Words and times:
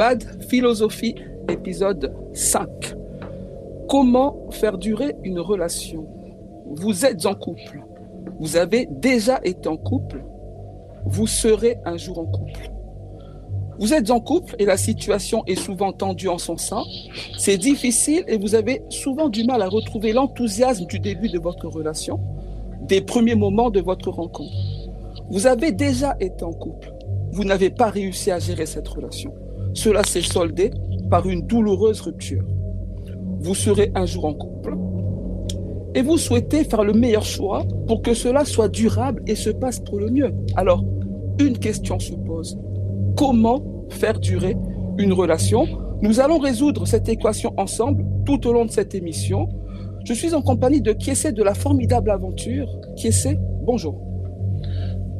Bad 0.00 0.24
Philosophie, 0.48 1.14
épisode 1.50 2.14
5. 2.32 2.94
Comment 3.86 4.50
faire 4.50 4.78
durer 4.78 5.14
une 5.24 5.38
relation? 5.40 6.06
Vous 6.70 7.04
êtes 7.04 7.26
en 7.26 7.34
couple. 7.34 7.84
Vous 8.38 8.56
avez 8.56 8.88
déjà 8.90 9.40
été 9.44 9.68
en 9.68 9.76
couple. 9.76 10.24
Vous 11.04 11.26
serez 11.26 11.76
un 11.84 11.98
jour 11.98 12.18
en 12.18 12.24
couple. 12.24 12.70
Vous 13.78 13.92
êtes 13.92 14.10
en 14.10 14.20
couple 14.20 14.56
et 14.58 14.64
la 14.64 14.78
situation 14.78 15.44
est 15.46 15.54
souvent 15.54 15.92
tendue 15.92 16.28
en 16.28 16.38
son 16.38 16.56
sein. 16.56 16.82
C'est 17.36 17.58
difficile 17.58 18.24
et 18.26 18.38
vous 18.38 18.54
avez 18.54 18.82
souvent 18.88 19.28
du 19.28 19.44
mal 19.44 19.60
à 19.60 19.68
retrouver 19.68 20.14
l'enthousiasme 20.14 20.86
du 20.86 20.98
début 20.98 21.28
de 21.28 21.38
votre 21.38 21.68
relation, 21.68 22.18
des 22.80 23.02
premiers 23.02 23.34
moments 23.34 23.68
de 23.68 23.82
votre 23.82 24.08
rencontre. 24.08 24.56
Vous 25.28 25.46
avez 25.46 25.72
déjà 25.72 26.16
été 26.20 26.42
en 26.42 26.54
couple. 26.54 26.90
Vous 27.32 27.44
n'avez 27.44 27.68
pas 27.68 27.90
réussi 27.90 28.30
à 28.30 28.38
gérer 28.38 28.64
cette 28.64 28.88
relation. 28.88 29.34
Cela 29.74 30.04
s'est 30.04 30.22
soldé 30.22 30.70
par 31.10 31.28
une 31.28 31.46
douloureuse 31.46 32.00
rupture. 32.00 32.44
Vous 33.40 33.54
serez 33.54 33.90
un 33.94 34.06
jour 34.06 34.26
en 34.26 34.34
couple 34.34 34.76
et 35.94 36.02
vous 36.02 36.18
souhaitez 36.18 36.64
faire 36.64 36.84
le 36.84 36.92
meilleur 36.92 37.24
choix 37.24 37.64
pour 37.86 38.02
que 38.02 38.14
cela 38.14 38.44
soit 38.44 38.68
durable 38.68 39.22
et 39.26 39.34
se 39.34 39.50
passe 39.50 39.80
pour 39.80 39.98
le 39.98 40.10
mieux. 40.10 40.32
Alors, 40.56 40.84
une 41.40 41.58
question 41.58 41.98
se 41.98 42.12
pose. 42.12 42.58
Comment 43.16 43.86
faire 43.90 44.20
durer 44.20 44.56
une 44.98 45.12
relation? 45.12 45.66
Nous 46.02 46.20
allons 46.20 46.38
résoudre 46.38 46.86
cette 46.86 47.08
équation 47.08 47.52
ensemble 47.56 48.04
tout 48.24 48.46
au 48.46 48.52
long 48.52 48.64
de 48.66 48.70
cette 48.70 48.94
émission. 48.94 49.48
Je 50.04 50.14
suis 50.14 50.34
en 50.34 50.42
compagnie 50.42 50.80
de 50.80 50.92
Kiesé 50.92 51.32
de 51.32 51.42
la 51.42 51.54
formidable 51.54 52.10
aventure. 52.10 52.68
Kiesé, 52.96 53.38
bonjour. 53.64 54.00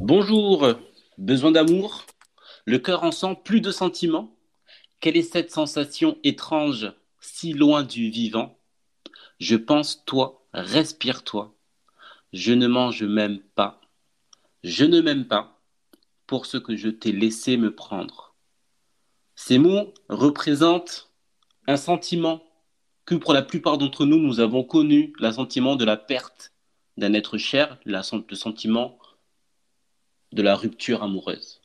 Bonjour. 0.02 0.66
Besoin 1.18 1.52
d'amour? 1.52 2.04
Le 2.64 2.78
cœur 2.78 3.02
en 3.04 3.10
sent 3.10 3.36
plus 3.44 3.60
de 3.60 3.70
sentiments? 3.70 4.28
Quelle 5.00 5.16
est 5.16 5.22
cette 5.22 5.50
sensation 5.50 6.18
étrange, 6.24 6.92
si 7.20 7.54
loin 7.54 7.82
du 7.82 8.10
vivant? 8.10 8.58
Je 9.38 9.56
pense 9.56 10.04
toi, 10.04 10.46
respire-toi. 10.52 11.54
Je 12.34 12.52
ne 12.52 12.66
mange 12.66 13.02
même 13.02 13.40
pas. 13.54 13.80
Je 14.62 14.84
ne 14.84 15.00
m'aime 15.00 15.26
pas 15.26 15.58
pour 16.26 16.44
ce 16.44 16.58
que 16.58 16.76
je 16.76 16.90
t'ai 16.90 17.12
laissé 17.12 17.56
me 17.56 17.74
prendre. 17.74 18.34
Ces 19.36 19.58
mots 19.58 19.94
représentent 20.10 21.10
un 21.66 21.78
sentiment 21.78 22.42
que 23.06 23.14
pour 23.14 23.32
la 23.32 23.40
plupart 23.40 23.78
d'entre 23.78 24.04
nous, 24.04 24.18
nous 24.18 24.38
avons 24.38 24.64
connu, 24.64 25.14
le 25.18 25.32
sentiment 25.32 25.76
de 25.76 25.86
la 25.86 25.96
perte 25.96 26.52
d'un 26.98 27.14
être 27.14 27.38
cher, 27.38 27.78
le 27.86 28.02
sentiment 28.34 28.98
de 30.32 30.42
la 30.42 30.54
rupture 30.54 31.02
amoureuse. 31.02 31.59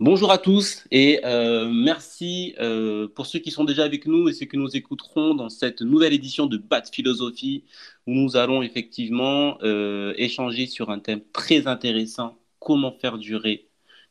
Bonjour 0.00 0.30
à 0.30 0.38
tous 0.38 0.84
et 0.92 1.18
euh, 1.24 1.68
merci 1.68 2.54
euh, 2.60 3.08
pour 3.08 3.26
ceux 3.26 3.40
qui 3.40 3.50
sont 3.50 3.64
déjà 3.64 3.82
avec 3.82 4.06
nous 4.06 4.28
et 4.28 4.32
ceux 4.32 4.46
que 4.46 4.56
nous 4.56 4.76
écouterons 4.76 5.34
dans 5.34 5.48
cette 5.48 5.82
nouvelle 5.82 6.12
édition 6.12 6.46
de 6.46 6.56
Bat 6.56 6.84
Philosophie 6.92 7.64
où 8.06 8.12
nous 8.12 8.36
allons 8.36 8.62
effectivement 8.62 9.58
euh, 9.64 10.14
échanger 10.16 10.66
sur 10.66 10.90
un 10.90 11.00
thème 11.00 11.20
très 11.32 11.66
intéressant, 11.66 12.38
comment 12.60 12.92
faire 12.92 13.18
durer 13.18 13.66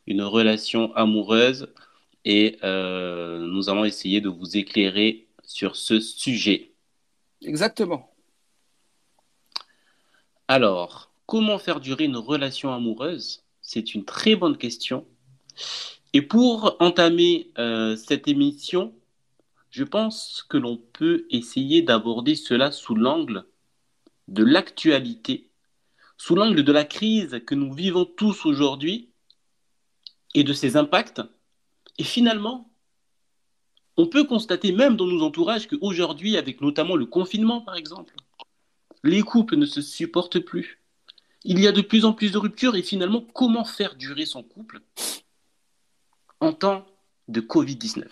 une 0.06 0.20
relation 0.20 0.94
amoureuse 0.94 1.68
et 2.26 2.58
nous 2.60 3.70
allons 3.70 3.86
essayer 3.86 4.20
de 4.20 4.28
vous 4.28 4.58
éclairer 4.58 5.26
sur 5.42 5.74
ce 5.74 6.00
sujet. 6.00 6.74
Exactement. 7.40 8.10
Alors, 10.48 11.10
comment 11.24 11.58
faire 11.58 11.80
durer 11.80 12.04
une 12.04 12.18
relation 12.18 12.74
amoureuse? 12.74 13.42
C'est 13.62 13.94
une 13.94 14.04
très 14.04 14.36
bonne 14.36 14.58
question. 14.58 15.06
Et 16.12 16.22
pour 16.22 16.76
entamer 16.80 17.50
euh, 17.58 17.96
cette 17.96 18.28
émission, 18.28 18.94
je 19.70 19.84
pense 19.84 20.44
que 20.48 20.56
l'on 20.56 20.76
peut 20.76 21.26
essayer 21.30 21.82
d'aborder 21.82 22.34
cela 22.34 22.72
sous 22.72 22.94
l'angle 22.94 23.44
de 24.26 24.42
l'actualité, 24.42 25.50
sous 26.16 26.34
l'angle 26.34 26.62
de 26.62 26.72
la 26.72 26.84
crise 26.84 27.40
que 27.46 27.54
nous 27.54 27.72
vivons 27.72 28.04
tous 28.04 28.46
aujourd'hui 28.46 29.10
et 30.34 30.44
de 30.44 30.52
ses 30.52 30.76
impacts 30.76 31.22
et 31.98 32.04
finalement, 32.04 32.70
on 33.96 34.06
peut 34.06 34.24
constater 34.24 34.70
même 34.72 34.96
dans 34.96 35.06
nos 35.06 35.22
entourages 35.22 35.66
qu'aujourd'hui, 35.66 36.36
avec 36.36 36.60
notamment 36.60 36.94
le 36.96 37.06
confinement 37.06 37.60
par 37.60 37.74
exemple, 37.74 38.14
les 39.02 39.22
couples 39.22 39.56
ne 39.56 39.66
se 39.66 39.82
supportent 39.82 40.38
plus. 40.38 40.80
Il 41.44 41.60
y 41.60 41.66
a 41.66 41.72
de 41.72 41.80
plus 41.80 42.04
en 42.04 42.12
plus 42.12 42.32
de 42.32 42.38
ruptures 42.38 42.76
et 42.76 42.82
finalement, 42.82 43.20
comment 43.34 43.64
faire 43.64 43.96
durer 43.96 44.26
son 44.26 44.42
couple 44.42 44.80
en 46.40 46.52
temps 46.52 46.84
de 47.28 47.40
Covid-19 47.40 48.06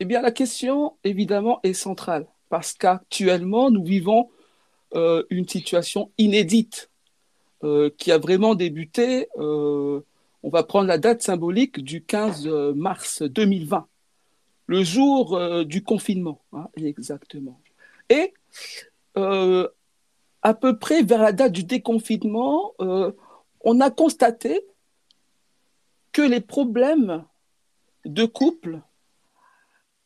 Eh 0.00 0.04
bien, 0.04 0.20
la 0.20 0.30
question, 0.30 0.96
évidemment, 1.04 1.60
est 1.62 1.74
centrale 1.74 2.26
parce 2.48 2.74
qu'actuellement, 2.74 3.70
nous 3.70 3.84
vivons 3.84 4.30
euh, 4.94 5.24
une 5.30 5.48
situation 5.48 6.12
inédite 6.18 6.90
euh, 7.64 7.88
qui 7.96 8.12
a 8.12 8.18
vraiment 8.18 8.54
débuté 8.54 9.28
euh, 9.38 10.00
on 10.42 10.50
va 10.50 10.64
prendre 10.64 10.86
la 10.86 10.98
date 10.98 11.22
symbolique 11.22 11.82
du 11.82 12.04
15 12.04 12.46
euh, 12.46 12.74
mars 12.74 13.22
2020, 13.22 13.86
le 14.66 14.84
jour 14.84 15.64
du 15.64 15.82
confinement, 15.82 16.42
hein, 16.52 16.68
exactement. 16.76 17.58
Et 18.10 18.34
à 19.16 20.54
peu 20.54 20.78
près 20.78 21.02
vers 21.02 21.22
la 21.22 21.32
date 21.32 21.52
du 21.52 21.64
déconfinement, 21.64 22.74
on 22.78 23.80
a 23.80 23.90
constaté 23.90 24.60
que 26.14 26.22
les 26.22 26.40
problèmes 26.40 27.24
de 28.06 28.24
couple 28.24 28.80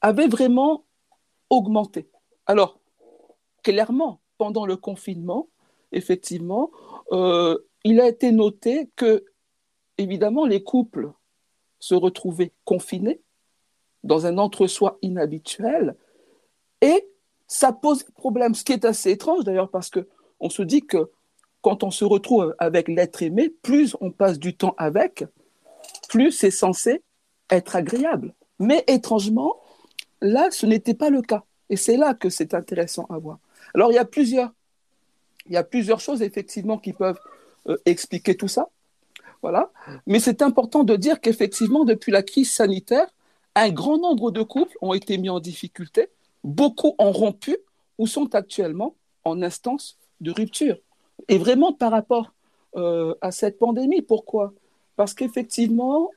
avaient 0.01 0.27
vraiment 0.27 0.85
augmenté. 1.51 2.09
Alors, 2.47 2.81
clairement, 3.63 4.21
pendant 4.39 4.65
le 4.65 4.77
confinement, 4.77 5.49
effectivement, 5.93 6.71
il 7.13 8.01
a 8.01 8.09
été 8.09 8.33
noté 8.33 8.91
que 8.97 9.25
évidemment, 9.99 10.47
les 10.47 10.65
couples 10.65 11.13
se 11.79 11.95
retrouvaient 11.95 12.53
confinés 12.65 13.21
dans 14.03 14.27
un 14.27 14.39
entre-soi 14.39 14.99
inhabituel 15.03 15.95
et 16.81 17.07
ça 17.47 17.73
pose 17.73 18.05
problème, 18.15 18.55
ce 18.55 18.65
qui 18.65 18.73
est 18.73 18.85
assez 18.85 19.11
étrange 19.11 19.45
d'ailleurs 19.45 19.71
parce 19.71 19.91
que 19.91 20.09
on 20.41 20.49
se 20.49 20.63
dit 20.63 20.87
que 20.87 21.11
quand 21.61 21.83
on 21.83 21.91
se 21.91 22.05
retrouve 22.05 22.55
avec 22.59 22.89
l'être 22.89 23.23
aimé, 23.23 23.51
plus 23.51 23.97
on 24.01 24.11
passe 24.11 24.39
du 24.39 24.57
temps 24.57 24.75
avec, 24.79 25.25
plus 26.09 26.33
c'est 26.33 26.51
censé 26.51 27.03
être 27.51 27.77
agréable. 27.77 28.35
Mais 28.59 28.85
étrangement, 28.87 29.57
là, 30.21 30.51
ce 30.51 30.67
n'était 30.67 30.95
pas 30.95 31.11
le 31.11 31.23
cas. 31.23 31.45
Et 31.71 31.77
c'est 31.77 31.97
là 31.97 32.15
que 32.15 32.31
c'est 32.31 32.55
intéressant 32.55 33.07
à 33.11 33.19
voir. 33.19 33.39
Alors, 33.75 33.93
il 33.93 33.95
y 33.95 33.99
a 33.99 34.05
plusieurs, 34.05 34.53
il 35.47 35.53
y 35.53 35.57
a 35.57 35.65
plusieurs 35.65 36.01
choses 36.01 36.23
effectivement 36.23 36.79
qui 36.79 36.93
peuvent 36.93 37.21
euh, 37.69 37.77
expliquer 37.85 38.37
tout 38.37 38.49
ça. 38.49 38.69
Voilà. 39.43 39.71
Mais 40.07 40.19
c'est 40.19 40.43
important 40.43 40.83
de 40.83 40.97
dire 40.97 41.21
qu'effectivement, 41.21 41.85
depuis 41.85 42.11
la 42.11 42.23
crise 42.23 42.51
sanitaire, 42.51 43.07
un 43.55 43.71
grand 43.71 43.99
nombre 43.99 44.31
de 44.31 44.43
couples 44.43 44.77
ont 44.81 44.95
été 44.95 45.19
mis 45.19 45.31
en 45.31 45.41
difficulté, 45.41 46.09
beaucoup 46.43 46.95
ont 46.99 47.13
rompu 47.13 47.57
ou 47.99 48.07
sont 48.07 48.35
actuellement 48.35 48.97
en 49.25 49.43
instance 49.43 49.99
de 50.21 50.31
rupture. 50.31 50.77
Et 51.29 51.39
vraiment 51.39 51.73
par 51.73 51.91
rapport 51.93 52.33
euh, 52.77 53.15
à 53.21 53.31
cette 53.31 53.59
pandémie. 53.59 54.03
Pourquoi? 54.03 54.53
Parce 54.99 55.15
qu'effectivement, 55.15 56.11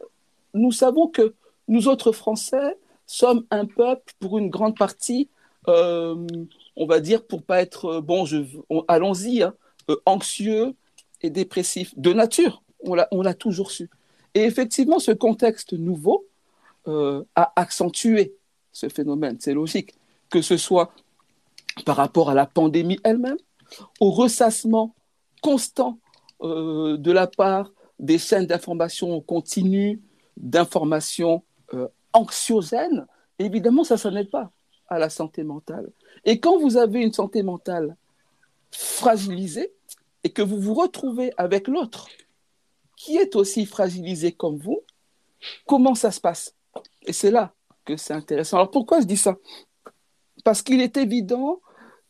nous 0.56 0.72
savons 0.72 1.08
que 1.08 1.36
nous 1.68 1.88
autres 1.88 2.12
Français 2.12 2.76
sommes 3.06 3.46
un 3.52 3.68
peuple, 3.68 4.12
pour 4.20 4.40
une 4.40 4.50
grande 4.50 4.76
partie, 4.76 5.30
euh, 5.68 6.16
on 6.76 6.88
va 6.88 7.00
dire, 7.00 7.24
pour 7.28 7.44
pas 7.44 7.62
être, 7.62 8.02
bon, 8.02 8.26
allons-y, 8.88 9.44
hein, 9.44 9.54
euh, 9.92 9.98
anxieux 10.08 10.74
et 11.22 11.30
dépressif 11.30 11.94
de 11.96 12.12
nature 12.12 12.64
on 12.84 13.22
l'a 13.22 13.34
toujours 13.36 13.70
su. 13.70 13.92
Et 14.34 14.44
effectivement, 14.46 14.98
ce 14.98 15.12
contexte 15.12 15.74
nouveau 15.74 16.26
euh, 16.88 17.24
a 17.36 17.54
accentué 17.56 18.34
ce 18.72 18.90
phénomène. 18.90 19.38
C'est 19.40 19.54
logique, 19.54 19.94
que 20.32 20.42
ce 20.42 20.58
soit 20.58 20.92
par 21.86 21.98
rapport 21.98 22.32
à 22.32 22.34
la 22.34 22.48
pandémie 22.48 23.00
elle-même, 23.04 23.38
au 24.00 24.10
ressassement 24.10 24.96
constant 25.44 26.00
euh, 26.42 26.98
de 26.98 27.12
la 27.12 27.28
part 27.28 27.70
des 28.02 28.18
chaînes 28.18 28.48
d'information 28.48 29.22
continue, 29.22 30.02
d'information 30.36 31.44
euh, 31.74 31.88
anxiogènes. 32.12 33.06
Évidemment, 33.40 33.84
ça, 33.84 33.98
ça 33.98 34.12
n'aide 34.12 34.30
pas 34.30 34.52
à 34.90 35.00
la 35.00 35.10
santé 35.10 35.44
mentale. 35.44 35.90
Et 36.26 36.40
quand 36.40 36.60
vous 36.60 36.76
avez 36.76 37.02
une 37.02 37.14
santé 37.14 37.44
mentale 37.44 37.96
fragilisée 38.72 39.72
et 40.24 40.32
que 40.32 40.42
vous 40.42 40.60
vous 40.60 40.74
retrouvez 40.74 41.32
avec 41.38 41.68
l'autre 41.68 42.08
qui 42.98 43.18
est 43.18 43.36
aussi 43.36 43.66
fragilisé 43.66 44.32
comme 44.32 44.58
vous, 44.58 44.82
comment 45.66 45.96
ça 45.96 46.12
se 46.12 46.20
passe? 46.20 46.56
Et 47.04 47.14
c'est 47.14 47.32
là 47.32 47.54
que 47.86 47.98
c'est 47.98 48.14
intéressant. 48.14 48.58
Alors 48.58 48.72
pourquoi 48.72 49.02
je 49.02 49.06
dis 49.06 49.18
ça? 49.18 49.38
Parce 50.44 50.62
qu'il 50.62 50.82
est 50.82 50.98
évident 50.98 51.62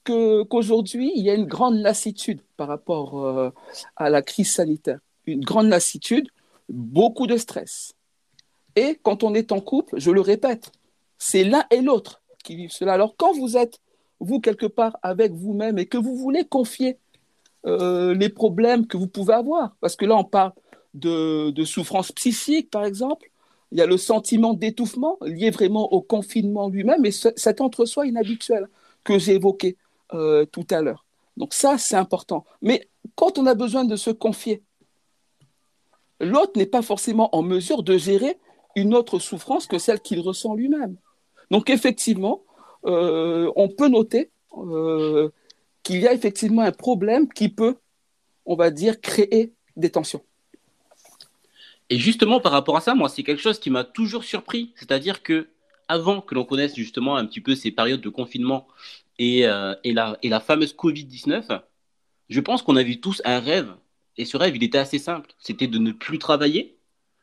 qu'aujourd'hui, 0.04 1.12
il 1.16 1.24
y 1.24 1.30
a 1.30 1.34
une 1.34 1.46
grande 1.46 1.76
lassitude 1.76 2.42
par 2.58 2.68
rapport 2.68 3.24
euh, 3.24 3.52
à 3.96 4.10
la 4.10 4.22
crise 4.22 4.52
sanitaire. 4.52 5.00
Une 5.26 5.44
grande 5.44 5.68
lassitude, 5.68 6.28
beaucoup 6.70 7.28
de 7.28 7.38
stress. 7.38 7.94
Et 8.76 9.00
quand 9.04 9.24
on 9.24 9.34
est 9.34 9.52
en 9.52 9.60
couple, 9.60 10.00
je 10.00 10.12
le 10.12 10.22
répète, 10.22 10.72
c'est 11.18 11.44
l'un 11.44 11.66
et 11.72 11.82
l'autre 11.82 12.22
qui 12.44 12.56
vivent 12.56 12.72
cela. 12.72 12.94
Alors 12.94 13.16
quand 13.18 13.34
vous 13.34 13.58
êtes, 13.58 13.80
vous, 14.20 14.40
quelque 14.40 14.66
part 14.66 14.98
avec 15.02 15.34
vous-même 15.34 15.78
et 15.78 15.86
que 15.86 15.98
vous 15.98 16.16
voulez 16.16 16.46
confier 16.46 16.98
euh, 17.66 18.14
les 18.14 18.30
problèmes 18.30 18.88
que 18.88 18.98
vous 18.98 19.08
pouvez 19.08 19.34
avoir, 19.34 19.76
parce 19.82 19.96
que 19.96 20.06
là, 20.06 20.16
on 20.16 20.24
parle 20.24 20.54
de, 20.94 21.52
de 21.52 21.64
souffrance 21.64 22.12
psychique, 22.12 22.70
par 22.70 22.86
exemple, 22.86 23.30
il 23.72 23.78
y 23.78 23.82
a 23.82 23.86
le 23.86 23.98
sentiment 23.98 24.54
d'étouffement 24.54 25.18
lié 25.22 25.50
vraiment 25.50 25.92
au 25.94 26.02
confinement 26.02 26.70
lui-même 26.70 27.06
et 27.06 27.12
cet 27.12 27.62
entre-soi 27.62 28.06
inhabituel 28.06 28.68
que 29.04 29.18
j'ai 29.18 29.36
évoqué 29.36 29.78
euh, 30.14 30.46
tout 30.46 30.68
à 30.72 30.82
l'heure. 30.82 31.06
Donc 31.38 31.54
ça, 31.54 31.78
c'est 31.78 31.96
important. 31.96 32.46
Mais 32.62 32.90
quand 33.16 33.38
on 33.38 33.46
a 33.46 33.56
besoin 33.56 33.86
de 33.86 33.96
se 33.96 34.10
confier, 34.10 34.62
l'autre 36.22 36.54
n'est 36.56 36.66
pas 36.66 36.82
forcément 36.82 37.36
en 37.36 37.42
mesure 37.42 37.84
de 37.84 37.98
gérer 37.98 38.38
une 38.76 38.94
autre 38.94 39.20
souffrance 39.20 39.68
que 39.68 39.78
celle 39.78 40.00
qu'il 40.00 40.20
ressent 40.20 40.56
lui-même. 40.56 40.96
Donc 41.50 41.70
effectivement, 41.70 42.44
euh, 42.86 43.52
on 43.56 43.68
peut 43.68 43.90
noter 43.90 44.32
euh, 44.58 45.30
qu'il 45.84 46.00
y 46.00 46.08
a 46.08 46.14
effectivement 46.14 46.62
un 46.62 46.72
problème 46.72 47.28
qui 47.28 47.50
peut, 47.50 47.76
on 48.46 48.56
va 48.56 48.72
dire, 48.72 49.02
créer 49.02 49.54
des 49.76 49.90
tensions. 49.90 50.24
Et 51.90 51.98
justement, 51.98 52.40
par 52.40 52.54
rapport 52.54 52.78
à 52.78 52.82
ça, 52.82 52.96
moi, 52.96 53.10
c'est 53.10 53.24
quelque 53.24 53.42
chose 53.42 53.60
qui 53.60 53.70
m'a 53.70 53.84
toujours 53.84 54.24
surpris. 54.24 54.72
C'est-à-dire 54.76 55.24
que 55.24 55.50
avant 55.90 56.22
que 56.22 56.34
l'on 56.36 56.46
connaisse 56.46 56.74
justement 56.76 57.18
un 57.18 57.26
petit 57.26 57.42
peu 57.42 57.54
ces 57.54 57.70
périodes 57.70 58.00
de 58.00 58.08
confinement 58.08 58.66
et, 59.20 59.46
euh, 59.46 59.76
et, 59.84 59.94
la, 59.94 60.40
fameuse 60.40 60.74
Covid-19, 60.74 61.62
je 62.30 62.40
pense 62.40 62.62
qu'on 62.62 62.78
avait 62.78 62.96
tous 62.96 63.22
un 63.26 63.40
rêve. 63.42 63.76
Et 64.18 64.26
ce 64.26 64.38
rêve, 64.38 64.56
il 64.56 64.64
était 64.64 64.78
assez 64.78 65.00
simple. 65.00 65.32
C'était 65.40 65.68
de 65.68 65.78
ne 65.78 65.92
plus 65.92 66.20
travailler. 66.20 66.78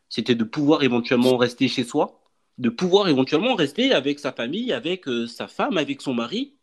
C'était 0.08 0.35
de 0.35 0.44
pouvoir 0.44 0.82
éventuellement 0.82 1.37
rester 1.37 1.69
chez 1.69 1.85
soi. 1.85 2.20
De 2.56 2.70
pouvoir 2.70 3.08
éventuellement 3.08 3.55
rester 3.55 3.93
avec 3.93 4.19
sa 4.19 4.32
famille, 4.32 4.73
avec 4.73 5.06
euh, 5.08 5.26
sa 5.26 5.49
femme, 5.49 5.76
avec 5.76 6.00
son 6.02 6.14
mari. 6.14 6.55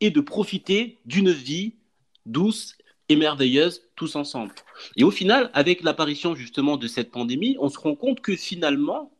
Et 0.00 0.10
de 0.10 0.20
profiter 0.20 0.98
d'une 1.04 1.30
vie 1.30 1.74
douce 2.26 2.76
et 3.08 3.16
merveilleuse 3.16 3.82
tous 3.96 4.16
ensemble. 4.16 4.54
Et 4.96 5.04
au 5.04 5.10
final, 5.10 5.50
avec 5.54 5.82
l'apparition 5.82 6.34
justement 6.34 6.76
de 6.76 6.86
cette 6.86 7.10
pandémie, 7.10 7.56
on 7.60 7.68
se 7.68 7.78
rend 7.78 7.94
compte 7.94 8.20
que 8.20 8.36
finalement, 8.36 9.12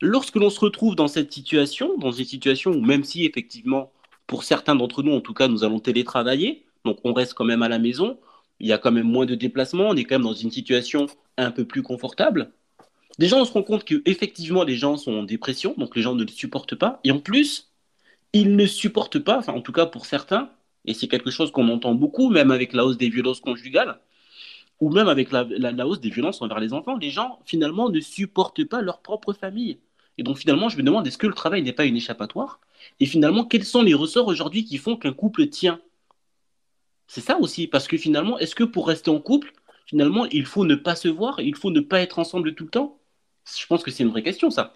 lorsque 0.00 0.36
l'on 0.36 0.50
se 0.50 0.60
retrouve 0.60 0.96
dans 0.96 1.08
cette 1.08 1.32
situation, 1.32 1.96
dans 1.98 2.12
une 2.12 2.24
situation 2.24 2.72
où 2.72 2.80
même 2.80 3.04
si 3.04 3.24
effectivement, 3.24 3.92
pour 4.26 4.44
certains 4.44 4.74
d'entre 4.74 5.02
nous, 5.02 5.12
en 5.12 5.20
tout 5.20 5.34
cas, 5.34 5.48
nous 5.48 5.64
allons 5.64 5.80
télétravailler, 5.80 6.64
donc 6.84 6.98
on 7.04 7.12
reste 7.12 7.34
quand 7.34 7.44
même 7.44 7.62
à 7.62 7.68
la 7.68 7.78
maison, 7.78 8.18
il 8.60 8.68
y 8.68 8.72
a 8.72 8.78
quand 8.78 8.92
même 8.92 9.06
moins 9.06 9.26
de 9.26 9.34
déplacements, 9.34 9.88
on 9.88 9.96
est 9.96 10.04
quand 10.04 10.16
même 10.16 10.22
dans 10.22 10.32
une 10.34 10.50
situation 10.50 11.06
un 11.36 11.50
peu 11.50 11.64
plus 11.64 11.82
confortable. 11.82 12.52
Déjà, 13.18 13.36
on 13.36 13.44
se 13.44 13.52
rend 13.52 13.62
compte 13.62 13.84
que 13.84 14.02
effectivement, 14.06 14.64
les 14.64 14.76
gens 14.76 14.96
sont 14.96 15.12
en 15.14 15.22
dépression, 15.22 15.74
donc 15.78 15.94
les 15.96 16.02
gens 16.02 16.14
ne 16.14 16.24
le 16.24 16.30
supportent 16.30 16.74
pas, 16.74 17.00
et 17.04 17.12
en 17.12 17.20
plus, 17.20 17.70
ils 18.32 18.56
ne 18.56 18.66
supportent 18.66 19.20
pas, 19.20 19.38
enfin 19.38 19.52
en 19.52 19.60
tout 19.60 19.72
cas 19.72 19.86
pour 19.86 20.06
certains, 20.06 20.50
et 20.84 20.94
c'est 20.94 21.08
quelque 21.08 21.30
chose 21.30 21.50
qu'on 21.50 21.68
entend 21.68 21.94
beaucoup, 21.94 22.30
même 22.30 22.50
avec 22.50 22.72
la 22.72 22.84
hausse 22.84 22.98
des 22.98 23.08
violences 23.08 23.40
conjugales, 23.40 23.98
ou 24.80 24.90
même 24.90 25.08
avec 25.08 25.30
la, 25.32 25.44
hausse 25.86 26.00
des 26.00 26.10
violences 26.10 26.42
envers 26.42 26.60
les 26.60 26.72
enfants. 26.72 26.96
Les 26.96 27.10
gens, 27.10 27.38
finalement, 27.44 27.88
ne 27.88 28.00
supportent 28.00 28.64
pas 28.64 28.82
leur 28.82 29.00
propre 29.00 29.32
famille. 29.32 29.78
Et 30.18 30.22
donc, 30.22 30.38
finalement, 30.38 30.68
je 30.68 30.76
me 30.76 30.82
demande, 30.82 31.06
est-ce 31.06 31.18
que 31.18 31.26
le 31.26 31.34
travail 31.34 31.62
n'est 31.62 31.72
pas 31.72 31.84
une 31.84 31.96
échappatoire? 31.96 32.60
Et 33.00 33.06
finalement, 33.06 33.44
quels 33.44 33.64
sont 33.64 33.82
les 33.82 33.94
ressorts 33.94 34.26
aujourd'hui 34.26 34.64
qui 34.64 34.78
font 34.78 34.96
qu'un 34.96 35.12
couple 35.12 35.48
tient 35.48 35.80
C'est 37.06 37.20
ça 37.20 37.38
aussi, 37.38 37.66
parce 37.66 37.86
que 37.86 37.96
finalement, 37.96 38.38
est-ce 38.38 38.54
que 38.54 38.64
pour 38.64 38.86
rester 38.88 39.10
en 39.10 39.20
couple, 39.20 39.52
finalement, 39.86 40.26
il 40.26 40.46
faut 40.46 40.64
ne 40.64 40.74
pas 40.74 40.96
se 40.96 41.08
voir, 41.08 41.40
il 41.40 41.56
faut 41.56 41.70
ne 41.70 41.80
pas 41.80 42.00
être 42.00 42.18
ensemble 42.18 42.54
tout 42.54 42.64
le 42.64 42.70
temps? 42.70 42.98
Je 43.44 43.66
pense 43.66 43.82
que 43.82 43.90
c'est 43.90 44.02
une 44.02 44.10
vraie 44.10 44.22
question, 44.22 44.50
ça. 44.50 44.74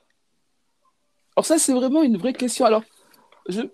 Alors 1.36 1.46
ça, 1.46 1.58
c'est 1.58 1.72
vraiment 1.72 2.02
une 2.02 2.16
vraie 2.16 2.32
question. 2.32 2.64
Alors, 2.64 2.82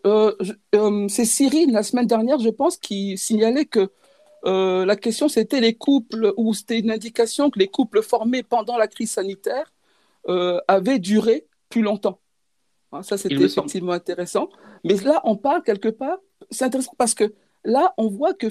euh, 0.07 0.35
euh, 0.75 1.09
c'est 1.09 1.25
Cyril, 1.25 1.73
la 1.73 1.83
semaine 1.83 2.07
dernière, 2.07 2.39
je 2.39 2.51
pense, 2.51 2.77
qui 2.77 3.19
signalait 3.19 3.65
que 3.65 3.91
euh, 4.47 4.85
la 4.85 4.97
question, 4.97 5.29
c'était 5.29 5.61
les 5.61 5.75
couples, 5.75 6.33
ou 6.37 6.55
c'était 6.55 6.79
une 6.79 6.91
indication 6.91 7.51
que 7.51 7.59
les 7.59 7.69
couples 7.69 8.03
formés 8.03 8.43
pendant 8.43 8.77
la 8.77 8.87
crise 8.87 9.13
sanitaire 9.13 9.73
avaient 10.69 10.99
duré 10.99 11.47
plus 11.69 11.83
longtemps. 11.83 12.19
Hein, 12.93 13.03
ça, 13.03 13.19
c'était 13.19 13.35
effectivement 13.35 13.93
intéressant. 13.93 14.49
Mais 14.83 14.95
là, 14.97 15.21
on 15.25 15.37
parle 15.37 15.63
quelque 15.63 15.89
part, 15.89 16.19
c'est 16.51 16.65
intéressant 16.65 16.95
parce 16.97 17.15
que 17.15 17.35
là, 17.65 17.95
on 17.97 18.09
voit 18.09 18.35
que 18.35 18.49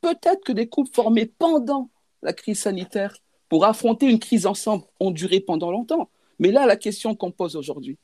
peut-être 0.00 0.44
que 0.44 0.52
des 0.52 0.68
couples 0.68 0.92
formés 0.92 1.26
pendant 1.26 1.90
la 2.22 2.32
crise 2.32 2.60
sanitaire 2.60 3.16
pour 3.48 3.64
affronter 3.64 4.06
une 4.06 4.18
crise 4.18 4.46
ensemble 4.46 4.84
ont 5.00 5.10
duré 5.10 5.40
pendant 5.40 5.70
longtemps. 5.70 6.10
Mais 6.38 6.52
là, 6.52 6.66
la 6.66 6.76
question 6.76 7.14
qu'on 7.14 7.30
pose 7.30 7.56
aujourd'hui, 7.56 7.98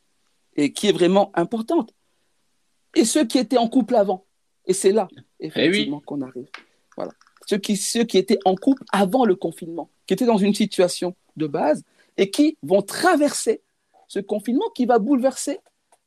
et 0.56 0.72
qui 0.72 0.88
est 0.88 0.92
vraiment 0.92 1.30
importante, 1.34 1.92
et 2.94 3.04
ceux 3.04 3.24
qui 3.24 3.38
étaient 3.38 3.58
en 3.58 3.68
couple 3.68 3.94
avant. 3.94 4.24
Et 4.66 4.72
c'est 4.72 4.92
là, 4.92 5.08
eh 5.38 5.46
effectivement, 5.46 6.00
qu'on 6.00 6.22
arrive. 6.22 6.48
Voilà. 6.96 7.12
Ceux 7.46 7.58
qui, 7.58 7.76
ceux 7.76 8.04
qui 8.04 8.18
étaient 8.18 8.38
en 8.44 8.56
couple 8.56 8.82
avant 8.90 9.24
le 9.24 9.36
confinement, 9.36 9.90
qui 10.06 10.14
étaient 10.14 10.26
dans 10.26 10.38
une 10.38 10.54
situation 10.54 11.14
de 11.36 11.46
base 11.46 11.84
et 12.16 12.30
qui 12.30 12.56
vont 12.62 12.82
traverser 12.82 13.62
ce 14.08 14.18
confinement 14.18 14.68
qui 14.74 14.86
va 14.86 14.98
bouleverser 14.98 15.60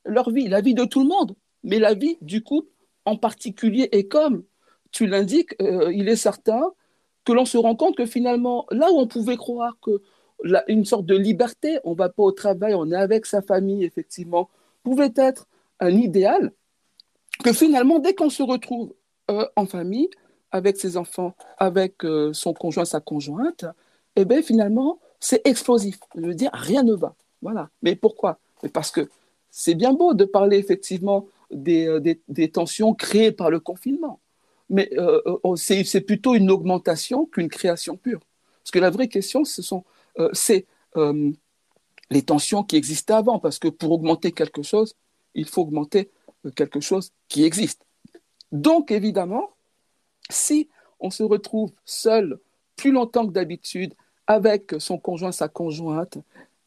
leur 0.03 0.31
vie, 0.31 0.47
la 0.47 0.61
vie 0.61 0.73
de 0.73 0.83
tout 0.83 1.01
le 1.01 1.07
monde, 1.07 1.35
mais 1.63 1.79
la 1.79 1.93
vie 1.93 2.17
du 2.21 2.43
couple 2.43 2.69
en 3.09 3.17
particulier. 3.17 3.89
Et 3.91 4.07
comme 4.07 4.43
tu 4.91 5.07
l'indiques, 5.07 5.55
euh, 5.61 5.91
il 5.93 6.07
est 6.07 6.15
certain 6.15 6.71
que 7.25 7.33
l'on 7.33 7.45
se 7.45 7.57
rend 7.57 7.75
compte 7.75 7.95
que 7.95 8.05
finalement, 8.05 8.65
là 8.71 8.91
où 8.91 8.99
on 8.99 9.07
pouvait 9.07 9.37
croire 9.37 9.77
que 9.81 10.01
une 10.69 10.85
sorte 10.85 11.05
de 11.05 11.17
liberté, 11.17 11.79
on 11.83 11.93
va 11.93 12.07
pas 12.07 12.23
au 12.23 12.31
travail, 12.31 12.73
on 12.73 12.89
est 12.91 12.95
avec 12.95 13.25
sa 13.25 13.41
famille, 13.41 13.83
effectivement, 13.83 14.49
pouvait 14.83 15.11
être 15.17 15.47
un 15.81 15.89
idéal, 15.89 16.53
que 17.43 17.51
finalement, 17.51 17.99
dès 17.99 18.15
qu'on 18.15 18.29
se 18.29 18.41
retrouve 18.43 18.93
euh, 19.29 19.45
en 19.57 19.65
famille, 19.65 20.09
avec 20.51 20.77
ses 20.77 20.95
enfants, 20.95 21.35
avec 21.57 22.05
euh, 22.05 22.31
son 22.33 22.53
conjoint, 22.53 22.85
sa 22.85 23.01
conjointe, 23.01 23.65
eh 24.15 24.23
bien, 24.23 24.41
finalement, 24.41 24.99
c'est 25.19 25.45
explosif. 25.45 25.99
Je 26.15 26.21
veux 26.21 26.33
dire, 26.33 26.51
rien 26.53 26.83
ne 26.83 26.93
va. 26.93 27.15
Voilà. 27.41 27.69
Mais 27.81 27.95
pourquoi? 27.95 28.39
Parce 28.73 28.91
que 28.91 29.09
c'est 29.51 29.75
bien 29.75 29.93
beau 29.93 30.13
de 30.13 30.25
parler 30.25 30.57
effectivement 30.57 31.27
des, 31.51 31.87
euh, 31.87 31.99
des, 32.27 32.51
tensions 32.51 32.93
créées 32.93 33.31
par 33.31 33.49
le 33.49 33.59
confinement. 33.59 34.19
Mais 34.69 34.91
oh, 35.43 35.55
c'est 35.55 36.01
plutôt 36.01 36.35
une 36.35 36.51
augmentation 36.51 37.25
qu'une 37.25 37.49
création 37.49 37.97
pure. 37.97 38.19
Parce 38.61 38.69
que 38.69 38.77
la 38.77 38.91
vraie 38.91 39.07
question, 39.07 39.43
ce 39.43 39.63
sont, 39.63 39.83
c'est 40.31 40.67
les 42.11 42.21
tensions 42.21 42.63
qui 42.63 42.75
existaient 42.75 43.13
avant. 43.13 43.39
Parce 43.39 43.57
que 43.57 43.67
pour 43.67 43.91
augmenter 43.91 44.31
quelque 44.31 44.61
chose, 44.61 44.95
il 45.33 45.47
faut 45.47 45.63
augmenter 45.63 46.11
quelque 46.55 46.81
chose 46.81 47.13
qui 47.29 47.45
existe. 47.45 47.81
Donc, 48.51 48.91
évidemment, 48.91 49.49
si 50.29 50.69
on 50.99 51.09
se 51.09 51.23
retrouve 51.23 51.71
seul 51.85 52.39
plus 52.75 52.91
longtemps 52.91 53.27
que 53.27 53.33
d'habitude 53.33 53.93
avec 54.27 54.75
son 54.77 54.97
conjoint, 54.97 55.31
sa 55.31 55.47
conjointe, 55.47 56.17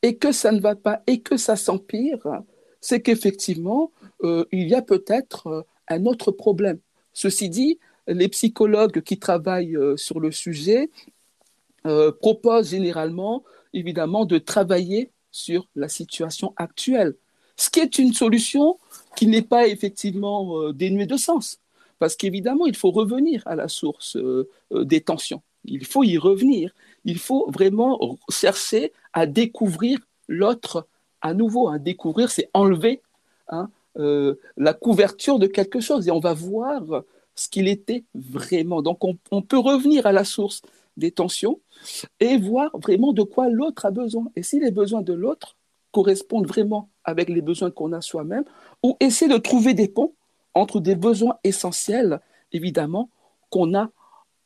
et 0.02 0.16
que 0.16 0.32
ça 0.32 0.52
ne 0.52 0.60
va 0.60 0.74
pas 0.74 1.02
et 1.06 1.20
que 1.20 1.36
ça 1.36 1.56
s'empire, 1.56 2.42
c'est 2.82 3.00
qu'effectivement, 3.00 3.92
euh, 4.24 4.44
il 4.52 4.68
y 4.68 4.74
a 4.74 4.82
peut-être 4.82 5.46
euh, 5.46 5.62
un 5.88 6.04
autre 6.04 6.32
problème. 6.32 6.78
Ceci 7.14 7.48
dit, 7.48 7.78
les 8.06 8.28
psychologues 8.28 9.00
qui 9.00 9.18
travaillent 9.18 9.76
euh, 9.76 9.96
sur 9.96 10.20
le 10.20 10.30
sujet 10.30 10.90
proposent 12.20 12.70
généralement, 12.70 13.42
évidemment, 13.72 14.24
de 14.24 14.38
travailler 14.38 15.10
sur 15.32 15.66
la 15.74 15.88
situation 15.88 16.54
actuelle, 16.56 17.16
ce 17.56 17.70
qui 17.70 17.80
est 17.80 17.98
une 17.98 18.12
solution 18.12 18.78
qui 19.16 19.26
n'est 19.26 19.42
pas 19.42 19.66
effectivement 19.66 20.60
euh, 20.60 20.72
dénué 20.72 21.06
de 21.06 21.16
sens. 21.16 21.58
Parce 21.98 22.14
qu'évidemment, 22.14 22.66
il 22.66 22.76
faut 22.76 22.92
revenir 22.92 23.42
à 23.46 23.56
la 23.56 23.66
source 23.66 24.16
des 24.72 25.00
tensions. 25.00 25.42
Il 25.64 25.84
faut 25.84 26.04
y 26.04 26.18
revenir. 26.18 26.72
Il 27.04 27.18
faut 27.18 27.48
vraiment 27.50 28.18
chercher 28.28 28.92
à 29.12 29.26
découvrir 29.26 29.98
l'autre 30.28 30.86
à 31.22 31.34
nouveau. 31.34 31.68
Hein. 31.68 31.78
Découvrir, 31.78 32.30
c'est 32.30 32.50
enlever 32.52 33.00
hein, 33.48 33.70
la 33.94 34.74
couverture 34.74 35.38
de 35.38 35.46
quelque 35.46 35.80
chose 35.80 36.08
et 36.08 36.10
on 36.10 36.20
va 36.20 36.34
voir 36.34 36.82
ce 37.34 37.48
qu'il 37.48 37.68
était 37.68 38.04
vraiment. 38.14 38.82
Donc, 38.82 39.04
on, 39.04 39.16
on, 39.30 39.42
peut 39.42 39.58
revenir 39.58 40.06
à 40.06 40.12
la 40.12 40.24
source 40.24 40.62
des 40.96 41.10
tensions 41.10 41.60
et 42.20 42.36
voir 42.36 42.70
vraiment 42.78 43.12
de 43.12 43.22
quoi 43.22 43.48
l'autre 43.48 43.86
a 43.86 43.90
besoin. 43.90 44.26
Et 44.36 44.42
si 44.42 44.60
les 44.60 44.70
besoins 44.70 45.02
de 45.02 45.14
l'autre 45.14 45.56
correspondent 45.92 46.46
vraiment 46.46 46.88
avec 47.04 47.28
les 47.28 47.42
besoins 47.42 47.70
qu'on 47.70 47.92
a 47.92 48.00
soi-même, 48.00 48.44
ou 48.82 48.96
essayer 49.00 49.32
de 49.32 49.38
trouver 49.38 49.74
des 49.74 49.88
ponts 49.88 50.14
entre 50.54 50.80
des 50.80 50.94
besoins 50.94 51.38
essentiels, 51.44 52.20
évidemment, 52.52 53.10
qu'on 53.50 53.74
a 53.74 53.90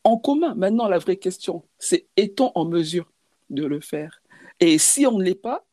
en 0.04 0.16
commun. 0.16 0.54
Maintenant, 0.54 0.88
la 0.88 0.99
vraie 0.99 1.16
question, 1.16 1.62
c'est 1.78 2.06
est-on 2.16 2.52
en 2.54 2.64
mesure 2.64 3.11
de 3.50 3.64
le 3.64 3.80
faire? 3.80 4.23
Et 4.61 4.78
si 4.78 5.06
on 5.06 5.18
ne 5.18 5.25
l'est 5.25 5.35
pas, 5.35 5.64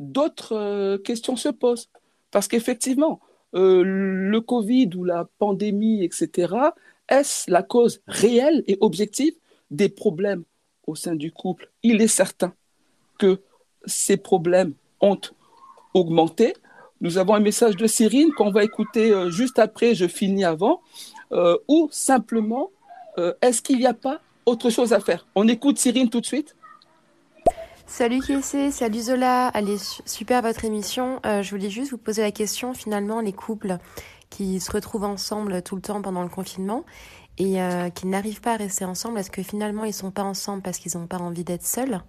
d'autres 0.00 0.56
euh, 0.56 0.98
questions 0.98 1.36
se 1.36 1.50
posent. 1.50 1.88
Parce 2.32 2.48
qu'effectivement, 2.48 3.20
euh, 3.54 3.82
le 3.84 4.40
Covid 4.40 4.90
ou 4.96 5.04
la 5.04 5.28
pandémie, 5.38 6.02
etc., 6.02 6.54
est-ce 7.08 7.50
la 7.50 7.62
cause 7.62 8.00
réelle 8.06 8.64
et 8.66 8.78
objective 8.80 9.34
des 9.70 9.88
problèmes 9.88 10.44
au 10.86 10.94
sein 10.94 11.14
du 11.14 11.30
couple? 11.30 11.70
Il 11.82 12.00
est 12.00 12.08
certain 12.08 12.52
que 13.18 13.40
ces 13.84 14.16
problèmes 14.16 14.74
ont 15.00 15.20
augmenté. 15.94 16.54
Nous 17.00 17.18
avons 17.18 17.34
un 17.34 17.40
message 17.40 17.76
de 17.76 17.86
Cyrine 17.86 18.32
qu'on 18.32 18.50
va 18.50 18.64
écouter 18.64 19.12
euh, 19.12 19.30
juste 19.30 19.58
après, 19.58 19.94
je 19.94 20.06
finis 20.06 20.44
avant, 20.44 20.80
ou 21.68 21.88
simplement, 21.92 22.70
est-ce 23.40 23.62
qu'il 23.62 23.78
n'y 23.78 23.86
a 23.86 23.94
pas 23.94 24.20
autre 24.46 24.68
chose 24.68 24.92
à 24.92 24.98
faire? 24.98 25.28
On 25.36 25.46
écoute 25.46 25.78
Cyrine 25.78 26.10
tout 26.10 26.20
de 26.20 26.26
suite. 26.26 26.56
Salut 27.90 28.20
Kessé, 28.20 28.70
salut 28.70 29.00
Zola, 29.00 29.48
allez, 29.48 29.76
super 30.06 30.42
votre 30.42 30.64
émission. 30.64 31.20
je 31.24 31.50
voulais 31.50 31.70
juste 31.70 31.90
vous 31.90 31.98
poser 31.98 32.22
la 32.22 32.30
question, 32.30 32.72
finalement, 32.72 33.20
les 33.20 33.32
couples 33.32 33.78
qui 34.30 34.60
se 34.60 34.70
retrouvent 34.70 35.04
ensemble 35.04 35.60
tout 35.62 35.74
le 35.74 35.82
temps 35.82 36.00
pendant 36.00 36.22
le 36.22 36.28
confinement 36.28 36.84
et 37.36 37.56
qui 37.96 38.06
n'arrivent 38.06 38.40
pas 38.40 38.52
à 38.52 38.56
rester 38.56 38.84
ensemble, 38.84 39.18
est-ce 39.18 39.30
que 39.30 39.42
finalement 39.42 39.82
ils 39.84 39.88
ne 39.88 39.92
sont 39.92 40.12
pas 40.12 40.22
ensemble 40.22 40.62
parce 40.62 40.78
qu'ils 40.78 40.96
n'ont 40.96 41.08
pas 41.08 41.18
envie 41.18 41.42
d'être 41.42 41.66
seuls? 41.66 42.00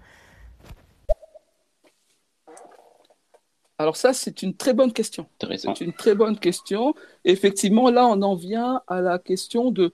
Alors 3.79 3.97
ça, 3.97 4.13
c'est 4.13 4.43
une 4.43 4.53
très 4.53 4.73
bonne 4.73 4.93
question. 4.93 5.25
C'est 5.41 5.81
une 5.81 5.93
très 5.93 6.13
bonne 6.13 6.37
question. 6.37 6.93
Effectivement, 7.25 7.89
là, 7.89 8.05
on 8.05 8.21
en 8.21 8.35
vient 8.35 8.83
à 8.87 9.01
la 9.01 9.17
question 9.17 9.71
de 9.71 9.93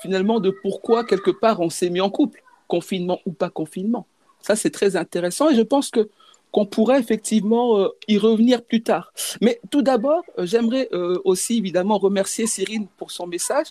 finalement 0.00 0.40
de 0.40 0.50
pourquoi 0.62 1.04
quelque 1.04 1.30
part 1.30 1.60
on 1.60 1.68
s'est 1.68 1.90
mis 1.90 2.00
en 2.00 2.08
couple, 2.08 2.42
confinement 2.68 3.20
ou 3.26 3.32
pas 3.32 3.50
confinement. 3.50 4.06
Ça, 4.46 4.54
c'est 4.54 4.70
très 4.70 4.94
intéressant 4.94 5.50
et 5.50 5.56
je 5.56 5.62
pense 5.62 5.90
que 5.90 6.08
qu'on 6.52 6.66
pourrait 6.66 7.00
effectivement 7.00 7.80
euh, 7.80 7.88
y 8.06 8.16
revenir 8.16 8.62
plus 8.62 8.80
tard. 8.80 9.12
Mais 9.40 9.60
tout 9.72 9.82
d'abord, 9.82 10.22
euh, 10.38 10.46
j'aimerais 10.46 10.88
euh, 10.92 11.20
aussi 11.24 11.58
évidemment 11.58 11.98
remercier 11.98 12.46
Cyrine 12.46 12.86
pour 12.96 13.10
son 13.10 13.26
message 13.26 13.66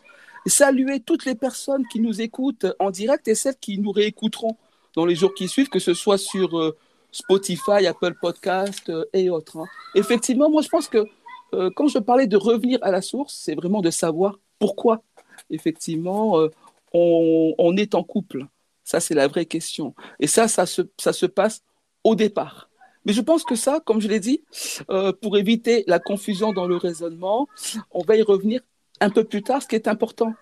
saluer 0.46 1.00
toutes 1.00 1.26
les 1.26 1.34
personnes 1.34 1.88
qui 1.88 2.02
nous 2.02 2.22
écoutent 2.22 2.68
en 2.78 2.92
direct 2.92 3.26
et 3.30 3.36
celles 3.36 3.56
qui 3.56 3.80
nous 3.80 3.92
réécouteront 3.92 4.58
dans 4.96 5.06
les 5.06 5.16
jours 5.16 5.34
qui 5.34 5.48
suivent, 5.48 5.70
que 5.70 5.80
ce 5.80 5.94
soit 5.94 6.20
sur 6.20 6.76
Spotify, 7.12 7.88
Apple 7.88 8.14
Podcast 8.22 8.92
et 9.14 9.32
autres. 9.32 9.58
Hein. 9.58 9.66
Effectivement, 9.96 10.48
moi 10.52 10.62
je 10.62 10.70
pense 10.70 10.88
que 10.88 11.08
quand 11.76 11.88
je 11.88 11.98
parlais 11.98 12.28
de 12.28 12.38
revenir 12.38 12.78
à 12.84 12.92
la 12.92 13.02
source, 13.02 13.34
c'est 13.34 13.56
vraiment 13.56 13.82
de 13.82 13.90
savoir 13.90 14.38
pourquoi, 14.60 15.02
effectivement, 15.50 16.40
on, 16.94 17.76
est 17.76 17.96
en 17.96 18.04
couple. 18.04 18.46
Ça, 18.86 19.02
c'est 19.02 19.14
la 19.14 19.28
vraie 19.28 19.46
question. 19.46 19.94
Et 20.22 20.28
ça, 20.28 20.48
ça 20.48 20.66
se, 20.66 21.26
passe 21.26 21.64
au 22.06 22.16
départ. 22.16 22.70
Mais 23.06 23.12
je 23.12 23.22
pense 23.22 23.44
que 23.44 23.56
ça, 23.56 23.82
comme 23.84 24.00
je 24.00 24.08
l'ai 24.08 24.22
dit, 24.22 24.44
pour 25.22 25.38
éviter 25.38 25.84
la 25.88 26.00
confusion 26.00 26.54
dans 26.54 26.68
le 26.68 26.78
raisonnement, 26.78 27.48
on 27.92 28.04
va 28.04 28.16
y 28.16 28.22
revenir 28.22 28.62
un 29.02 29.10
peu 29.10 29.24
plus 29.24 29.44
tard. 29.44 29.62
Ce 29.62 29.68
qui 29.68 29.76
est 29.76 29.88
important 29.88 30.34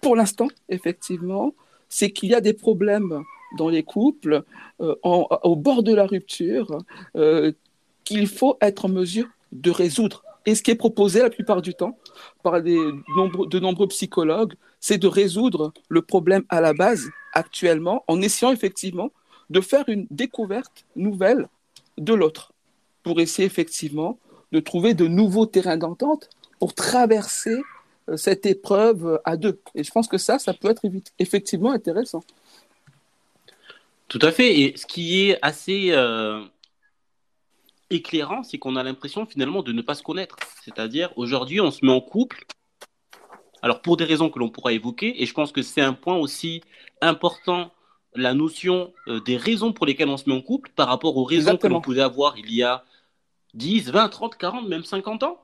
pour 0.00 0.16
l'instant, 0.16 0.48
effectivement, 0.68 1.54
c'est 1.88 2.10
qu'il 2.10 2.30
y 2.30 2.34
a 2.34 2.40
des 2.40 2.54
problèmes 2.54 3.22
dans 3.56 3.68
les 3.68 3.82
couples, 3.82 4.42
euh, 4.80 4.94
au 5.02 5.56
bord 5.56 5.82
de 5.82 5.94
la 5.94 6.06
rupture, 6.06 6.78
euh, 7.16 7.52
qu'il 8.04 8.26
faut 8.26 8.56
être 8.60 8.86
en 8.86 8.88
mesure 8.88 9.28
de 9.52 9.70
résoudre. 9.70 10.24
Et 10.46 10.54
ce 10.54 10.62
qui 10.62 10.70
est 10.70 10.76
proposé 10.76 11.22
la 11.22 11.30
plupart 11.30 11.62
du 11.62 11.74
temps 11.74 11.98
par 12.42 12.62
des 12.62 12.76
de 12.76 13.58
nombreux 13.58 13.88
psychologues, 13.88 14.54
c'est 14.80 14.98
de 14.98 15.06
résoudre 15.06 15.72
le 15.88 16.02
problème 16.02 16.44
à 16.48 16.60
la 16.60 16.74
base 16.74 17.08
actuellement 17.32 18.04
en 18.08 18.20
essayant 18.20 18.52
effectivement 18.52 19.10
de 19.50 19.60
faire 19.60 19.84
une 19.88 20.06
découverte 20.10 20.84
nouvelle 20.96 21.48
de 21.98 22.14
l'autre 22.14 22.52
pour 23.02 23.20
essayer 23.20 23.46
effectivement 23.46 24.18
de 24.52 24.60
trouver 24.60 24.94
de 24.94 25.06
nouveaux 25.06 25.46
terrains 25.46 25.76
d'entente 25.76 26.28
pour 26.58 26.74
traverser 26.74 27.56
euh, 28.08 28.16
cette 28.16 28.46
épreuve 28.46 29.20
à 29.24 29.36
deux. 29.36 29.60
Et 29.74 29.84
je 29.84 29.90
pense 29.90 30.08
que 30.08 30.18
ça, 30.18 30.38
ça 30.38 30.54
peut 30.54 30.70
être 30.70 30.82
effectivement 31.18 31.72
intéressant. 31.72 32.22
Tout 34.08 34.18
à 34.22 34.30
fait. 34.30 34.60
Et 34.60 34.76
ce 34.76 34.86
qui 34.86 35.28
est 35.28 35.38
assez 35.42 35.90
euh, 35.90 36.42
éclairant, 37.94 38.42
c'est 38.42 38.58
qu'on 38.58 38.76
a 38.76 38.82
l'impression 38.82 39.26
finalement 39.26 39.62
de 39.62 39.72
ne 39.72 39.82
pas 39.82 39.94
se 39.94 40.02
connaître. 40.02 40.36
C'est-à-dire, 40.64 41.10
aujourd'hui, 41.16 41.60
on 41.60 41.70
se 41.70 41.84
met 41.84 41.92
en 41.92 42.00
couple. 42.00 42.44
Alors, 43.62 43.80
pour 43.80 43.96
des 43.96 44.04
raisons 44.04 44.28
que 44.28 44.38
l'on 44.38 44.50
pourra 44.50 44.72
évoquer, 44.72 45.22
et 45.22 45.26
je 45.26 45.32
pense 45.32 45.52
que 45.52 45.62
c'est 45.62 45.80
un 45.80 45.94
point 45.94 46.16
aussi 46.16 46.62
important, 47.00 47.72
la 48.14 48.34
notion 48.34 48.92
euh, 49.08 49.20
des 49.20 49.36
raisons 49.36 49.72
pour 49.72 49.86
lesquelles 49.86 50.08
on 50.08 50.16
se 50.16 50.28
met 50.28 50.36
en 50.36 50.42
couple 50.42 50.70
par 50.76 50.88
rapport 50.88 51.16
aux 51.16 51.24
raisons 51.24 51.56
que 51.56 51.66
l'on 51.66 51.80
pouvait 51.80 52.00
avoir 52.00 52.38
il 52.38 52.52
y 52.52 52.62
a 52.62 52.84
10, 53.54 53.90
20, 53.90 54.08
30, 54.08 54.36
40, 54.36 54.68
même 54.68 54.84
50 54.84 55.22
ans. 55.22 55.40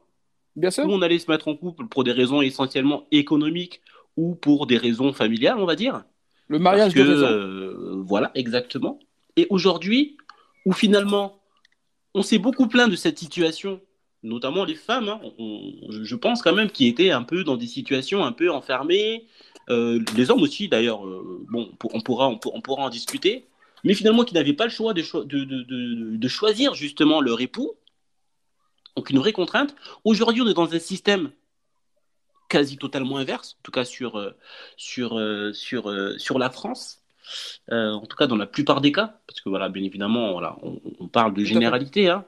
Bien 0.57 0.71
sûr. 0.71 0.85
Où 0.85 0.90
on 0.90 1.02
allait 1.02 1.19
se 1.19 1.30
mettre 1.30 1.49
en 1.49 1.57
couple 1.57 1.87
pour 1.87 2.04
des 2.04 2.12
raisons 2.12 2.42
essentiellement 2.42 3.07
économiques 3.12 3.80
ou 4.16 4.35
pour 4.35 4.66
des 4.66 4.76
raisons 4.76 5.12
familiales, 5.12 5.59
on 5.59 5.64
va 5.64 5.76
dire. 5.76 6.04
Le 6.49 6.59
mariage 6.59 6.95
de 6.95 7.02
raison. 7.02 7.26
Euh, 7.26 8.02
voilà, 8.04 8.30
exactement. 8.35 8.99
Et 9.37 9.47
aujourd'hui, 9.50 10.16
où 10.66 10.73
finalement, 10.73 11.39
on 12.14 12.23
s'est 12.23 12.38
beaucoup 12.38 12.67
plaint 12.67 12.90
de 12.90 12.97
cette 12.97 13.19
situation, 13.19 13.81
notamment 14.23 14.64
les 14.64 14.75
femmes, 14.75 15.09
hein, 15.09 15.21
je 16.02 16.14
pense 16.17 16.43
quand 16.43 16.55
même, 16.55 16.71
qui 16.71 16.87
étaient 16.87 17.11
un 17.11 17.23
peu 17.23 17.45
dans 17.45 17.57
des 17.57 17.67
situations 17.67 18.25
un 18.25 18.33
peu 18.33 18.50
enfermées, 18.50 19.26
euh, 19.69 20.02
les 20.17 20.31
hommes 20.31 20.43
aussi 20.43 20.69
d'ailleurs, 20.69 21.07
euh, 21.07 21.45
bon, 21.49 21.71
on 21.93 22.00
pourra, 22.00 22.29
on, 22.29 22.61
pourra 22.61 22.83
en 22.83 22.90
discuter, 22.90 23.47
mais 23.85 23.95
finalement 23.95 24.25
qui 24.25 24.35
n'avaient 24.35 24.52
pas 24.52 24.64
le 24.64 24.71
choix 24.71 24.93
de, 24.95 25.02
de, 25.25 26.29
choisir 26.29 26.75
justement 26.75 27.21
leur 27.21 27.40
époux, 27.40 27.75
donc 28.97 29.11
une 29.11 29.19
vraie 29.19 29.33
contrainte. 29.33 29.75
Aujourd'hui, 30.05 30.43
on 30.43 30.49
est 30.49 30.55
dans 30.55 30.75
un 30.75 30.79
système 30.79 31.31
quasi 32.49 32.79
totalement 32.79 33.19
inverse, 33.19 33.57
en 33.61 33.62
tout 33.62 33.71
cas 33.71 33.85
sur, 33.85 34.19
euh, 34.19 34.37
sur, 34.76 35.21
sur, 35.55 35.95
sur 36.19 36.38
la 36.38 36.50
France, 36.50 37.00
en 37.70 38.06
tout 38.06 38.16
cas 38.16 38.26
dans 38.26 38.37
la 38.37 38.46
plupart 38.46 38.80
des 38.80 38.92
cas, 38.92 39.20
parce 39.26 39.40
que 39.40 39.49
voilà, 39.49 39.68
bien 39.68 39.84
évidemment, 39.84 40.32
voilà, 40.32 40.56
on, 40.62 41.08
parle 41.08 41.34
de 41.34 41.44
généralité, 41.44 42.08
hein. 42.08 42.25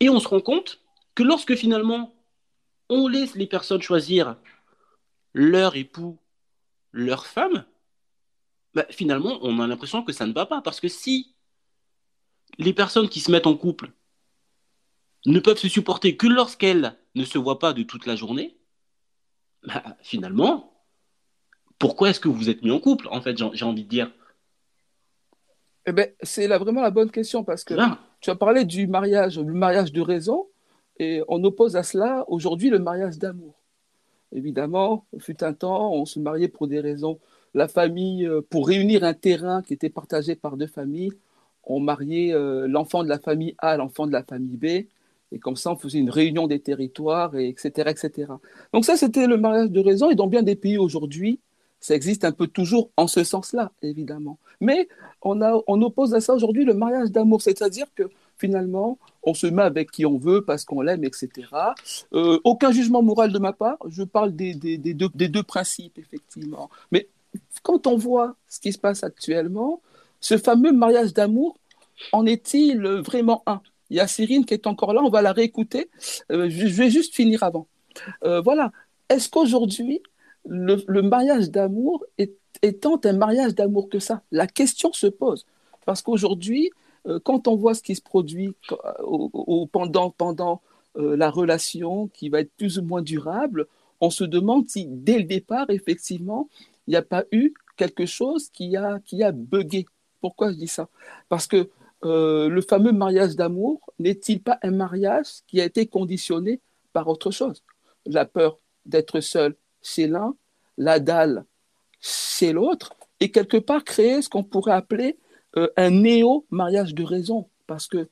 et 0.00 0.08
on 0.08 0.20
se 0.20 0.28
rend 0.28 0.40
compte 0.40 0.80
que 1.14 1.22
lorsque 1.22 1.54
finalement 1.54 2.14
on 2.90 3.06
laisse 3.06 3.36
les 3.36 3.46
personnes 3.46 3.80
choisir 3.80 4.36
leur 5.32 5.76
époux, 5.76 6.18
leur 6.92 7.26
femme, 7.26 7.64
bah, 8.74 8.86
finalement, 8.90 9.38
on 9.42 9.60
a 9.60 9.66
l'impression 9.66 10.02
que 10.02 10.12
ça 10.12 10.26
ne 10.26 10.32
va 10.32 10.44
pas, 10.46 10.60
parce 10.60 10.80
que 10.80 10.88
si 10.88 11.34
les 12.58 12.72
personnes 12.72 13.08
qui 13.08 13.20
se 13.20 13.30
mettent 13.30 13.46
en 13.46 13.56
couple 13.56 13.92
ne 15.26 15.38
peuvent 15.38 15.58
se 15.58 15.68
supporter 15.68 16.16
que 16.16 16.26
lorsqu'elles 16.26 16.98
ne 17.14 17.24
se 17.24 17.38
voient 17.38 17.58
pas 17.58 17.72
de 17.72 17.82
toute 17.82 18.06
la 18.06 18.16
journée, 18.16 18.58
bah, 19.62 19.96
finalement, 20.02 20.69
pourquoi 21.80 22.10
est-ce 22.10 22.20
que 22.20 22.28
vous 22.28 22.48
êtes 22.50 22.62
mis 22.62 22.70
en 22.70 22.78
couple, 22.78 23.08
en 23.10 23.20
fait, 23.22 23.36
j'ai 23.54 23.64
envie 23.64 23.84
de 23.84 23.88
dire 23.88 24.12
eh 25.86 25.92
ben, 25.92 26.08
C'est 26.22 26.46
vraiment 26.46 26.82
la 26.82 26.90
bonne 26.90 27.10
question, 27.10 27.42
parce 27.42 27.64
que 27.64 27.74
tu 28.20 28.30
as 28.30 28.36
parlé 28.36 28.64
du 28.64 28.86
mariage, 28.86 29.38
du 29.38 29.52
mariage 29.52 29.90
de 29.90 30.02
raison, 30.02 30.46
et 30.98 31.22
on 31.26 31.42
oppose 31.42 31.76
à 31.76 31.82
cela 31.82 32.24
aujourd'hui 32.28 32.68
le 32.68 32.78
mariage 32.78 33.18
d'amour. 33.18 33.54
Évidemment, 34.32 35.06
fut 35.18 35.42
un 35.42 35.54
temps, 35.54 35.92
on 35.92 36.04
se 36.04 36.20
mariait 36.20 36.48
pour 36.48 36.68
des 36.68 36.80
raisons. 36.80 37.18
La 37.54 37.66
famille, 37.66 38.26
euh, 38.26 38.42
pour 38.48 38.68
réunir 38.68 39.02
un 39.02 39.14
terrain 39.14 39.62
qui 39.62 39.72
était 39.72 39.88
partagé 39.88 40.36
par 40.36 40.58
deux 40.58 40.66
familles, 40.66 41.12
on 41.64 41.80
mariait 41.80 42.32
euh, 42.34 42.68
l'enfant 42.68 43.02
de 43.02 43.08
la 43.08 43.18
famille 43.18 43.54
A 43.58 43.70
à 43.70 43.76
l'enfant 43.78 44.06
de 44.06 44.12
la 44.12 44.22
famille 44.22 44.56
B. 44.56 44.64
Et 45.32 45.38
comme 45.40 45.56
ça, 45.56 45.72
on 45.72 45.76
faisait 45.76 45.98
une 45.98 46.10
réunion 46.10 46.46
des 46.46 46.60
territoires, 46.60 47.34
et 47.36 47.48
etc., 47.48 47.90
etc. 47.90 48.32
Donc 48.74 48.84
ça, 48.84 48.96
c'était 48.96 49.26
le 49.26 49.38
mariage 49.38 49.70
de 49.70 49.80
raison. 49.80 50.10
Et 50.10 50.14
dans 50.14 50.26
bien 50.26 50.42
des 50.42 50.56
pays 50.56 50.76
aujourd'hui, 50.76 51.40
ça 51.80 51.94
existe 51.94 52.24
un 52.24 52.32
peu 52.32 52.46
toujours 52.46 52.90
en 52.96 53.06
ce 53.06 53.24
sens-là, 53.24 53.72
évidemment. 53.82 54.38
Mais 54.60 54.88
on, 55.22 55.40
a, 55.40 55.60
on 55.66 55.80
oppose 55.82 56.14
à 56.14 56.20
ça 56.20 56.34
aujourd'hui 56.34 56.64
le 56.64 56.74
mariage 56.74 57.10
d'amour, 57.10 57.40
c'est-à-dire 57.42 57.86
que 57.94 58.04
finalement, 58.36 58.98
on 59.22 59.34
se 59.34 59.46
met 59.46 59.62
avec 59.62 59.90
qui 59.90 60.06
on 60.06 60.18
veut 60.18 60.42
parce 60.44 60.64
qu'on 60.64 60.80
l'aime, 60.80 61.04
etc. 61.04 61.48
Euh, 62.12 62.38
aucun 62.44 62.70
jugement 62.72 63.02
moral 63.02 63.32
de 63.32 63.38
ma 63.38 63.52
part, 63.52 63.78
je 63.88 64.02
parle 64.02 64.34
des, 64.34 64.54
deux, 64.54 65.08
des 65.14 65.28
deux 65.28 65.42
principes, 65.42 65.98
effectivement. 65.98 66.70
Mais 66.90 67.08
quand 67.62 67.86
on 67.86 67.96
voit 67.96 68.36
ce 68.48 68.60
qui 68.60 68.72
se 68.72 68.78
passe 68.78 69.04
actuellement, 69.04 69.80
ce 70.20 70.36
fameux 70.38 70.72
mariage 70.72 71.12
d'amour, 71.12 71.56
en 72.12 72.26
est-il 72.26 72.82
vraiment 72.82 73.42
un? 73.46 73.60
Il 73.90 73.96
y 73.96 74.00
a 74.00 74.06
Cyrine 74.06 74.44
qui 74.44 74.54
est 74.54 74.66
encore 74.66 74.94
là, 74.94 75.02
on 75.02 75.10
va 75.10 75.20
la 75.20 75.32
réécouter. 75.32 75.90
Euh, 76.30 76.48
je, 76.48 76.66
vais 76.66 76.90
juste 76.90 77.14
finir 77.14 77.42
avant. 77.42 77.66
Euh, 78.24 78.40
voilà. 78.40 78.70
Est-ce 79.08 79.28
qu'aujourd'hui, 79.28 80.00
le, 80.46 81.02
mariage 81.02 81.50
d'amour 81.50 82.04
est, 82.18 82.32
tant 82.80 83.00
un 83.04 83.12
mariage 83.12 83.54
d'amour 83.54 83.88
que 83.88 83.98
ça 83.98 84.22
La 84.30 84.46
question 84.46 84.92
se 84.92 85.06
pose. 85.06 85.46
Parce 85.86 86.02
qu'aujourd'hui, 86.02 86.70
euh, 87.06 87.18
quand 87.22 87.48
on 87.48 87.56
voit 87.56 87.74
ce 87.74 87.82
qui 87.82 87.94
se 87.94 88.02
produit 88.02 88.54
pendant, 89.72 90.10
pendant 90.10 90.62
la 90.96 91.30
relation 91.30 92.08
qui 92.08 92.28
va 92.28 92.40
être 92.40 92.52
plus 92.56 92.78
ou 92.78 92.82
moins 92.82 93.00
durable, 93.00 93.66
on 94.00 94.10
se 94.10 94.24
demande 94.24 94.68
si 94.68 94.86
dès 94.88 95.18
le 95.18 95.24
départ, 95.24 95.70
effectivement, 95.70 96.48
il 96.86 96.90
n'y 96.90 96.96
a 96.96 97.02
pas 97.02 97.24
eu 97.32 97.54
quelque 97.76 98.06
chose 98.06 98.50
qui 98.50 98.76
a, 98.76 98.98
qui 99.00 99.22
a 99.22 99.32
bugué. 99.32 99.86
Pourquoi 100.20 100.52
je 100.52 100.56
dis 100.56 100.68
ça? 100.68 100.88
Parce 101.28 101.46
que 101.46 101.70
euh, 102.04 102.48
le 102.48 102.60
fameux 102.62 102.92
mariage 102.92 103.36
d'amour 103.36 103.80
n'est-il 103.98 104.42
pas 104.42 104.58
un 104.62 104.70
mariage 104.70 105.42
qui 105.46 105.60
a 105.60 105.64
été 105.64 105.86
conditionné 105.86 106.60
par 106.92 107.08
autre 107.08 107.30
chose? 107.30 107.62
La 108.06 108.24
peur 108.24 108.58
d'être 108.86 109.20
seul 109.20 109.54
chez 109.82 110.06
l'un, 110.06 110.34
la 110.78 111.00
dalle 111.00 111.44
chez 112.00 112.52
l'autre, 112.52 112.94
et 113.20 113.30
quelque 113.30 113.58
part 113.58 113.84
créer 113.84 114.22
ce 114.22 114.28
qu'on 114.28 114.44
pourrait 114.44 114.72
appeler 114.72 115.18
un 115.76 115.90
néo-mariage 115.90 116.94
de 116.94 117.02
raison, 117.02 117.48
parce 117.66 117.86
que 117.86 118.08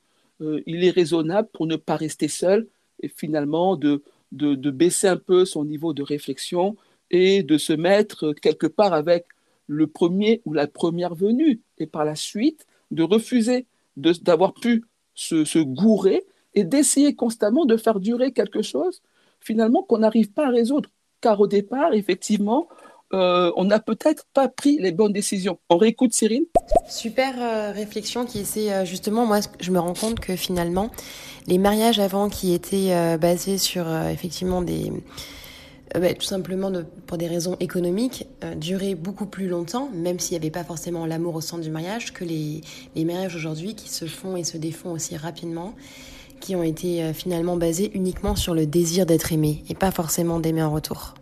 il 0.65 0.83
est 0.83 0.91
raisonnable 0.91 1.49
pour 1.51 1.67
ne 1.67 1.75
pas 1.75 1.95
rester 1.95 2.27
seul 2.27 2.67
et 3.01 3.09
finalement 3.09 3.75
de, 3.75 4.03
baisser 4.31 5.07
un 5.07 5.17
peu 5.17 5.45
son 5.45 5.65
niveau 5.65 5.93
de 5.93 6.03
réflexion 6.03 6.77
et 7.11 7.43
de 7.43 7.57
se 7.57 7.73
mettre 7.73 8.33
quelque 8.33 8.67
part 8.67 8.93
avec 8.93 9.25
le 9.67 9.87
premier 9.87 10.41
ou 10.45 10.53
la 10.53 10.67
première 10.67 11.15
venue 11.15 11.61
et 11.77 11.87
par 11.87 12.05
la 12.05 12.15
suite 12.15 12.65
de 12.91 13.03
refuser 13.03 13.65
d'avoir 13.97 14.53
pu 14.53 14.85
se, 15.13 15.43
se, 15.43 15.59
gourer 15.59 16.23
et 16.53 16.63
d'essayer 16.63 17.15
constamment 17.15 17.65
de 17.65 17.77
faire 17.77 17.99
durer 17.99 18.31
quelque 18.31 18.61
chose 18.61 19.01
finalement 19.41 19.83
qu'on 19.83 19.99
n'arrive 19.99 20.31
pas 20.31 20.47
à 20.47 20.49
résoudre. 20.49 20.89
Car 21.21 21.39
au 21.39 21.47
départ, 21.47 21.93
effectivement, 21.93 22.67
euh, 23.13 23.51
on 23.55 23.65
n'a 23.65 23.79
peut-être 23.79 24.25
pas 24.33 24.47
pris 24.47 24.77
les 24.79 24.91
bonnes 24.91 25.13
décisions. 25.13 25.59
On 25.69 25.77
réécoute 25.77 26.13
Cyril 26.13 26.45
Super 26.87 27.33
euh, 27.39 27.71
réflexion 27.71 28.25
qui 28.25 28.39
essaie 28.39 28.71
euh, 28.71 28.85
justement, 28.85 29.25
moi 29.25 29.39
je 29.59 29.71
me 29.71 29.79
rends 29.79 29.93
compte 29.93 30.19
que 30.19 30.35
finalement, 30.35 30.91
les 31.47 31.57
mariages 31.57 31.99
avant 31.99 32.29
qui 32.29 32.53
étaient 32.53 33.17
basés 33.17 33.57
sur 33.57 33.91
effectivement 34.07 34.61
des... 34.61 34.91
Bah, 35.95 36.13
tout 36.13 36.21
simplement 36.21 36.71
pour 37.07 37.17
des 37.17 37.25
raisons 37.25 37.57
économiques, 37.59 38.27
duraient 38.57 38.93
beaucoup 38.93 39.25
plus 39.25 39.47
longtemps, 39.47 39.89
même 39.91 40.19
s'il 40.19 40.37
n'y 40.37 40.43
avait 40.43 40.51
pas 40.51 40.63
forcément 40.63 41.07
l'amour 41.07 41.33
au 41.33 41.41
centre 41.41 41.63
du 41.63 41.71
mariage, 41.71 42.13
que 42.13 42.23
les, 42.23 42.61
les 42.95 43.05
mariages 43.05 43.35
aujourd'hui 43.35 43.73
qui 43.73 43.89
se 43.89 44.05
font 44.05 44.37
et 44.37 44.43
se 44.43 44.57
défont 44.57 44.91
aussi 44.91 45.17
rapidement 45.17 45.73
qui 46.39 46.55
ont 46.55 46.63
été 46.63 47.13
finalement 47.13 47.57
basés 47.57 47.91
uniquement 47.93 48.35
sur 48.35 48.53
le 48.53 48.65
désir 48.65 49.05
d'être 49.05 49.31
aimé 49.31 49.63
et 49.69 49.75
pas 49.75 49.91
forcément 49.91 50.39
d'aimer 50.39 50.63
en 50.63 50.71
retour. 50.71 51.13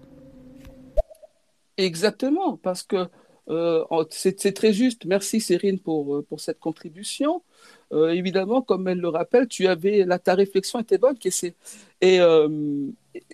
Exactement, 1.77 2.57
parce 2.57 2.83
que 2.83 3.07
euh, 3.50 3.83
c'est 4.09 4.53
très 4.53 4.74
juste. 4.74 5.05
Merci 5.05 5.39
Cyrine 5.39 5.79
pour, 5.79 6.15
euh, 6.15 6.25
pour 6.27 6.39
cette 6.41 6.59
contribution. 6.59 7.43
Euh, 7.93 8.09
évidemment, 8.09 8.62
comme 8.62 8.88
elle 8.88 9.00
le 9.00 9.09
rappelle, 9.09 9.47
tu 9.47 9.67
avais 9.67 10.03
là, 10.03 10.19
ta 10.19 10.33
réflexion 10.36 10.79
était 10.79 10.97
bonne. 10.97 11.17
Et 12.01 12.19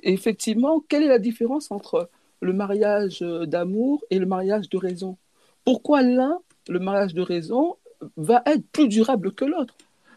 effectivement, 0.04 0.84
quelle 0.88 1.04
est 1.04 1.08
la 1.08 1.20
différence 1.20 1.72
entre 1.72 2.10
le 2.42 2.54
mariage 2.54 3.22
d'amour 3.22 4.04
et 4.10 4.20
le 4.20 4.26
mariage 4.26 4.70
de 4.70 4.78
raison? 4.78 5.18
Pourquoi 5.66 6.02
l'un, 6.02 6.40
le 6.68 6.80
mariage 6.80 7.14
de 7.14 7.22
raison, 7.22 7.78
va 8.18 8.44
être 8.46 8.66
plus 8.72 8.88
durable 8.90 9.34
que 9.34 9.46
l'autre? 9.46 9.76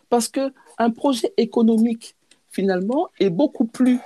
Parce 0.08 0.28
que 0.28 0.52
un 0.78 0.90
projet 0.90 1.32
économique, 1.36 2.16
finalement, 2.50 3.08
est 3.18 3.30
beaucoup 3.30 3.66
plus 3.66 3.98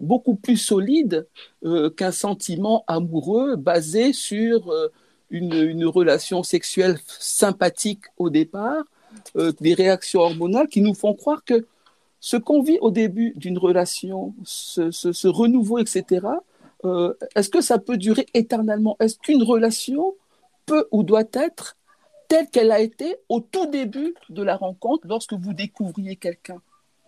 beaucoup 0.00 0.34
plus 0.34 0.56
solide 0.56 1.28
euh, 1.64 1.90
qu'un 1.90 2.10
sentiment 2.10 2.84
amoureux 2.86 3.56
basé 3.56 4.12
sur 4.12 4.70
euh, 4.70 4.88
une, 5.30 5.52
une, 5.52 5.84
relation 5.84 6.42
sexuelle 6.42 6.98
sympathique 7.06 8.04
au 8.16 8.30
départ, 8.30 8.82
euh, 9.36 9.52
des 9.60 9.74
réactions 9.74 10.20
hormonales 10.20 10.68
qui 10.68 10.80
nous 10.80 10.94
font 10.94 11.14
croire 11.14 11.44
que 11.44 11.66
ce 12.18 12.36
qu'on 12.36 12.62
vit 12.62 12.78
au 12.80 12.90
début 12.90 13.32
d'une 13.36 13.58
relation, 13.58 14.34
ce, 14.42 14.90
ce, 14.90 15.12
ce, 15.12 15.28
renouveau, 15.28 15.78
etc., 15.78 16.26
est-ce 17.34 17.50
que 17.50 17.60
ça 17.60 17.78
peut 17.78 17.98
durer 17.98 18.24
éternellement? 18.32 18.96
Est-ce 19.00 19.18
qu'une 19.18 19.42
relation 19.42 20.14
peut 20.64 20.86
ou 20.92 21.02
doit 21.02 21.28
être 21.34 21.76
telle 22.30 22.48
qu'elle 22.48 22.72
a 22.72 22.80
été 22.80 23.16
au 23.28 23.40
tout 23.40 23.66
début 23.66 24.14
de 24.30 24.42
la 24.42 24.56
rencontre 24.56 25.06
lorsque 25.06 25.34
vous 25.34 25.52
découvriez 25.52 26.16
quelqu'un 26.16 26.62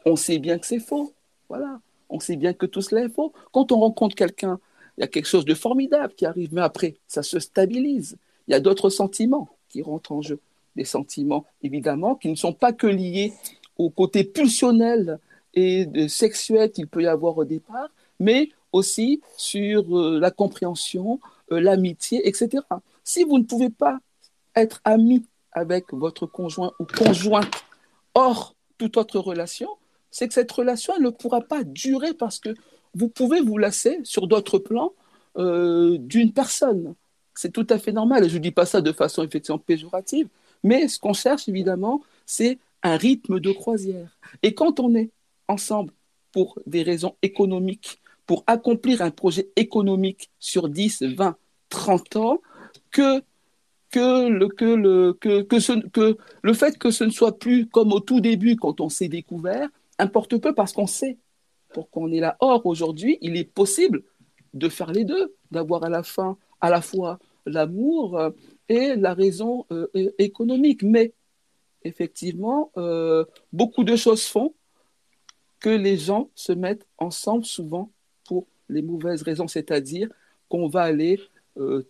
On 0.05 0.17
sait 0.17 0.39
bien 0.39 0.59
que 0.59 0.67
c'est 0.67 0.81
faux. 0.81 1.15
Voilà 1.49 1.81
on 2.13 2.21
sait 2.21 2.37
bien 2.37 2.53
que 2.53 2.67
tout 2.67 2.83
cela 2.83 3.05
est 3.05 3.09
faux. 3.09 3.33
Quand 3.53 3.73
on 3.73 3.81
rencontre 3.81 4.15
quelqu'un, 4.15 4.61
il 4.97 5.01
y 5.01 5.05
a 5.05 5.07
quelque 5.07 5.27
chose 5.27 5.47
de 5.47 5.55
formidable 5.55 6.13
qui 6.15 6.27
arrive, 6.27 6.51
mais 6.53 6.61
après, 6.61 6.97
ça 7.09 7.23
se 7.23 7.41
stabilise. 7.41 8.17
Il 8.47 8.53
y 8.53 8.55
a 8.55 8.61
d'autres 8.61 8.91
sentiments 8.91 9.49
qui 9.71 9.83
rentrent 9.83 10.13
en 10.13 10.23
jeu. 10.23 10.39
Des 10.77 10.85
sentiments, 10.85 11.47
évidemment, 11.63 12.15
qui 12.15 12.29
ne 12.29 12.35
sont 12.35 12.53
pas 12.53 12.73
que 12.73 12.87
liés 12.87 13.33
au 13.79 13.91
côté 13.91 14.25
pulsionnel 14.25 15.19
et 15.55 15.87
sexuel 16.09 16.71
qu'il 16.71 16.87
peut 16.87 17.03
y 17.03 17.07
avoir 17.07 17.39
au 17.39 17.45
départ, 17.45 17.89
mais 18.21 18.51
aussi 18.73 19.21
sur 19.37 19.99
euh, 19.99 20.19
la 20.19 20.31
compréhension, 20.31 21.21
euh, 21.51 21.61
l'amitié, 21.61 22.27
etc. 22.27 22.63
Si 23.05 23.25
vous 23.25 23.39
ne 23.39 23.45
pouvez 23.45 23.69
pas 23.69 23.99
être 24.55 24.81
ami 24.85 25.25
avec 25.53 25.93
votre 25.93 26.27
conjoint 26.27 26.73
ou 26.79 26.85
conjointe 26.85 27.65
hors 28.15 28.55
toute 28.79 28.97
autre 28.97 29.19
relation, 29.19 29.69
c'est 30.11 30.29
que 30.29 30.35
cette 30.35 30.53
relation 30.53 30.99
ne 30.99 31.11
pourra 31.11 31.41
pas 31.41 31.65
durer 31.65 32.15
parce 32.15 32.39
que 32.39 32.55
vous 32.95 33.09
pouvez 33.09 33.41
vous 33.41 33.59
lasser 33.59 34.01
sur 34.05 34.27
d'autres 34.27 34.59
plans 34.59 34.93
euh, 35.39 35.97
d'une 35.99 36.33
personne. 36.33 36.95
C'est 37.35 37.53
tout 37.53 37.67
à 37.71 37.79
fait 37.79 37.93
normal. 37.93 38.29
Je 38.29 38.37
ne 38.37 38.43
dis 38.43 38.51
pas 38.51 38.67
ça 38.67 38.81
de 38.81 38.93
façon 38.93 39.23
effectivement 39.23 39.59
péjorative, 39.59 40.29
mais 40.63 40.89
ce 40.89 40.99
qu'on 40.99 41.15
cherche 41.15 41.49
évidemment, 41.49 42.03
c'est 42.27 42.59
un 42.83 42.97
rythme 42.97 43.41
de 43.41 43.53
croisière. 43.53 44.19
Et 44.43 44.55
quand 44.55 44.81
on 44.81 44.95
est 44.95 45.11
ensemble 45.49 45.93
pour 46.33 46.59
des 46.67 46.83
raisons 46.83 47.15
économiques, 47.23 48.01
pour 48.27 48.45
accomplir 48.47 49.03
un 49.03 49.11
projet 49.11 49.49
économique 49.57 50.31
sur 50.39 50.69
10, 50.69 51.03
20, 51.03 51.37
30 51.71 52.17
ans, 52.17 52.41
que 52.91 53.23
que 53.93 54.29
le, 54.29 54.49
que, 54.49 54.65
le, 54.65 55.13
que, 55.13 55.43
que, 55.43 56.17
le 56.43 56.55
fait 56.55 56.79
que 56.79 56.91
ce 56.91 57.05
ne 57.05 57.11
soit 57.11 57.39
plus 57.39 57.69
comme 57.69 57.93
au 57.93 58.01
tout 58.01 58.21
début 58.21 58.57
quand 58.57 58.81
on 58.81 58.89
s'est 58.89 59.09
découvert, 59.09 59.69
importe 59.99 60.37
peu 60.39 60.55
parce 60.55 60.73
qu'on 60.73 60.89
sait 60.89 61.19
pour 61.73 61.91
qu'on 61.91 62.11
est 62.11 62.21
là. 62.21 62.37
Or, 62.41 62.67
aujourd'hui, 62.67 63.19
il 63.21 63.37
est 63.37 63.45
possible 63.45 64.03
de 64.55 64.69
faire 64.69 64.93
les 64.93 65.05
deux, 65.05 65.35
d'avoir 65.51 65.85
à 65.85 65.89
la 65.89 66.03
fin 66.03 66.37
à 66.61 66.71
la 66.71 66.81
fois 66.81 67.19
l'amour 67.45 68.19
euh, 68.19 68.31
et 68.69 68.95
la 68.97 69.15
raison 69.15 69.67
euh, 69.71 69.89
économique. 70.19 70.83
Mais 70.83 71.13
effectivement, 71.83 72.71
euh, 72.77 73.25
beaucoup 73.53 73.85
de 73.85 73.97
choses 73.97 74.25
font 74.25 74.55
que 75.61 75.71
les 75.71 75.97
gens 75.97 76.31
se 76.35 76.53
mettent 76.53 76.87
ensemble 76.99 77.45
souvent 77.45 77.91
pour 78.25 78.47
les 78.69 78.83
mauvaises 78.83 79.23
raisons, 79.23 79.49
c'est-à-dire 79.49 80.09
qu'on 80.49 80.69
va 80.69 80.83
aller 80.83 81.21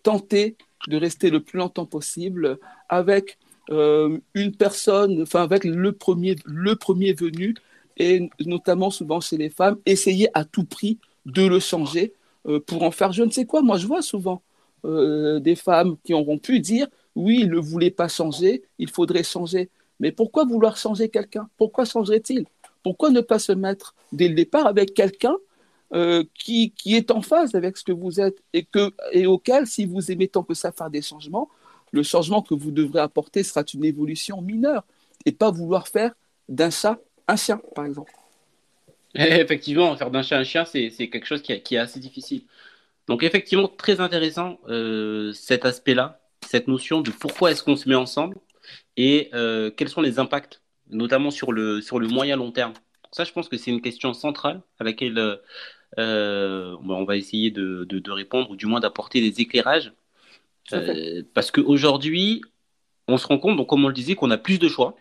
tenter 0.02 0.56
de 0.88 0.96
rester 0.96 1.30
le 1.30 1.40
plus 1.40 1.58
longtemps 1.58 1.86
possible 1.86 2.58
avec 2.88 3.38
une 3.68 4.56
personne, 4.58 5.22
enfin 5.22 5.42
avec 5.42 5.64
le 5.64 5.92
premier, 5.92 6.36
le 6.44 6.74
premier 6.76 7.12
venu 7.12 7.54
et 7.96 8.28
notamment 8.44 8.90
souvent 8.90 9.20
chez 9.20 9.36
les 9.36 9.50
femmes, 9.50 9.76
essayer 9.86 10.28
à 10.34 10.44
tout 10.44 10.64
prix 10.64 10.98
de 11.26 11.46
le 11.46 11.60
changer 11.60 12.14
euh, 12.48 12.60
pour 12.60 12.82
en 12.82 12.90
faire 12.90 13.12
je 13.12 13.22
ne 13.22 13.30
sais 13.30 13.46
quoi. 13.46 13.62
Moi, 13.62 13.78
je 13.78 13.86
vois 13.86 14.02
souvent 14.02 14.42
euh, 14.84 15.38
des 15.40 15.54
femmes 15.54 15.96
qui 16.04 16.14
auront 16.14 16.38
pu 16.38 16.60
dire 16.60 16.88
oui, 17.14 17.40
il 17.42 17.50
ne 17.50 17.58
voulait 17.58 17.90
pas 17.90 18.08
changer, 18.08 18.62
il 18.78 18.90
faudrait 18.90 19.22
changer. 19.22 19.68
Mais 20.00 20.12
pourquoi 20.12 20.44
vouloir 20.44 20.76
changer 20.76 21.08
quelqu'un? 21.08 21.48
Pourquoi 21.56 21.84
changerait-il? 21.84 22.46
Pourquoi 22.82 23.10
ne 23.10 23.20
pas 23.20 23.38
se 23.38 23.52
mettre 23.52 23.94
dès 24.12 24.28
le 24.28 24.34
départ 24.34 24.66
avec 24.66 24.94
quelqu'un 24.94 25.36
euh, 25.94 26.24
qui, 26.34 26.70
qui, 26.70 26.96
est 26.96 27.10
en 27.10 27.20
phase 27.20 27.54
avec 27.54 27.76
ce 27.76 27.84
que 27.84 27.92
vous 27.92 28.18
êtes 28.18 28.42
et, 28.54 28.64
que, 28.64 28.92
et 29.12 29.26
auquel, 29.26 29.66
si 29.66 29.84
vous 29.84 30.10
aimez 30.10 30.26
tant 30.26 30.42
que 30.42 30.54
ça 30.54 30.72
faire 30.72 30.88
des 30.88 31.02
changements, 31.02 31.50
le 31.90 32.02
changement 32.02 32.40
que 32.40 32.54
vous 32.54 32.70
devrez 32.70 33.00
apporter 33.00 33.42
sera 33.42 33.62
une 33.74 33.84
évolution 33.84 34.40
mineure 34.40 34.84
et 35.26 35.32
pas 35.32 35.50
vouloir 35.50 35.88
faire 35.88 36.12
d'un 36.48 36.70
chat 36.70 36.98
un 37.28 37.36
chien, 37.36 37.60
par 37.74 37.84
exemple. 37.84 38.10
Effectivement, 39.14 39.94
faire 39.96 40.10
d'un 40.10 40.22
chien 40.22 40.38
un 40.38 40.44
chien, 40.44 40.64
c'est 40.64 40.90
quelque 40.90 41.26
chose 41.26 41.42
qui, 41.42 41.52
est 41.52 41.76
assez 41.76 42.00
difficile. 42.00 42.44
Donc 43.06 43.22
effectivement, 43.22 43.68
très 43.68 44.00
intéressant 44.00 44.58
euh, 44.68 45.32
cet 45.32 45.66
aspect-là, 45.66 46.20
cette 46.46 46.68
notion 46.68 47.02
de 47.02 47.10
pourquoi 47.10 47.50
est-ce 47.50 47.62
qu'on 47.62 47.76
se 47.76 47.88
met 47.88 47.94
ensemble 47.94 48.36
et 48.96 49.28
euh, 49.34 49.70
quels 49.70 49.90
sont 49.90 50.00
les 50.00 50.18
impacts, 50.18 50.62
notamment 50.88 51.30
sur 51.30 51.52
le, 51.52 51.82
sur 51.82 51.98
le 51.98 52.08
moyen 52.08 52.36
long 52.36 52.52
terme. 52.52 52.72
Ça, 53.10 53.24
je 53.24 53.32
pense 53.32 53.50
que 53.50 53.58
c'est 53.58 53.70
une 53.70 53.82
question 53.82 54.14
centrale 54.14 54.62
à 54.78 54.84
laquelle 54.84 55.38
euh, 55.98 56.76
on 56.88 57.04
va 57.04 57.16
essayer 57.16 57.50
de, 57.50 57.84
de, 57.84 58.10
répondre, 58.10 58.50
ou 58.50 58.56
du 58.56 58.66
moins 58.66 58.80
d'apporter 58.80 59.20
des 59.20 59.40
éclairages. 59.40 59.92
parce 61.34 61.50
qu'aujourd'hui, 61.50 62.42
on 63.08 63.16
se 63.16 63.26
rend 63.26 63.38
compte, 63.38 63.56
donc, 63.56 63.68
comme 63.68 63.84
on 63.84 63.88
le 63.88 63.94
disait, 63.94 64.14
qu'on 64.14 64.30
a 64.30 64.38
plus 64.38 64.58
de 64.58 64.68
choix, 64.68 64.96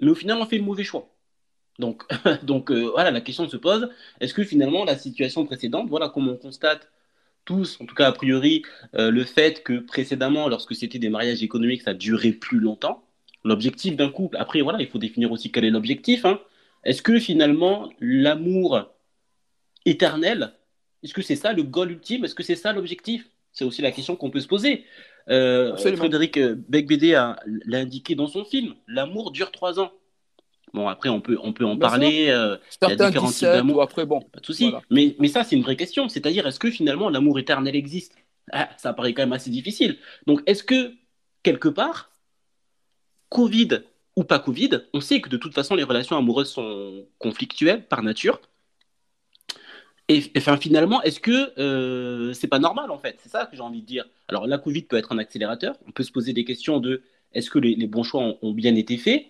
mais 0.00 0.10
au 0.10 0.14
final, 0.14 0.38
on 0.38 0.46
fait 0.46 0.58
le 0.58 0.64
mauvais 0.64 0.84
choix. 0.84 1.08
Donc, 1.78 2.04
donc 2.42 2.70
euh, 2.70 2.90
voilà, 2.90 3.10
la 3.10 3.20
question 3.20 3.48
se 3.48 3.56
pose 3.56 3.88
est-ce 4.20 4.34
que 4.34 4.44
finalement 4.44 4.84
la 4.84 4.96
situation 4.98 5.46
précédente, 5.46 5.88
voilà, 5.88 6.08
comme 6.08 6.28
on 6.28 6.36
constate 6.36 6.90
tous, 7.44 7.80
en 7.80 7.86
tout 7.86 7.94
cas 7.94 8.08
a 8.08 8.12
priori, 8.12 8.62
euh, 8.94 9.10
le 9.10 9.24
fait 9.24 9.62
que 9.62 9.80
précédemment, 9.80 10.48
lorsque 10.48 10.74
c'était 10.74 10.98
des 10.98 11.08
mariages 11.08 11.42
économiques, 11.42 11.82
ça 11.82 11.94
durait 11.94 12.32
plus 12.32 12.60
longtemps. 12.60 13.04
L'objectif 13.44 13.96
d'un 13.96 14.10
couple, 14.10 14.36
après 14.36 14.60
voilà, 14.60 14.80
il 14.80 14.86
faut 14.88 14.98
définir 14.98 15.32
aussi 15.32 15.50
quel 15.50 15.64
est 15.64 15.70
l'objectif. 15.70 16.24
Hein. 16.24 16.40
Est-ce 16.84 17.02
que 17.02 17.18
finalement 17.18 17.90
l'amour 18.00 18.91
éternel, 19.84 20.52
est-ce 21.02 21.14
que 21.14 21.22
c'est 21.22 21.36
ça 21.36 21.52
le 21.52 21.62
goal 21.62 21.92
ultime? 21.92 22.24
Est-ce 22.24 22.34
que 22.34 22.42
c'est 22.42 22.56
ça 22.56 22.72
l'objectif? 22.72 23.28
C'est 23.52 23.64
aussi 23.64 23.82
la 23.82 23.92
question 23.92 24.16
qu'on 24.16 24.30
peut 24.30 24.40
se 24.40 24.48
poser. 24.48 24.84
Euh, 25.28 25.76
Frédéric 25.76 26.38
Becbédé 26.68 27.12
l'a 27.12 27.78
indiqué 27.78 28.14
dans 28.14 28.26
son 28.26 28.44
film. 28.44 28.74
L'amour 28.86 29.30
dure 29.30 29.52
trois 29.52 29.78
ans. 29.78 29.92
Bon, 30.72 30.88
après, 30.88 31.10
on 31.10 31.20
peut, 31.20 31.38
on 31.42 31.52
peut 31.52 31.66
en 31.66 31.76
parler. 31.76 32.28
Euh, 32.30 32.56
il 32.82 32.88
y 32.88 32.92
a 32.92 32.96
différents 32.96 33.30
types 33.30 33.42
d'amour. 33.42 33.82
Après, 33.82 34.06
bon. 34.06 34.20
Pas 34.20 34.40
de 34.40 34.46
souci. 34.46 34.72
Mais, 34.90 35.16
mais 35.18 35.28
ça, 35.28 35.44
c'est 35.44 35.54
une 35.54 35.62
vraie 35.62 35.76
question. 35.76 36.08
C'est-à-dire, 36.08 36.46
est-ce 36.46 36.58
que 36.58 36.70
finalement 36.70 37.10
l'amour 37.10 37.38
éternel 37.38 37.76
existe? 37.76 38.14
Ah, 38.52 38.70
Ça 38.78 38.92
paraît 38.92 39.12
quand 39.12 39.22
même 39.22 39.34
assez 39.34 39.50
difficile. 39.50 39.98
Donc, 40.26 40.40
est-ce 40.46 40.64
que, 40.64 40.94
quelque 41.42 41.68
part, 41.68 42.10
Covid 43.28 43.82
ou 44.16 44.24
pas 44.24 44.38
Covid, 44.38 44.70
on 44.92 45.00
sait 45.00 45.20
que 45.20 45.28
de 45.28 45.36
toute 45.36 45.54
façon, 45.54 45.74
les 45.74 45.84
relations 45.84 46.16
amoureuses 46.16 46.50
sont 46.50 47.06
conflictuelles 47.18 47.86
par 47.86 48.02
nature. 48.02 48.40
Et, 50.12 50.40
finalement, 50.60 51.02
est-ce 51.02 51.20
que 51.20 51.58
euh, 51.58 52.34
c'est 52.34 52.48
pas 52.48 52.58
normal 52.58 52.90
en 52.90 52.98
fait? 52.98 53.18
C'est 53.22 53.30
ça 53.30 53.46
que 53.46 53.56
j'ai 53.56 53.62
envie 53.62 53.80
de 53.80 53.86
dire. 53.86 54.04
Alors, 54.28 54.46
la 54.46 54.58
Covid 54.58 54.82
peut 54.82 54.96
être 54.96 55.12
un 55.12 55.18
accélérateur. 55.18 55.74
On 55.86 55.90
peut 55.90 56.02
se 56.02 56.12
poser 56.12 56.34
des 56.34 56.44
questions 56.44 56.80
de 56.80 57.02
est-ce 57.32 57.48
que 57.48 57.58
les, 57.58 57.86
bons 57.86 58.02
choix 58.02 58.36
ont, 58.42 58.52
bien 58.52 58.74
été 58.74 58.98
faits? 58.98 59.24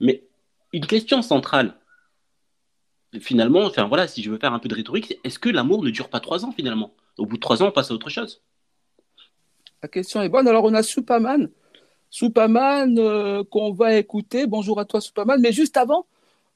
Mais 0.00 0.22
une 0.72 0.86
question 0.86 1.22
centrale, 1.22 1.74
finalement, 3.20 3.64
enfin 3.64 3.88
voilà, 3.88 4.06
si 4.06 4.22
je 4.22 4.30
veux 4.30 4.38
faire 4.38 4.52
un 4.52 4.60
peu 4.60 4.68
de 4.68 4.76
rhétorique, 4.76 5.18
est-ce 5.24 5.40
que 5.40 5.48
l'amour 5.48 5.82
ne 5.82 5.90
dure 5.90 6.08
pas 6.08 6.20
trois 6.20 6.44
ans 6.44 6.52
finalement? 6.52 6.92
Au 7.16 7.26
bout 7.26 7.34
de 7.34 7.40
trois 7.40 7.60
ans, 7.62 7.68
on 7.68 7.72
passe 7.72 7.90
à 7.90 7.94
autre 7.94 8.10
chose. 8.10 8.40
La 9.82 9.88
question 9.88 10.22
est 10.22 10.28
bonne. 10.28 10.46
Alors, 10.46 10.64
on 10.64 10.74
a 10.74 10.84
Superman. 10.84 11.50
Superman 12.10 12.96
euh, 12.98 13.42
qu'on 13.42 13.72
va 13.72 13.94
écouter. 13.94 14.46
Bonjour 14.46 14.78
à 14.78 14.84
toi, 14.84 15.00
Superman. 15.00 15.40
Mais 15.40 15.50
juste 15.52 15.76
avant, 15.76 16.06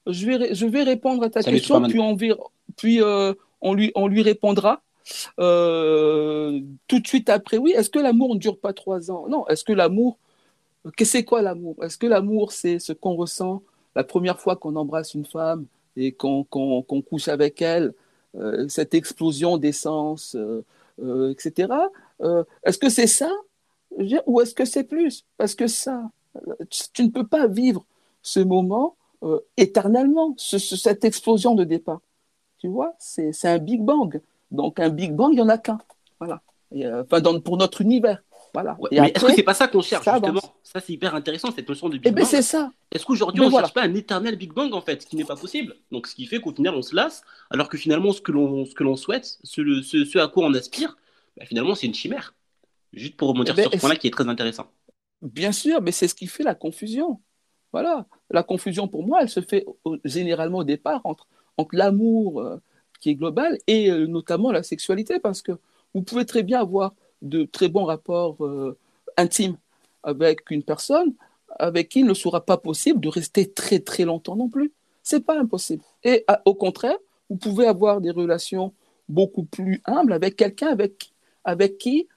je 0.07 0.25
vais, 0.25 0.55
je 0.55 0.65
vais 0.65 0.83
répondre 0.83 1.23
à 1.23 1.29
ta 1.29 1.43
question, 1.43 1.81
puis, 1.83 1.99
on, 1.99 2.17
puis 2.77 3.01
euh, 3.01 3.33
on, 3.63 3.73
lui, 3.73 3.91
on 3.95 4.07
lui 4.07 4.21
répondra. 4.21 4.81
Euh, 5.39 6.61
tout 6.87 6.99
de 6.99 7.07
suite 7.07 7.29
après, 7.29 7.57
oui, 7.57 7.71
est-ce 7.75 7.89
que 7.89 7.99
l'amour 7.99 8.35
ne 8.35 8.39
dure 8.39 8.59
pas 8.59 8.73
trois 8.73 9.11
ans? 9.11 9.27
Non, 9.27 9.47
est-ce 9.47 9.63
que 9.63 9.73
l'amour, 9.73 10.17
qu'est-ce 10.95 11.11
c'est 11.11 11.23
quoi 11.23 11.41
l'amour? 11.41 11.75
Est-ce 11.83 11.97
que 11.97 12.07
l'amour, 12.07 12.51
c'est 12.51 12.79
ce 12.79 12.93
qu'on 12.93 13.15
ressent 13.15 13.63
la 13.95 14.03
première 14.03 14.39
fois 14.39 14.55
qu'on 14.55 14.75
embrasse 14.75 15.13
une 15.13 15.25
femme 15.25 15.65
et 15.97 16.11
qu'on 16.11 16.43
couche 17.09 17.27
avec 17.27 17.61
elle, 17.61 17.93
cette 18.67 18.95
explosion 18.95 19.57
d'essence, 19.57 20.35
etc. 21.29 21.67
est-ce 22.63 22.77
que 22.77 22.89
c'est 22.89 23.07
ça? 23.07 23.31
Ou 24.25 24.41
est-ce 24.41 24.55
que 24.55 24.65
c'est 24.65 24.85
plus? 24.85 25.25
Parce 25.37 25.53
que 25.53 25.67
ça, 25.67 26.09
tu 26.93 27.03
ne 27.03 27.09
peux 27.09 27.27
pas 27.27 27.47
vivre 27.47 27.85
ce 28.23 28.39
moment 28.39 28.95
euh, 29.23 29.39
éternellement, 29.55 30.35
cette 30.37 31.05
explosion 31.05 31.55
de 31.55 31.63
départ. 31.63 32.01
Tu 32.63 32.69
vois, 32.69 32.95
c'est 32.97 33.33
un 33.43 33.57
Big 33.57 33.81
Bang. 33.81 34.21
Donc 34.49 34.79
un 34.79 34.87
Big 34.87 35.11
Bang, 35.11 35.33
il 35.33 35.35
n'y 35.35 35.41
en 35.41 35.49
a 35.49 35.57
qu'un. 35.57 35.79
Voilà. 36.17 36.41
enfin, 36.73 37.39
pour 37.41 37.57
notre 37.57 37.81
univers. 37.81 38.23
Voilà. 38.53 38.77
mais 38.89 39.11
est-ce 39.13 39.25
que 39.25 39.33
c'est 39.33 39.43
pas 39.43 39.53
ça 39.53 39.67
qu'on 39.67 39.81
cherche 39.81 40.05
justement? 40.05 40.39
Ça 40.63 40.79
c'est 40.79 40.93
hyper 40.93 41.13
intéressant 41.13 41.51
cette 41.51 41.67
notion 41.67 41.89
de 41.89 41.97
Big 41.97 42.03
eh 42.05 42.11
ben, 42.11 42.21
Bang. 42.21 42.29
c'est 42.29 42.41
ça. 42.41 42.71
Est-ce 42.93 43.05
qu'aujourd'hui 43.05 43.41
on 43.41 43.49
ne 43.49 43.51
cherche 43.51 43.73
pas 43.73 43.83
un 43.83 43.93
éternel 43.93 44.37
Big 44.37 44.53
Bang 44.53 44.73
en 44.73 44.79
fait, 44.79 45.01
ce 45.01 45.07
qui 45.07 45.17
n'est 45.17 45.25
pas 45.25 45.35
possible? 45.35 45.75
Donc 45.91 46.07
ce 46.07 46.15
qui 46.15 46.25
fait 46.25 46.39
qu'au 46.39 46.53
final 46.53 46.73
on 46.73 46.81
se 46.81 46.95
lasse, 46.95 47.23
alors 47.49 47.67
que 47.67 47.77
finalement 47.77 48.13
ce 48.13 48.21
que 48.21 48.31
l'on 48.31 48.63
ce 48.63 48.73
que 48.73 48.85
l'on 48.85 48.95
souhaite, 48.95 49.39
ce, 49.43 49.81
ce, 49.81 50.17
à 50.17 50.29
quoi 50.29 50.45
on 50.45 50.53
aspire, 50.53 50.95
bah, 51.35 51.43
finalement 51.45 51.75
c'est 51.75 51.87
une 51.87 51.93
chimère. 51.93 52.33
Juste 52.93 53.17
pour 53.17 53.27
remonter 53.27 53.51
eh 53.51 53.55
ben, 53.57 53.63
sur 53.63 53.73
ce 53.73 53.77
point-là 53.79 53.97
qui 53.97 54.07
est 54.07 54.11
très 54.11 54.29
intéressant. 54.29 54.67
Bien 55.21 55.51
sûr, 55.51 55.81
mais 55.81 55.91
c'est 55.91 56.07
ce 56.07 56.15
qui 56.15 56.27
fait 56.27 56.43
la 56.43 56.55
confusion. 56.55 57.19
Voilà. 57.73 58.05
La 58.29 58.43
confusion, 58.43 58.87
pour 58.87 59.05
moi, 59.05 59.19
elle 59.21 59.29
se 59.29 59.41
fait 59.41 59.65
généralement 60.05 60.59
au 60.59 60.63
départ 60.63 61.01
entre, 61.03 61.27
entre 61.57 61.75
l'amour 61.75 62.41
euh, 62.41 62.61
qui 62.99 63.11
est 63.11 63.15
global 63.15 63.57
et 63.67 63.89
euh, 63.89 64.07
notamment 64.07 64.51
la 64.51 64.63
sexualité, 64.63 65.19
parce 65.19 65.41
que 65.41 65.53
vous 65.93 66.01
pouvez 66.01 66.25
très 66.25 66.43
bien 66.43 66.59
avoir 66.59 66.93
de 67.21 67.43
très 67.43 67.69
bons 67.69 67.85
rapports 67.85 68.43
euh, 68.45 68.77
intimes 69.17 69.57
avec 70.03 70.49
une 70.51 70.63
personne 70.63 71.13
avec 71.59 71.89
qui 71.89 71.99
il 71.99 72.07
ne 72.07 72.15
sera 72.15 72.43
pas 72.43 72.57
possible 72.57 72.99
de 72.99 73.09
rester 73.09 73.51
très 73.51 73.79
très 73.79 74.05
longtemps 74.05 74.35
non 74.35 74.49
plus. 74.49 74.73
C'est 75.03 75.23
pas 75.23 75.39
impossible. 75.39 75.83
Et 76.03 76.25
au 76.45 76.55
contraire, 76.55 76.97
vous 77.29 77.35
pouvez 77.35 77.67
avoir 77.67 78.01
des 78.01 78.09
relations 78.09 78.73
beaucoup 79.07 79.43
plus 79.43 79.79
humbles 79.85 80.13
avec 80.13 80.35
quelqu'un 80.35 80.69
avec, 80.69 81.13
avec 81.43 81.77
qui 81.77 82.07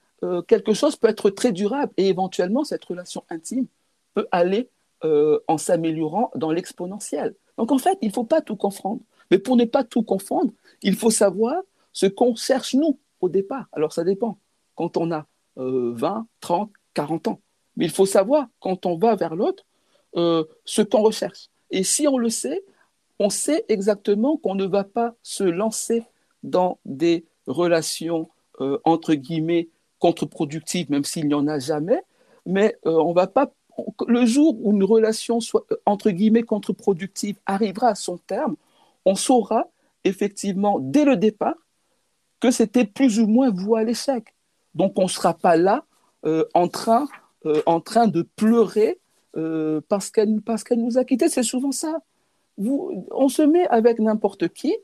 quelque 0.47 0.73
chose 0.73 0.95
peut 0.95 1.07
être 1.07 1.29
très 1.29 1.51
durable 1.51 1.93
et 1.97 2.07
éventuellement 2.07 2.63
cette 2.63 2.83
relation 2.83 3.23
intime 3.29 3.67
peut 4.15 4.27
aller 4.31 4.69
en 5.03 5.57
s'améliorant 5.59 6.31
dans 6.33 6.51
l'exponentiel. 6.51 7.35
Donc 7.59 7.71
en 7.71 7.77
fait, 7.77 7.99
il 8.01 8.07
ne 8.07 8.13
faut 8.13 8.23
pas 8.23 8.41
tout 8.41 8.55
confondre. 8.55 9.01
Mais 9.31 9.39
pour 9.39 9.55
ne 9.55 9.65
pas 9.65 9.83
tout 9.83 10.03
confondre, 10.03 10.51
il 10.81 10.95
faut 10.95 11.09
savoir 11.11 11.61
ce 11.93 12.05
qu'on 12.05 12.35
cherche 12.35 12.73
nous 12.73 12.99
au 13.21 13.29
départ. 13.29 13.67
Alors 13.71 13.93
ça 13.93 14.03
dépend. 14.03 14.37
Quand 14.75 14.97
on 14.97 15.11
a 15.11 15.25
20, 15.55 16.27
30, 16.39 16.71
40 16.93 17.27
ans. 17.29 17.41
Mais 17.75 17.85
il 17.85 17.91
faut 17.91 18.05
savoir, 18.05 18.47
quand 18.59 18.85
on 18.85 18.97
va 18.97 19.15
vers 19.15 19.35
l'autre, 19.35 19.65
euh, 20.15 20.43
ce 20.65 20.81
qu'on 20.81 21.01
recherche. 21.01 21.49
Et 21.71 21.83
si 21.83 22.07
on 22.07 22.17
le 22.17 22.29
sait, 22.29 22.63
on 23.19 23.29
sait 23.29 23.65
exactement 23.67 24.37
qu'on 24.37 24.55
ne 24.55 24.65
va 24.65 24.83
pas 24.83 25.15
se 25.23 25.43
lancer 25.43 26.03
dans 26.43 26.79
des 26.85 27.25
relations, 27.47 28.29
entre 28.83 29.13
guillemets, 29.15 29.69
contre-productive, 29.99 30.89
même 30.91 31.03
s'il 31.03 31.27
n'y 31.27 31.33
en 31.33 31.47
a 31.47 31.59
jamais, 31.59 32.01
mais 32.45 32.75
euh, 32.85 32.91
on 32.91 33.13
va 33.13 33.27
pas. 33.27 33.51
Le 34.07 34.25
jour 34.25 34.57
où 34.63 34.71
une 34.71 34.83
relation 34.83 35.39
euh, 35.53 35.59
entre 35.85 36.09
guillemets 36.09 36.43
contre-productive 36.43 37.37
arrivera 37.45 37.89
à 37.89 37.95
son 37.95 38.17
terme, 38.17 38.55
on 39.07 39.15
saura 39.15 39.69
effectivement 40.03 40.79
dès 40.79 41.05
le 41.05 41.15
départ 41.15 41.55
que 42.39 42.51
c'était 42.51 42.85
plus 42.85 43.19
ou 43.19 43.27
moins 43.27 43.49
vous 43.49 43.75
à 43.75 43.83
l'échec. 43.83 44.35
Donc 44.75 44.93
on 44.99 45.03
ne 45.03 45.07
sera 45.17 45.33
pas 45.33 45.55
là 45.55 45.85
euh, 46.25 46.45
en, 46.53 46.67
train, 46.67 47.07
en 47.65 47.79
train 47.81 48.07
de 48.07 48.21
pleurer 48.21 48.99
parce 49.87 50.09
qu'elle 50.09 50.41
parce 50.41 50.63
qu'elle 50.63 50.81
nous 50.81 50.97
a 50.97 51.05
quittés. 51.05 51.29
C'est 51.29 51.43
souvent 51.43 51.71
ça. 51.71 51.99
On 52.57 53.29
se 53.29 53.43
met 53.43 53.67
avec 53.67 53.99
n'importe 53.99 54.47
qui, 54.47 54.75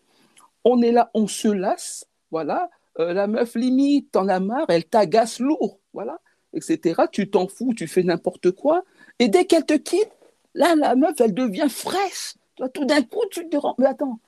on 0.64 0.82
est 0.82 0.92
là, 0.92 1.10
on 1.14 1.28
se 1.28 1.48
lasse, 1.48 2.06
voilà, 2.32 2.70
euh, 3.00 3.14
la 3.14 3.28
meuf 3.28 3.56
limite, 3.56 4.12
t'en 4.12 4.28
as 4.28 4.40
marre, 4.40 4.66
elle 4.70 4.86
t'agace 4.86 5.40
lourd, 5.40 5.80
voilà, 5.94 6.20
etc. 6.54 7.04
Tu 7.12 7.30
t'en 7.30 7.48
fous, 7.48 7.74
tu 7.76 7.88
fais 7.88 8.04
n'importe 8.04 8.52
quoi. 8.52 8.84
Et 9.20 9.28
dès 9.28 9.46
qu'elle 9.46 9.66
te 9.66 9.74
quitte, 9.74 10.12
là, 10.54 10.76
la 10.76 10.96
meuf, 10.96 11.20
elle 11.20 11.34
devient 11.34 11.70
fraîche. 11.70 12.36
Toi, 12.64 12.70
tout 12.70 12.86
d'un 12.86 13.02
coup, 13.02 13.24
tu 13.30 13.50
te 13.50 13.58
rends. 13.58 13.76
Mais 13.78 13.88
attends, 13.88 14.22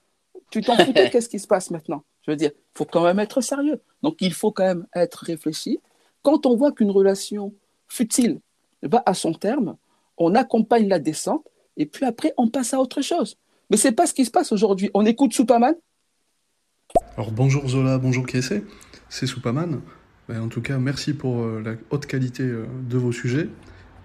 tu 0.50 0.60
t'en 0.60 0.76
foutais, 0.76 1.10
qu'est-ce 1.12 1.30
qui 1.30 1.40
se 1.40 1.48
passe 1.48 1.72
maintenant? 1.72 2.04
Je 2.26 2.32
veux 2.32 2.38
dire, 2.38 2.52
il 2.54 2.78
faut 2.78 2.84
quand 2.84 3.04
même 3.04 3.20
être 3.20 3.40
sérieux. 3.40 3.82
Donc, 4.04 4.18
il 4.20 4.34
faut 4.34 4.52
quand 4.52 4.66
même 4.66 4.86
être 4.94 5.24
réfléchi. 5.24 5.80
Quand 6.22 6.46
on 6.46 6.58
voit 6.58 6.74
qu'une 6.74 6.92
relation 6.92 7.54
futile 7.88 8.42
va 8.84 9.02
à 9.06 9.14
son 9.14 9.34
terme, 9.34 9.78
on 10.18 10.36
accompagne 10.36 10.90
la 10.90 11.00
descente 11.00 11.48
et 11.78 11.86
puis 11.86 12.04
après, 12.04 12.34
on 12.36 12.50
passe 12.50 12.74
à 12.74 12.82
autre 12.82 13.02
chose. 13.02 13.38
Mais 13.70 13.78
c'est 13.78 13.94
pas 13.94 14.06
ce 14.06 14.14
qui 14.14 14.26
se 14.26 14.32
passe 14.32 14.52
aujourd'hui. 14.52 14.90
On 14.94 15.06
écoute 15.06 15.32
Superman, 15.34 15.76
alors 17.18 17.32
bonjour 17.32 17.68
Zola, 17.68 17.98
bonjour 17.98 18.26
Kessé, 18.26 18.64
c'est 19.10 19.26
Soupaman. 19.26 19.82
Ben, 20.28 20.42
en 20.42 20.48
tout 20.50 20.62
cas, 20.62 20.78
merci 20.78 21.14
pour 21.14 21.42
euh, 21.42 21.62
la 21.64 21.74
haute 21.90 22.06
qualité 22.06 22.44
euh, 22.44 22.66
de 22.90 22.98
vos 22.98 23.12
sujets. 23.12 23.50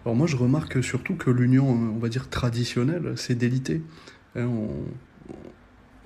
Alors 0.05 0.16
moi, 0.16 0.27
je 0.27 0.37
remarque 0.37 0.83
surtout 0.83 1.14
que 1.14 1.31
l'union, 1.31 1.71
euh, 1.71 1.90
on 1.95 1.99
va 1.99 2.09
dire 2.09 2.31
traditionnelle, 2.31 3.14
c'est 3.16 3.35
délité. 3.35 3.83
Hein, 4.37 4.49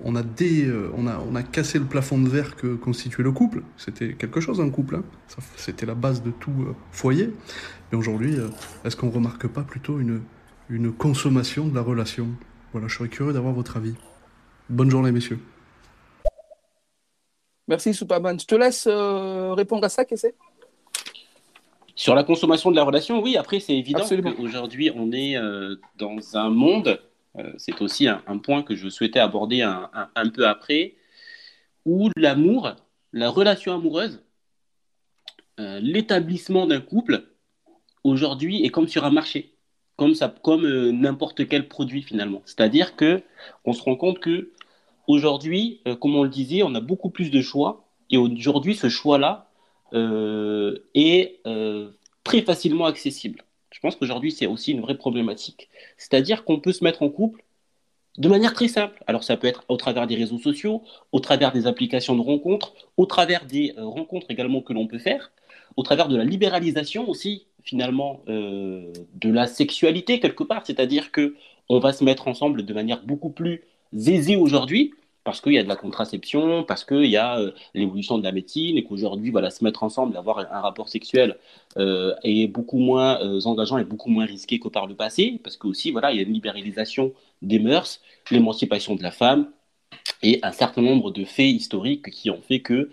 on, 0.03 0.15
a 0.15 0.21
on, 0.21 1.07
a, 1.07 1.19
on 1.19 1.35
a 1.35 1.43
cassé 1.43 1.79
le 1.79 1.85
plafond 1.85 2.19
de 2.19 2.27
verre 2.27 2.55
que 2.55 2.75
constituait 2.75 3.23
le 3.23 3.31
couple. 3.31 3.63
C'était 3.77 4.13
quelque 4.13 4.39
chose 4.39 4.59
un 4.59 4.69
couple. 4.69 4.95
Hein. 4.95 5.03
C'était 5.55 5.85
la 5.85 5.95
base 5.95 6.21
de 6.23 6.31
tout 6.31 6.75
foyer. 6.91 7.29
Mais 7.91 7.97
aujourd'hui, 7.97 8.35
est-ce 8.83 8.95
qu'on 8.95 9.09
remarque 9.09 9.47
pas 9.47 9.63
plutôt 9.63 9.99
une, 9.99 10.21
une 10.69 10.91
consommation 10.91 11.67
de 11.67 11.75
la 11.75 11.81
relation? 11.81 12.27
Voilà, 12.71 12.87
je 12.87 12.95
serais 12.97 13.09
curieux 13.09 13.33
d'avoir 13.33 13.53
votre 13.53 13.77
avis. 13.77 13.95
Bonne 14.69 14.89
journée, 14.89 15.11
messieurs. 15.11 15.39
Merci, 17.67 17.93
Superman. 17.93 18.39
Je 18.39 18.45
te 18.45 18.55
laisse 18.55 18.87
euh, 18.87 19.53
répondre 19.53 19.83
à 19.85 19.89
ça, 19.89 20.05
qu'est-ce 20.05 20.27
Sur 21.95 22.13
la 22.15 22.23
consommation 22.23 22.69
de 22.69 22.75
la 22.75 22.83
relation, 22.83 23.21
oui, 23.21 23.37
après, 23.37 23.59
c'est 23.59 23.75
évident 23.75 24.03
qu'aujourd'hui, 24.07 24.91
on 24.95 25.11
est 25.11 25.35
euh, 25.37 25.75
dans 25.97 26.17
un 26.35 26.49
monde, 26.49 26.87
euh, 26.89 26.97
c'est 27.57 27.81
aussi 27.81 28.07
un, 28.07 28.37
point 28.37 28.63
que 28.63 28.75
je 28.75 28.89
souhaitais 28.89 29.19
aborder 29.19 29.61
un, 29.61 30.29
peu 30.33 30.47
après, 30.47 30.95
où 31.85 32.09
l'amour, 32.17 32.75
la 33.13 33.29
relation 33.29 33.73
amoureuse, 33.73 34.23
l'établissement 35.57 36.65
d'un 36.65 36.81
couple, 36.81 37.23
aujourd'hui, 38.03 38.63
est 38.63 38.69
comme 38.69 38.87
sur 38.87 39.05
un 39.05 39.11
marché, 39.11 39.55
comme, 39.95 40.13
comme 40.43 40.89
n'importe 40.91 41.47
quel 41.47 41.67
produit 41.67 42.01
finalement. 42.01 42.41
C'est-à-dire 42.45 42.95
que 42.95 43.21
on 43.65 43.73
se 43.73 43.81
rend 43.81 43.95
compte 43.95 44.19
que 44.19 44.51
Aujourd'hui, 45.07 45.81
euh, 45.87 45.95
comme 45.95 46.15
on 46.15 46.23
le 46.23 46.29
disait, 46.29 46.63
on 46.63 46.73
a 46.75 46.79
beaucoup 46.79 47.09
plus 47.09 47.29
de 47.29 47.41
choix. 47.41 47.87
Et 48.09 48.17
aujourd'hui, 48.17 48.75
ce 48.75 48.89
choix-là 48.89 49.49
euh, 49.93 50.77
est 50.93 51.39
euh, 51.45 51.91
très 52.23 52.41
facilement 52.41 52.85
accessible. 52.85 53.43
Pense 53.85 53.97
qu'aujourd'hui, 53.97 54.31
c'est 54.31 54.47
aussi 54.47 54.71
une 54.71 54.81
vraie 54.81 54.97
problématique. 54.97 55.69
C'est-à-dire 55.95 56.43
qu'on 56.43 56.59
peut 56.59 56.71
se 56.71 56.83
mettre 56.83 57.03
en 57.03 57.09
couple 57.09 57.43
de 58.17 58.27
manière 58.27 58.55
très 58.55 58.67
simple. 58.67 59.03
Alors, 59.05 59.23
ça 59.23 59.37
peut 59.37 59.45
être 59.45 59.63
au 59.69 59.77
travers 59.77 60.07
des 60.07 60.15
réseaux 60.15 60.39
sociaux, 60.39 60.81
au 61.11 61.19
travers 61.19 61.51
des 61.51 61.67
applications 61.67 62.15
de 62.15 62.21
rencontres, 62.21 62.73
au 62.97 63.05
travers 63.05 63.45
des 63.45 63.75
rencontres 63.77 64.25
également 64.31 64.61
que 64.61 64.73
l'on 64.73 64.87
peut 64.87 64.97
faire, 64.97 65.31
au 65.77 65.83
travers 65.83 66.07
de 66.07 66.17
la 66.17 66.23
libéralisation 66.23 67.07
aussi, 67.07 67.45
finalement, 67.61 68.21
de 68.25 69.29
la 69.29 69.45
sexualité 69.45 70.19
quelque 70.19 70.43
part. 70.43 70.65
C'est-à-dire 70.65 71.11
que 71.11 71.35
on 71.69 71.77
va 71.77 71.93
se 71.93 72.03
mettre 72.03 72.27
ensemble 72.27 72.65
de 72.65 72.73
manière 72.73 73.03
beaucoup 73.03 73.29
plus 73.29 73.65
aisé 73.93 74.35
aujourd'hui, 74.35 74.95
parce 75.25 75.41
qu'il 75.41 75.53
y 75.53 75.57
a 75.57 75.63
de 75.63 75.67
la 75.67 75.75
contraception, 75.75 76.63
parce 76.63 76.85
qu'il 76.85 77.07
y 77.07 77.17
a 77.17 77.39
euh, 77.39 77.51
l'évolution 77.73 78.17
de 78.19 78.23
la 78.23 78.31
médecine 78.31 78.77
et 78.77 78.83
qu'aujourd'hui, 78.83 79.31
voilà, 79.31 79.49
se 79.49 79.63
mettre 79.63 79.83
ensemble, 79.83 80.15
avoir 80.15 80.39
un 80.39 80.61
rapport 80.61 80.87
sexuel 80.87 81.37
euh, 81.77 82.13
est 82.23 82.47
beaucoup 82.47 82.77
moins 82.77 83.19
euh, 83.21 83.41
engageant 83.45 83.79
et 83.79 83.83
beaucoup 83.83 84.09
moins 84.09 84.25
risqué 84.25 84.59
que 84.59 84.69
par 84.69 84.85
le 84.87 84.95
passé, 84.95 85.41
parce 85.43 85.57
qu'aussi, 85.57 85.91
voilà, 85.91 86.11
il 86.11 86.17
y 86.17 86.19
a 86.19 86.23
une 86.23 86.33
libéralisation 86.33 87.11
des 87.41 87.59
mœurs, 87.59 88.01
l'émancipation 88.29 88.95
de 88.95 89.01
la 89.01 89.11
femme 89.11 89.49
et 90.21 90.39
un 90.43 90.51
certain 90.51 90.83
nombre 90.83 91.11
de 91.11 91.25
faits 91.25 91.47
historiques 91.47 92.09
qui 92.11 92.29
ont 92.29 92.41
fait 92.41 92.61
que 92.61 92.91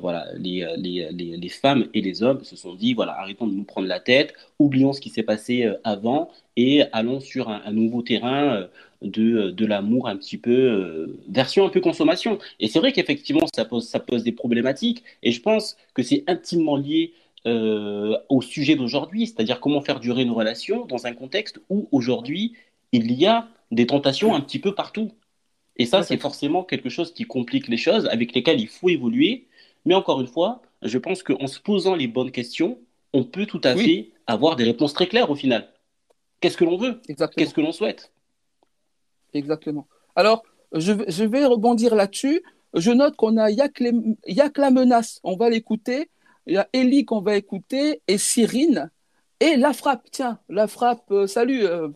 voilà, 0.00 0.26
les, 0.38 0.66
les, 0.78 1.10
les, 1.12 1.48
femmes 1.50 1.86
et 1.92 2.00
les 2.00 2.22
hommes 2.22 2.42
se 2.44 2.56
sont 2.56 2.74
dit 2.74 2.94
voilà, 2.94 3.18
arrêtons 3.20 3.46
de 3.46 3.52
nous 3.52 3.64
prendre 3.64 3.86
la 3.86 4.00
tête, 4.00 4.32
oublions 4.58 4.94
ce 4.94 5.00
qui 5.02 5.10
s'est 5.10 5.22
passé 5.22 5.70
avant 5.84 6.30
et 6.56 6.84
allons 6.92 7.20
sur 7.20 7.50
un 7.50 7.70
nouveau 7.72 8.00
terrain 8.00 8.66
de, 9.04 9.50
de 9.50 9.66
l'amour 9.66 10.08
un 10.08 10.16
petit 10.16 10.38
peu, 10.38 10.50
euh, 10.50 11.18
version 11.28 11.64
un 11.66 11.68
peu 11.68 11.80
consommation. 11.80 12.38
Et 12.58 12.68
c'est 12.68 12.78
vrai 12.78 12.92
qu'effectivement, 12.92 13.46
ça 13.54 13.64
pose, 13.64 13.86
ça 13.86 14.00
pose 14.00 14.24
des 14.24 14.32
problématiques. 14.32 15.02
Et 15.22 15.30
je 15.30 15.40
pense 15.40 15.76
que 15.94 16.02
c'est 16.02 16.24
intimement 16.26 16.76
lié 16.76 17.12
euh, 17.46 18.16
au 18.28 18.40
sujet 18.40 18.74
d'aujourd'hui, 18.74 19.26
c'est-à-dire 19.26 19.60
comment 19.60 19.82
faire 19.82 20.00
durer 20.00 20.22
une 20.22 20.30
relation 20.30 20.86
dans 20.86 21.06
un 21.06 21.12
contexte 21.12 21.60
où 21.68 21.88
aujourd'hui, 21.92 22.54
il 22.92 23.12
y 23.12 23.26
a 23.26 23.48
des 23.70 23.86
tentations 23.86 24.34
un 24.34 24.40
petit 24.40 24.58
peu 24.58 24.74
partout. 24.74 25.12
Et 25.76 25.86
ça, 25.86 26.02
c'est 26.02 26.16
forcément 26.16 26.62
quelque 26.64 26.88
chose 26.88 27.12
qui 27.12 27.24
complique 27.24 27.68
les 27.68 27.76
choses, 27.76 28.06
avec 28.06 28.34
lesquelles 28.34 28.60
il 28.60 28.68
faut 28.68 28.88
évoluer. 28.88 29.46
Mais 29.84 29.94
encore 29.94 30.20
une 30.20 30.26
fois, 30.26 30.62
je 30.82 30.96
pense 30.98 31.22
qu'en 31.22 31.46
se 31.46 31.60
posant 31.60 31.96
les 31.96 32.06
bonnes 32.06 32.30
questions, 32.30 32.78
on 33.12 33.24
peut 33.24 33.46
tout 33.46 33.60
à 33.64 33.76
fait 33.76 34.10
avoir 34.26 34.56
des 34.56 34.64
réponses 34.64 34.94
très 34.94 35.06
claires 35.06 35.30
au 35.30 35.34
final. 35.34 35.68
Qu'est-ce 36.40 36.56
que 36.56 36.64
l'on 36.64 36.76
veut? 36.76 37.00
Qu'est-ce 37.36 37.54
que 37.54 37.60
l'on 37.60 37.72
souhaite? 37.72 38.13
Exactement. 39.34 39.86
Alors, 40.16 40.42
je, 40.72 40.92
je 41.08 41.24
vais 41.24 41.44
rebondir 41.44 41.94
là-dessus. 41.94 42.42
Je 42.74 42.90
note 42.90 43.16
qu'on 43.16 43.36
a 43.36 43.50
Yak, 43.50 43.78
la 44.56 44.70
menace, 44.70 45.20
on 45.22 45.36
va 45.36 45.50
l'écouter. 45.50 46.10
Il 46.46 46.54
y 46.54 46.58
a 46.58 46.68
Ellie 46.72 47.04
qu'on 47.04 47.20
va 47.20 47.36
écouter 47.36 48.02
et 48.08 48.18
Cyrine 48.18 48.90
et 49.40 49.56
La 49.56 49.72
Frappe. 49.72 50.08
Tiens, 50.10 50.38
La 50.48 50.66
Frappe, 50.66 51.10
euh, 51.10 51.26
salut 51.26 51.64
euh, 51.64 51.88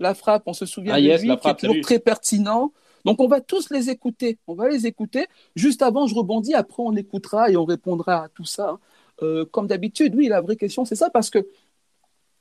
La 0.00 0.14
Frappe, 0.14 0.42
on 0.46 0.52
se 0.52 0.66
souvient 0.66 0.94
ah, 0.94 1.00
de 1.00 1.06
lui, 1.06 1.36
qui 1.36 1.48
est 1.48 1.54
toujours 1.54 1.80
très 1.82 1.98
pertinent. 1.98 2.72
Donc 3.04 3.20
on 3.20 3.28
va 3.28 3.40
tous 3.40 3.70
les 3.70 3.90
écouter, 3.90 4.38
on 4.46 4.54
va 4.54 4.68
les 4.68 4.86
écouter. 4.86 5.26
Juste 5.56 5.82
avant, 5.82 6.06
je 6.06 6.14
rebondis, 6.14 6.54
après 6.54 6.82
on 6.82 6.96
écoutera 6.96 7.50
et 7.50 7.56
on 7.56 7.64
répondra 7.64 8.24
à 8.24 8.28
tout 8.28 8.46
ça. 8.46 8.78
Euh, 9.22 9.44
comme 9.44 9.66
d'habitude, 9.66 10.14
oui, 10.16 10.26
la 10.28 10.40
vraie 10.40 10.56
question, 10.56 10.84
c'est 10.84 10.96
ça, 10.96 11.10
parce 11.10 11.30
que 11.30 11.46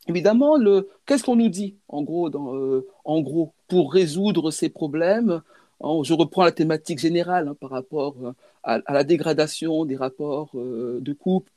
évidemment, 0.08 0.58
le, 0.58 0.90
qu'est-ce 1.06 1.24
qu'on 1.24 1.36
nous 1.36 1.50
dit 1.50 1.76
en 1.88 2.04
gros, 2.04 2.30
euh, 2.30 2.88
en 3.06 3.22
gros, 3.22 3.54
pour 3.68 3.94
résoudre 3.94 4.52
ces 4.52 4.70
problèmes 4.70 5.42
Je 5.82 6.14
reprends 6.14 6.44
la 6.44 6.52
thématique 6.52 7.00
générale 7.00 7.48
hein, 7.50 7.56
par 7.60 7.70
rapport 7.70 8.16
euh, 8.24 8.34
à, 8.64 8.80
la 8.94 9.04
dégradation 9.04 9.86
des 9.86 9.96
rapports 9.96 10.52
euh, 10.56 11.00
de 11.02 11.14
couple 11.14 11.52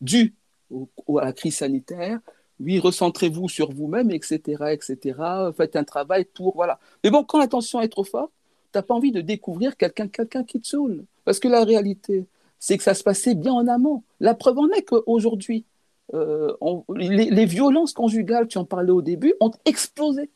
dus 0.00 0.34
à 0.70 1.24
la 1.24 1.32
crise 1.32 1.56
sanitaire. 1.56 2.20
Oui, 2.60 2.78
recentrez-vous 2.80 3.48
sur 3.48 3.70
vous-même, 3.72 4.10
etc., 4.10 4.72
etc. 4.72 5.14
Faites 5.56 5.76
un 5.76 5.84
travail 5.84 6.24
pour 6.24 6.54
voilà. 6.56 6.80
Mais 7.04 7.10
bon, 7.10 7.22
quand 7.24 7.38
la 7.38 7.46
tension 7.46 7.80
est 7.80 7.88
trop 7.88 8.04
forte, 8.04 8.32
t'as 8.72 8.82
pas 8.82 8.94
envie 8.94 9.12
de 9.12 9.20
découvrir 9.20 9.76
quelqu'un, 9.76 10.08
quelqu'un 10.08 10.44
qui 10.44 10.60
te 10.60 10.66
saoule, 10.66 11.04
parce 11.24 11.38
que 11.38 11.48
la 11.48 11.64
réalité, 11.64 12.26
c'est 12.58 12.76
que 12.76 12.82
ça 12.82 12.94
se 12.94 13.02
passait 13.04 13.34
bien 13.34 13.52
en 13.52 13.68
amont. 13.68 14.02
La 14.20 14.34
preuve 14.34 14.58
en 14.58 14.68
est 14.70 14.82
qu'aujourd'hui, 14.82 15.64
euh, 16.14 16.52
les, 16.94 17.44
violences 17.44 17.92
conjugales, 17.92 18.48
tu 18.48 18.58
en 18.58 18.64
parlais 18.64 18.92
au 18.92 19.02
début, 19.02 19.34
ont 19.40 19.50
explosé. 19.64 20.30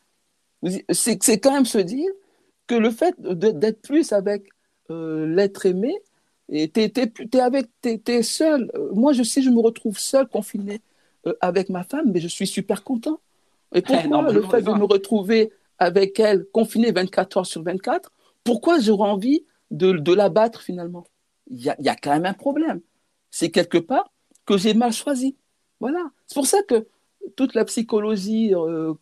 C'est 0.89 1.39
quand 1.39 1.51
même 1.51 1.65
se 1.65 1.79
dire 1.79 2.09
que 2.67 2.75
le 2.75 2.91
fait 2.91 3.15
d'être 3.19 3.81
plus 3.81 4.13
avec 4.13 4.47
euh, 4.89 5.25
l'être 5.25 5.65
aimé, 5.65 5.95
et 6.49 6.69
tu 6.69 6.81
es, 6.81 7.39
avec, 7.39 7.67
es, 7.83 8.23
seul. 8.23 8.69
Euh, 8.75 8.91
moi, 8.93 9.13
je 9.13 9.23
sais, 9.23 9.41
je 9.41 9.49
me 9.49 9.59
retrouve 9.59 9.97
seul, 9.97 10.27
confiné 10.27 10.81
avec 11.39 11.69
ma 11.69 11.83
femme, 11.83 12.11
mais 12.11 12.19
je 12.19 12.27
suis 12.27 12.47
super 12.47 12.83
content. 12.83 13.19
Et 13.73 13.81
pourquoi 13.81 14.31
le 14.31 14.41
fait 14.43 14.61
de 14.61 14.71
me 14.71 14.83
retrouver 14.83 15.51
avec 15.79 16.19
elle, 16.19 16.45
confiné 16.51 16.91
24 16.91 17.37
heures 17.37 17.45
sur 17.45 17.63
24, 17.63 18.11
pourquoi 18.43 18.79
j'aurais 18.79 19.09
envie 19.09 19.45
de, 19.71 19.93
de 19.93 20.13
la 20.13 20.29
battre 20.29 20.61
finalement? 20.61 21.05
Il 21.47 21.59
y 21.59 21.71
y 21.79 21.89
a 21.89 21.95
quand 21.95 22.11
même 22.11 22.25
un 22.25 22.33
problème. 22.33 22.81
C'est 23.31 23.49
quelque 23.49 23.77
part 23.77 24.13
que 24.45 24.57
j'ai 24.57 24.73
mal 24.73 24.93
choisi. 24.93 25.35
Voilà. 25.83 26.11
C'est 26.27 26.35
pour 26.35 26.47
ça 26.47 26.63
que 26.63 26.87
toute 27.35 27.55
la 27.55 27.65
psychologie 27.65 28.55
euh, 28.55 28.93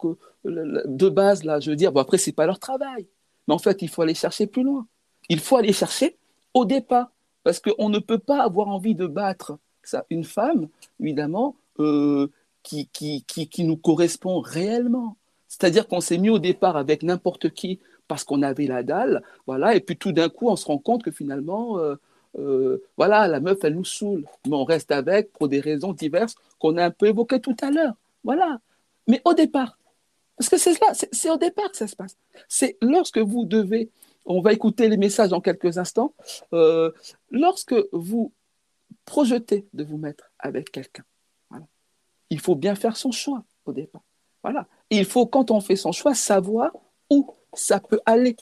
de 0.43 1.09
base, 1.09 1.43
là, 1.43 1.59
je 1.59 1.69
veux 1.69 1.75
dire, 1.75 1.91
bon, 1.91 1.99
après, 1.99 2.17
c'est 2.17 2.31
pas 2.31 2.47
leur 2.47 2.57
travail. 2.57 3.05
Mais 3.47 3.53
en 3.53 3.59
fait, 3.59 3.83
il 3.83 3.87
faut 3.87 4.01
aller 4.01 4.15
chercher 4.15 4.47
plus 4.47 4.63
loin. 4.63 4.87
Il 5.29 5.39
faut 5.39 5.57
aller 5.57 5.73
chercher 5.73 6.17
au 6.55 6.65
départ. 6.65 7.11
Parce 7.43 7.59
qu'on 7.59 7.89
ne 7.89 7.99
peut 7.99 8.17
pas 8.17 8.41
avoir 8.41 8.67
envie 8.67 8.95
de 8.95 9.05
battre 9.05 9.59
une 10.09 10.23
femme, 10.23 10.69
évidemment, 10.99 11.55
euh, 11.79 12.29
qui, 12.63 12.89
nous 13.59 13.77
correspond 13.77 14.39
réellement. 14.39 15.17
C'est-à-dire 15.49 15.87
qu'on 15.87 16.01
s'est 16.01 16.17
mis 16.17 16.31
au 16.31 16.39
départ 16.39 16.77
avec 16.77 17.03
n'importe 17.03 17.51
qui 17.51 17.79
parce 18.07 18.23
qu'on 18.23 18.41
avait 18.41 18.65
la 18.65 18.81
dalle, 18.81 19.21
voilà, 19.45 19.75
et 19.75 19.81
puis 19.81 19.97
tout 19.97 20.13
d'un 20.13 20.29
coup, 20.29 20.49
on 20.49 20.55
se 20.55 20.65
rend 20.65 20.79
compte 20.79 21.03
que 21.03 21.11
finalement, 21.11 21.77
euh, 21.77 21.95
euh, 22.37 22.81
voilà, 22.97 23.27
la 23.27 23.39
meuf, 23.39 23.59
elle 23.63 23.75
nous 23.75 23.85
saoule, 23.85 24.25
mais 24.47 24.55
on 24.55 24.63
reste 24.63 24.91
avec 24.91 25.31
pour 25.33 25.47
des 25.47 25.59
raisons 25.59 25.93
diverses 25.93 26.35
qu'on 26.59 26.77
a 26.77 26.85
un 26.85 26.91
peu 26.91 27.07
évoquées 27.07 27.39
tout 27.39 27.55
à 27.61 27.71
l'heure. 27.71 27.95
Voilà. 28.23 28.59
Mais 29.07 29.21
au 29.25 29.33
départ, 29.33 29.77
parce 30.37 30.49
que 30.49 30.57
c'est 30.57 30.79
là, 30.79 30.93
c'est 30.93 31.29
au 31.29 31.37
départ 31.37 31.69
que 31.71 31.77
ça 31.77 31.87
se 31.87 31.95
passe. 31.95 32.17
C'est 32.47 32.77
lorsque 32.81 33.17
vous 33.17 33.45
devez, 33.45 33.89
on 34.25 34.41
va 34.41 34.53
écouter 34.53 34.87
les 34.87 34.97
messages 34.97 35.29
dans 35.29 35.41
quelques 35.41 35.77
instants, 35.77 36.13
euh, 36.53 36.91
lorsque 37.29 37.75
vous 37.91 38.31
projetez 39.05 39.67
de 39.73 39.83
vous 39.83 39.97
mettre 39.97 40.31
avec 40.39 40.71
quelqu'un, 40.71 41.03
il 42.29 42.39
faut 42.39 42.55
bien 42.55 42.75
faire 42.75 42.95
son 42.97 43.11
choix 43.11 43.43
au 43.65 43.73
départ. 43.73 44.01
Voilà. 44.41 44.65
il 44.89 45.05
faut, 45.05 45.27
quand 45.27 45.51
on 45.51 45.61
fait 45.61 45.75
son 45.75 45.91
choix, 45.91 46.15
savoir 46.15 46.71
où 47.11 47.35
ça 47.53 47.79
peut 47.79 47.99
aller. 48.05 48.35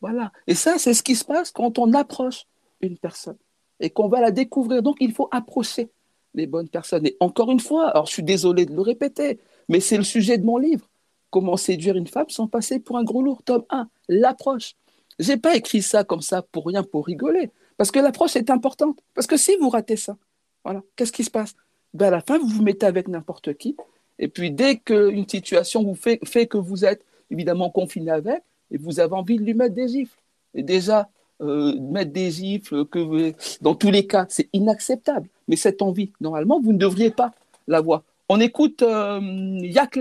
Voilà. 0.00 0.32
Et 0.48 0.54
ça, 0.54 0.78
c'est 0.78 0.94
ce 0.94 1.04
qui 1.04 1.14
se 1.14 1.24
passe 1.24 1.52
quand 1.52 1.78
on 1.78 1.92
approche 1.92 2.46
une 2.80 2.98
personne 2.98 3.36
et 3.80 3.90
qu'on 3.90 4.08
va 4.08 4.20
la 4.20 4.30
découvrir. 4.30 4.82
Donc, 4.82 4.96
il 5.00 5.12
faut 5.12 5.28
approcher 5.30 5.90
les 6.34 6.46
bonnes 6.46 6.68
personnes. 6.68 7.06
Et 7.06 7.16
encore 7.20 7.50
une 7.50 7.60
fois, 7.60 7.88
alors 7.88 8.06
je 8.06 8.12
suis 8.12 8.22
désolé 8.22 8.66
de 8.66 8.74
le 8.74 8.82
répéter, 8.82 9.38
mais 9.68 9.80
c'est 9.80 9.96
le 9.96 10.04
sujet 10.04 10.38
de 10.38 10.44
mon 10.44 10.58
livre. 10.58 10.88
Comment 11.30 11.56
séduire 11.56 11.96
une 11.96 12.06
femme 12.06 12.28
sans 12.28 12.46
passer 12.46 12.78
pour 12.78 12.98
un 12.98 13.04
gros 13.04 13.22
lourd, 13.22 13.42
tome 13.42 13.64
1, 13.70 13.88
l'approche. 14.08 14.74
J'ai 15.18 15.36
pas 15.36 15.56
écrit 15.56 15.82
ça 15.82 16.04
comme 16.04 16.20
ça 16.20 16.42
pour 16.42 16.66
rien, 16.66 16.82
pour 16.82 17.06
rigoler, 17.06 17.50
parce 17.76 17.90
que 17.90 17.98
l'approche 17.98 18.36
est 18.36 18.50
importante. 18.50 18.98
Parce 19.14 19.26
que 19.26 19.36
si 19.36 19.56
vous 19.56 19.70
ratez 19.70 19.96
ça, 19.96 20.16
voilà, 20.64 20.82
qu'est-ce 20.94 21.12
qui 21.12 21.24
se 21.24 21.30
passe? 21.30 21.54
Ben 21.94 22.08
À 22.08 22.10
la 22.10 22.20
fin, 22.20 22.38
vous 22.38 22.46
vous 22.46 22.62
mettez 22.62 22.86
avec 22.86 23.08
n'importe 23.08 23.54
qui, 23.54 23.76
et 24.18 24.28
puis 24.28 24.50
dès 24.50 24.76
qu'une 24.76 25.28
situation 25.28 25.82
vous 25.82 25.94
fait, 25.94 26.20
fait 26.26 26.46
que 26.46 26.58
vous 26.58 26.84
êtes 26.84 27.04
évidemment 27.30 27.70
confiné 27.70 28.10
avec, 28.10 28.42
et 28.70 28.76
vous 28.76 29.00
avez 29.00 29.14
envie 29.14 29.38
de 29.38 29.44
lui 29.44 29.54
mettre 29.54 29.74
des 29.74 29.88
gifles. 29.88 30.18
Et 30.54 30.62
déjà, 30.62 31.08
euh, 31.42 31.78
mettre 31.80 32.12
des 32.12 32.30
gifles, 32.30 32.86
que 32.86 33.34
dans 33.60 33.74
tous 33.74 33.90
les 33.90 34.06
cas, 34.06 34.26
c'est 34.28 34.48
inacceptable. 34.52 35.28
Mais 35.48 35.56
cette 35.56 35.82
envie, 35.82 36.12
normalement, 36.20 36.60
vous 36.60 36.72
ne 36.72 36.78
devriez 36.78 37.10
pas 37.10 37.32
l'avoir. 37.66 38.02
On 38.28 38.40
écoute 38.40 38.82
euh, 38.82 39.20
Yak, 39.60 39.98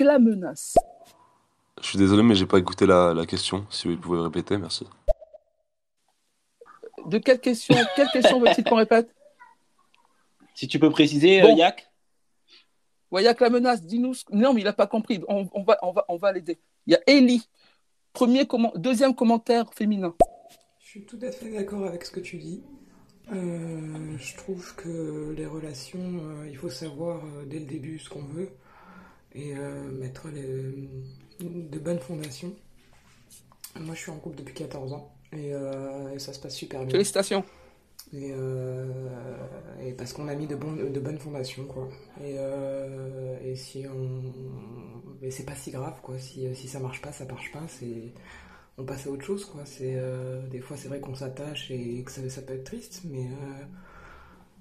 la 0.00 0.18
menace. 0.18 0.76
Je 1.80 1.88
suis 1.88 1.98
désolé, 1.98 2.22
mais 2.22 2.34
j'ai 2.34 2.46
pas 2.46 2.58
écouté 2.58 2.86
la, 2.86 3.14
question. 3.26 3.66
Si 3.70 3.88
vous 3.88 3.96
pouvez 3.96 4.20
répéter, 4.20 4.58
merci. 4.58 4.86
De 7.06 7.18
quelle 7.18 7.40
question 7.40 7.76
Quelle 7.96 8.08
question 8.08 8.40
veut-il 8.40 8.64
qu'on 8.64 8.76
répète? 8.76 9.14
Si 10.54 10.68
tu 10.68 10.78
peux 10.78 10.90
préciser, 10.90 11.42
euh, 11.42 11.52
Yak? 11.52 11.90
Ouais, 13.10 13.22
Yak 13.22 13.40
la 13.40 13.50
menace, 13.50 13.82
dis-nous. 13.82 14.14
Non, 14.32 14.52
mais 14.54 14.62
il 14.62 14.64
n'a 14.64 14.72
pas 14.72 14.86
compris. 14.86 15.20
On, 15.28 15.44
va, 15.62 15.78
on 15.82 15.92
va, 15.92 16.04
on 16.08 16.16
va 16.16 16.32
l'aider. 16.32 16.58
Il 16.86 16.92
y 16.92 16.96
a 16.96 17.00
Ellie. 17.06 17.48
Premier 18.12 18.46
deuxième 18.76 19.14
commentaire 19.14 19.72
féminin. 19.74 20.14
Je 20.94 21.00
suis 21.00 21.08
tout 21.08 21.26
à 21.26 21.32
fait 21.32 21.50
d'accord 21.50 21.84
avec 21.86 22.04
ce 22.04 22.12
que 22.12 22.20
tu 22.20 22.36
dis. 22.36 22.62
Euh, 23.32 24.16
je 24.16 24.36
trouve 24.36 24.76
que 24.76 25.34
les 25.36 25.44
relations, 25.44 25.98
euh, 25.98 26.46
il 26.48 26.56
faut 26.56 26.70
savoir 26.70 27.24
euh, 27.24 27.44
dès 27.46 27.58
le 27.58 27.66
début 27.66 27.98
ce 27.98 28.08
qu'on 28.08 28.22
veut 28.22 28.48
et 29.34 29.54
mettre 29.98 30.28
de 31.40 31.78
bonnes 31.80 31.98
fondations. 31.98 32.54
Moi, 33.80 33.96
je 33.96 34.02
suis 34.02 34.12
en 34.12 34.18
couple 34.18 34.36
depuis 34.36 34.54
14 34.54 34.92
ans 34.92 35.12
et, 35.32 35.52
ça 36.18 36.32
se 36.32 36.38
passe 36.38 36.54
super 36.54 36.82
bien. 36.82 36.92
Félicitations. 36.92 37.42
Et, 38.12 38.32
parce 39.98 40.12
qu'on 40.12 40.28
a 40.28 40.36
mis 40.36 40.46
de, 40.46 40.54
de 40.54 41.00
bonnes 41.00 41.18
fondations, 41.18 41.64
quoi. 41.64 41.88
Et, 42.22 43.56
si 43.56 43.84
on. 43.88 44.22
Mais 45.20 45.32
c'est 45.32 45.42
pas 45.42 45.56
si 45.56 45.72
grave, 45.72 45.98
quoi. 46.00 46.16
Si, 46.20 46.54
si 46.54 46.68
ça 46.68 46.78
marche 46.78 47.02
pas, 47.02 47.10
ça 47.10 47.24
marche 47.24 47.50
pas. 47.50 47.64
C'est 47.66 48.12
on 48.78 48.84
passe 48.84 49.06
à 49.06 49.10
autre 49.10 49.24
chose 49.24 49.44
quoi 49.44 49.62
c'est 49.64 49.94
euh, 49.96 50.46
des 50.48 50.60
fois 50.60 50.76
c'est 50.76 50.88
vrai 50.88 51.00
qu'on 51.00 51.14
s'attache 51.14 51.70
et 51.70 52.02
que 52.02 52.10
ça, 52.10 52.42
peut 52.42 52.54
être 52.54 52.64
triste 52.64 53.02
mais 53.04 53.26
euh, 53.26 53.64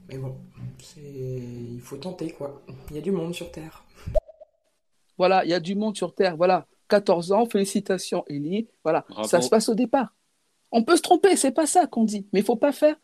mais 0.09 0.17
bon 0.17 0.35
c'est 0.79 1.01
il 1.01 1.81
faut 1.81 1.97
tenter 1.97 2.31
quoi 2.31 2.61
il 2.89 2.95
y 2.95 2.99
a 2.99 3.01
du 3.01 3.11
monde 3.11 3.33
sur 3.33 3.51
terre 3.51 3.83
voilà 5.17 5.43
il 5.45 5.49
y 5.49 5.53
a 5.53 5.59
du 5.59 5.75
monde 5.75 5.95
sur 5.95 6.13
terre 6.13 6.37
voilà 6.37 6.67
14 6.89 7.31
ans 7.31 7.45
félicitations 7.45 8.23
Ellie 8.27 8.67
voilà 8.83 9.05
ça 9.25 9.41
se 9.41 9.49
passe 9.49 9.69
au 9.69 9.75
départ 9.75 10.13
On 10.75 10.83
peut 10.83 10.97
se 10.97 11.03
tromper, 11.03 11.35
c'est 11.35 11.51
pas 11.51 11.67
ça 11.67 11.85
qu'on 11.85 12.03
dit. 12.03 12.25
Mais 12.33 12.39
il 12.39 12.45
faut 12.45 12.55
pas 12.55 12.71
faire 12.71 12.95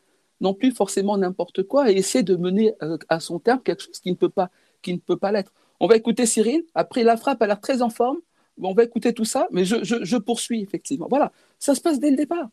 non 0.42 0.56
plus 0.56 0.72
forcément 0.72 1.18
n'importe 1.18 1.64
quoi 1.64 1.92
et 1.92 1.96
essayer 1.96 2.24
de 2.24 2.36
mener 2.36 2.74
euh, 2.82 2.98
à 3.10 3.20
son 3.20 3.40
terme 3.40 3.62
quelque 3.62 3.84
chose 3.84 4.00
qui 4.00 4.10
ne 4.10 4.16
peut 4.16 4.30
pas, 4.30 4.50
qui 4.82 4.92
ne 4.92 4.98
peut 4.98 5.18
pas 5.18 5.32
l'être. 5.32 5.54
On 5.80 5.88
va 5.88 5.96
écouter 5.96 6.26
Cyril. 6.26 6.66
Après, 6.74 7.04
la 7.04 7.16
frappe 7.16 7.42
a 7.44 7.48
l'air 7.48 7.62
très 7.62 7.84
en 7.84 7.90
forme. 7.90 8.18
On 8.62 8.74
va 8.74 8.84
écouter 8.84 9.14
tout 9.14 9.26
ça, 9.26 9.48
mais 9.52 9.66
je, 9.66 10.18
poursuis 10.18 10.62
effectivement. 10.62 11.08
Voilà, 11.10 11.32
ça 11.60 11.76
se 11.76 11.82
passe 11.82 12.00
dès 12.00 12.12
le 12.12 12.18
départ. 12.18 12.50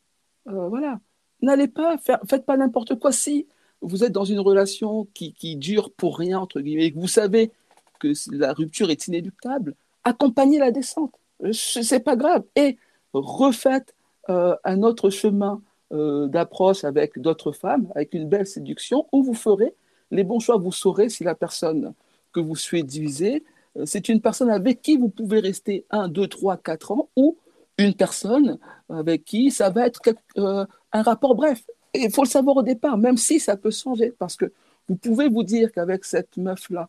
Euh, 0.49 0.69
voilà, 0.69 1.01
n'allez 1.43 1.69
pas 1.69 1.97
faites 1.99 2.47
pas 2.47 2.57
n'importe 2.57 2.99
quoi. 2.99 3.13
Si 3.13 3.47
vous 3.81 4.05
êtes 4.05 4.13
dans 4.13 4.25
une 4.25 4.41
relation 4.41 5.07
qui, 5.15 5.33
qui 5.33 5.57
dure 5.57 5.93
pour 5.93 6.19
rien 6.19 6.39
entre 6.39 6.61
guillemets, 6.61 6.87
et 6.87 6.93
que 6.93 6.99
vous 6.99 7.09
savez 7.09 7.51
que 7.99 8.13
la 8.33 8.53
rupture 8.53 8.91
est 8.91 9.07
inéluctable, 9.09 9.75
accompagnez 10.05 10.59
la 10.59 10.71
descente. 10.71 11.15
C'est 11.53 12.01
pas 12.01 12.17
grave. 12.17 12.45
Et 12.55 12.79
refaites 13.13 13.95
euh, 14.29 14.57
un 14.65 14.83
autre 14.83 15.11
chemin 15.11 15.63
euh, 15.93 16.27
d'approche 16.29 16.85
avec 16.85 17.19
d'autres 17.19 17.53
femmes, 17.53 17.89
avec 17.95 18.15
une 18.15 18.29
belle 18.29 18.47
séduction, 18.47 19.07
où 19.13 19.23
vous 19.23 19.35
ferez 19.35 19.75
les 20.11 20.25
bons 20.25 20.41
choix. 20.41 20.57
Vous 20.57 20.73
saurez 20.73 21.09
si 21.09 21.25
la 21.25 21.35
personne 21.35 21.93
que 22.33 22.41
vous 22.41 22.57
séduisez, 22.57 23.37
euh, 23.37 23.41
c'est 23.85 24.09
une 24.09 24.21
personne 24.21 24.51
avec 24.51 24.83
qui 24.83 24.97
vous 24.97 25.09
pouvez 25.09 25.41
rester 25.41 25.85
1, 25.91 26.09
2, 26.09 26.29
3, 26.29 26.57
4 26.59 26.93
ans, 26.93 27.09
ou 27.17 27.37
une 27.79 27.95
personne 27.95 28.59
avec 28.89 29.25
qui 29.25 29.51
ça 29.51 29.71
va 29.71 29.87
être 29.87 30.01
euh, 30.39 30.65
un 30.93 31.03
rapport 31.03 31.35
bref. 31.35 31.65
Il 31.95 32.11
faut 32.11 32.23
le 32.23 32.29
savoir 32.29 32.57
au 32.57 32.63
départ, 32.63 32.97
même 32.99 33.17
si 33.17 33.41
ça 33.41 33.57
peut 33.57 33.71
changer, 33.71 34.13
parce 34.19 34.37
que 34.37 34.53
vous 34.89 34.97
pouvez 34.97 35.29
vous 35.29 35.43
dire 35.43 35.73
qu'avec 35.73 36.05
cette 36.05 36.37
meuf-là, 36.37 36.89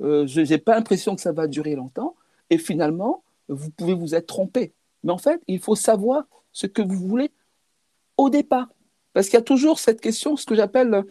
euh, 0.00 0.26
je 0.26 0.40
n'ai 0.40 0.58
pas 0.58 0.74
l'impression 0.74 1.14
que 1.14 1.20
ça 1.20 1.32
va 1.32 1.46
durer 1.46 1.74
longtemps, 1.74 2.14
et 2.50 2.58
finalement, 2.58 3.22
vous 3.48 3.70
pouvez 3.70 3.94
vous 3.94 4.14
être 4.14 4.26
trompé. 4.26 4.72
Mais 5.04 5.12
en 5.12 5.18
fait, 5.18 5.40
il 5.48 5.58
faut 5.58 5.74
savoir 5.74 6.24
ce 6.52 6.66
que 6.66 6.82
vous 6.82 6.96
voulez 7.08 7.30
au 8.16 8.30
départ. 8.30 8.68
Parce 9.12 9.26
qu'il 9.26 9.34
y 9.34 9.42
a 9.42 9.44
toujours 9.44 9.78
cette 9.78 10.00
question, 10.00 10.36
ce 10.36 10.46
que 10.46 10.54
j'appelle 10.54 11.04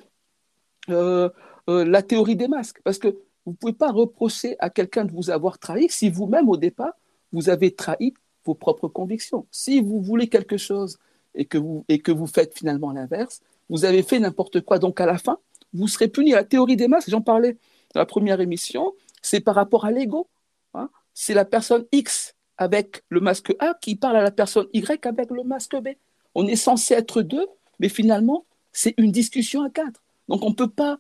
euh, 0.89 1.29
la 1.67 2.01
théorie 2.01 2.35
des 2.35 2.47
masques. 2.47 2.81
Parce 2.83 2.97
que 2.97 3.15
vous 3.45 3.53
ne 3.53 3.57
pouvez 3.57 3.73
pas 3.73 3.91
reprocher 3.91 4.55
à 4.59 4.69
quelqu'un 4.69 5.05
de 5.05 5.11
vous 5.11 5.29
avoir 5.29 5.57
trahi 5.57 5.87
si 5.89 6.09
vous-même, 6.09 6.49
au 6.49 6.57
départ, 6.57 6.93
vous 7.31 7.49
avez 7.49 7.73
trahi 7.73 8.13
vos 8.45 8.55
propres 8.55 8.87
convictions. 8.87 9.45
Si 9.51 9.81
vous 9.81 10.01
voulez 10.01 10.27
quelque 10.27 10.57
chose 10.57 10.97
et 11.35 11.45
que 11.45 11.57
vous, 11.57 11.85
et 11.87 11.99
que 11.99 12.11
vous 12.11 12.27
faites 12.27 12.57
finalement 12.57 12.91
l'inverse, 12.91 13.41
vous 13.69 13.85
avez 13.85 14.03
fait 14.03 14.19
n'importe 14.19 14.61
quoi. 14.61 14.79
Donc 14.79 14.99
à 14.99 15.05
la 15.05 15.17
fin, 15.17 15.37
vous 15.73 15.87
serez 15.87 16.07
puni. 16.07 16.31
La 16.31 16.43
théorie 16.43 16.75
des 16.75 16.87
masques, 16.87 17.09
j'en 17.09 17.21
parlais 17.21 17.57
dans 17.93 17.99
la 17.99 18.05
première 18.05 18.41
émission, 18.41 18.93
c'est 19.21 19.39
par 19.39 19.55
rapport 19.55 19.85
à 19.85 19.91
l'ego. 19.91 20.27
Hein. 20.73 20.89
C'est 21.13 21.33
la 21.33 21.45
personne 21.45 21.85
X 21.91 22.35
avec 22.57 23.03
le 23.09 23.21
masque 23.21 23.53
A 23.59 23.75
qui 23.81 23.95
parle 23.95 24.17
à 24.17 24.21
la 24.21 24.31
personne 24.31 24.67
Y 24.73 25.05
avec 25.05 25.31
le 25.31 25.43
masque 25.43 25.75
B. 25.75 25.89
On 26.35 26.47
est 26.47 26.55
censé 26.55 26.93
être 26.93 27.21
deux, 27.21 27.47
mais 27.79 27.89
finalement, 27.89 28.45
c'est 28.71 28.93
une 28.97 29.11
discussion 29.11 29.63
à 29.63 29.69
quatre. 29.69 30.03
Donc 30.27 30.43
on 30.43 30.49
ne 30.49 30.55
peut 30.55 30.69
pas 30.69 30.99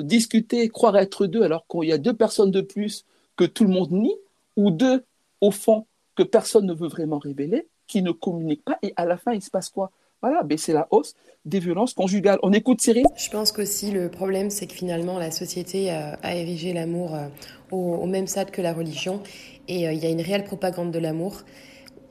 discuter, 0.00 0.68
croire 0.68 0.96
être 0.96 1.26
deux, 1.26 1.42
alors 1.42 1.66
qu'il 1.66 1.88
y 1.88 1.92
a 1.92 1.98
deux 1.98 2.14
personnes 2.14 2.50
de 2.50 2.60
plus 2.60 3.04
que 3.36 3.44
tout 3.44 3.64
le 3.64 3.70
monde 3.70 3.92
nie, 3.92 4.16
ou 4.56 4.70
deux, 4.70 5.04
au 5.40 5.50
fond, 5.50 5.86
que 6.14 6.22
personne 6.22 6.66
ne 6.66 6.74
veut 6.74 6.88
vraiment 6.88 7.18
révéler, 7.18 7.68
qui 7.86 8.02
ne 8.02 8.10
communiquent 8.10 8.64
pas, 8.64 8.78
et 8.82 8.92
à 8.96 9.04
la 9.04 9.16
fin, 9.16 9.32
il 9.32 9.42
se 9.42 9.50
passe 9.50 9.68
quoi? 9.68 9.90
Voilà, 10.22 10.42
ben 10.42 10.56
c'est 10.56 10.72
la 10.72 10.88
hausse 10.90 11.14
des 11.44 11.60
violences 11.60 11.92
conjugales. 11.92 12.38
On 12.42 12.52
écoute 12.52 12.80
Cyril 12.80 13.04
Je 13.16 13.30
pense 13.30 13.52
qu'aussi 13.52 13.90
le 13.90 14.10
problème, 14.10 14.50
c'est 14.50 14.66
que 14.66 14.72
finalement, 14.72 15.18
la 15.18 15.30
société 15.30 15.90
a, 15.90 16.34
érigé 16.34 16.72
l'amour 16.72 17.14
euh, 17.14 17.28
au, 17.70 18.06
même 18.06 18.26
stade 18.26 18.50
que 18.50 18.62
la 18.62 18.72
religion. 18.72 19.22
Et 19.68 19.86
euh, 19.86 19.92
il 19.92 20.02
y 20.02 20.06
a 20.06 20.10
une 20.10 20.22
réelle 20.22 20.44
propagande 20.44 20.90
de 20.90 20.98
l'amour. 20.98 21.42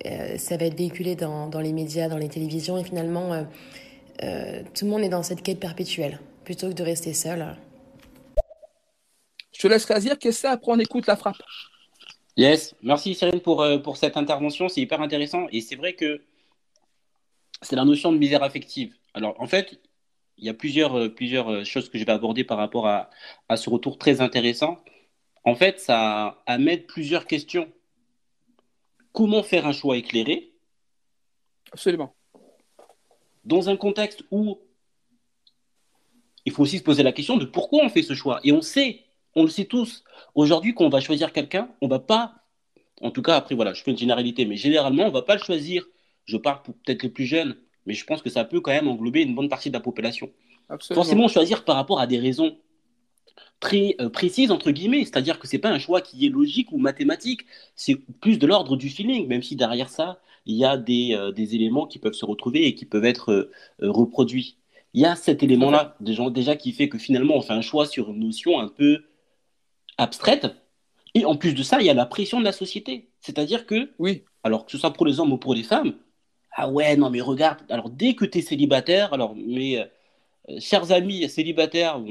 Euh, 0.06 0.38
ça 0.38 0.56
va 0.56 0.66
être 0.66 0.78
véhiculé 0.78 1.16
dans, 1.16 1.50
les 1.60 1.74
médias, 1.74 2.08
dans 2.08 2.18
les 2.18 2.30
télévisions. 2.30 2.78
Et 2.78 2.84
finalement, 2.84 3.46
tout 4.20 4.86
le 4.86 4.92
monde 4.92 5.02
est 5.02 5.10
dans 5.10 5.24
cette 5.24 5.42
quête 5.42 5.60
perpétuelle, 5.60 6.20
plutôt 6.46 6.70
que 6.70 6.74
de 6.74 6.84
rester 6.84 7.14
seul. 7.14 7.58
Je 9.52 9.60
te 9.60 9.68
laisse 9.68 9.86
dire 9.86 10.18
qu'est-ce 10.18 10.38
que 10.38 10.42
c'est 10.42 10.48
Après, 10.48 10.72
on 10.72 10.80
écoute 10.80 11.08
la 11.08 11.18
frappe. 11.18 11.42
Yes, 12.38 12.76
merci 12.82 13.16
Cyril 13.16 13.42
pour, 13.42 13.66
pour 13.84 13.98
cette 13.98 14.16
intervention. 14.16 14.70
C'est 14.70 14.82
hyper 14.82 15.02
intéressant. 15.02 15.48
Et 15.52 15.62
c'est 15.62 15.76
vrai 15.76 15.94
que 15.94 16.24
c'est 17.62 17.76
la 17.76 17.86
notion 17.86 18.12
de 18.12 18.18
misère 18.18 18.44
affective. 18.44 18.96
Alors, 19.14 19.36
en 19.40 19.48
fait, 19.48 19.80
il 20.38 20.46
y 20.46 20.50
a 20.50 20.54
plusieurs, 20.54 20.98
euh, 20.98 21.10
plusieurs 21.10 21.50
euh, 21.50 21.64
choses 21.64 21.90
que 21.90 21.98
je 21.98 22.06
vais 22.06 22.12
aborder 22.12 22.44
par 22.44 22.58
rapport 22.58 22.88
à, 22.88 23.10
à 23.50 23.58
ce 23.58 23.70
retour 23.70 23.98
très 23.98 24.22
intéressant. 24.22 24.84
En 25.44 25.56
fait, 25.56 25.80
ça 25.80 26.44
amène 26.46 26.84
plusieurs 26.84 27.26
questions. 27.26 27.72
Comment 29.14 29.44
faire 29.44 29.66
un 29.66 29.72
choix 29.72 29.96
éclairé? 29.96 30.52
Absolument. 31.72 32.14
Dans 33.46 33.70
un 33.70 33.78
contexte 33.78 34.24
où 34.32 34.60
il 36.46 36.52
faut 36.52 36.64
aussi 36.64 36.78
se 36.78 36.84
poser 36.84 37.04
la 37.04 37.12
question 37.12 37.38
de 37.38 37.46
pourquoi 37.46 37.84
on 37.84 37.90
fait 37.90 38.04
ce 38.04 38.14
choix. 38.14 38.40
Et 38.44 38.52
on 38.52 38.62
sait, 38.62 39.02
on 39.36 39.44
le 39.44 39.50
sait 39.50 39.66
tous, 39.66 40.04
aujourd'hui, 40.34 40.74
qu'on 40.74 40.90
va 40.90 41.00
choisir 41.00 41.34
quelqu'un, 41.34 41.70
on 41.82 41.88
va 41.88 42.00
pas, 42.00 42.36
en 43.02 43.12
tout 43.12 43.22
cas, 43.22 43.36
après, 43.36 43.56
voilà, 43.56 43.74
je 43.74 43.84
fais 43.84 43.92
une 43.92 43.98
généralité, 43.98 44.46
mais 44.46 44.56
généralement, 44.56 45.06
on 45.06 45.12
va 45.12 45.22
pas 45.22 45.36
le 45.36 45.42
choisir 45.42 45.86
je 46.26 46.38
parle 46.38 46.62
pour 46.64 46.76
peut-être 46.76 47.04
les 47.04 47.10
plus 47.10 47.26
jeunes, 47.26 47.56
mais 47.86 47.94
je 47.94 48.04
pense 48.06 48.22
que 48.22 48.30
ça 48.30 48.44
peut 48.44 48.60
quand 48.60 48.72
même 48.72 48.88
englober 48.88 49.22
une 49.22 49.36
bonne 49.36 49.50
partie 49.50 49.70
de 49.70 49.74
la 49.74 49.80
population. 49.80 50.30
Forcément, 50.94 51.28
choisir 51.28 51.64
par 51.64 51.76
rapport 51.76 52.00
à 52.00 52.08
des 52.08 52.18
raisons 52.18 52.58
très 53.60 53.96
euh, 54.02 54.10
précises, 54.10 54.52
entre 54.52 54.72
guillemets, 54.72 55.06
c'est-à-dire 55.06 55.40
que 55.40 55.48
ce 55.48 55.56
n'est 55.56 55.62
pas 55.62 55.70
un 55.70 55.80
choix 55.80 56.02
qui 56.02 56.26
est 56.26 56.30
logique 56.30 56.72
ou 56.72 56.78
mathématique, 56.78 57.46
c'est 57.76 57.96
plus 58.20 58.40
de 58.40 58.48
l'ordre 58.48 58.76
du 58.76 58.90
feeling, 58.90 59.28
même 59.28 59.44
si 59.44 59.56
derrière 59.56 59.90
ça, 59.90 60.20
il 60.48 60.56
y 60.56 60.66
a 60.66 60.78
des, 60.78 61.14
euh, 61.14 61.32
des, 61.32 61.56
éléments 61.56 61.86
qui 61.88 62.00
peuvent 62.00 62.14
se 62.14 62.26
retrouver 62.26 62.66
et 62.66 62.76
qui 62.76 62.86
peuvent 62.86 63.06
être 63.06 63.32
euh, 63.32 63.52
reproduits. 63.80 64.58
Il 64.96 65.02
y 65.02 65.06
a 65.06 65.18
cet 65.18 65.44
élément-là, 65.44 65.98
déjà 66.00 66.56
qui 66.56 66.72
fait 66.72 66.88
que 66.88 66.98
finalement, 66.98 67.36
on 67.36 67.42
fait 67.42 67.52
un 67.52 67.60
choix 67.62 67.86
sur 67.86 68.12
une 68.12 68.22
notion 68.22 68.62
un 68.62 68.70
peu 68.70 69.04
abstraite, 69.98 70.48
et 71.16 71.26
en 71.26 71.36
plus 71.36 71.54
de 71.54 71.64
ça, 71.64 71.82
il 71.82 71.86
y 71.86 71.90
a 71.90 71.94
la 71.94 72.06
pression 72.06 72.40
de 72.40 72.46
la 72.46 72.54
société. 72.54 73.10
C'est-à-dire 73.20 73.66
que, 73.66 73.92
oui. 74.00 74.24
alors 74.42 74.66
que 74.66 74.72
ce 74.72 74.78
soit 74.78 74.94
pour 74.94 75.06
les 75.06 75.20
hommes 75.20 75.34
ou 75.34 75.38
pour 75.38 75.54
les 75.54 75.64
femmes, 75.64 75.96
ah 76.54 76.70
ouais, 76.70 76.96
non, 76.96 77.10
mais 77.10 77.20
regarde, 77.20 77.60
alors 77.68 77.90
dès 77.90 78.14
que 78.14 78.24
tu 78.24 78.38
es 78.38 78.42
célibataire, 78.42 79.12
alors 79.14 79.36
mes 79.36 79.82
euh, 79.82 80.60
chers 80.62 80.94
amis 80.94 81.28
célibataires, 81.28 82.02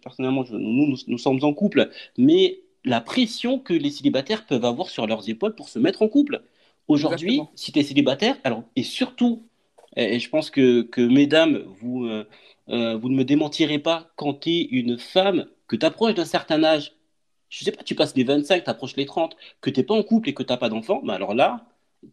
personnellement, 0.00 0.44
nous, 0.48 0.96
nous, 1.08 1.18
sommes 1.18 1.42
en 1.42 1.52
couple, 1.52 1.90
mais 2.18 2.60
la 2.84 3.00
pression 3.00 3.58
que 3.58 3.72
les 3.74 3.90
célibataires 3.90 4.46
peuvent 4.46 4.64
avoir 4.64 4.90
sur 4.90 5.08
leurs 5.08 5.28
épaules 5.28 5.56
pour 5.56 5.68
se 5.68 5.80
mettre 5.80 6.02
en 6.02 6.08
couple. 6.08 6.42
Aujourd'hui, 6.86 7.40
si 7.56 7.72
tu 7.72 7.80
es 7.80 7.82
célibataire, 7.82 8.36
alors, 8.44 8.62
et 8.76 8.84
surtout, 8.84 9.47
et, 9.98 10.18
je 10.18 10.28
pense 10.30 10.50
que, 10.50 10.82
que 10.82 11.00
mesdames, 11.00 11.64
vous, 11.80 12.06
euh, 12.06 12.24
euh, 12.68 12.96
vous 12.96 13.08
ne 13.08 13.16
me 13.16 13.24
démentirez 13.24 13.78
pas, 13.78 14.10
quand 14.16 14.34
tu 14.34 14.50
es 14.50 14.62
une 14.62 14.98
femme, 14.98 15.46
que 15.66 15.76
tu 15.76 15.84
approches 15.84 16.14
d'un 16.14 16.24
certain 16.24 16.62
âge, 16.64 16.94
je 17.48 17.64
sais 17.64 17.72
pas, 17.72 17.82
tu 17.82 17.94
passes 17.94 18.14
les 18.14 18.24
25, 18.24 18.64
tu 18.64 18.70
approches 18.70 18.96
les 18.96 19.06
30, 19.06 19.36
que 19.60 19.70
tu 19.70 19.80
n'es 19.80 19.86
pas 19.86 19.94
en 19.94 20.02
couple 20.02 20.28
et 20.28 20.34
que 20.34 20.42
tu 20.42 20.52
n'as 20.52 20.56
pas 20.56 20.68
d'enfant, 20.68 21.00
mais 21.04 21.12
alors 21.12 21.34
là, 21.34 21.66